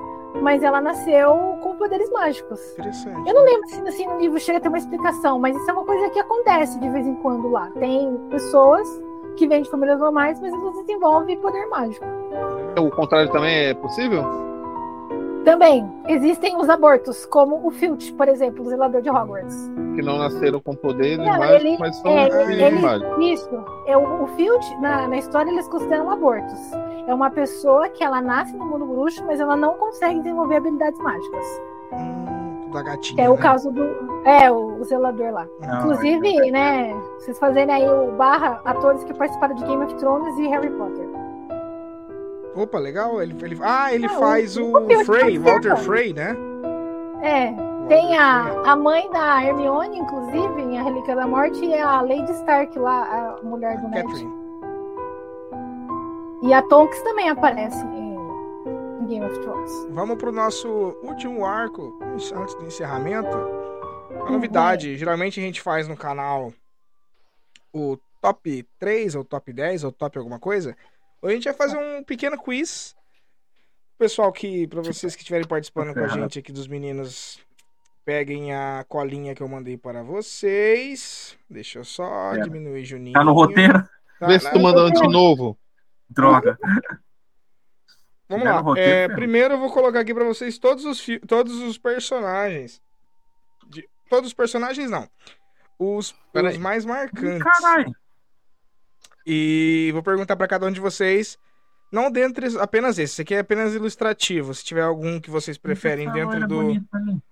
mas 0.41 0.63
ela 0.63 0.81
nasceu 0.81 1.59
com 1.63 1.77
poderes 1.77 2.11
mágicos. 2.11 2.61
Interessante. 2.73 3.29
Eu 3.29 3.35
não 3.35 3.45
lembro 3.45 3.69
se 3.69 3.81
assim, 3.81 4.07
no 4.07 4.19
livro 4.19 4.41
chega 4.41 4.59
a 4.59 4.61
ter 4.61 4.69
uma 4.69 4.79
explicação, 4.79 5.39
mas 5.39 5.55
isso 5.57 5.71
é 5.71 5.73
uma 5.73 5.85
coisa 5.85 6.11
que 6.11 6.19
acontece 6.19 6.79
de 6.81 6.89
vez 6.89 7.07
em 7.07 7.15
quando 7.17 7.49
lá. 7.49 7.71
Tem 7.79 8.17
pessoas 8.29 8.89
que 9.37 9.47
vêm 9.47 9.63
de 9.63 9.71
famílias 9.71 9.99
normais, 10.01 10.41
mas 10.41 10.53
elas 10.53 10.75
desenvolvem 10.87 11.39
poder 11.39 11.67
mágico. 11.67 12.05
O 12.79 12.91
contrário 12.91 13.31
também 13.31 13.67
é 13.67 13.75
possível? 13.75 14.25
Também 15.45 15.85
existem 16.07 16.57
os 16.57 16.69
abortos, 16.71 17.27
como 17.27 17.67
o 17.67 17.71
Filch, 17.73 18.13
por 18.15 18.29
exemplo, 18.29 18.65
o 18.65 18.69
zelador 18.69 19.03
de 19.03 19.11
Hogwarts. 19.11 19.69
Que 19.97 20.01
não 20.01 20.17
nasceram 20.17 20.61
com 20.61 20.73
poderes 20.73 21.19
Não, 21.19 21.27
mágicos, 21.37 21.65
ele- 21.65 21.77
mas 21.81 21.97
são 21.97 22.11
é, 22.13 22.29
ele- 22.53 22.79
mágicos. 22.79 23.19
Isso. 23.27 23.65
É, 23.87 23.97
o 23.97 24.23
o 24.23 24.27
Filch, 24.29 24.81
na, 24.81 25.09
na 25.09 25.17
história, 25.19 25.51
eles 25.51 25.67
consideram 25.67 26.09
abortos. 26.11 26.61
É 27.09 27.13
uma 27.13 27.29
pessoa 27.29 27.89
que 27.89 28.05
ela 28.05 28.21
nasce 28.21 28.57
no 28.57 28.65
mundo 28.65 28.87
bruxo, 28.87 29.25
mas 29.27 29.41
ela 29.41 29.57
não 29.57 29.75
consegue 29.75 30.21
desenvolver 30.21 30.57
habilidades 30.59 31.01
mágicas. 31.01 31.61
Hum, 31.93 32.22
da 32.73 32.83
gatinha. 32.83 33.25
É 33.25 33.31
o 33.31 33.35
né? 33.37 33.43
caso 33.43 33.71
do. 33.71 33.83
É, 34.25 34.51
o, 34.51 34.83
zelador 34.85 35.33
lá. 35.33 35.47
Não, 35.61 35.79
Inclusive, 35.79 36.51
né, 36.51 36.93
vocês 37.19 37.39
fazerem 37.39 37.75
aí 37.75 37.89
o 37.89 38.13
barra 38.13 38.61
atores 38.65 39.05
que 39.05 39.15
participaram 39.15 39.55
de 39.55 39.65
Game 39.65 39.85
of 39.85 39.95
Thrones 39.97 40.37
e 40.39 40.47
Harry 40.49 40.71
Potter. 40.71 41.09
Opa, 42.55 42.79
legal. 42.79 43.23
Ele, 43.23 43.35
ele... 43.43 43.59
Ah, 43.63 43.93
ele 43.95 44.07
Ah, 44.07 44.11
faz 44.11 44.57
o- 44.57 44.65
o, 44.65 44.85
o 44.85 44.87
Filch 44.89 45.05
Frey. 45.07 45.39
Walter 45.39 45.77
Frey, 45.79 46.13
né? 46.13 46.37
É, 47.23 47.55
tem 47.89 48.17
a, 48.19 48.47
a 48.67 48.77
mãe 48.77 49.11
da 49.11 49.43
Hermione, 49.45 49.99
inclusive, 49.99 50.61
em 50.61 50.79
A 50.79 50.83
Relíquia 50.83 51.17
da 51.17 51.27
Morte, 51.27 51.65
e 51.65 51.75
a 51.79 52.01
Lady 52.03 52.31
Stark 52.33 52.79
lá, 52.79 53.39
a 53.41 53.45
mulher 53.45 53.81
do 53.81 53.89
Ned. 53.89 54.03
Catherine. 54.03 54.33
E 56.43 56.53
a 56.53 56.61
Tonks 56.63 57.01
também 57.03 57.29
aparece 57.31 57.85
Game 59.07 59.25
of 59.25 59.39
Thrones. 59.41 59.71
Vamos 59.91 60.17
pro 60.19 60.33
nosso 60.33 60.69
último 61.03 61.45
arco, 61.45 61.99
antes 62.03 62.55
do 62.55 62.65
encerramento. 62.67 63.37
Uma 64.11 64.31
novidade, 64.31 64.97
geralmente 64.97 65.41
a 65.41 65.43
gente 65.43 65.61
faz 65.61 65.89
no 65.89 65.97
canal 65.97 66.53
o 67.73 67.99
top 68.21 68.67
3, 68.79 69.15
ou 69.15 69.25
top 69.25 69.53
10, 69.53 69.85
ou 69.85 69.93
top 69.93 70.19
alguma 70.19 70.39
coisa. 70.39 70.77
Hoje 71.21 71.33
a 71.33 71.37
gente 71.37 71.45
vai 71.45 71.55
fazer 71.55 71.79
um 71.79 72.03
pequeno 72.05 72.37
quiz. 72.39 72.95
Pessoal 73.99 74.33
que, 74.33 74.67
pra 74.67 74.83
vocês 74.83 75.15
que 75.15 75.23
estiverem 75.23 75.47
participando 75.47 75.95
com 75.95 76.01
a 76.01 76.09
gente 76.09 76.39
aqui 76.39 76.53
dos 76.53 76.67
meninos, 76.67 77.39
peguem 78.05 78.53
a 78.55 78.85
colinha 78.89 79.35
que 79.35 79.43
eu 79.43 79.49
mandei 79.49 79.77
para 79.77 80.03
vocês. 80.03 81.37
Deixa 81.49 81.79
eu 81.79 81.85
só 81.85 82.35
É. 82.35 82.41
diminuir 82.41 82.85
Juninho. 82.85 83.15
Tá 83.15 83.25
no 83.25 83.33
roteiro? 83.33 83.83
Tá, 84.19 84.27
Vê 84.27 84.39
se 84.39 84.51
tu 84.53 84.61
mandou 84.61 84.91
de 84.91 85.09
novo. 85.09 85.57
Droga. 86.09 86.59
Vamos 88.33 88.45
lá. 88.55 88.61
roteiro, 88.61 88.91
É, 88.91 89.09
primeiro 89.09 89.55
eu 89.55 89.59
vou 89.59 89.71
colocar 89.73 90.01
aqui 90.01 90.13
pra 90.15 90.25
vocês 90.25 90.59
todos 90.59 90.85
os, 90.85 91.05
todos 91.27 91.55
os 91.61 91.79
personagens. 91.79 92.81
De- 93.69 93.89
Todos 94.11 94.29
os 94.29 94.35
personagens, 94.35 94.91
não. 94.91 95.09
Os, 95.79 96.15
os 96.35 96.57
mais 96.59 96.85
marcantes. 96.85 97.43
Caralho. 97.43 97.93
E 99.27 99.91
vou 99.93 100.03
perguntar 100.03 100.37
pra 100.37 100.49
cada 100.49 100.67
um 100.67 100.71
de 100.73 100.81
vocês. 100.81 101.39
Não 101.93 102.11
dentre 102.11 102.47
apenas 102.59 102.99
esse. 102.99 103.13
Esse 103.15 103.23
aqui 103.23 103.35
é 103.35 103.41
apenas 103.41 103.75
ilustrativo. 103.75 104.55
Se 104.55 104.65
tiver 104.65 104.83
algum 104.83 105.21
que 105.21 105.31
vocês 105.31 105.59
preferem 105.59 106.11
dentro 106.11 106.47
do. 106.49 106.73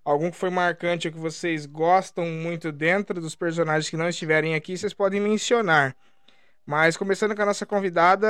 Algum 0.04 0.30
que 0.30 0.36
foi 0.36 0.50
marcante 0.50 1.08
ou 1.08 1.12
que 1.14 1.18
vocês 1.18 1.64
gostam 1.66 2.26
muito 2.26 2.70
dentro 2.70 3.20
dos 3.20 3.34
personagens 3.34 3.88
que 3.88 3.96
não 3.96 4.08
estiverem 4.08 4.54
aqui, 4.54 4.76
vocês 4.76 4.92
podem 4.94 5.20
mencionar. 5.20 5.96
Mas 6.70 6.96
começando 6.96 7.34
com 7.34 7.42
a 7.42 7.46
nossa 7.46 7.66
convidada, 7.66 8.28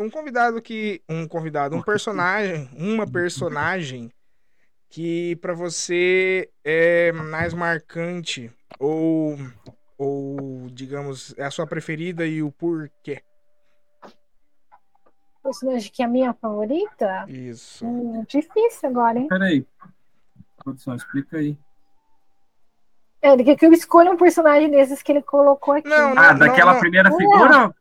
um 0.00 0.10
convidado 0.10 0.60
que, 0.60 1.00
um 1.08 1.28
convidado, 1.28 1.76
um 1.76 1.80
personagem, 1.86 2.68
uma 2.76 3.06
personagem 3.06 4.10
que 4.90 5.36
pra 5.36 5.54
você 5.54 6.50
é 6.64 7.12
mais 7.12 7.54
marcante 7.54 8.50
ou 8.76 9.38
ou 9.96 10.68
digamos 10.72 11.32
é 11.38 11.44
a 11.44 11.50
sua 11.52 11.64
preferida 11.64 12.26
e 12.26 12.42
o 12.42 12.50
porquê. 12.50 13.22
Personagem 15.40 15.92
que 15.92 16.02
é 16.02 16.06
a 16.06 16.08
minha 16.08 16.34
favorita? 16.34 17.24
Isso. 17.28 17.86
Hum, 17.86 18.24
difícil 18.26 18.88
agora, 18.88 19.16
hein? 19.16 19.28
Peraí. 19.28 19.64
Produção, 20.56 20.96
explica 20.96 21.36
aí. 21.36 21.56
É, 23.24 23.32
ele 23.32 23.42
quer 23.44 23.56
que 23.56 23.64
eu 23.66 23.72
escolha 23.72 24.10
um 24.10 24.16
personagem 24.16 24.70
desses 24.70 25.02
que 25.02 25.10
ele 25.12 25.22
colocou 25.22 25.74
aqui. 25.74 25.88
Não, 25.88 26.12
Ah, 26.16 26.32
não, 26.32 26.38
daquela 26.40 26.74
não. 26.74 26.80
primeira 26.80 27.08
Não. 27.08 27.16
figura? 27.16 27.74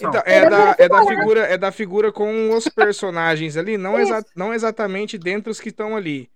Então, 0.00 0.22
é 0.24 0.48
da, 0.48 0.70
é 0.70 0.74
é 0.78 0.88
da 0.88 0.98
figura. 1.00 1.16
figura, 1.16 1.40
é 1.42 1.58
da 1.58 1.70
figura 1.72 2.10
com 2.12 2.54
os 2.54 2.66
personagens 2.66 3.58
ali, 3.58 3.76
não, 3.76 3.98
exa 3.98 4.24
não 4.34 4.54
exatamente 4.54 5.18
dentre 5.18 5.50
os 5.50 5.60
que 5.60 5.68
estão 5.68 5.94
ali. 5.94 6.30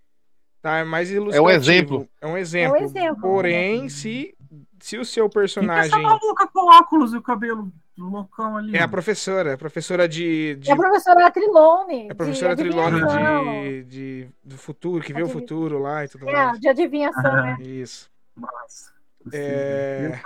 Tá? 0.61 0.77
É 0.77 0.83
mais 0.83 1.09
ilustrativo. 1.09 1.49
exemplo. 1.49 2.07
É 2.21 2.27
um 2.27 2.37
exemplo. 2.37 2.77
É 2.77 2.81
um 2.81 2.83
exemplo. 2.83 3.21
Porém, 3.21 3.89
se 3.89 4.35
se 4.79 4.97
o 4.97 5.03
seu 5.05 5.23
é 5.23 5.25
essa 5.27 5.33
personagem 5.33 6.01
maluca 6.03 6.47
com 6.53 6.67
óculos 6.71 7.13
e 7.13 7.17
o 7.17 7.21
cabelo 7.21 7.71
loucão 7.97 8.57
ali? 8.57 8.75
é 8.75 8.81
a 8.83 8.87
professora, 8.87 9.53
a 9.53 9.57
professora 9.57 10.07
de, 10.07 10.55
de 10.55 10.69
É 10.69 10.73
a 10.73 10.75
professora 10.75 11.31
Trilone. 11.31 12.07
é 12.09 12.11
a 12.11 12.15
professora 12.15 12.55
de 12.55 12.63
Trilone 12.63 13.01
de, 13.01 13.83
de 13.85 14.29
do 14.43 14.57
futuro, 14.57 15.03
que 15.03 15.13
vê 15.13 15.23
o 15.23 15.27
futuro 15.29 15.79
lá 15.79 16.03
e 16.05 16.07
tudo 16.07 16.29
É, 16.29 16.31
mais. 16.45 16.59
de 16.59 16.67
adivinhação, 16.69 17.35
né? 17.37 17.57
Isso. 17.59 18.09
Nossa. 18.35 18.91
É... 19.33 20.19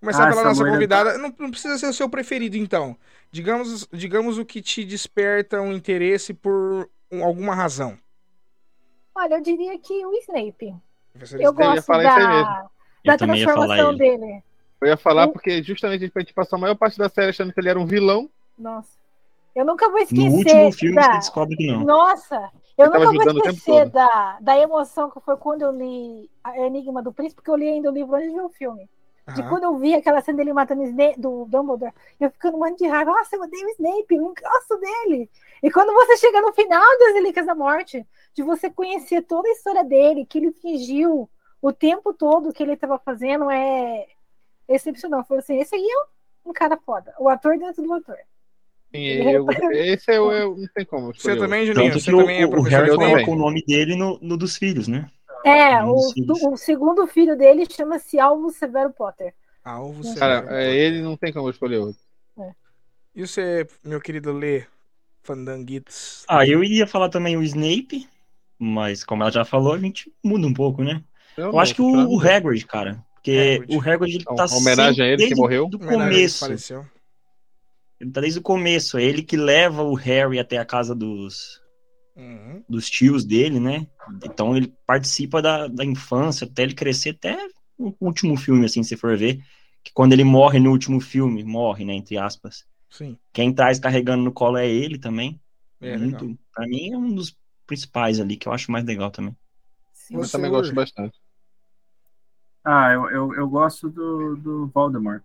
Começar 0.00 0.26
Ah, 0.26 0.30
pela 0.30 0.44
nossa 0.44 0.60
loira- 0.60 0.72
convidada. 0.74 1.18
Não, 1.18 1.34
não 1.38 1.50
precisa 1.50 1.78
ser 1.78 1.86
o 1.86 1.92
seu 1.92 2.08
preferido, 2.08 2.56
então. 2.56 2.96
Digamos, 3.30 3.88
digamos 3.92 4.38
o 4.38 4.44
que 4.44 4.60
te 4.60 4.84
desperta 4.84 5.60
um 5.60 5.72
interesse 5.72 6.34
por 6.34 6.88
um- 7.10 7.24
alguma 7.24 7.54
razão. 7.54 7.98
Olha, 9.14 9.34
eu 9.36 9.40
diria 9.40 9.78
que 9.78 10.04
o 10.04 10.12
Snape. 10.20 10.74
Professor 11.12 11.40
Eu 11.40 11.52
gosto 11.52 11.82
falar 11.86 12.02
isso 12.04 12.12
aí 12.18 12.26
mesmo. 12.28 12.44
da, 12.44 12.62
da 13.04 13.12
Eu 13.14 13.18
transformação 13.18 13.88
ele. 13.90 13.98
dele. 13.98 14.42
Eu 14.80 14.88
ia 14.88 14.96
falar 14.96 15.26
O- 15.28 15.32
porque 15.32 15.62
justamente 15.62 16.10
a 16.14 16.20
gente 16.20 16.34
passou 16.34 16.56
a 16.56 16.60
maior 16.60 16.74
parte 16.74 16.98
da 16.98 17.08
série 17.08 17.30
achando 17.30 17.52
que 17.52 17.60
ele 17.60 17.68
era 17.70 17.78
um 17.80 17.86
vilão. 17.86 18.28
Nossa. 18.58 18.98
Eu 19.54 19.64
nunca 19.64 19.86
vou 19.88 19.98
No 19.98 20.02
esquecer. 20.02 20.28
último 20.30 20.72
filme 20.72 20.96
da... 20.96 21.02
você 21.12 21.18
descobre 21.18 21.56
que 21.56 21.66
não. 21.68 21.84
Nossa, 21.84 22.50
eu 22.76 22.86
nunca 22.86 23.32
vou 23.32 23.50
esquecer 23.50 23.88
da, 23.88 24.38
da 24.40 24.58
emoção 24.58 25.10
que 25.10 25.20
foi 25.20 25.36
quando 25.36 25.62
eu 25.62 25.70
li 25.70 26.30
a 26.42 26.58
Enigma 26.58 27.02
do 27.02 27.12
Príncipe, 27.12 27.36
porque 27.36 27.50
eu 27.50 27.56
li 27.56 27.68
ainda 27.68 27.90
o 27.90 27.94
livro 27.94 28.14
antes 28.14 28.30
de 28.30 28.34
ver 28.34 28.42
o 28.42 28.48
filme. 28.48 28.88
De 29.34 29.42
quando 29.48 29.64
eu 29.64 29.78
vi 29.78 29.94
aquela 29.94 30.20
cena 30.20 30.36
dele 30.36 30.52
matando 30.52 30.82
o 30.82 30.84
Snape, 30.84 31.18
do 31.18 31.46
Dumbledore, 31.46 31.94
eu 32.20 32.30
ficando 32.30 32.58
um 32.58 32.60
monte 32.60 32.80
de 32.80 32.86
raiva. 32.86 33.10
Nossa, 33.10 33.34
eu 33.34 33.40
odeio 33.40 33.66
o 33.66 33.70
Snape, 33.70 34.14
eu 34.14 34.20
não 34.20 34.34
gosto 34.34 34.76
dele. 34.78 35.30
E 35.62 35.70
quando 35.70 35.94
você 35.94 36.18
chega 36.18 36.42
no 36.42 36.52
final 36.52 36.84
das 36.98 37.14
Relíquias 37.14 37.46
da 37.46 37.54
Morte, 37.54 38.06
de 38.34 38.42
você 38.42 38.68
conhecer 38.68 39.22
toda 39.22 39.48
a 39.48 39.52
história 39.52 39.82
dele, 39.82 40.26
que 40.26 40.36
ele 40.36 40.52
fingiu 40.52 41.30
o 41.62 41.72
tempo 41.72 42.12
todo 42.12 42.52
que 42.52 42.62
ele 42.62 42.74
estava 42.74 42.98
fazendo, 42.98 43.50
é 43.50 44.06
excepcional. 44.68 45.24
Foi 45.24 45.38
assim, 45.38 45.56
esse 45.58 45.74
aí 45.74 45.82
é 45.82 46.48
um 46.48 46.52
cara 46.52 46.76
foda. 46.76 47.14
O 47.18 47.26
ator 47.26 47.56
dentro 47.56 47.82
do 47.82 47.94
ator. 47.94 48.18
Sim, 48.94 49.06
eu- 49.06 49.46
esse 49.72 50.12
é 50.12 50.20
o. 50.20 50.30
eu- 50.32 50.56
não 50.56 50.68
tem 50.74 50.84
como. 50.84 51.12
Você 51.12 51.36
também, 51.36 51.66
Juninho? 51.66 51.90
Tanto 51.92 52.00
Você 52.00 52.10
que 52.10 52.14
o, 52.14 52.20
também 52.20 52.42
é 52.42 52.46
o 52.46 52.62
Harry 52.62 52.88
eu 52.88 52.96
coloca 52.96 53.10
também. 53.20 53.28
o 53.34 53.36
nome 53.36 53.64
dele 53.66 53.96
no, 53.96 54.18
no 54.22 54.36
dos 54.36 54.56
filhos, 54.56 54.86
né? 54.86 55.10
É, 55.44 55.82
o, 55.84 56.12
filhos. 56.12 56.42
o 56.42 56.56
segundo 56.56 57.06
filho 57.06 57.36
dele 57.36 57.66
chama-se 57.70 58.18
Alvo 58.18 58.50
Severo 58.50 58.92
Potter. 58.92 59.34
Alvo 59.64 60.02
Cara, 60.02 60.14
Cara, 60.18 60.40
Severo. 60.42 60.54
é, 60.56 60.76
ele 60.76 61.02
não 61.02 61.16
tem 61.16 61.32
como 61.32 61.50
escolher 61.50 61.78
outro. 61.78 62.02
E 63.14 63.26
você, 63.26 63.66
meu 63.84 64.00
querido 64.00 64.32
Lê, 64.32 64.64
Fandanguitos? 65.22 66.24
Ah, 66.28 66.46
eu 66.46 66.64
iria 66.64 66.86
falar 66.86 67.08
também 67.08 67.36
o 67.36 67.42
Snape, 67.42 68.08
mas 68.58 69.04
como 69.04 69.22
ela 69.22 69.30
já 69.30 69.44
falou, 69.44 69.72
a 69.74 69.78
gente 69.78 70.12
muda 70.22 70.46
um 70.46 70.54
pouco, 70.54 70.82
né? 70.82 71.02
Eu 71.36 71.52
não, 71.52 71.58
acho 71.60 71.74
que 71.74 71.82
o, 71.82 71.86
o 72.10 72.20
Hagrid, 72.20 72.66
cara. 72.66 73.04
Porque 73.14 73.60
Hagrid. 73.60 73.76
o 73.76 73.80
Hagrid 73.80 74.14
ele 74.16 74.22
Então, 74.22 74.34
tá 74.34 74.46
homenagem 74.46 74.94
sempre 74.94 75.02
a 75.02 75.06
ele 75.06 75.16
que 75.16 75.22
desde 75.28 75.34
morreu? 75.34 75.68
do 75.68 75.78
começo. 75.78 76.40
faleceu. 76.40 76.86
Ele 78.04 78.12
tá 78.12 78.20
desde 78.20 78.38
o 78.38 78.42
começo. 78.42 78.98
É 78.98 79.02
ele 79.02 79.22
que 79.22 79.34
leva 79.34 79.82
o 79.82 79.94
Harry 79.94 80.38
até 80.38 80.58
a 80.58 80.64
casa 80.64 80.94
dos, 80.94 81.62
Uhum. 82.14 82.62
dos 82.68 82.90
tios 82.90 83.24
dele, 83.24 83.58
né? 83.58 83.86
Então 84.22 84.54
ele 84.54 84.72
participa 84.86 85.40
da, 85.40 85.66
da 85.66 85.84
infância 85.84 86.46
até 86.46 86.62
ele 86.64 86.74
crescer, 86.74 87.10
até 87.10 87.34
o 87.78 87.94
último 87.98 88.36
filme, 88.36 88.66
assim, 88.66 88.82
se 88.82 88.94
for 88.94 89.16
ver. 89.16 89.42
Que 89.82 89.90
quando 89.92 90.12
ele 90.12 90.22
morre 90.22 90.60
no 90.60 90.70
último 90.70 91.00
filme, 91.00 91.42
morre, 91.42 91.84
né? 91.84 91.94
Entre 91.94 92.18
aspas. 92.18 92.66
Sim. 92.90 93.18
Quem 93.32 93.54
traz 93.54 93.78
carregando 93.80 94.22
no 94.22 94.32
colo 94.32 94.58
é 94.58 94.68
ele 94.68 94.98
também. 94.98 95.40
É, 95.80 95.96
Muito, 95.96 96.26
legal. 96.26 96.38
pra 96.52 96.66
mim 96.66 96.92
é 96.92 96.98
um 96.98 97.14
dos 97.14 97.34
principais 97.66 98.20
ali, 98.20 98.36
que 98.36 98.46
eu 98.46 98.52
acho 98.52 98.70
mais 98.70 98.84
legal 98.84 99.10
também. 99.10 99.34
Sim. 99.94 100.16
Eu 100.16 100.28
também 100.28 100.50
gosto 100.50 100.74
bastante. 100.74 101.18
Ah, 102.62 102.92
eu, 102.92 103.10
eu, 103.10 103.34
eu 103.34 103.48
gosto 103.48 103.88
do, 103.88 104.36
do 104.36 104.66
Voldemort. 104.68 105.22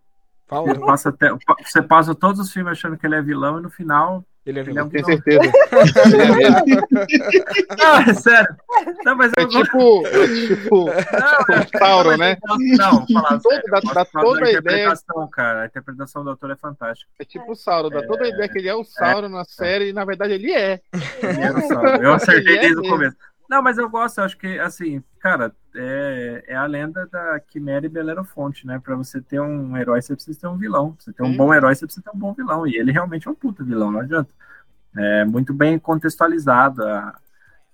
Fala, 0.50 0.70
Ele 0.72 0.80
passa 0.80 1.10
até, 1.10 1.30
você 1.64 1.82
passa 1.82 2.16
todos 2.16 2.40
os 2.42 2.52
filmes 2.52 2.72
achando 2.72 2.98
que 2.98 3.06
ele 3.06 3.16
é 3.16 3.22
vilão 3.22 3.60
e 3.60 3.62
no 3.62 3.70
final. 3.70 4.26
ele 4.46 4.58
é 4.60 4.62
Ele 4.64 4.72
é 4.72 4.74
vilão. 4.74 4.88
um 4.88 4.90
Tenho 4.90 5.06
vilão. 5.06 5.22
certeza. 5.24 5.54
Ele 6.16 6.44
é. 6.44 7.76
Não, 7.78 7.96
é 8.00 8.14
sério. 8.16 8.56
Não, 9.06 9.16
mas 9.16 9.32
É 9.38 9.42
eu 9.42 9.48
gosto. 9.48 9.64
tipo. 9.64 10.08
É 10.08 10.28
tipo. 10.48 10.86
Não, 10.86 11.56
é- 11.56 11.60
o 11.60 11.78
Sauron, 11.78 12.10
não, 12.12 12.18
né? 12.18 12.38
Não, 12.78 13.06
vou 13.06 13.08
falar 13.14 13.30
Todo- 13.40 13.42
sério, 13.50 13.64
dá- 13.72 13.94
dá 13.94 14.06
toda 14.06 14.40
da 14.42 14.46
a 14.48 14.50
ideia. 14.50 14.60
interpretação, 14.60 15.28
cara. 15.28 15.62
A 15.62 15.66
interpretação 15.68 16.24
do 16.24 16.30
autor 16.32 16.52
é 16.52 16.56
fantástica. 16.56 17.12
É 17.20 17.26
tipo 17.26 17.52
o 17.52 17.56
Sauron. 17.56 17.90
Dá 17.90 18.02
toda 18.06 18.26
a 18.26 18.30
ideia 18.30 18.50
que 18.50 18.58
ele 18.58 18.70
é 18.70 18.76
o 18.76 18.84
Sauron 18.84 19.30
na 19.30 19.44
série 19.46 19.90
e 19.90 19.94
na 19.94 20.04
verdade 20.06 20.34
ele 20.34 20.52
é. 20.52 20.82
Ele 21.22 21.42
era 21.42 21.58
o 21.58 21.62
Sauron. 21.68 21.96
Eu 21.98 22.14
acertei 22.16 22.54
Ele 22.54 22.58
é 22.58 22.62
desde 22.62 22.80
o 22.80 22.90
começo. 22.90 23.16
Não, 23.50 23.62
mas 23.64 23.78
eu 23.78 23.90
gosto, 23.90 24.20
eu 24.20 24.24
acho 24.26 24.38
que, 24.38 24.60
assim, 24.60 25.04
cara, 25.20 25.52
é, 25.76 26.44
é 26.48 26.56
a 26.56 26.66
lenda 26.66 27.06
da 27.08 27.40
Quimera 27.40 27.86
e 27.86 27.90
Belerofonte, 27.90 28.66
né? 28.66 28.80
Pra 28.80 28.96
você 28.96 29.22
ter 29.22 29.40
um 29.40 29.76
herói, 29.78 30.02
você 30.02 30.14
precisa 30.16 30.40
ter 30.40 30.48
um 30.48 30.58
vilão. 30.58 30.94
Pra 30.94 31.04
você 31.04 31.14
ter 31.14 31.24
um 31.24 31.32
Sim. 31.32 31.38
bom 31.38 31.54
herói, 31.54 31.76
você 31.76 31.86
precisa 31.86 32.04
ter 32.04 32.16
um 32.16 32.20
bom 32.20 32.34
vilão. 32.34 32.66
E 32.68 32.76
ele 32.76 32.92
realmente 32.92 33.28
é 33.28 33.32
um 33.32 33.36
puta 33.36 33.64
vilão, 33.64 33.92
não 33.92 34.00
adianta. 34.02 34.30
É 34.98 35.24
muito 35.26 35.54
bem 35.54 35.78
contextualizado. 35.80 36.84
A, 36.84 37.20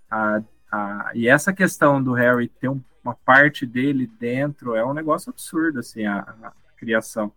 a, 0.10 0.42
a- 0.72 1.12
e 1.14 1.28
essa 1.28 1.54
questão 1.54 2.02
do 2.04 2.14
Harry 2.14 2.48
ter 2.50 2.70
um- 2.70 2.82
uma 3.04 3.16
parte 3.16 3.66
dele 3.66 4.08
dentro 4.20 4.76
é 4.76 4.84
um 4.86 4.94
negócio 4.94 5.30
absurdo, 5.30 5.80
assim, 5.80 6.06
a, 6.06 6.20
a 6.20 6.52
criação. 6.76 7.32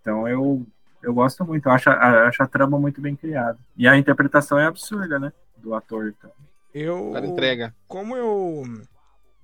Então 0.00 0.26
eu, 0.26 0.66
eu 1.02 1.12
gosto 1.14 1.44
muito, 1.44 1.66
eu 1.68 1.72
acho, 1.72 1.90
a- 1.90 2.26
acho 2.28 2.42
a 2.42 2.46
trama 2.46 2.78
muito 2.78 3.00
bem 3.00 3.14
criada. 3.14 3.58
E 3.76 3.86
a 3.86 3.96
interpretação 3.96 4.58
é 4.58 4.66
absurda, 4.66 5.18
né? 5.18 5.32
Do 5.56 5.74
ator. 5.74 6.14
Então. 6.18 6.30
Eu, 6.74 7.10
cara 7.12 7.26
entrega. 7.26 7.74
como 7.86 8.14
eu 8.16 8.62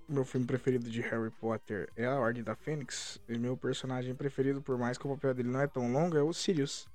meu 0.08 0.24
filme 0.24 0.46
preferido 0.46 0.88
de 0.88 1.00
Harry 1.00 1.30
Potter 1.30 1.88
é 1.96 2.06
a 2.06 2.18
Ordem 2.18 2.42
da 2.42 2.54
Fênix, 2.54 3.20
e 3.28 3.38
meu 3.38 3.56
personagem 3.56 4.14
preferido, 4.14 4.60
por 4.60 4.78
mais 4.78 4.98
que 4.98 5.06
o 5.06 5.10
papel 5.10 5.34
dele 5.34 5.48
não 5.50 5.60
é 5.60 5.66
tão 5.66 5.90
longo, 5.92 6.16
é 6.16 6.22
o 6.22 6.32
Sirius. 6.32 6.86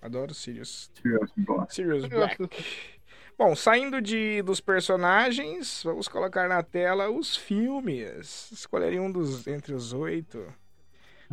Adoro 0.00 0.32
o 0.32 0.34
Sirius. 0.34 0.90
Sirius 1.68 2.06
Black. 2.06 2.48
Bom, 3.36 3.54
saindo 3.56 4.00
de, 4.02 4.42
dos 4.42 4.60
personagens, 4.60 5.82
vamos 5.82 6.08
colocar 6.08 6.48
na 6.48 6.62
tela 6.62 7.10
os 7.10 7.36
filmes. 7.36 8.50
Escolheria 8.52 9.00
um 9.00 9.10
dos 9.10 9.46
entre 9.46 9.72
os 9.74 9.92
oito. 9.92 10.46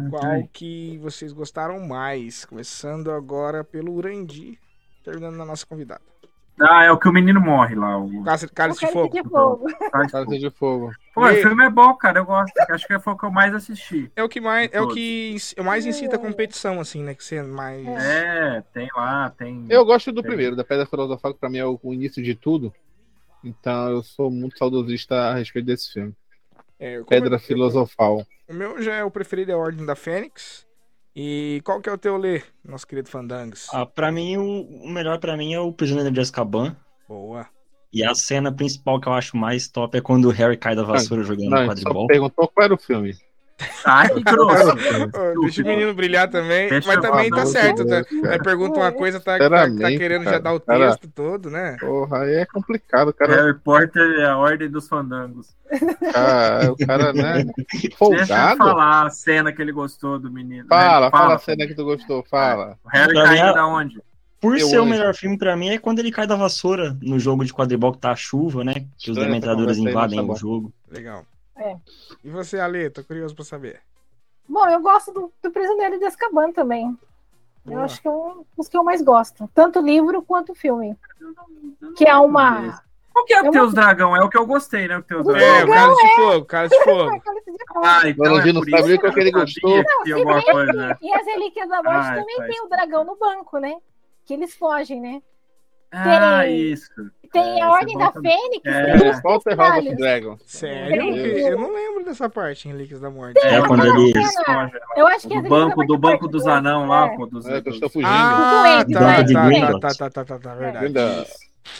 Qual 0.09 0.47
que 0.53 0.97
vocês 0.99 1.33
gostaram 1.33 1.79
mais? 1.79 2.45
Começando 2.45 3.11
agora 3.11 3.63
pelo 3.63 3.93
Urandi, 3.93 4.59
terminando 5.03 5.35
na 5.35 5.45
nossa 5.45 5.65
convidada. 5.65 6.03
Ah, 6.59 6.83
é 6.85 6.91
o 6.91 6.97
que 6.97 7.07
o 7.07 7.13
menino 7.13 7.39
morre 7.39 7.75
lá. 7.75 7.97
O... 7.99 8.23
Cálice, 8.23 8.47
Cálice 8.47 8.85
de 8.85 8.91
Fogo. 8.91 9.13
de 9.13 9.23
fogo. 9.29 9.65
Cálice 10.11 10.39
de 10.39 10.49
fogo. 10.49 10.91
Pô, 11.13 11.25
o 11.25 11.33
filme 11.35 11.63
é 11.65 11.69
bom, 11.69 11.93
cara. 11.95 12.19
Eu 12.19 12.25
gosto. 12.25 12.51
Acho 12.69 12.87
que 12.87 12.99
foi 12.99 13.13
o 13.13 13.17
que 13.17 13.25
eu 13.25 13.31
mais 13.31 13.53
assisti. 13.53 14.11
É 14.15 14.23
o 14.23 14.29
que 14.29 14.41
mais, 14.41 14.69
é 14.73 14.81
o 14.81 14.87
que 14.87 15.35
mais 15.63 15.85
incita 15.85 16.15
a 16.15 16.19
competição, 16.19 16.79
assim, 16.79 17.03
né? 17.03 17.13
Que 17.13 17.23
você 17.23 17.41
mais. 17.43 17.85
É, 17.87 18.63
tem 18.73 18.87
lá, 18.95 19.29
tem. 19.29 19.65
Eu 19.69 19.85
gosto 19.85 20.11
do 20.11 20.21
É. 20.21 20.23
primeiro, 20.23 20.55
da 20.55 20.63
Pedra 20.63 20.85
Filosofal, 20.85 21.33
que 21.33 21.39
pra 21.39 21.49
mim 21.49 21.59
é 21.59 21.65
o, 21.65 21.79
o 21.81 21.93
início 21.93 22.23
de 22.23 22.33
tudo. 22.35 22.73
Então 23.43 23.89
eu 23.91 24.03
sou 24.03 24.29
muito 24.31 24.57
saudosista 24.57 25.15
a 25.15 25.35
respeito 25.35 25.65
desse 25.67 25.93
filme. 25.93 26.13
É, 26.79 27.01
Pedra 27.03 27.35
eu- 27.35 27.39
Filosofal. 27.39 28.25
O 28.49 28.53
meu 28.53 28.81
já 28.81 28.95
é 28.95 29.03
o 29.03 29.11
preferido, 29.11 29.51
é 29.51 29.53
a 29.53 29.57
Ordem 29.57 29.85
da 29.85 29.95
Fênix. 29.95 30.66
E 31.19 31.61
qual 31.63 31.81
que 31.81 31.89
é 31.89 31.91
o 31.91 31.97
teu 31.97 32.15
Lê, 32.15 32.43
nosso 32.63 32.85
querido 32.85 33.09
Fandangos? 33.09 33.67
Ah, 33.73 33.87
pra 33.87 34.11
mim, 34.11 34.37
o, 34.37 34.61
o 34.83 34.87
melhor 34.87 35.17
pra 35.17 35.35
mim 35.35 35.51
é 35.51 35.59
o 35.59 35.73
Prisioneiro 35.73 36.11
de 36.11 36.19
Azkaban. 36.19 36.77
Boa. 37.09 37.47
E 37.91 38.03
a 38.03 38.13
cena 38.13 38.51
principal 38.51 39.01
que 39.01 39.07
eu 39.07 39.13
acho 39.13 39.35
mais 39.35 39.67
top 39.67 39.97
é 39.97 40.01
quando 40.01 40.25
o 40.25 40.31
Harry 40.31 40.55
cai 40.55 40.75
da 40.75 40.83
vassoura 40.83 41.23
jogando 41.23 41.49
Não, 41.49 41.65
quadribol. 41.65 42.03
só 42.03 42.05
perguntou 42.07 42.47
qual 42.47 42.65
era 42.65 42.73
o 42.75 42.77
filme. 42.77 43.15
Ai, 43.85 44.09
que 44.09 44.21
grosso. 44.23 44.75
Deixa 45.41 45.63
o 45.63 45.65
menino 45.65 45.93
brilhar 45.93 46.29
também. 46.29 46.69
Deixa 46.69 46.87
mas 46.87 47.01
também 47.01 47.29
tá 47.29 47.45
certo, 47.45 47.85
tá? 47.85 48.03
cara. 48.03 48.33
Aí 48.33 48.39
pergunta 48.41 48.79
uma 48.79 48.91
coisa, 48.91 49.19
tá, 49.19 49.37
tá, 49.39 49.49
tá 49.49 49.67
querendo 49.89 50.23
já 50.25 50.31
cara, 50.31 50.43
dar 50.43 50.53
o 50.53 50.59
cara. 50.59 50.87
texto 50.89 51.09
todo, 51.13 51.49
né? 51.49 51.75
Porra, 51.79 52.19
aí 52.23 52.35
é 52.35 52.45
complicado, 52.45 53.09
o 53.09 53.13
cara. 53.13 53.35
Harry 53.35 53.57
Potter 53.59 54.19
é 54.19 54.25
a 54.25 54.37
ordem 54.37 54.69
dos 54.69 54.87
fandangos. 54.87 55.55
cara- 56.13 56.71
o 56.71 56.77
cara, 56.85 57.13
né? 57.13 57.45
Deixa 57.71 57.87
eu 57.87 57.97
Folgado. 57.97 58.57
falar 58.57 59.07
a 59.07 59.09
cena 59.09 59.51
que 59.51 59.61
ele 59.61 59.71
gostou 59.71 60.19
do 60.19 60.31
menino. 60.31 60.67
Fala, 60.67 61.05
né? 61.07 61.11
fala 61.11 61.35
a 61.35 61.39
cena 61.39 61.65
que 61.65 61.73
tu 61.73 61.83
gostou, 61.83 62.23
fala. 62.29 62.77
O 62.85 62.89
Harry 62.89 63.17
é- 63.39 63.53
da 63.53 63.65
onde? 63.65 63.99
Por 64.39 64.55
Eu 64.55 64.67
ser 64.67 64.77
o 64.79 64.85
melhor 64.85 65.15
filme 65.15 65.35
pra 65.35 65.55
mim 65.57 65.69
é 65.69 65.79
quando 65.79 65.97
ele 65.97 66.11
cai 66.11 66.27
da 66.27 66.35
vassoura 66.35 66.95
no 67.01 67.17
jogo 67.19 67.43
de 67.43 67.51
quadribol 67.51 67.91
que 67.91 67.97
tá 67.97 68.11
a 68.11 68.15
chuva, 68.15 68.63
né? 68.63 68.85
Que 68.97 69.09
os 69.09 69.17
mas 69.17 69.77
invadem 69.79 70.23
tá 70.23 70.31
o 70.31 70.35
jogo. 70.35 70.71
Legal. 70.91 71.25
É. 71.57 71.75
E 72.23 72.29
você, 72.29 72.59
Ale? 72.59 72.89
Tô 72.89 73.03
curioso 73.03 73.35
pra 73.35 73.43
saber. 73.43 73.81
Bom, 74.47 74.67
eu 74.67 74.79
gosto 74.81 75.11
do, 75.11 75.33
do 75.41 75.51
Prisioneiro 75.51 75.99
de 75.99 76.05
Azkaban 76.05 76.51
também. 76.51 76.97
Eu 77.65 77.73
Boa. 77.73 77.83
acho 77.83 78.01
que 78.01 78.07
é 78.07 78.11
um 78.11 78.45
dos 78.57 78.67
que 78.69 78.77
eu 78.77 78.83
mais 78.83 79.01
gosto. 79.01 79.49
Tanto 79.53 79.79
o 79.79 79.85
livro 79.85 80.21
quanto 80.21 80.53
o 80.53 80.55
filme. 80.55 80.95
Que 81.97 82.07
é 82.07 82.15
uma. 82.15 82.81
Qual 83.11 83.25
que 83.25 83.33
é 83.33 83.41
o 83.41 83.45
Eu 83.45 83.51
tem 83.51 83.59
vou- 83.59 83.67
os 83.67 83.73
dragão? 83.73 84.15
É 84.15 84.23
o 84.23 84.29
que 84.29 84.37
eu 84.37 84.45
gostei, 84.45 84.87
né? 84.87 84.97
O 84.97 85.01
O 85.19 85.23
dragão. 85.23 85.41
É, 85.47 85.63
o 85.65 85.67
Cálice 85.67 86.07
de 86.07 86.15
Fogo, 86.15 86.45
Cálice 87.23 87.51
de 87.51 87.65
Fogo. 87.67 87.85
Ah, 87.85 88.01
então 88.09 88.23
Dona 88.25 88.39
é 88.39 88.53
por 88.53 88.69
sabia 88.69 88.99
qual 88.99 89.13
que 89.13 89.19
ele 89.19 89.29
eu 89.29 89.33
gostou. 89.33 89.83
coisa, 90.51 90.73
né? 90.73 90.97
E 91.01 91.13
as 91.13 91.25
Relíquias 91.25 91.67
da 91.67 91.83
Morte 91.83 92.07
Ah, 92.07 92.15
também 92.15 92.37
tem 92.47 92.61
o 92.63 92.69
dragão 92.69 93.03
no 93.03 93.15
banco, 93.17 93.57
né? 93.57 93.75
Que 94.25 94.33
eles 94.33 94.55
fogem, 94.55 95.01
né? 95.01 95.21
Ah, 95.91 96.41
Tem- 96.43 96.61
isso. 96.71 96.91
Tem 97.31 97.59
É, 97.59 97.61
a 97.61 97.71
Ordem 97.71 97.93
você 97.95 97.99
da 97.99 98.11
volta- 98.11 98.21
Fênix. 98.21 98.65
É. 98.65 98.97
detalhes. 99.49 99.97
Dragon. 99.97 100.37
Sério? 100.45 100.97
Tem. 101.01 101.13
Que- 101.13 101.39
Eu 101.41 101.59
não 101.59 101.73
lembro 101.73 102.05
dessa 102.05 102.29
parte 102.29 102.67
em 102.67 102.71
Relíquias 102.71 102.99
da 103.01 103.09
Morte. 103.09 103.37
É, 103.39 103.61
quando 103.61 103.85
eles. 103.85 104.33
cena- 104.33 104.71
Eu 104.95 105.07
acho 105.07 105.27
que 105.27 105.33
Do 105.33 105.39
essa 105.39 105.49
banco, 105.49 105.83
é 105.83 105.85
do 105.85 105.97
banco 105.97 106.27
dos 106.27 106.47
anão 106.47 106.87
lá, 106.87 107.07
é. 107.07 107.15
pô, 107.15 107.25
dos, 107.25 107.45
É, 107.45 107.61
que 107.61 107.69
eu 107.69 107.73
estou 107.73 107.89
fugindo. 107.89 108.09
Ah, 108.09 108.63
Duende, 108.63 108.93
tá, 108.93 108.99
duende, 108.99 109.33
tá, 109.33 109.43
duende. 109.43 109.79
tá, 109.81 109.89
tá, 109.89 110.09
tá, 110.09 110.25
tá, 110.25 110.39
tá, 110.39 110.55
verdade. 110.55 111.27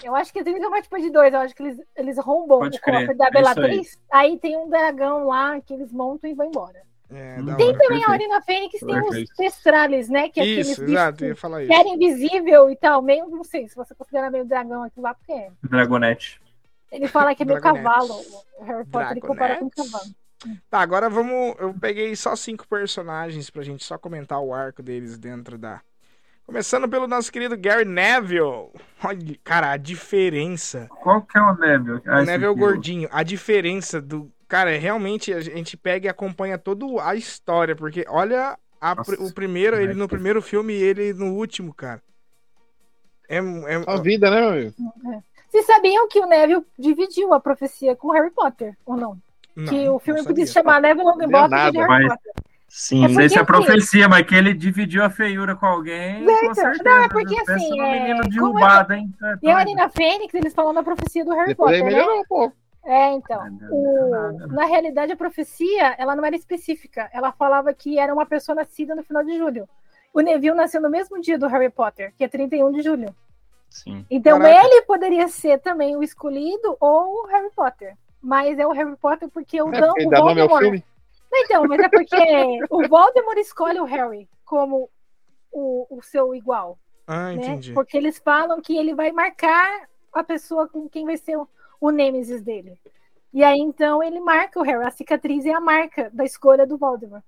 Eu 0.04 0.14
acho 0.16 0.34
que 0.34 0.44
tem 0.44 0.54
uma 0.58 0.70
parte 0.70 0.90
de 1.02 1.10
dois. 1.10 1.34
Eu 1.34 1.40
acho 1.40 1.56
que 1.56 1.64
eles, 1.64 1.78
eles 1.96 2.18
roubam 2.20 2.60
Pode 2.60 2.78
o 2.78 2.82
cofre 2.82 3.14
da 3.16 3.26
é 3.26 3.28
isso 3.28 3.34
Bellatrix. 3.34 4.00
Aí. 4.12 4.38
tem 4.38 4.58
um 4.58 4.70
dragão 4.70 5.28
lá 5.28 5.60
que 5.62 5.74
eles 5.74 5.92
montam 5.94 6.30
e 6.30 6.34
vão 6.34 6.48
embora. 6.48 6.80
É, 7.10 7.36
Tem 7.36 7.44
hora. 7.46 7.56
também 7.56 7.70
a 7.72 7.78
perfeito. 7.78 8.10
Ordem 8.12 8.30
da 8.30 8.42
Fênix, 8.42 8.80
tem 8.80 9.00
os 9.24 9.30
testrales, 9.30 10.10
né? 10.10 10.30
Que 10.30 10.40
é 10.40 10.44
aqueles 10.44 10.68
Isso, 10.70 10.84
exato, 10.84 11.24
eu 11.24 11.30
ia 11.30 11.36
que 11.36 11.40
falar 11.40 11.64
isso. 11.64 11.74
era 11.74 11.88
invisível 11.88 12.70
e 12.70 12.76
tal. 12.76 13.02
Meio, 13.02 13.28
não 13.30 13.44
sei 13.46 13.68
se 13.68 13.76
você 13.76 13.96
considera 13.96 14.30
meio 14.30 14.46
dragão 14.46 14.84
aquilo 14.84 15.04
lá, 15.04 15.14
porque 15.14 15.32
é. 15.32 15.50
Dragonete. 15.64 16.42
ele 16.92 17.08
fala 17.08 17.34
que 17.34 17.44
é 17.44 17.46
meio 17.46 17.62
cavalo. 17.62 18.14
O 18.60 18.64
Harry 18.64 18.86
Potter 18.86 19.12
ele 19.12 19.22
compara 19.22 19.56
com 19.58 19.70
cavalo. 19.70 20.06
Tá, 20.70 20.82
agora 20.82 21.10
vamos. 21.10 21.56
Eu 21.60 21.74
peguei 21.74 22.16
só 22.16 22.36
cinco 22.36 22.68
personagens 22.68 23.50
pra 23.50 23.64
gente 23.64 23.84
só 23.84 23.98
comentar 23.98 24.40
o 24.40 24.54
arco 24.54 24.84
deles 24.84 25.18
dentro 25.18 25.58
da. 25.58 25.82
Começando 26.46 26.88
pelo 26.88 27.08
nosso 27.08 27.32
querido 27.32 27.58
Gary 27.58 27.84
Neville. 27.86 28.70
Olha, 29.04 29.36
cara, 29.44 29.72
a 29.72 29.78
diferença. 29.78 30.88
Qual 31.02 31.22
que 31.22 31.38
é 31.38 31.42
o 31.42 31.56
Neville? 31.56 32.02
Ah, 32.06 32.20
o 32.20 32.24
Neville 32.26 32.52
é 32.52 32.56
gordinho. 32.56 33.10
A 33.12 33.24
diferença 33.24 34.00
do. 34.02 34.32
Cara, 34.48 34.74
é 34.74 34.78
realmente 34.78 35.34
a 35.34 35.40
gente 35.42 35.76
pega 35.76 36.08
e 36.08 36.10
acompanha 36.10 36.58
toda 36.58 36.86
a 37.04 37.16
história, 37.16 37.76
porque 37.76 38.06
olha 38.08 38.58
a 38.80 38.96
o 39.20 39.34
primeiro, 39.34 39.76
ele 39.76 39.94
né? 39.94 39.94
no 39.94 40.08
primeiro 40.08 40.42
filme 40.42 40.74
e 40.74 40.82
ele 40.82 41.14
no 41.14 41.34
último, 41.34 41.74
cara. 41.74 42.02
É, 43.28 43.38
é, 43.38 43.84
A 43.86 43.98
vida, 43.98 44.32
né, 44.32 44.40
meu 44.40 44.50
amigo? 44.50 44.74
Vocês 45.50 45.66
sabiam 45.66 46.08
que 46.08 46.20
o 46.20 46.26
Neville 46.28 46.66
dividiu 46.80 47.34
a 47.34 47.40
profecia 47.40 47.96
com 47.96 48.08
o 48.08 48.12
Harry 48.12 48.32
Potter, 48.32 48.78
ou 48.86 48.96
não? 48.96 49.18
não, 49.56 49.66
que 49.66 49.90
o 49.90 50.00
filme 50.00 50.24
podia 50.24 50.46
se 50.46 50.54
chamar 50.54 50.82
Neville 50.82 51.04
Longbottom 51.04 51.72
de 51.72 51.78
Harry 51.78 51.88
mas- 51.88 52.08
Potter. 52.08 52.34
Sim. 52.70 53.06
É 53.06 53.08
Não 53.08 53.16
sei 53.16 53.30
se 53.30 53.40
é 53.40 53.44
porque, 53.44 53.54
assim, 53.60 53.66
profecia, 53.66 54.10
mas 54.10 54.26
que 54.26 54.36
ele 54.36 54.54
dividiu 54.54 55.02
a 55.04 55.10
feiura 55.10 55.56
com 55.56 55.66
alguém. 55.66 56.22
Não, 56.22 56.48
com 56.48 56.54
certeza. 56.54 56.84
não, 56.84 57.04
é 57.04 57.08
porque, 57.08 57.36
Pensa 57.36 57.56
assim, 57.56 57.82
é, 57.82 58.00
menino 58.00 58.18
como 58.18 58.30
derrubado, 58.30 58.94
hein? 58.94 59.14
É 59.24 59.38
E 59.42 59.50
a 59.50 59.64
da 59.64 59.90
Fênix, 59.90 60.34
eles 60.34 60.54
falam 60.54 60.74
da 60.74 60.84
profecia 60.84 61.24
do 61.24 61.32
Harry 61.32 61.48
Depois 61.48 61.78
Potter, 61.78 61.84
né? 61.86 61.90
melhorou 61.90 62.20
um 62.20 62.26
pouco. 62.26 62.56
É, 62.88 63.12
então. 63.12 63.42
O- 63.70 64.48
na 64.48 64.64
realidade, 64.66 65.12
a 65.12 65.18
profecia, 65.18 65.94
ela 65.98 66.16
não 66.16 66.24
era 66.24 66.38
específica. 66.38 67.10
Ela 67.12 67.34
falava 67.34 67.74
que 67.74 68.00
era 68.00 68.14
uma 68.14 68.26
pessoa 68.26 68.56
nascida 68.56 68.96
no 68.96 69.04
final 69.04 69.26
de 69.26 69.38
julho. 69.38 69.68
O 70.14 70.22
Neville 70.22 70.56
nasceu 70.56 70.82
no 70.82 70.90
mesmo 70.90 71.20
dia 71.20 71.38
do 71.38 71.48
Harry 71.48 71.70
Potter, 71.70 72.14
que 72.18 72.24
é 72.24 72.28
31 72.30 72.72
de 72.72 72.82
julho. 72.82 73.14
Sim. 73.70 74.06
Então, 74.10 74.40
Caraca. 74.40 74.66
ele 74.66 74.82
poderia 74.84 75.28
ser 75.28 75.60
também 75.60 75.98
o 75.98 76.02
escolhido 76.02 76.78
ou 76.80 77.24
o 77.24 77.28
Harry 77.28 77.52
Potter. 77.54 77.98
Mas 78.22 78.58
é 78.58 78.66
o 78.66 78.72
Harry 78.72 78.96
Potter 78.96 79.30
porque 79.30 79.62
o, 79.62 79.68
É, 79.74 79.82
Dan, 79.82 79.92
o 79.92 80.10
Voldemort... 80.10 80.84
Então, 81.34 81.68
mas 81.68 81.80
é 81.82 81.90
porque 81.90 82.16
o 82.72 82.88
Voldemort 82.88 83.38
escolhe 83.38 83.80
o 83.82 83.84
Harry 83.84 84.30
como 84.46 84.90
o, 85.52 85.86
o 85.98 86.02
seu 86.02 86.34
igual. 86.34 86.80
Ah, 87.06 87.28
né? 87.28 87.34
entendi. 87.34 87.74
Porque 87.74 87.98
eles 87.98 88.18
falam 88.18 88.62
que 88.62 88.78
ele 88.78 88.96
vai 88.96 89.12
marcar 89.12 89.90
a 90.14 90.24
pessoa 90.24 90.68
com 90.70 90.88
quem 90.90 91.06
vai 91.06 91.18
ser 91.18 91.38
o, 91.38 91.48
o 91.80 91.90
Nêmesis 91.90 92.42
dele. 92.42 92.80
E 93.34 93.44
aí, 93.44 93.60
então, 93.60 94.02
ele 94.02 94.20
marca 94.20 94.60
o 94.60 94.64
Harry. 94.64 94.86
A 94.86 94.92
cicatriz 94.92 95.46
é 95.46 95.54
a 95.54 95.60
marca 95.62 96.10
da 96.14 96.24
escolha 96.24 96.66
do 96.66 96.78
Voldemort. 96.78 97.24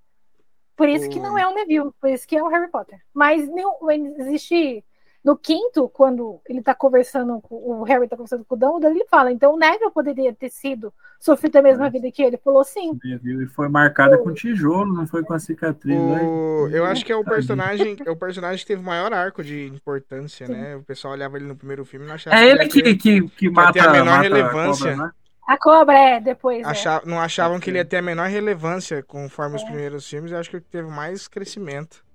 Por 0.75 0.87
isso 0.87 1.09
que 1.09 1.19
não 1.19 1.37
é 1.37 1.45
o 1.45 1.53
Neville, 1.53 1.91
por 1.99 2.09
isso 2.09 2.25
que 2.25 2.37
é 2.37 2.41
o 2.41 2.47
Harry 2.47 2.71
Potter. 2.71 3.01
Mas 3.13 3.45
não, 3.49 3.91
existe. 3.91 4.83
No 5.23 5.35
quinto, 5.37 5.89
quando 5.89 6.39
ele 6.47 6.61
tá 6.61 6.73
conversando, 6.73 7.41
com, 7.41 7.55
o 7.55 7.83
Harry 7.83 8.07
tá 8.07 8.15
conversando 8.15 8.45
com 8.45 8.55
o 8.55 8.57
Dumbledore, 8.57 8.95
ele 8.95 9.05
fala, 9.11 9.31
então 9.31 9.53
o 9.53 9.57
Neville 9.57 9.91
poderia 9.91 10.33
ter 10.33 10.49
sido, 10.49 10.93
sofrido 11.19 11.57
a 11.57 11.61
mesma 11.61 11.87
É. 11.87 11.89
vida 11.89 12.09
que 12.09 12.21
ele. 12.21 12.29
Ele 12.29 12.37
falou 12.37 12.63
sim. 12.63 12.97
E 13.03 13.45
foi 13.47 13.67
marcada 13.67 14.17
com 14.17 14.33
tijolo, 14.33 14.93
não 14.93 15.05
foi 15.05 15.21
com 15.23 15.33
a 15.33 15.39
cicatriz. 15.39 15.99
né? 15.99 16.21
O- 16.23 16.69
eu 16.71 16.85
acho 16.85 17.03
que 17.05 17.11
é 17.11 17.15
o 17.15 17.23
personagem, 17.25 17.97
é 18.05 18.09
o 18.09 18.15
personagem 18.15 18.59
que 18.59 18.65
teve 18.67 18.81
o 18.81 18.85
maior 18.85 19.11
arco 19.13 19.43
de 19.43 19.67
importância, 19.67 20.45
Sim. 20.47 20.53
né? 20.53 20.75
O 20.77 20.83
pessoal 20.83 21.13
olhava 21.13 21.35
ele 21.37 21.45
no 21.47 21.55
primeiro 21.55 21.83
filme 21.83 22.05
e 22.05 22.07
não 22.07 22.15
achava 22.15 22.35
É 22.37 22.47
ele 22.49 22.63
ia 22.63 22.69
que, 22.69 22.81
ter- 22.83 22.95
que, 22.95 23.27
que 23.29 23.49
mata, 23.49 23.73
ter 23.73 23.79
a 23.81 23.91
menor 23.91 24.05
mata 24.05 24.21
relevância. 24.21 24.91
cobra, 24.91 25.05
né? 25.05 25.11
A 25.47 25.57
cobra 25.57 25.97
é 25.99 26.19
depois. 26.21 26.61
é. 26.65 26.69
acha- 26.69 27.01
não 27.05 27.19
achavam 27.19 27.59
que 27.59 27.69
ele 27.69 27.79
ser. 27.79 27.83
ia 27.83 27.89
ter 27.89 27.97
a 27.97 28.01
menor 28.01 28.27
relevância 28.29 29.03
conforme 29.03 29.55
os 29.57 29.63
É. 29.63 29.65
primeiros 29.65 30.07
filmes. 30.07 30.31
Eu 30.31 30.37
acho 30.37 30.49
que 30.49 30.61
teve 30.61 30.87
mais 30.87 31.27
crescimento. 31.27 32.05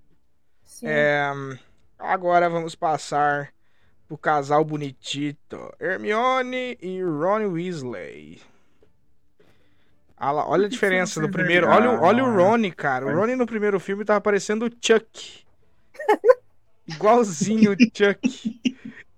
Sim. 0.63 0.87
É, 0.89 1.33
agora 2.05 2.49
vamos 2.49 2.75
passar 2.75 3.53
pro 4.07 4.17
casal 4.19 4.65
bonitito. 4.65 5.73
Hermione 5.81 6.79
e 6.81 7.03
Ron 7.03 7.49
Weasley. 7.53 8.41
Lá, 10.19 10.47
olha 10.49 10.67
a 10.67 10.69
diferença 10.69 11.21
do 11.21 11.29
primeiro. 11.31 11.69
Olha, 11.69 11.91
o- 11.91 12.03
olha 12.03 12.25
o 12.25 12.35
Ron, 12.35 12.71
cara. 12.75 13.07
O 13.07 13.15
Ron 13.15 13.37
no 13.37 13.47
primeiro 13.47 13.79
filme 13.79 14.05
tava 14.05 14.21
parecendo 14.21 14.67
o 14.67 14.71
Chuck. 14.81 15.45
Igualzinho 16.87 17.73
o 17.73 17.77
Chuck. 17.77 18.61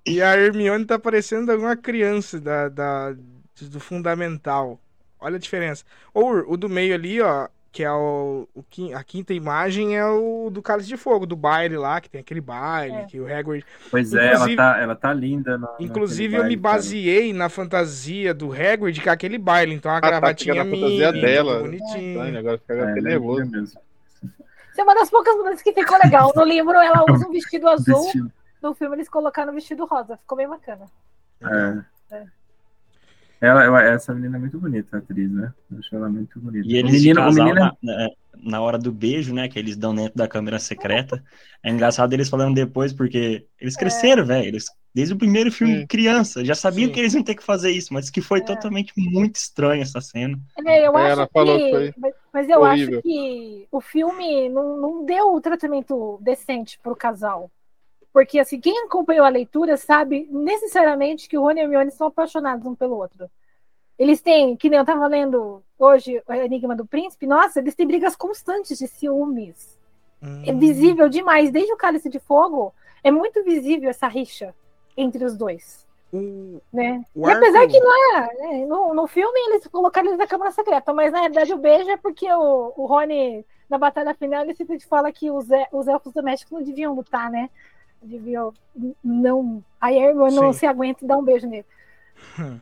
E 0.05 0.23
a 0.23 0.37
Hermione 0.37 0.85
tá 0.85 0.99
parecendo 0.99 1.51
alguma 1.53 1.77
criança 1.77 2.41
da, 2.41 2.69
da- 2.69 3.17
do 3.61 3.81
fundamental. 3.81 4.81
Olha 5.19 5.37
a 5.37 5.41
diferença. 5.41 5.85
Ou 6.15 6.53
o 6.53 6.57
do 6.57 6.69
meio 6.69 6.95
ali, 6.95 7.21
ó, 7.21 7.49
que 7.77 7.85
é 7.85 7.93
o, 7.93 8.49
o 8.55 8.65
a 8.95 9.05
quinta 9.05 9.35
imagem 9.35 9.99
é 9.99 10.07
o 10.07 10.49
do 10.51 10.63
Cálice 10.63 10.89
de 10.89 10.97
Fogo, 10.97 11.27
do 11.27 11.37
baile 11.37 11.77
lá, 11.77 12.01
que 12.01 12.09
tem 12.09 12.23
aquele 12.23 12.41
baile, 12.41 12.95
É. 12.97 13.05
que 13.05 13.21
o 13.21 13.27
Hagrid... 13.31 13.67
Pois 13.91 14.15
é, 14.15 14.33
ela 14.33 14.57
tá, 14.57 14.79
ela 14.81 14.97
tá 14.97 15.13
linda. 15.13 15.59
no- 15.59 15.69
Inclusive 15.79 16.37
eu 16.37 16.45
me 16.45 16.57
baile, 16.57 16.57
baseei 16.57 17.33
na 17.35 17.51
fantasia 17.51 18.33
do 18.33 18.51
Hagrid, 18.51 18.99
que 19.03 19.11
é 19.11 19.13
aquele 19.13 19.37
baile, 19.37 19.75
então 19.75 19.93
a 19.93 20.01
tá, 20.01 20.07
gravatinha 20.09 20.55
fica 20.55 20.65
na 20.65 20.71
fantasia 20.75 21.13
dela. 21.13 21.59
bonitinho. 21.61 22.13
Estranho, 22.15 22.39
agora 22.39 22.59
fica 22.59 22.73
É, 22.75 22.91
até 22.93 23.01
nervoso. 23.03 23.51
mesmo. 23.51 23.81
Isso 24.73 24.81
é 24.81 24.83
uma 24.83 24.95
das 24.95 25.11
poucas 25.11 25.37
mudanças 25.37 25.61
que 25.61 25.75
ficou 25.75 25.99
legal. 26.03 26.33
No 26.35 26.45
livro, 26.45 26.73
ela 26.81 27.05
usa 27.11 27.29
um 27.29 27.31
vestido 27.33 27.69
azul. 27.69 28.05
Vestido. 28.05 28.33
No 28.63 28.75
filme, 28.75 28.97
eles 28.97 29.09
colocaram 29.11 29.53
o 29.53 29.55
vestido 29.55 29.85
rosa. 29.85 30.17
Ficou 30.17 30.39
bem 30.39 30.49
bacana. 30.49 30.87
É. 31.43 32.17
É. 32.17 32.25
Ela, 33.41 33.65
eu- 33.65 33.77
essa 33.77 34.15
menina 34.15 34.37
é 34.37 34.41
muito 34.41 34.59
bonita, 34.59 34.97
a 34.97 34.99
atriz, 34.99 35.31
né? 35.31 35.53
Eu 35.71 35.79
acho 35.79 35.95
ela 35.95 36.09
muito 36.09 36.41
bonita. 36.41 36.67
E 36.67 36.73
o 36.75 36.77
eles 36.77 36.93
menino, 36.93 37.21
o 37.21 37.25
casal 37.25 37.45
menino 37.45 37.65
é- 37.67 37.71
na, 37.83 38.11
na- 38.43 38.61
hora 38.61 38.79
do 38.79 38.91
beijo, 38.93 39.35
né? 39.35 39.49
Que 39.49 39.59
eles 39.59 39.77
dão 39.77 39.95
dentro 39.95 40.17
da 40.17 40.27
câmera 40.29 40.59
secreta. 40.59 41.23
É 41.63 41.71
engraçado 41.71 42.13
eles 42.13 42.29
falando 42.29 42.55
depois, 42.55 42.93
porque 42.93 43.47
eles 43.61 43.77
cresceram, 43.77 44.25
velho. 44.25 44.47
Eles, 44.47 44.67
desde 44.95 45.13
o 45.15 45.19
primeiro 45.19 45.53
filme, 45.53 45.81
Sim. 45.81 45.87
criança, 45.87 46.45
já 46.45 46.55
sabiam 46.55 46.87
Sim. 46.89 46.93
que 46.95 47.01
eles 47.01 47.15
iam 47.15 47.23
ter 47.23 47.35
que 47.35 47.45
fazer 47.45 47.71
isso, 47.71 47.93
mas 47.93 48.09
que 48.09 48.21
foi 48.23 48.39
É. 48.41 48.43
totalmente 48.43 48.93
muito 48.97 49.37
estranho 49.37 49.83
essa 49.83 50.01
cena. 50.01 50.39
É, 50.67 50.87
eu 50.87 50.97
É, 50.97 51.03
acho 51.03 51.11
ela 51.13 51.29
falou 51.33 51.59
que. 51.59 51.65
que 51.65 51.71
foi 51.71 51.95
mas- 51.99 52.15
Mas 52.33 52.49
eu 52.51 52.61
horrível. 52.61 52.99
acho 52.99 53.03
que 53.03 53.67
o 53.73 53.81
filme 53.81 54.49
não, 54.51 54.77
não 54.81 55.05
deu 55.07 55.35
o 55.35 55.41
tratamento 55.41 56.19
decente 56.23 56.79
pro 56.83 56.95
casal. 56.97 57.51
Porque, 58.17 58.39
assim, 58.39 58.59
quem 58.59 58.79
acompanhou 58.87 59.27
a 59.27 59.29
leitura 59.29 59.77
sabe 59.77 60.27
necessariamente 60.31 61.29
que 61.29 61.37
o 61.37 61.43
Rony 61.43 61.59
e 61.61 61.61
a 61.61 61.65
Hermione 61.65 61.91
são 61.91 62.07
apaixonados 62.07 62.65
um 62.67 62.75
pelo 62.75 62.97
outro. 62.97 63.31
Eles 63.99 64.23
têm, 64.23 64.57
que 64.57 64.71
nem 64.71 64.79
eu 64.79 64.87
tava 64.87 65.07
lendo 65.07 65.63
hoje 65.79 66.23
o 66.27 66.33
Enigma 66.33 66.77
do 66.77 66.87
Príncipe, 66.87 67.27
nossa, 67.27 67.61
eles 67.61 67.75
têm 67.75 67.87
brigas 67.87 68.17
constantes 68.17 68.79
de 68.79 68.89
ciúmes. 68.89 69.79
É 70.43 70.53
Hum, 70.53 70.55
visível 70.55 71.09
demais. 71.09 71.51
Desde 71.51 71.73
o 71.73 71.77
Cálice 71.77 72.09
de 72.09 72.21
Fogo, 72.21 72.75
é 73.05 73.11
muito 73.11 73.45
visível 73.45 73.91
essa 73.91 74.09
rixa 74.09 74.55
entre 74.97 75.25
os 75.25 75.37
dois. 75.37 75.87
o, 76.13 76.61
Né? 76.73 77.05
o 77.15 77.27
E 77.27 77.31
apesar 77.31 77.67
arco- 77.67 77.69
que 77.69 77.79
lá, 77.81 78.29
né, 78.35 78.67
no, 78.67 78.95
no 78.95 79.07
filme 79.07 79.39
eles 79.51 79.67
colocaram 79.69 80.09
eles 80.09 80.19
na 80.19 80.27
Câmara 80.27 80.51
Secreta, 80.53 80.93
mas 80.95 81.13
na 81.13 81.21
realidade 81.21 81.53
o 81.55 81.59
beijo 81.59 81.91
é 81.91 81.97
porque 81.97 82.31
o, 82.33 82.73
o 82.77 82.87
Rony, 82.87 83.47
na 83.69 83.79
batalha 83.79 84.15
final, 84.15 84.43
ele 84.45 84.55
sempre 84.55 84.79
fala 84.81 85.13
que 85.13 85.31
os, 85.31 85.51
el- 85.51 85.67
os 85.73 85.89
elfos 85.89 86.13
domésticos 86.13 86.53
não 86.59 86.63
deviam 86.65 86.95
lutar, 86.95 87.31
né? 87.31 87.49
Deviam 88.03 88.53
não. 89.03 89.65
Aí 89.81 89.99
a 89.99 90.09
Hermione 90.09 90.35
não 90.35 90.53
Sim. 90.53 90.61
se 90.61 90.67
aguenta 90.67 91.05
e 91.05 91.09
dá 91.09 91.17
um 91.17 91.25
beijo 91.25 91.47
nele. 91.49 91.67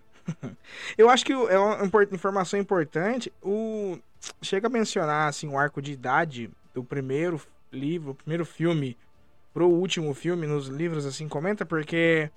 Eu 0.96 1.10
acho 1.10 1.24
que 1.24 1.32
é 1.32 1.58
uma 1.58 1.84
informação 2.12 2.58
importante. 2.58 3.32
O 3.42 3.98
chega 4.40 4.68
a 4.68 4.70
mencionar 4.70 5.28
assim 5.28 5.48
o 5.48 5.58
arco 5.58 5.82
de 5.82 5.92
idade 5.92 6.50
do 6.72 6.82
primeiro 6.82 7.40
livro, 7.70 8.12
o 8.12 8.14
primeiro 8.14 8.44
filme 8.44 8.96
pro 9.52 9.68
último 9.68 10.14
filme 10.14 10.46
nos 10.46 10.68
livros 10.68 11.04
assim 11.04 11.28
comenta 11.28 11.66
porque 11.66 12.30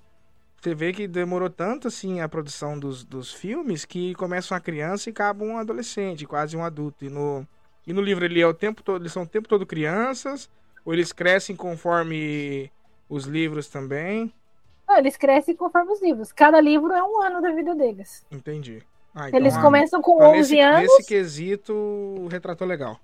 você 0.60 0.74
vê 0.74 0.92
que 0.92 1.08
demorou 1.08 1.48
tanto 1.48 1.88
assim 1.88 2.20
a 2.20 2.28
produção 2.28 2.78
dos, 2.78 3.04
dos 3.04 3.32
filmes 3.32 3.84
que 3.84 4.14
começa 4.14 4.54
uma 4.54 4.60
criança 4.60 5.08
e 5.08 5.12
acaba 5.12 5.44
um 5.44 5.56
adolescente, 5.56 6.26
quase 6.26 6.56
um 6.56 6.64
adulto. 6.64 7.04
E 7.04 7.08
no 7.08 7.46
e 7.86 7.92
no 7.92 8.02
livro 8.02 8.24
ele 8.24 8.40
é 8.40 8.46
o 8.46 8.52
tempo 8.52 8.82
todo, 8.82 9.00
eles 9.00 9.12
são 9.12 9.22
o 9.22 9.26
tempo 9.26 9.48
todo 9.48 9.64
crianças 9.64 10.50
ou 10.84 10.92
eles 10.92 11.12
crescem 11.12 11.56
conforme 11.56 12.70
os 13.08 13.24
livros 13.24 13.68
também. 13.68 14.32
Não, 14.86 14.96
eles 14.96 15.16
crescem 15.16 15.54
conforme 15.54 15.92
os 15.92 16.02
livros. 16.02 16.32
Cada 16.32 16.60
livro 16.60 16.92
é 16.92 17.02
um 17.02 17.20
ano 17.20 17.42
da 17.42 17.50
vida 17.52 17.74
deles. 17.74 18.24
Entendi. 18.30 18.82
Ah, 19.14 19.28
então, 19.28 19.40
Eles 19.40 19.56
ah, 19.56 19.60
começam 19.60 20.00
com 20.00 20.16
então 20.16 20.30
11 20.30 20.38
nesse, 20.38 20.60
anos. 20.60 20.80
nesse 20.82 21.06
quesito 21.06 22.28
retratou 22.30 22.66
legal. 22.66 22.98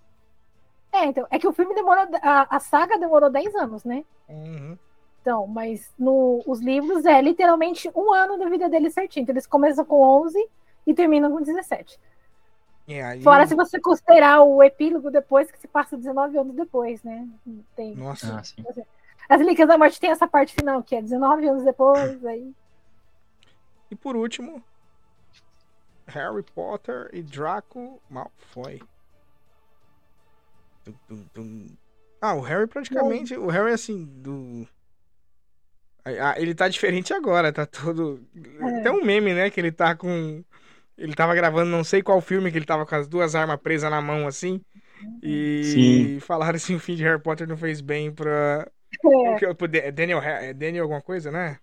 É, 0.92 1.06
então, 1.06 1.26
é 1.30 1.38
que 1.38 1.48
o 1.48 1.52
filme 1.52 1.74
demorou. 1.74 2.06
A, 2.22 2.56
a 2.56 2.60
saga 2.60 2.98
demorou 2.98 3.28
10 3.28 3.54
anos, 3.56 3.84
né? 3.84 4.04
Uhum. 4.28 4.78
Então, 5.20 5.46
mas 5.46 5.92
no, 5.98 6.42
os 6.46 6.60
livros 6.60 7.04
é 7.04 7.20
literalmente 7.20 7.90
um 7.94 8.12
ano 8.12 8.38
da 8.38 8.48
vida 8.48 8.68
dele 8.68 8.90
certinho. 8.90 9.22
Então, 9.22 9.32
eles 9.32 9.46
começam 9.46 9.84
com 9.84 10.00
11 10.00 10.48
e 10.86 10.94
terminam 10.94 11.32
com 11.32 11.42
17. 11.42 11.98
E 12.86 13.00
aí... 13.00 13.22
Fora 13.22 13.46
se 13.46 13.54
você 13.54 13.80
considerar 13.80 14.42
o 14.42 14.62
epílogo 14.62 15.10
depois, 15.10 15.50
que 15.50 15.58
se 15.58 15.66
passa 15.66 15.96
19 15.96 16.38
anos 16.38 16.54
depois, 16.54 17.02
né? 17.02 17.26
Tem, 17.74 17.94
Nossa. 17.94 18.36
Ah, 18.38 18.44
sim. 18.44 18.62
As 19.28 19.38
Relíquias 19.38 19.68
da 19.68 19.78
Morte 19.78 20.00
tem 20.00 20.10
essa 20.10 20.26
parte 20.26 20.54
final, 20.54 20.82
que 20.82 20.94
é 20.94 21.02
19 21.02 21.48
anos 21.48 21.64
depois, 21.64 22.24
aí... 22.24 22.54
E 23.90 23.96
por 23.96 24.16
último, 24.16 24.62
Harry 26.06 26.42
Potter 26.42 27.08
e 27.12 27.22
Draco 27.22 28.02
Malfoy. 28.10 28.82
Tum, 30.84 30.94
tum, 31.08 31.24
tum. 31.32 31.66
Ah, 32.20 32.34
o 32.34 32.40
Harry 32.40 32.66
praticamente. 32.66 33.36
O 33.36 33.48
Harry, 33.48 33.72
assim, 33.72 34.04
do. 34.04 34.66
Ah, 36.04 36.34
ele 36.38 36.54
tá 36.54 36.68
diferente 36.68 37.14
agora, 37.14 37.52
tá 37.52 37.64
todo. 37.66 38.20
É. 38.60 38.80
Tem 38.82 38.92
um 38.92 39.04
meme, 39.04 39.32
né? 39.32 39.50
Que 39.50 39.60
ele 39.60 39.72
tá 39.72 39.94
com. 39.94 40.42
Ele 40.96 41.14
tava 41.14 41.34
gravando 41.34 41.70
não 41.70 41.82
sei 41.82 42.02
qual 42.02 42.20
filme, 42.20 42.50
que 42.50 42.58
ele 42.58 42.66
tava 42.66 42.86
com 42.86 42.94
as 42.94 43.08
duas 43.08 43.34
armas 43.34 43.60
presas 43.60 43.90
na 43.90 44.00
mão, 44.00 44.26
assim. 44.26 44.60
E 45.22 45.64
Sim. 45.64 46.20
falaram 46.20 46.56
assim: 46.56 46.74
o 46.74 46.80
fim 46.80 46.94
de 46.94 47.02
Harry 47.02 47.20
Potter 47.20 47.48
não 47.48 47.56
fez 47.56 47.80
bem 47.80 48.12
pra. 48.12 48.70
É, 49.06 49.54
Dan- 49.68 49.92
Daniel, 49.92 50.22
é 50.22 50.52
Daniel 50.54 50.84
alguma 50.84 51.02
coisa, 51.02 51.30
né? 51.30 51.58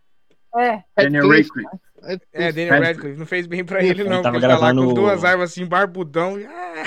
é. 0.57 0.83
Daniel 0.97 1.27
Radcliffe. 1.29 1.63
Radcliffe. 2.01 2.27
É, 2.33 2.51
Daniel 2.51 2.81
Radcliffe. 2.83 3.17
Não 3.19 3.25
fez 3.25 3.47
bem 3.47 3.63
pra 3.63 3.79
ele, 3.83 4.01
Ele 4.01 4.09
não. 4.09 4.21
tava 4.21 4.33
Porque 4.33 4.45
ele 4.45 4.53
tá 4.53 4.59
lá 4.59 4.69
com 4.69 4.75
gravando- 4.75 4.93
duas 4.93 5.23
armas 5.23 5.51
assim, 5.51 5.65
barbudão. 5.65 6.37
Ah, 6.47 6.83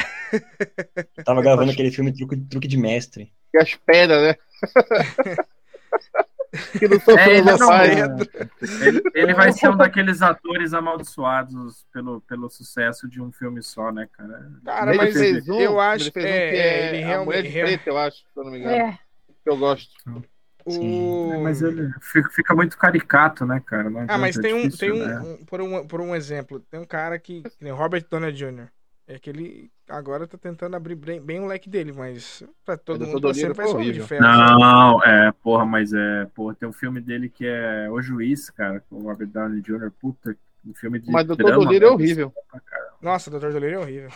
Tava 1.25 1.41
gravando 1.43 1.71
aquele 1.71 1.91
filme 1.93 2.13
Truque, 2.13 2.37
Truque 2.37 2.67
de 2.69 2.77
Mestre. 2.77 3.33
E 3.55 3.59
as 3.59 3.75
pedras, 3.77 4.21
né? 4.23 4.37
que 6.79 6.89
não 6.89 7.01
são 7.01 7.19
É, 7.19 7.31
ele, 7.37 7.43
não, 7.43 7.73
ele, 8.87 9.03
ele 9.15 9.35
vai 9.35 9.53
ser 9.53 9.69
um 9.71 9.77
daqueles 9.77 10.23
atores 10.23 10.73
amaldiçoados 10.75 11.85
pelo, 11.93 12.21
pelo 12.23 12.49
sucesso 12.51 13.09
de 13.09 13.21
um 13.21 13.31
filme 13.33 13.63
só, 13.63 13.91
né, 13.93 14.09
cara? 14.13 14.51
Cara, 14.65 14.91
Ele 14.91 14.99
mas 14.99 15.15
fez 15.15 15.49
um, 15.49 15.61
eu 15.61 15.81
acho 15.81 16.05
ele 16.05 16.11
fez 16.13 16.25
um 16.25 16.29
é, 16.29 16.51
que 16.51 16.57
é, 16.57 16.59
é, 16.59 16.89
ele 16.89 17.03
a 17.03 17.07
realmente- 17.07 17.27
Mulher 17.27 17.43
de 17.43 17.51
Preto, 17.77 17.87
eu 17.89 17.99
acho, 17.99 18.17
se 18.19 18.25
eu 18.37 18.45
não 18.45 18.51
me 18.53 18.59
engano. 18.59 18.75
É, 18.75 18.93
Que 19.43 19.51
eu 19.51 19.57
gosto. 19.57 19.91
O... 20.67 21.41
Mas 21.43 21.63
ele 21.63 21.93
fica, 22.01 22.31
fica 22.31 22.55
muito 22.55 22.77
caricato, 22.79 23.45
né, 23.47 23.61
cara? 23.65 23.91
Não 23.91 24.01
Ah, 24.09 24.19
mas 24.19 24.37
adianta, 24.37 24.43
tem 24.43 24.53
é 24.53 24.55
um, 24.55 24.69
difícil, 24.69 24.79
tem 24.79 24.93
um, 24.93 25.07
né? 25.07 25.21
um- 25.21 25.45
por 25.45 25.61
um, 25.61 25.87
por 25.87 26.01
um 26.01 26.15
exemplo, 26.15 26.61
tem 26.61 26.81
um 26.81 26.85
cara 26.87 27.19
que, 27.19 27.43
que 27.43 27.69
Robert 27.71 28.05
Downey 28.11 28.33
Jr. 28.33 28.69
É 29.07 29.19
que 29.19 29.29
ele 29.29 29.71
agora 29.87 30.27
tá 30.27 30.39
tentando 30.39 30.75
abrir 30.77 30.95
bem, 30.95 31.21
bem 31.21 31.39
o 31.39 31.47
leque 31.47 31.69
dele, 31.69 31.93
mas 31.93 32.43
pra 32.65 32.75
todo 32.79 33.03
o 33.03 33.07
mundo 33.07 33.21
Doutor 33.21 33.55
tá 33.55 33.67
Homem 33.69 33.93
de 33.93 34.01
ferro. 34.01 34.25
sabe? 34.25 34.61
Não, 34.61 35.03
é, 35.03 35.33
porra, 35.43 35.67
mas 35.67 35.93
é, 35.93 36.25
porra, 36.35 36.55
tem 36.55 36.67
um 36.67 36.73
filme 36.73 37.03
dele 37.03 37.29
que 37.29 37.47
é 37.47 37.91
O 37.91 38.01
Juiz, 38.01 38.49
cara, 38.49 38.81
com 38.89 38.97
o 38.97 39.03
Robert 39.03 39.27
Downey 39.29 39.61
Jr., 39.61 39.91
puta, 40.01 40.35
um 40.67 40.73
filme 40.75 40.99
de 40.99 41.11
Mas 41.13 41.29
o 41.29 41.37
drama, 41.37 41.57
Doutor 41.57 41.73
Lira 41.73 41.87
é 41.87 41.91
horrível. 41.91 42.33
Nossa, 43.03 43.29
o 43.29 43.33
Dr. 43.39 43.53
Dolittle 43.53 43.75
é 43.75 43.79
horrível. 43.79 44.11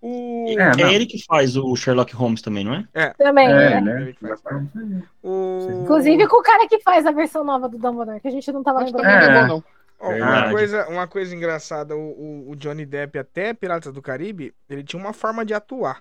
O... 0.00 0.46
É, 0.48 0.82
É, 0.82 0.92
ele 0.94 1.06
que 1.06 1.24
faz 1.24 1.56
o 1.56 1.74
Sherlock 1.74 2.14
Holmes 2.14 2.40
também, 2.40 2.64
não 2.64 2.74
é? 2.74 3.10
também. 3.18 3.48
É, 3.48 3.80
né? 3.80 4.14
né? 4.20 5.02
O... 5.22 5.82
Inclusive 5.82 6.26
com 6.28 6.36
o 6.38 6.42
cara 6.42 6.68
que 6.68 6.80
faz 6.80 7.04
a 7.04 7.10
versão 7.10 7.42
nova 7.44 7.68
do 7.68 7.78
Dumbledore, 7.78 8.20
que 8.20 8.28
a 8.28 8.30
gente 8.30 8.50
não 8.52 8.62
tava 8.62 8.80
lembrando. 8.84 9.06
é 9.06 9.24
É. 9.24 9.42
bom, 9.42 9.48
não. 9.48 9.64
Ó, 10.00 10.10
uma, 10.12 10.50
coisa, 10.50 10.88
uma 10.88 11.06
coisa 11.08 11.34
engraçada, 11.34 11.96
o, 11.96 12.50
o- 12.50 12.54
Johnny 12.56 12.86
Depp, 12.86 13.18
até 13.18 13.52
Piratas 13.52 13.92
do 13.92 14.00
Caribe, 14.00 14.54
ele 14.70 14.84
tinha 14.84 15.00
uma 15.02 15.12
forma 15.12 15.44
de 15.44 15.52
atuar. 15.52 16.00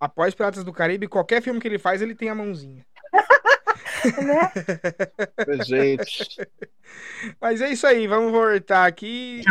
Após 0.00 0.34
Piratas 0.34 0.64
do 0.64 0.72
Caribe, 0.72 1.06
qualquer 1.06 1.42
filme 1.42 1.60
que 1.60 1.68
ele 1.68 1.78
faz, 1.78 2.00
ele 2.00 2.14
tem 2.14 2.30
a 2.30 2.34
mãozinha. 2.34 2.84
né? 4.24 4.50
Gente. 5.64 6.48
Mas 7.38 7.60
é 7.60 7.70
isso 7.70 7.86
aí, 7.86 8.06
vamos 8.06 8.32
voltar 8.32 8.86
aqui. 8.86 9.42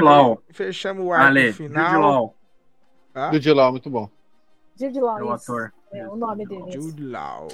Fechamos 0.49 1.06
o 1.06 1.14
arco 1.14 1.26
Ale, 1.28 1.53
final. 1.53 2.36
Jude 3.34 3.54
Law, 3.54 3.72
muito 3.72 3.90
bom. 3.90 4.10
Jude 4.80 4.98
é 5.00 5.02
Law, 5.02 5.18
o 5.32 5.36
isso. 5.36 5.52
ator. 5.52 5.74
É 5.94 6.08
o 6.08 6.16
nome 6.16 6.46
dele. 6.46 6.72
Jude 6.72 7.04
Law. 7.04 7.48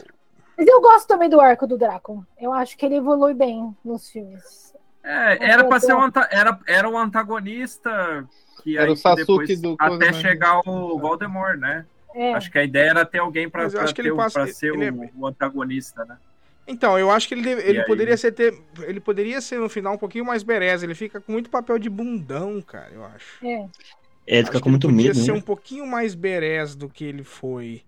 Mas 0.57 0.67
eu 0.67 0.81
gosto 0.81 1.07
também 1.07 1.29
do 1.29 1.39
arco 1.39 1.65
do 1.67 1.77
Draco. 1.77 2.25
Eu 2.39 2.51
acho 2.53 2.77
que 2.77 2.85
ele 2.85 2.95
evolui 2.95 3.33
bem 3.33 3.75
nos 3.85 4.09
filmes. 4.09 4.73
É, 5.03 5.51
era 5.51 5.63
pra 5.63 5.79
ser 5.79 5.95
um, 5.95 6.01
era, 6.29 6.59
era 6.67 6.87
o 6.89 6.95
antagonista 6.97 8.27
que 8.61 8.77
Era 8.77 8.87
aí 8.87 8.91
o 8.93 8.95
Sasuke 8.95 9.25
depois, 9.47 9.61
do 9.61 9.75
até 9.79 10.13
chegar 10.13 10.59
o 10.67 10.99
Voldemort, 10.99 11.57
né? 11.57 11.85
É. 12.13 12.33
Acho 12.33 12.51
que 12.51 12.59
a 12.59 12.63
ideia 12.63 12.89
era 12.91 13.05
ter 13.05 13.19
alguém 13.19 13.49
pra, 13.49 13.63
Mas 13.63 13.73
eu 13.73 13.77
pra 13.79 13.85
acho 13.85 13.95
que 13.95 14.01
ter 14.01 14.07
ele 14.07 14.13
o- 14.13 14.17
passa- 14.17 14.41
pra 14.43 14.47
ser 14.53 14.73
ele 14.73 14.85
é- 14.85 14.91
o, 14.91 15.09
o 15.21 15.25
antagonista, 15.27 16.03
né? 16.05 16.17
Então, 16.67 16.97
eu 16.99 17.09
acho 17.09 17.27
que 17.27 17.33
ele, 17.33 17.41
deve- 17.41 17.61
ele 17.63 17.79
aí? 17.79 17.85
poderia 17.85 18.15
ser 18.15 18.31
ter, 18.31 18.61
ele 18.81 18.99
poderia 18.99 19.41
ser 19.41 19.57
no 19.59 19.67
final 19.67 19.93
um 19.95 19.97
pouquinho 19.97 20.23
mais 20.25 20.43
bereza. 20.43 20.85
Ele 20.85 20.93
fica 20.93 21.19
com 21.19 21.31
muito 21.31 21.49
papel 21.49 21.79
de 21.79 21.89
bundão, 21.89 22.61
cara, 22.61 22.91
eu 22.93 23.03
acho. 23.05 23.43
É. 23.45 23.65
É, 24.27 24.37
ele 24.37 24.45
fica 24.45 24.59
com 24.59 24.69
muito 24.69 24.87
ele 24.87 24.93
podia 24.95 25.09
medo, 25.13 25.19
ser 25.25 25.31
né? 25.31 25.37
um 25.37 25.41
pouquinho 25.41 25.85
mais 25.87 26.13
berés 26.15 26.75
do 26.75 26.87
que 26.87 27.03
ele 27.03 27.23
foi. 27.23 27.81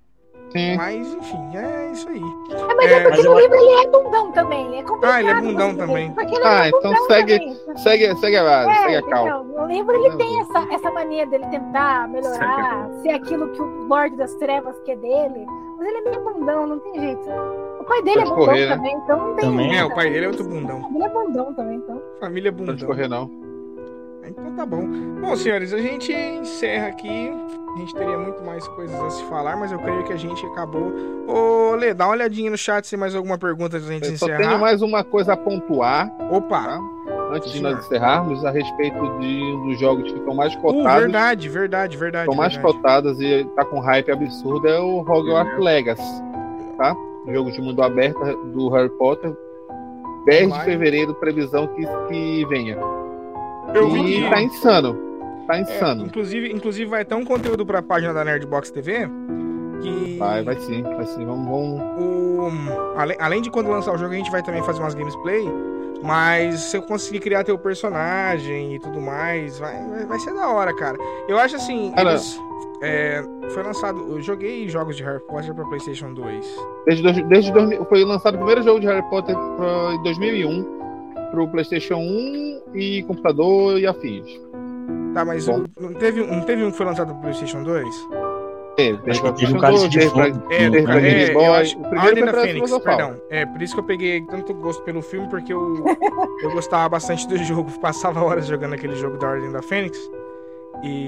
Sim. 0.51 0.75
Mas, 0.77 1.07
enfim, 1.07 1.55
é 1.57 1.91
isso 1.93 2.07
aí. 2.09 2.19
É, 2.19 2.75
mas 2.75 2.91
é, 2.91 2.93
É, 2.93 2.99
porque 3.01 3.09
mas 3.17 3.25
no 3.25 3.31
eu- 3.31 3.39
livro 3.39 3.55
ele 3.55 3.81
é 3.81 3.87
bundão 3.89 4.31
também. 4.33 4.77
É 4.79 4.83
complicado. 4.83 5.11
Ah, 5.15 5.19
ele 5.21 5.29
é 5.29 5.41
bundão 5.41 5.75
também. 5.75 6.13
Ele 6.19 6.37
Ah, 6.43 6.65
é 6.65 6.67
então 6.69 6.81
bundão 6.91 7.07
segue- 7.07 7.39
também. 7.39 7.77
Segue, 7.77 8.15
segue 8.17 8.37
a 8.37 8.43
base, 8.43 8.69
É, 8.69 8.75
segue 8.83 8.95
a 8.97 9.01
cal. 9.03 9.27
entendeu? 9.27 9.61
No 9.61 9.67
livro 9.67 9.95
ele 10.05 10.15
tem 10.17 10.39
essa, 10.41 10.67
essa 10.73 10.91
mania 10.91 11.25
dele 11.25 11.45
tentar 11.47 12.07
melhorar, 12.07 12.89
ser 13.01 13.09
aquilo 13.11 13.49
que 13.51 13.61
o 13.61 13.87
Lorde 13.87 14.15
das 14.17 14.33
Trevas 14.35 14.79
quer 14.81 14.97
dele. 14.97 15.45
Mas 15.79 15.87
ele 15.87 15.97
é 15.97 16.01
meio 16.01 16.23
bundão, 16.23 16.67
não 16.67 16.79
tem 16.79 16.99
jeito. 16.99 17.29
O 17.79 17.83
pai 17.85 18.01
dele 18.03 18.17
Pode 18.17 18.27
é 18.27 18.29
bundão 18.35 18.45
correr, 18.45 18.65
né? 18.69 18.75
também, 18.75 18.95
então 18.95 19.17
não 19.17 19.35
tem 19.35 19.45
Também. 19.49 19.69
jeito. 19.69 19.81
É, 19.81 19.85
o 19.85 19.95
pai 19.95 20.09
dele 20.11 20.25
é 20.25 20.27
outro 20.27 20.43
bundão. 20.43 20.91
Ele 20.93 21.03
é 21.03 21.09
bundão 21.09 21.53
também, 21.55 21.77
então. 21.77 22.01
Família 22.19 22.51
Não 22.51 22.57
pode 22.59 22.71
bundão. 22.73 22.87
correr, 22.87 23.07
não. 23.07 23.42
Então 24.25 24.55
tá 24.55 24.65
bom. 24.65 24.87
Bom, 25.21 25.35
senhores, 25.35 25.73
a 25.73 25.77
gente 25.79 26.13
encerra 26.13 26.87
aqui. 26.87 27.31
A 27.75 27.79
gente 27.79 27.95
teria 27.95 28.17
muito 28.17 28.43
mais 28.43 28.67
coisas 28.69 28.95
a 29.01 29.09
se 29.09 29.23
falar, 29.25 29.57
mas 29.57 29.71
eu 29.71 29.79
creio 29.79 30.03
que 30.03 30.13
a 30.13 30.17
gente 30.17 30.45
acabou. 30.45 30.93
Ô, 31.27 31.75
Lê, 31.75 31.93
dá 31.93 32.05
uma 32.05 32.11
olhadinha 32.13 32.51
no 32.51 32.57
chat 32.57 32.85
se 32.85 32.91
tem 32.91 32.99
mais 32.99 33.15
alguma 33.15 33.37
pergunta 33.37 33.77
antes 33.77 33.87
da 33.87 33.93
gente 33.93 34.09
Eu 34.11 34.17
só 34.17 34.25
encerrar. 34.27 34.47
tenho 34.49 34.59
mais 34.59 34.81
uma 34.83 35.03
coisa 35.03 35.33
a 35.33 35.37
pontuar, 35.37 36.11
Opa! 36.31 36.61
Tá. 36.63 36.79
antes 37.31 37.51
de 37.51 37.57
Senhor. 37.57 37.73
nós 37.75 37.83
encerrarmos, 37.85 38.45
a 38.45 38.51
respeito 38.51 38.99
de, 39.19 39.39
dos 39.65 39.79
jogos 39.79 40.03
que 40.11 40.19
ficam 40.19 40.35
mais 40.35 40.53
Uh, 40.55 40.59
cotados. 40.61 41.01
verdade, 41.01 41.49
verdade, 41.49 41.97
verdade. 41.97 42.25
Estão 42.29 42.37
mais 42.37 42.53
verdade. 42.53 42.75
cotadas 42.75 43.19
e 43.19 43.43
tá 43.55 43.65
com 43.65 43.79
hype 43.79 44.11
absurdo 44.11 44.67
é 44.67 44.79
o 44.79 44.99
Hogwarts 44.99 45.57
Legacy, 45.57 46.23
tá? 46.77 46.95
Jogo 47.27 47.51
de 47.51 47.59
mundo 47.59 47.81
aberto 47.81 48.19
do 48.53 48.69
Harry 48.69 48.89
Potter. 48.99 49.35
10 50.27 50.53
de 50.53 50.63
fevereiro, 50.63 51.13
previsão 51.15 51.67
que, 51.67 51.85
que 52.07 52.45
venha. 52.45 52.77
Eu 53.73 53.89
vi 53.89 54.17
e 54.19 54.23
que- 54.23 54.29
tá 54.29 54.41
insano. 54.41 54.97
Tá 55.47 55.57
É, 55.57 55.61
insano. 55.61 56.05
inclusive, 56.05 56.51
inclusive 56.53 56.89
vai 56.89 57.03
ter 57.03 57.15
um 57.15 57.25
conteúdo 57.25 57.65
pra 57.65 57.81
página 57.81 58.13
da 58.13 58.23
Nerdbox 58.23 58.71
TV 58.71 59.07
que 59.81 60.15
Vai, 60.17 60.41
vai 60.43 60.55
sim, 60.61 60.81
vai 60.83 61.05
sim. 61.05 61.25
Vamos, 61.25 61.45
vamos. 61.45 61.81
o 62.73 62.97
além, 62.97 63.17
além 63.19 63.41
de 63.41 63.49
quando 63.51 63.69
lançar 63.69 63.93
o 63.93 63.97
jogo 63.97 64.13
a 64.13 64.17
gente 64.17 64.31
vai 64.31 64.41
também 64.41 64.63
fazer 64.63 64.79
umas 64.79 64.93
gameplay, 64.95 65.43
mas 66.01 66.61
se 66.61 66.77
eu 66.77 66.81
conseguir 66.83 67.19
criar 67.19 67.43
teu 67.43 67.57
personagem 67.57 68.75
e 68.75 68.79
tudo 68.79 69.01
mais, 69.01 69.59
vai, 69.59 70.05
vai, 70.07 70.19
ser 70.19 70.33
da 70.33 70.47
hora, 70.49 70.73
cara. 70.75 70.97
Eu 71.27 71.37
acho 71.37 71.57
assim, 71.57 71.93
eles 71.97 72.39
é, 72.81 73.21
foi 73.49 73.63
lançado, 73.63 73.99
eu 74.09 74.21
joguei 74.21 74.67
jogos 74.69 74.95
de 74.95 75.03
Harry 75.03 75.19
Potter 75.27 75.53
pra 75.53 75.65
PlayStation 75.65 76.13
2. 76.13 76.45
Desde, 76.85 77.23
desde 77.23 77.51
2000, 77.51 77.83
foi 77.85 78.05
lançado 78.05 78.35
o 78.35 78.37
primeiro 78.37 78.61
jogo 78.63 78.79
de 78.79 78.87
Harry 78.87 79.03
Potter 79.09 79.35
pra- 79.35 79.93
em 79.95 80.03
2001 80.03 80.82
pro 81.33 81.47
PlayStation 81.47 81.95
1 81.95 82.61
e 82.75 83.01
computador 83.03 83.79
e 83.79 83.87
afins. 83.87 84.39
Tá, 85.15 85.25
mas 85.25 85.47
Bom. 85.47 85.63
não 85.79 85.93
teve, 85.95 86.21
um- 86.21 86.27
não 86.27 86.41
teve 86.41 86.63
um 86.63 86.69
que 86.69 86.77
foi 86.77 86.85
lançado 86.85 87.11
pro 87.13 87.21
PlayStation 87.21 87.63
2? 87.63 87.87
Teve, 88.75 88.97
Acho 88.97 89.03
teve 89.03 89.15
que 89.15 89.21
pra 89.21 89.33
teve 89.33 89.53
um 89.53 89.59
2, 89.59 89.89
de 89.89 89.99
teve 89.99 90.11
pra- 90.11 90.25
fogo. 90.33 90.53
É, 90.53 90.69
pra 90.83 90.99
Game 90.99 91.21
é, 91.23 91.33
Boy. 91.33 91.45
acho, 91.45 91.77
O 91.79 91.89
primeiro 91.89 92.25
da 92.25 92.31
pra 92.31 92.41
Fênix, 92.43 92.77
perdão. 92.79 93.15
É, 93.31 93.45
por 93.47 93.61
isso 93.63 93.73
que 93.73 93.79
eu 93.79 93.83
peguei 93.83 94.21
tanto 94.21 94.53
gosto 94.53 94.83
pelo 94.83 95.01
filme, 95.01 95.27
porque 95.29 95.51
eu, 95.53 95.83
eu 96.43 96.51
gostava 96.51 96.89
bastante 96.89 97.27
do 97.27 97.35
jogo, 97.43 97.71
passava 97.79 98.23
horas 98.23 98.45
jogando 98.47 98.73
aquele 98.73 98.95
jogo 98.95 99.17
da 99.17 99.27
Ordem 99.27 99.51
da 99.51 99.61
Fênix. 99.63 99.97
E. 100.83 101.07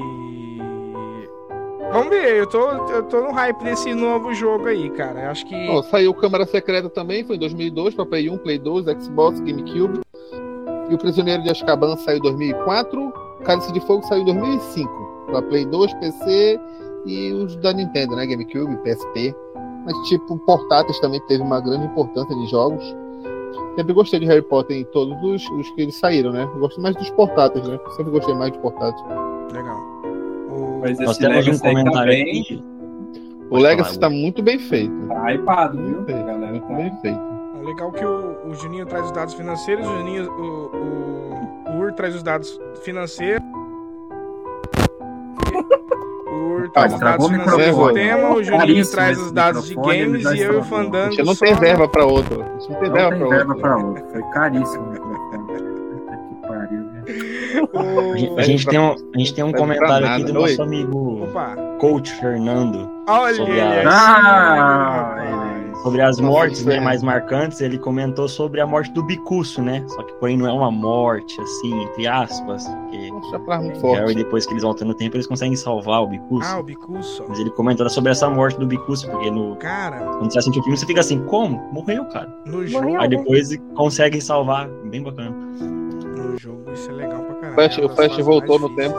Vamos 1.91 2.10
ver, 2.10 2.35
eu 2.38 2.47
tô, 2.47 2.69
eu 2.91 3.03
tô 3.03 3.22
no 3.22 3.31
hype 3.31 3.64
desse 3.64 3.93
novo 3.93 4.34
jogo 4.34 4.68
aí, 4.68 4.89
cara. 4.91 5.22
Eu 5.23 5.30
acho 5.31 5.45
que. 5.45 5.56
Ó, 5.69 5.81
saiu 5.84 6.14
Câmara 6.14 6.45
Secreta 6.45 6.89
também, 6.89 7.23
foi 7.23 7.35
em 7.35 7.39
2002, 7.39 7.93
para 7.95 8.06
Play 8.06 8.30
1, 8.30 8.38
Play 8.39 8.60
2, 8.60 8.85
Xbox, 9.03 9.39
GameCube. 9.39 10.02
E 10.90 10.94
o 10.94 10.98
Prisioneiro 10.98 11.41
de 11.44 11.49
Azkaban 11.49 11.95
saiu 11.98 12.18
em 12.18 12.22
2004. 12.22 13.14
Cálice 13.44 13.72
de 13.74 13.80
Fogo 13.82 14.03
saiu 14.07 14.22
em 14.22 14.26
2005, 14.26 14.90
para 15.28 15.41
Play 15.44 15.66
2, 15.66 15.94
PC 15.95 16.60
e 17.06 17.32
os 17.34 17.56
da 17.57 17.72
Nintendo, 17.74 18.16
né? 18.16 18.26
GameCube, 18.26 18.76
PSP. 18.78 19.36
Mas, 19.86 19.95
tipo, 20.07 20.38
portáteis 20.40 20.99
também 20.99 21.22
teve 21.28 21.44
uma 21.44 21.60
grande 21.62 21.86
importância 21.86 22.36
de 22.36 22.45
jogos. 22.48 22.84
Sempre 23.76 23.94
gostei 23.94 24.20
de 24.20 24.26
Harry 24.26 24.41
Potter 24.41 24.78
em 24.78 24.84
todos 24.86 25.22
os, 25.24 25.48
os 25.52 25.70
que 25.72 25.82
eles 25.82 25.95
saíram, 25.95 26.32
né? 26.32 26.44
Eu 26.56 26.60
gosto 26.60 26.82
mais 26.82 26.95
dos 26.95 27.10
portáteis, 27.12 27.68
né? 27.68 27.78
Sempre 27.95 28.12
gostei 28.12 28.34
mais 28.34 28.52
de 28.52 28.57
portáteis. 28.60 29.03
Legal. 29.53 29.78
O... 30.49 30.80
Mas 30.82 30.98
Nós 30.99 31.10
esse 31.12 31.20
temos 31.20 31.36
um 31.36 31.40
Legacy 31.40 31.68
aí 31.68 31.74
comentário 31.76 32.12
também 32.12 32.41
aqui. 32.41 32.64
O 33.52 33.57
Legacy 33.57 33.90
falar, 33.95 34.02
tá 34.02 34.10
muito 34.10 34.41
bem 34.41 34.57
feito. 34.57 35.07
tá 35.07 35.34
hypado, 35.34 35.78
viu? 35.78 35.88
Muito 35.98 36.02
bem, 36.06 36.16
A 36.16 36.24
galera 36.24 36.52
muito 36.52 36.68
tá- 36.68 36.74
bem 36.74 36.91
feito. 37.02 37.35
Legal 37.66 37.92
que 37.92 38.06
o, 38.06 38.38
o 38.48 38.54
Juninho 38.54 38.86
traz 38.86 39.06
os 39.06 39.12
dados 39.12 39.34
financeiros, 39.34 39.88
o 39.88 39.98
Juninho, 39.98 40.32
o, 40.32 41.72
o, 41.72 41.72
o 41.74 41.80
Ur 41.80 41.92
traz 41.94 42.16
os 42.16 42.22
dados 42.24 42.60
financeiros. 42.84 43.42
O 46.28 46.36
Ur 46.58 46.70
traz 46.72 46.94
os 46.94 47.00
dados 47.00 47.28
financeiros 47.28 47.76
do 47.76 47.94
tema, 47.94 48.30
o 48.36 48.44
Juninho 48.44 48.92
traz 48.92 49.18
os 49.20 49.32
dados 49.32 49.66
de 49.68 49.76
games 49.76 50.24
e 50.26 50.40
eu 50.42 50.54
e 50.54 50.56
o. 50.58 50.60
A 50.60 50.64
Fandango. 50.64 51.12
gente 51.12 51.24
não 51.26 51.34
só- 51.36 51.46
tem 51.46 51.56
verba 51.56 51.88
pra 51.88 52.06
outro. 52.06 52.44
A 52.44 52.60
gente 52.60 52.72
não 52.72 52.80
tem 52.80 52.92
verba 52.92 53.16
pra 53.18 53.38
outro. 53.38 53.60
pra 53.62 53.78
outro. 53.78 54.06
Foi 54.12 54.22
caríssimo 54.32 54.92
que 54.92 55.00
pariu? 56.48 56.86
O- 57.74 58.38
A 58.38 58.42
gente, 58.44 58.68
a 58.68 58.72
tem 58.72 58.80
um, 58.80 58.92
a 59.14 59.18
gente 59.18 59.34
tem 59.34 59.44
um 59.44 59.52
comentário 59.52 60.08
aqui 60.08 60.24
do 60.24 60.34
nosso 60.34 60.62
amigo 60.62 61.24
Opa, 61.24 61.56
Coach 61.80 62.12
Fernando 62.20 62.90
olha 63.08 63.36
Sobre 63.36 63.60
a- 63.62 63.84
Ah. 63.88 65.44
Sobre 65.86 66.02
as 66.02 66.18
Nossa, 66.18 66.32
mortes 66.32 66.66
né, 66.66 66.76
é- 66.78 66.80
mais 66.80 67.02
marcantes. 67.03 67.62
Ele 67.62 67.78
comentou 67.78 68.28
sobre 68.28 68.60
a 68.60 68.66
morte 68.68 68.91
do 68.91 69.03
Bicuço, 69.03 69.62
né? 69.62 69.84
Só 69.88 70.02
que 70.03 70.14
porém 70.16 70.36
não 70.38 70.48
é 70.48 70.52
uma 70.52 70.72
morte, 70.72 71.40
assim, 71.40 71.84
entre 71.84 72.07
aspas. 72.07 72.68
Porque 72.68 73.10
Nossa, 73.12 73.40
pra 73.40 73.60
muito 73.60 73.78
o 73.78 73.82
forte. 73.82 73.99
Harry, 74.02 74.16
depois 74.16 74.45
que 74.45 74.53
eles 74.53 74.64
voltam 74.64 74.88
no 74.88 74.94
tempo, 74.94 75.16
eles 75.16 75.28
conseguem 75.28 75.56
salvar 75.56 76.02
o 76.02 76.07
Bicuço. 76.07 76.49
Ah, 76.52 76.60
o 76.60 76.64
Bicuço. 76.64 77.24
Mas 77.30 77.40
ele 77.40 77.52
comentou 77.52 77.88
sobre 77.90 78.12
essa 78.12 78.30
morte 78.30 78.60
do 78.60 78.66
Bicuço, 78.68 79.10
porque 79.10 79.30
no, 79.32 79.56
Cara, 79.57 79.99
quando 80.18 80.32
você 80.32 80.40
assiste 80.40 80.60
o 80.60 80.64
filme, 80.64 80.78
você 80.78 80.86
fica 80.86 80.99
assim, 81.02 81.24
como? 81.26 81.57
Morreu, 81.72 82.03
cara. 82.06 82.36
no 82.45 82.66
jogo, 82.66 82.84
Morreu. 82.86 83.02
Aí 83.02 83.07
depois 83.07 83.56
conseguem 83.76 84.20
salvar, 84.20 84.68
bem 84.90 85.03
bacana. 85.03 85.30
no 85.32 86.38
jogo 86.38 86.72
isso 86.74 86.90
é 86.90 86.94
legal 86.94 87.22
pra 87.22 87.36
caralho. 87.36 87.53
Flash- 87.56 87.78
É 87.80 87.86
o 87.86 87.90
Flash 87.90 88.07
fases 88.12 88.26
voltou 88.26 88.60
no 88.60 88.70
difíceis. 88.70 88.94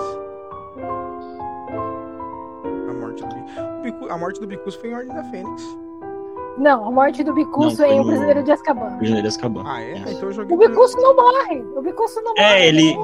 A 2.89 2.93
morte 2.95 3.23
do 3.23 3.29
Bicuço. 3.35 3.61
O 3.79 3.83
Bicu- 3.83 4.09
A 4.13 4.19
morte 4.19 4.41
do 4.41 4.47
Bicuço 4.47 4.79
foi 4.81 4.91
em 4.91 4.95
Ordem 4.95 5.15
da 5.15 5.25
Fênix. 5.25 5.79
Não, 6.59 6.87
a 6.87 6.91
morte 6.91 7.23
do 7.23 7.35
Bicuço 7.35 7.83
em 7.85 8.01
O 8.01 8.05
Prisioneiro 8.07 8.43
de 8.43 8.51
Azkaban. 8.53 8.97
Prisioneiro 8.97 9.23
de 9.23 9.29
Azkaban. 9.29 9.63
Ah, 9.67 9.83
é? 9.83 9.93
É. 9.93 9.99
Então 10.13 10.29
eu 10.29 10.33
joguei. 10.33 10.57
O 10.57 10.59
Bicuço 10.59 10.97
não 10.99 11.15
morre. 11.15 11.63
O 11.77 11.83
Bicuço 11.83 12.21
não 12.23 12.35
morre. 12.35 12.43
É, 12.47 12.69
ele. 12.69 12.95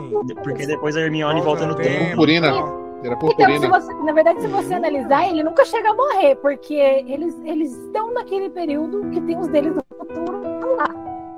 Porque 0.42 0.66
depois 0.66 0.96
a 0.96 1.00
Hermione 1.00 1.40
volta 1.42 1.66
no 1.66 1.74
tempo. 1.74 2.06
Purpurina. 2.10 2.48
Era 2.48 3.14
Então, 3.14 3.28
se 3.30 3.34
purpurina. 3.36 3.68
você, 3.68 3.94
na 3.94 4.12
verdade, 4.12 4.40
se 4.40 4.46
você 4.46 4.74
analisar, 4.74 5.28
ele 5.28 5.42
nunca 5.42 5.64
chega 5.64 5.90
a 5.90 5.94
morrer, 5.94 6.36
porque 6.36 6.74
eles, 6.74 7.36
eles 7.44 7.72
estão 7.72 8.12
naquele 8.14 8.48
período 8.48 9.10
que 9.10 9.20
tem 9.20 9.36
os 9.38 9.48
deles 9.48 9.74
do 9.74 9.84
futuro 9.98 10.76
lá. 10.76 10.88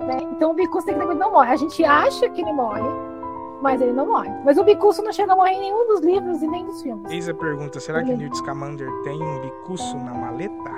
Né? 0.06 0.18
Então 0.32 0.50
o 0.50 0.54
Bicuço 0.54 0.84
tecnicamente 0.86 1.18
não 1.18 1.32
morre. 1.32 1.52
A 1.52 1.56
gente 1.56 1.82
acha 1.84 2.28
que 2.28 2.42
ele 2.42 2.52
morre, 2.52 2.82
mas 3.62 3.80
ele 3.80 3.92
não 3.92 4.06
morre. 4.06 4.30
Mas 4.44 4.58
o 4.58 4.62
Bicuço 4.62 5.02
não 5.02 5.10
chega 5.10 5.32
a 5.32 5.36
morrer 5.36 5.52
em 5.52 5.60
nenhum 5.60 5.86
dos 5.88 6.00
livros 6.02 6.42
e 6.42 6.46
nem 6.46 6.64
dos 6.66 6.82
filmes. 6.82 7.10
Eis 7.10 7.28
a 7.28 7.34
pergunta: 7.34 7.80
será 7.80 8.04
que 8.04 8.12
o 8.12 8.16
Newt 8.16 8.36
Scamander 8.36 8.88
tem 9.02 9.20
um 9.22 9.40
bicuço 9.40 9.96
na 9.96 10.12
maleta? 10.12 10.70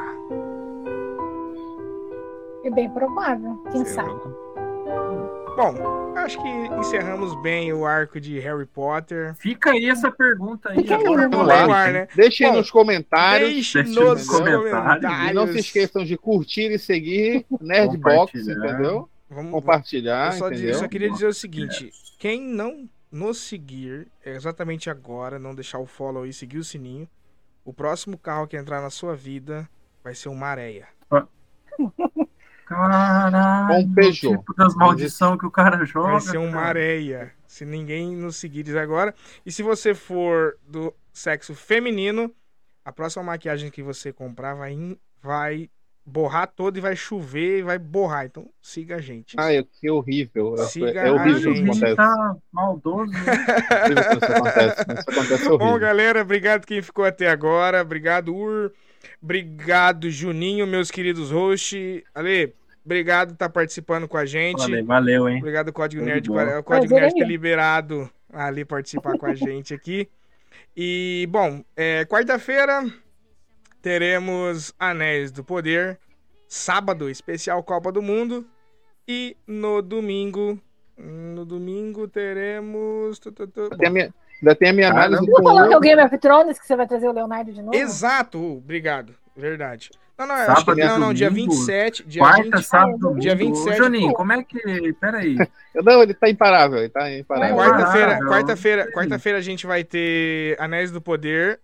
É 2.66 2.70
bem 2.70 2.90
provável, 2.90 3.62
quem 3.70 3.84
Sei 3.84 3.94
sabe. 3.94 4.10
Bom, 5.56 6.12
acho 6.16 6.36
que 6.42 6.48
encerramos 6.78 7.40
bem 7.40 7.72
o 7.72 7.86
arco 7.86 8.20
de 8.20 8.38
Harry 8.40 8.66
Potter. 8.66 9.34
Fica 9.36 9.70
aí 9.70 9.88
essa 9.88 10.10
pergunta 10.10 10.70
aí. 10.70 10.78
Fica 10.78 10.96
aí, 10.96 11.04
né? 11.04 11.28
Lá. 11.28 11.66
lá, 11.66 11.90
né? 11.92 12.08
Deixem 12.14 12.50
Bom, 12.50 12.56
nos 12.58 12.70
comentários. 12.70 13.50
Deixe 13.52 13.82
deixe 13.84 14.00
nos 14.00 14.26
comentários. 14.26 14.70
comentários. 14.70 15.30
E 15.30 15.34
não 15.34 15.46
se 15.46 15.58
esqueçam 15.60 16.04
de 16.04 16.18
curtir 16.18 16.72
e 16.72 16.78
seguir 16.78 17.46
Nerdbox, 17.60 18.34
entendeu? 18.34 19.08
Vamos, 19.30 19.52
Compartilhar, 19.52 20.32
eu, 20.32 20.38
só, 20.38 20.48
diz- 20.50 20.58
eu 20.58 20.64
entendeu? 20.64 20.78
só 20.80 20.88
queria 20.88 21.10
dizer 21.10 21.26
o 21.28 21.32
seguinte: 21.34 21.92
quem 22.18 22.40
não 22.42 22.88
nos 23.12 23.38
seguir 23.38 24.08
é 24.24 24.34
exatamente 24.34 24.90
agora, 24.90 25.38
não 25.38 25.54
deixar 25.54 25.78
o 25.78 25.86
follow 25.86 26.26
e 26.26 26.32
seguir 26.32 26.58
o 26.58 26.64
sininho, 26.64 27.08
o 27.64 27.72
próximo 27.72 28.18
carro 28.18 28.46
que 28.48 28.56
entrar 28.56 28.82
na 28.82 28.90
sua 28.90 29.14
vida 29.14 29.68
vai 30.02 30.14
ser 30.16 30.28
uma 30.28 30.48
areia. 30.48 30.88
Caralho. 32.66 33.68
Com 33.86 33.94
Peugeot. 33.94 34.36
Tipo 34.38 34.54
das 34.54 34.74
maldições 34.74 35.38
que 35.38 35.46
o 35.46 35.50
cara 35.50 35.84
joga. 35.84 36.12
Vai 36.12 36.20
ser 36.20 36.38
uma 36.38 36.52
cara. 36.52 36.66
areia. 36.68 37.32
Se 37.46 37.64
ninguém 37.64 38.14
nos 38.14 38.36
seguir 38.36 38.76
agora. 38.76 39.14
E 39.44 39.52
se 39.52 39.62
você 39.62 39.94
for 39.94 40.58
do 40.68 40.92
sexo 41.12 41.54
feminino, 41.54 42.30
a 42.84 42.92
próxima 42.92 43.22
maquiagem 43.24 43.70
que 43.70 43.82
você 43.82 44.12
comprar 44.12 44.54
vai, 44.54 44.72
in- 44.72 44.98
vai 45.22 45.70
borrar 46.04 46.46
toda 46.54 46.76
e 46.78 46.80
vai 46.80 46.94
chover 46.96 47.60
e 47.60 47.62
vai 47.62 47.78
borrar. 47.78 48.26
Então 48.26 48.50
siga 48.60 48.96
a 48.96 49.00
gente. 49.00 49.36
Ai, 49.38 49.62
que 49.62 49.88
horrível. 49.90 50.56
Siga 50.58 51.00
é 51.02 51.08
a 51.08 51.12
horrível 51.12 51.54
gente. 51.54 51.70
isso 51.70 51.84
acontece. 51.84 51.96
tá 51.96 52.36
maldoso. 52.52 53.10
né? 53.12 53.20
É 53.70 53.84
horrível 53.84 54.02
isso 54.12 54.24
acontece. 54.32 54.82
Isso 54.82 55.10
acontece 55.10 55.44
Bom, 55.48 55.54
horrível. 55.54 55.78
galera, 55.78 56.20
obrigado 56.22 56.66
quem 56.66 56.82
ficou 56.82 57.04
até 57.04 57.28
agora. 57.30 57.80
Obrigado, 57.80 58.34
Ur. 58.34 58.72
Obrigado, 59.22 60.10
Juninho, 60.10 60.66
meus 60.66 60.90
queridos 60.90 61.30
hosts. 61.30 62.02
Ale, 62.14 62.54
obrigado 62.84 63.28
por 63.28 63.34
estar 63.34 63.48
participando 63.48 64.06
com 64.06 64.16
a 64.16 64.26
gente. 64.26 64.60
Valeu, 64.60 64.84
valeu, 64.84 65.28
hein? 65.28 65.38
Obrigado, 65.38 65.72
Código 65.72 66.02
de 66.02 66.08
Nerd. 66.08 66.30
O 66.30 66.62
Código 66.62 66.94
Nerd 66.94 67.14
ter 67.14 67.26
liberado 67.26 68.10
a 68.32 68.46
Ali 68.46 68.64
participar 68.64 69.16
com 69.18 69.26
a 69.26 69.34
gente 69.34 69.74
aqui. 69.74 70.08
E, 70.76 71.26
bom, 71.30 71.64
é, 71.74 72.04
quarta-feira 72.04 72.84
teremos 73.80 74.74
Anéis 74.78 75.30
do 75.30 75.42
Poder. 75.42 75.98
Sábado, 76.48 77.10
especial 77.10 77.62
Copa 77.62 77.90
do 77.90 78.02
Mundo. 78.02 78.46
E 79.08 79.36
no 79.46 79.82
domingo. 79.82 80.60
No 80.96 81.44
domingo 81.44 82.08
teremos. 82.08 83.18
tu, 83.18 83.32
tu, 83.32 83.46
tu, 83.46 83.70
Ainda 84.42 84.54
tem 84.54 84.68
a 84.70 84.72
minha, 84.72 84.90
análise 84.90 85.22
Não 85.22 85.32
com 85.32 85.42
falou 85.42 85.68
que 85.68 85.74
é 85.74 85.76
o 85.76 85.80
Game 85.80 86.02
of 86.02 86.18
Thrones 86.18 86.58
que 86.58 86.66
você 86.66 86.76
vai 86.76 86.86
trazer 86.86 87.08
o 87.08 87.12
Leonardo 87.12 87.52
de 87.52 87.62
novo? 87.62 87.74
Exato, 87.76 88.56
obrigado. 88.56 89.14
Verdade. 89.36 89.90
Não, 90.18 90.26
não, 90.26 90.34
acho 90.34 90.64
que 90.64 90.74
não, 90.76 90.98
não, 90.98 91.12
dia 91.12 91.28
domingo? 91.28 91.52
27, 91.52 92.04
dia 92.06 92.22
Quarta, 92.22 92.42
20. 92.42 92.62
sábado, 92.62 93.14
dia 93.18 93.34
27, 93.36 93.68
Ô, 93.68 93.84
Juninho, 93.84 94.12
como 94.14 94.32
é 94.32 94.42
que. 94.42 94.92
Peraí. 94.94 95.36
Não, 95.84 96.02
ele 96.02 96.14
tá 96.14 96.30
imparável, 96.30 96.78
ele 96.78 96.88
tá 96.88 97.12
imparável. 97.12 97.54
Quarta-feira, 97.54 98.12
Ah, 98.16 98.20
não. 98.20 98.28
quarta-feira, 98.30 98.92
quarta-feira 98.92 99.36
a 99.38 99.42
gente 99.42 99.66
vai 99.66 99.84
ter 99.84 100.56
Anéis 100.58 100.90
do 100.90 101.02
Poder 101.02 101.60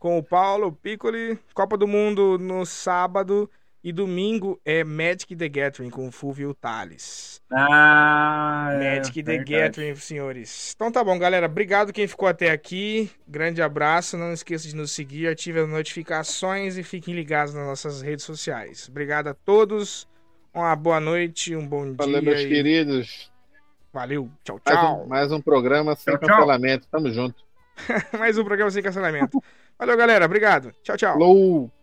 com 0.00 0.18
o 0.18 0.22
Paulo, 0.22 0.66
o 0.66 0.72
Piccoli, 0.72 1.38
Copa 1.54 1.76
do 1.76 1.86
Mundo 1.86 2.38
no 2.40 2.66
sábado 2.66 3.48
e 3.84 3.92
domingo 3.92 4.60
é 4.64 4.84
Magic 4.84 5.34
the 5.34 5.48
Gathering 5.48 5.90
com 5.90 6.06
o 6.06 6.12
Fulvio 6.12 6.48
e 6.48 6.50
o 6.50 6.54
Thales. 6.54 7.40
Ah, 7.52 8.68
é, 8.72 8.96
Magic 8.98 9.22
the 9.22 9.32
verdade. 9.38 9.50
Gathering, 9.50 9.94
senhores. 9.96 10.72
Então 10.74 10.90
tá 10.92 11.02
bom, 11.02 11.18
galera. 11.18 11.46
Obrigado 11.46 11.92
quem 11.92 12.06
ficou 12.06 12.28
até 12.28 12.50
aqui. 12.50 13.10
Grande 13.26 13.60
abraço. 13.60 14.16
Não 14.16 14.32
esqueça 14.32 14.68
de 14.68 14.76
nos 14.76 14.92
seguir, 14.92 15.26
ative 15.28 15.60
as 15.60 15.68
notificações 15.68 16.76
e 16.76 16.82
fiquem 16.82 17.14
ligados 17.14 17.54
nas 17.54 17.66
nossas 17.66 18.00
redes 18.02 18.24
sociais. 18.24 18.88
Obrigado 18.88 19.28
a 19.28 19.34
todos. 19.34 20.06
Uma 20.54 20.76
boa 20.76 21.00
noite, 21.00 21.56
um 21.56 21.66
bom 21.66 21.94
Valeu, 21.94 22.20
dia. 22.20 22.30
meus 22.30 22.40
e 22.42 22.48
queridos. 22.48 23.32
Valeu. 23.92 24.30
Tchau, 24.44 24.60
Mais 24.64 24.78
tchau. 24.78 25.02
um, 25.02 25.06
mais 25.06 25.32
um 25.32 25.40
programa 25.40 25.96
sem 25.96 26.12
Tchau, 26.14 26.20
tchau. 26.20 26.28
cancelamento. 26.28 26.86
Tamo 26.90 27.10
junto. 27.10 27.42
Mais 28.18 28.36
um 28.38 28.44
programa 28.44 28.70
sem 28.70 28.82
cancelamento. 28.82 29.42
Valeu, 29.78 29.96
galera. 29.96 30.26
Obrigado. 30.26 30.72
Tchau, 30.82 30.96
tchau. 30.96 31.12
Falou! 31.14 31.81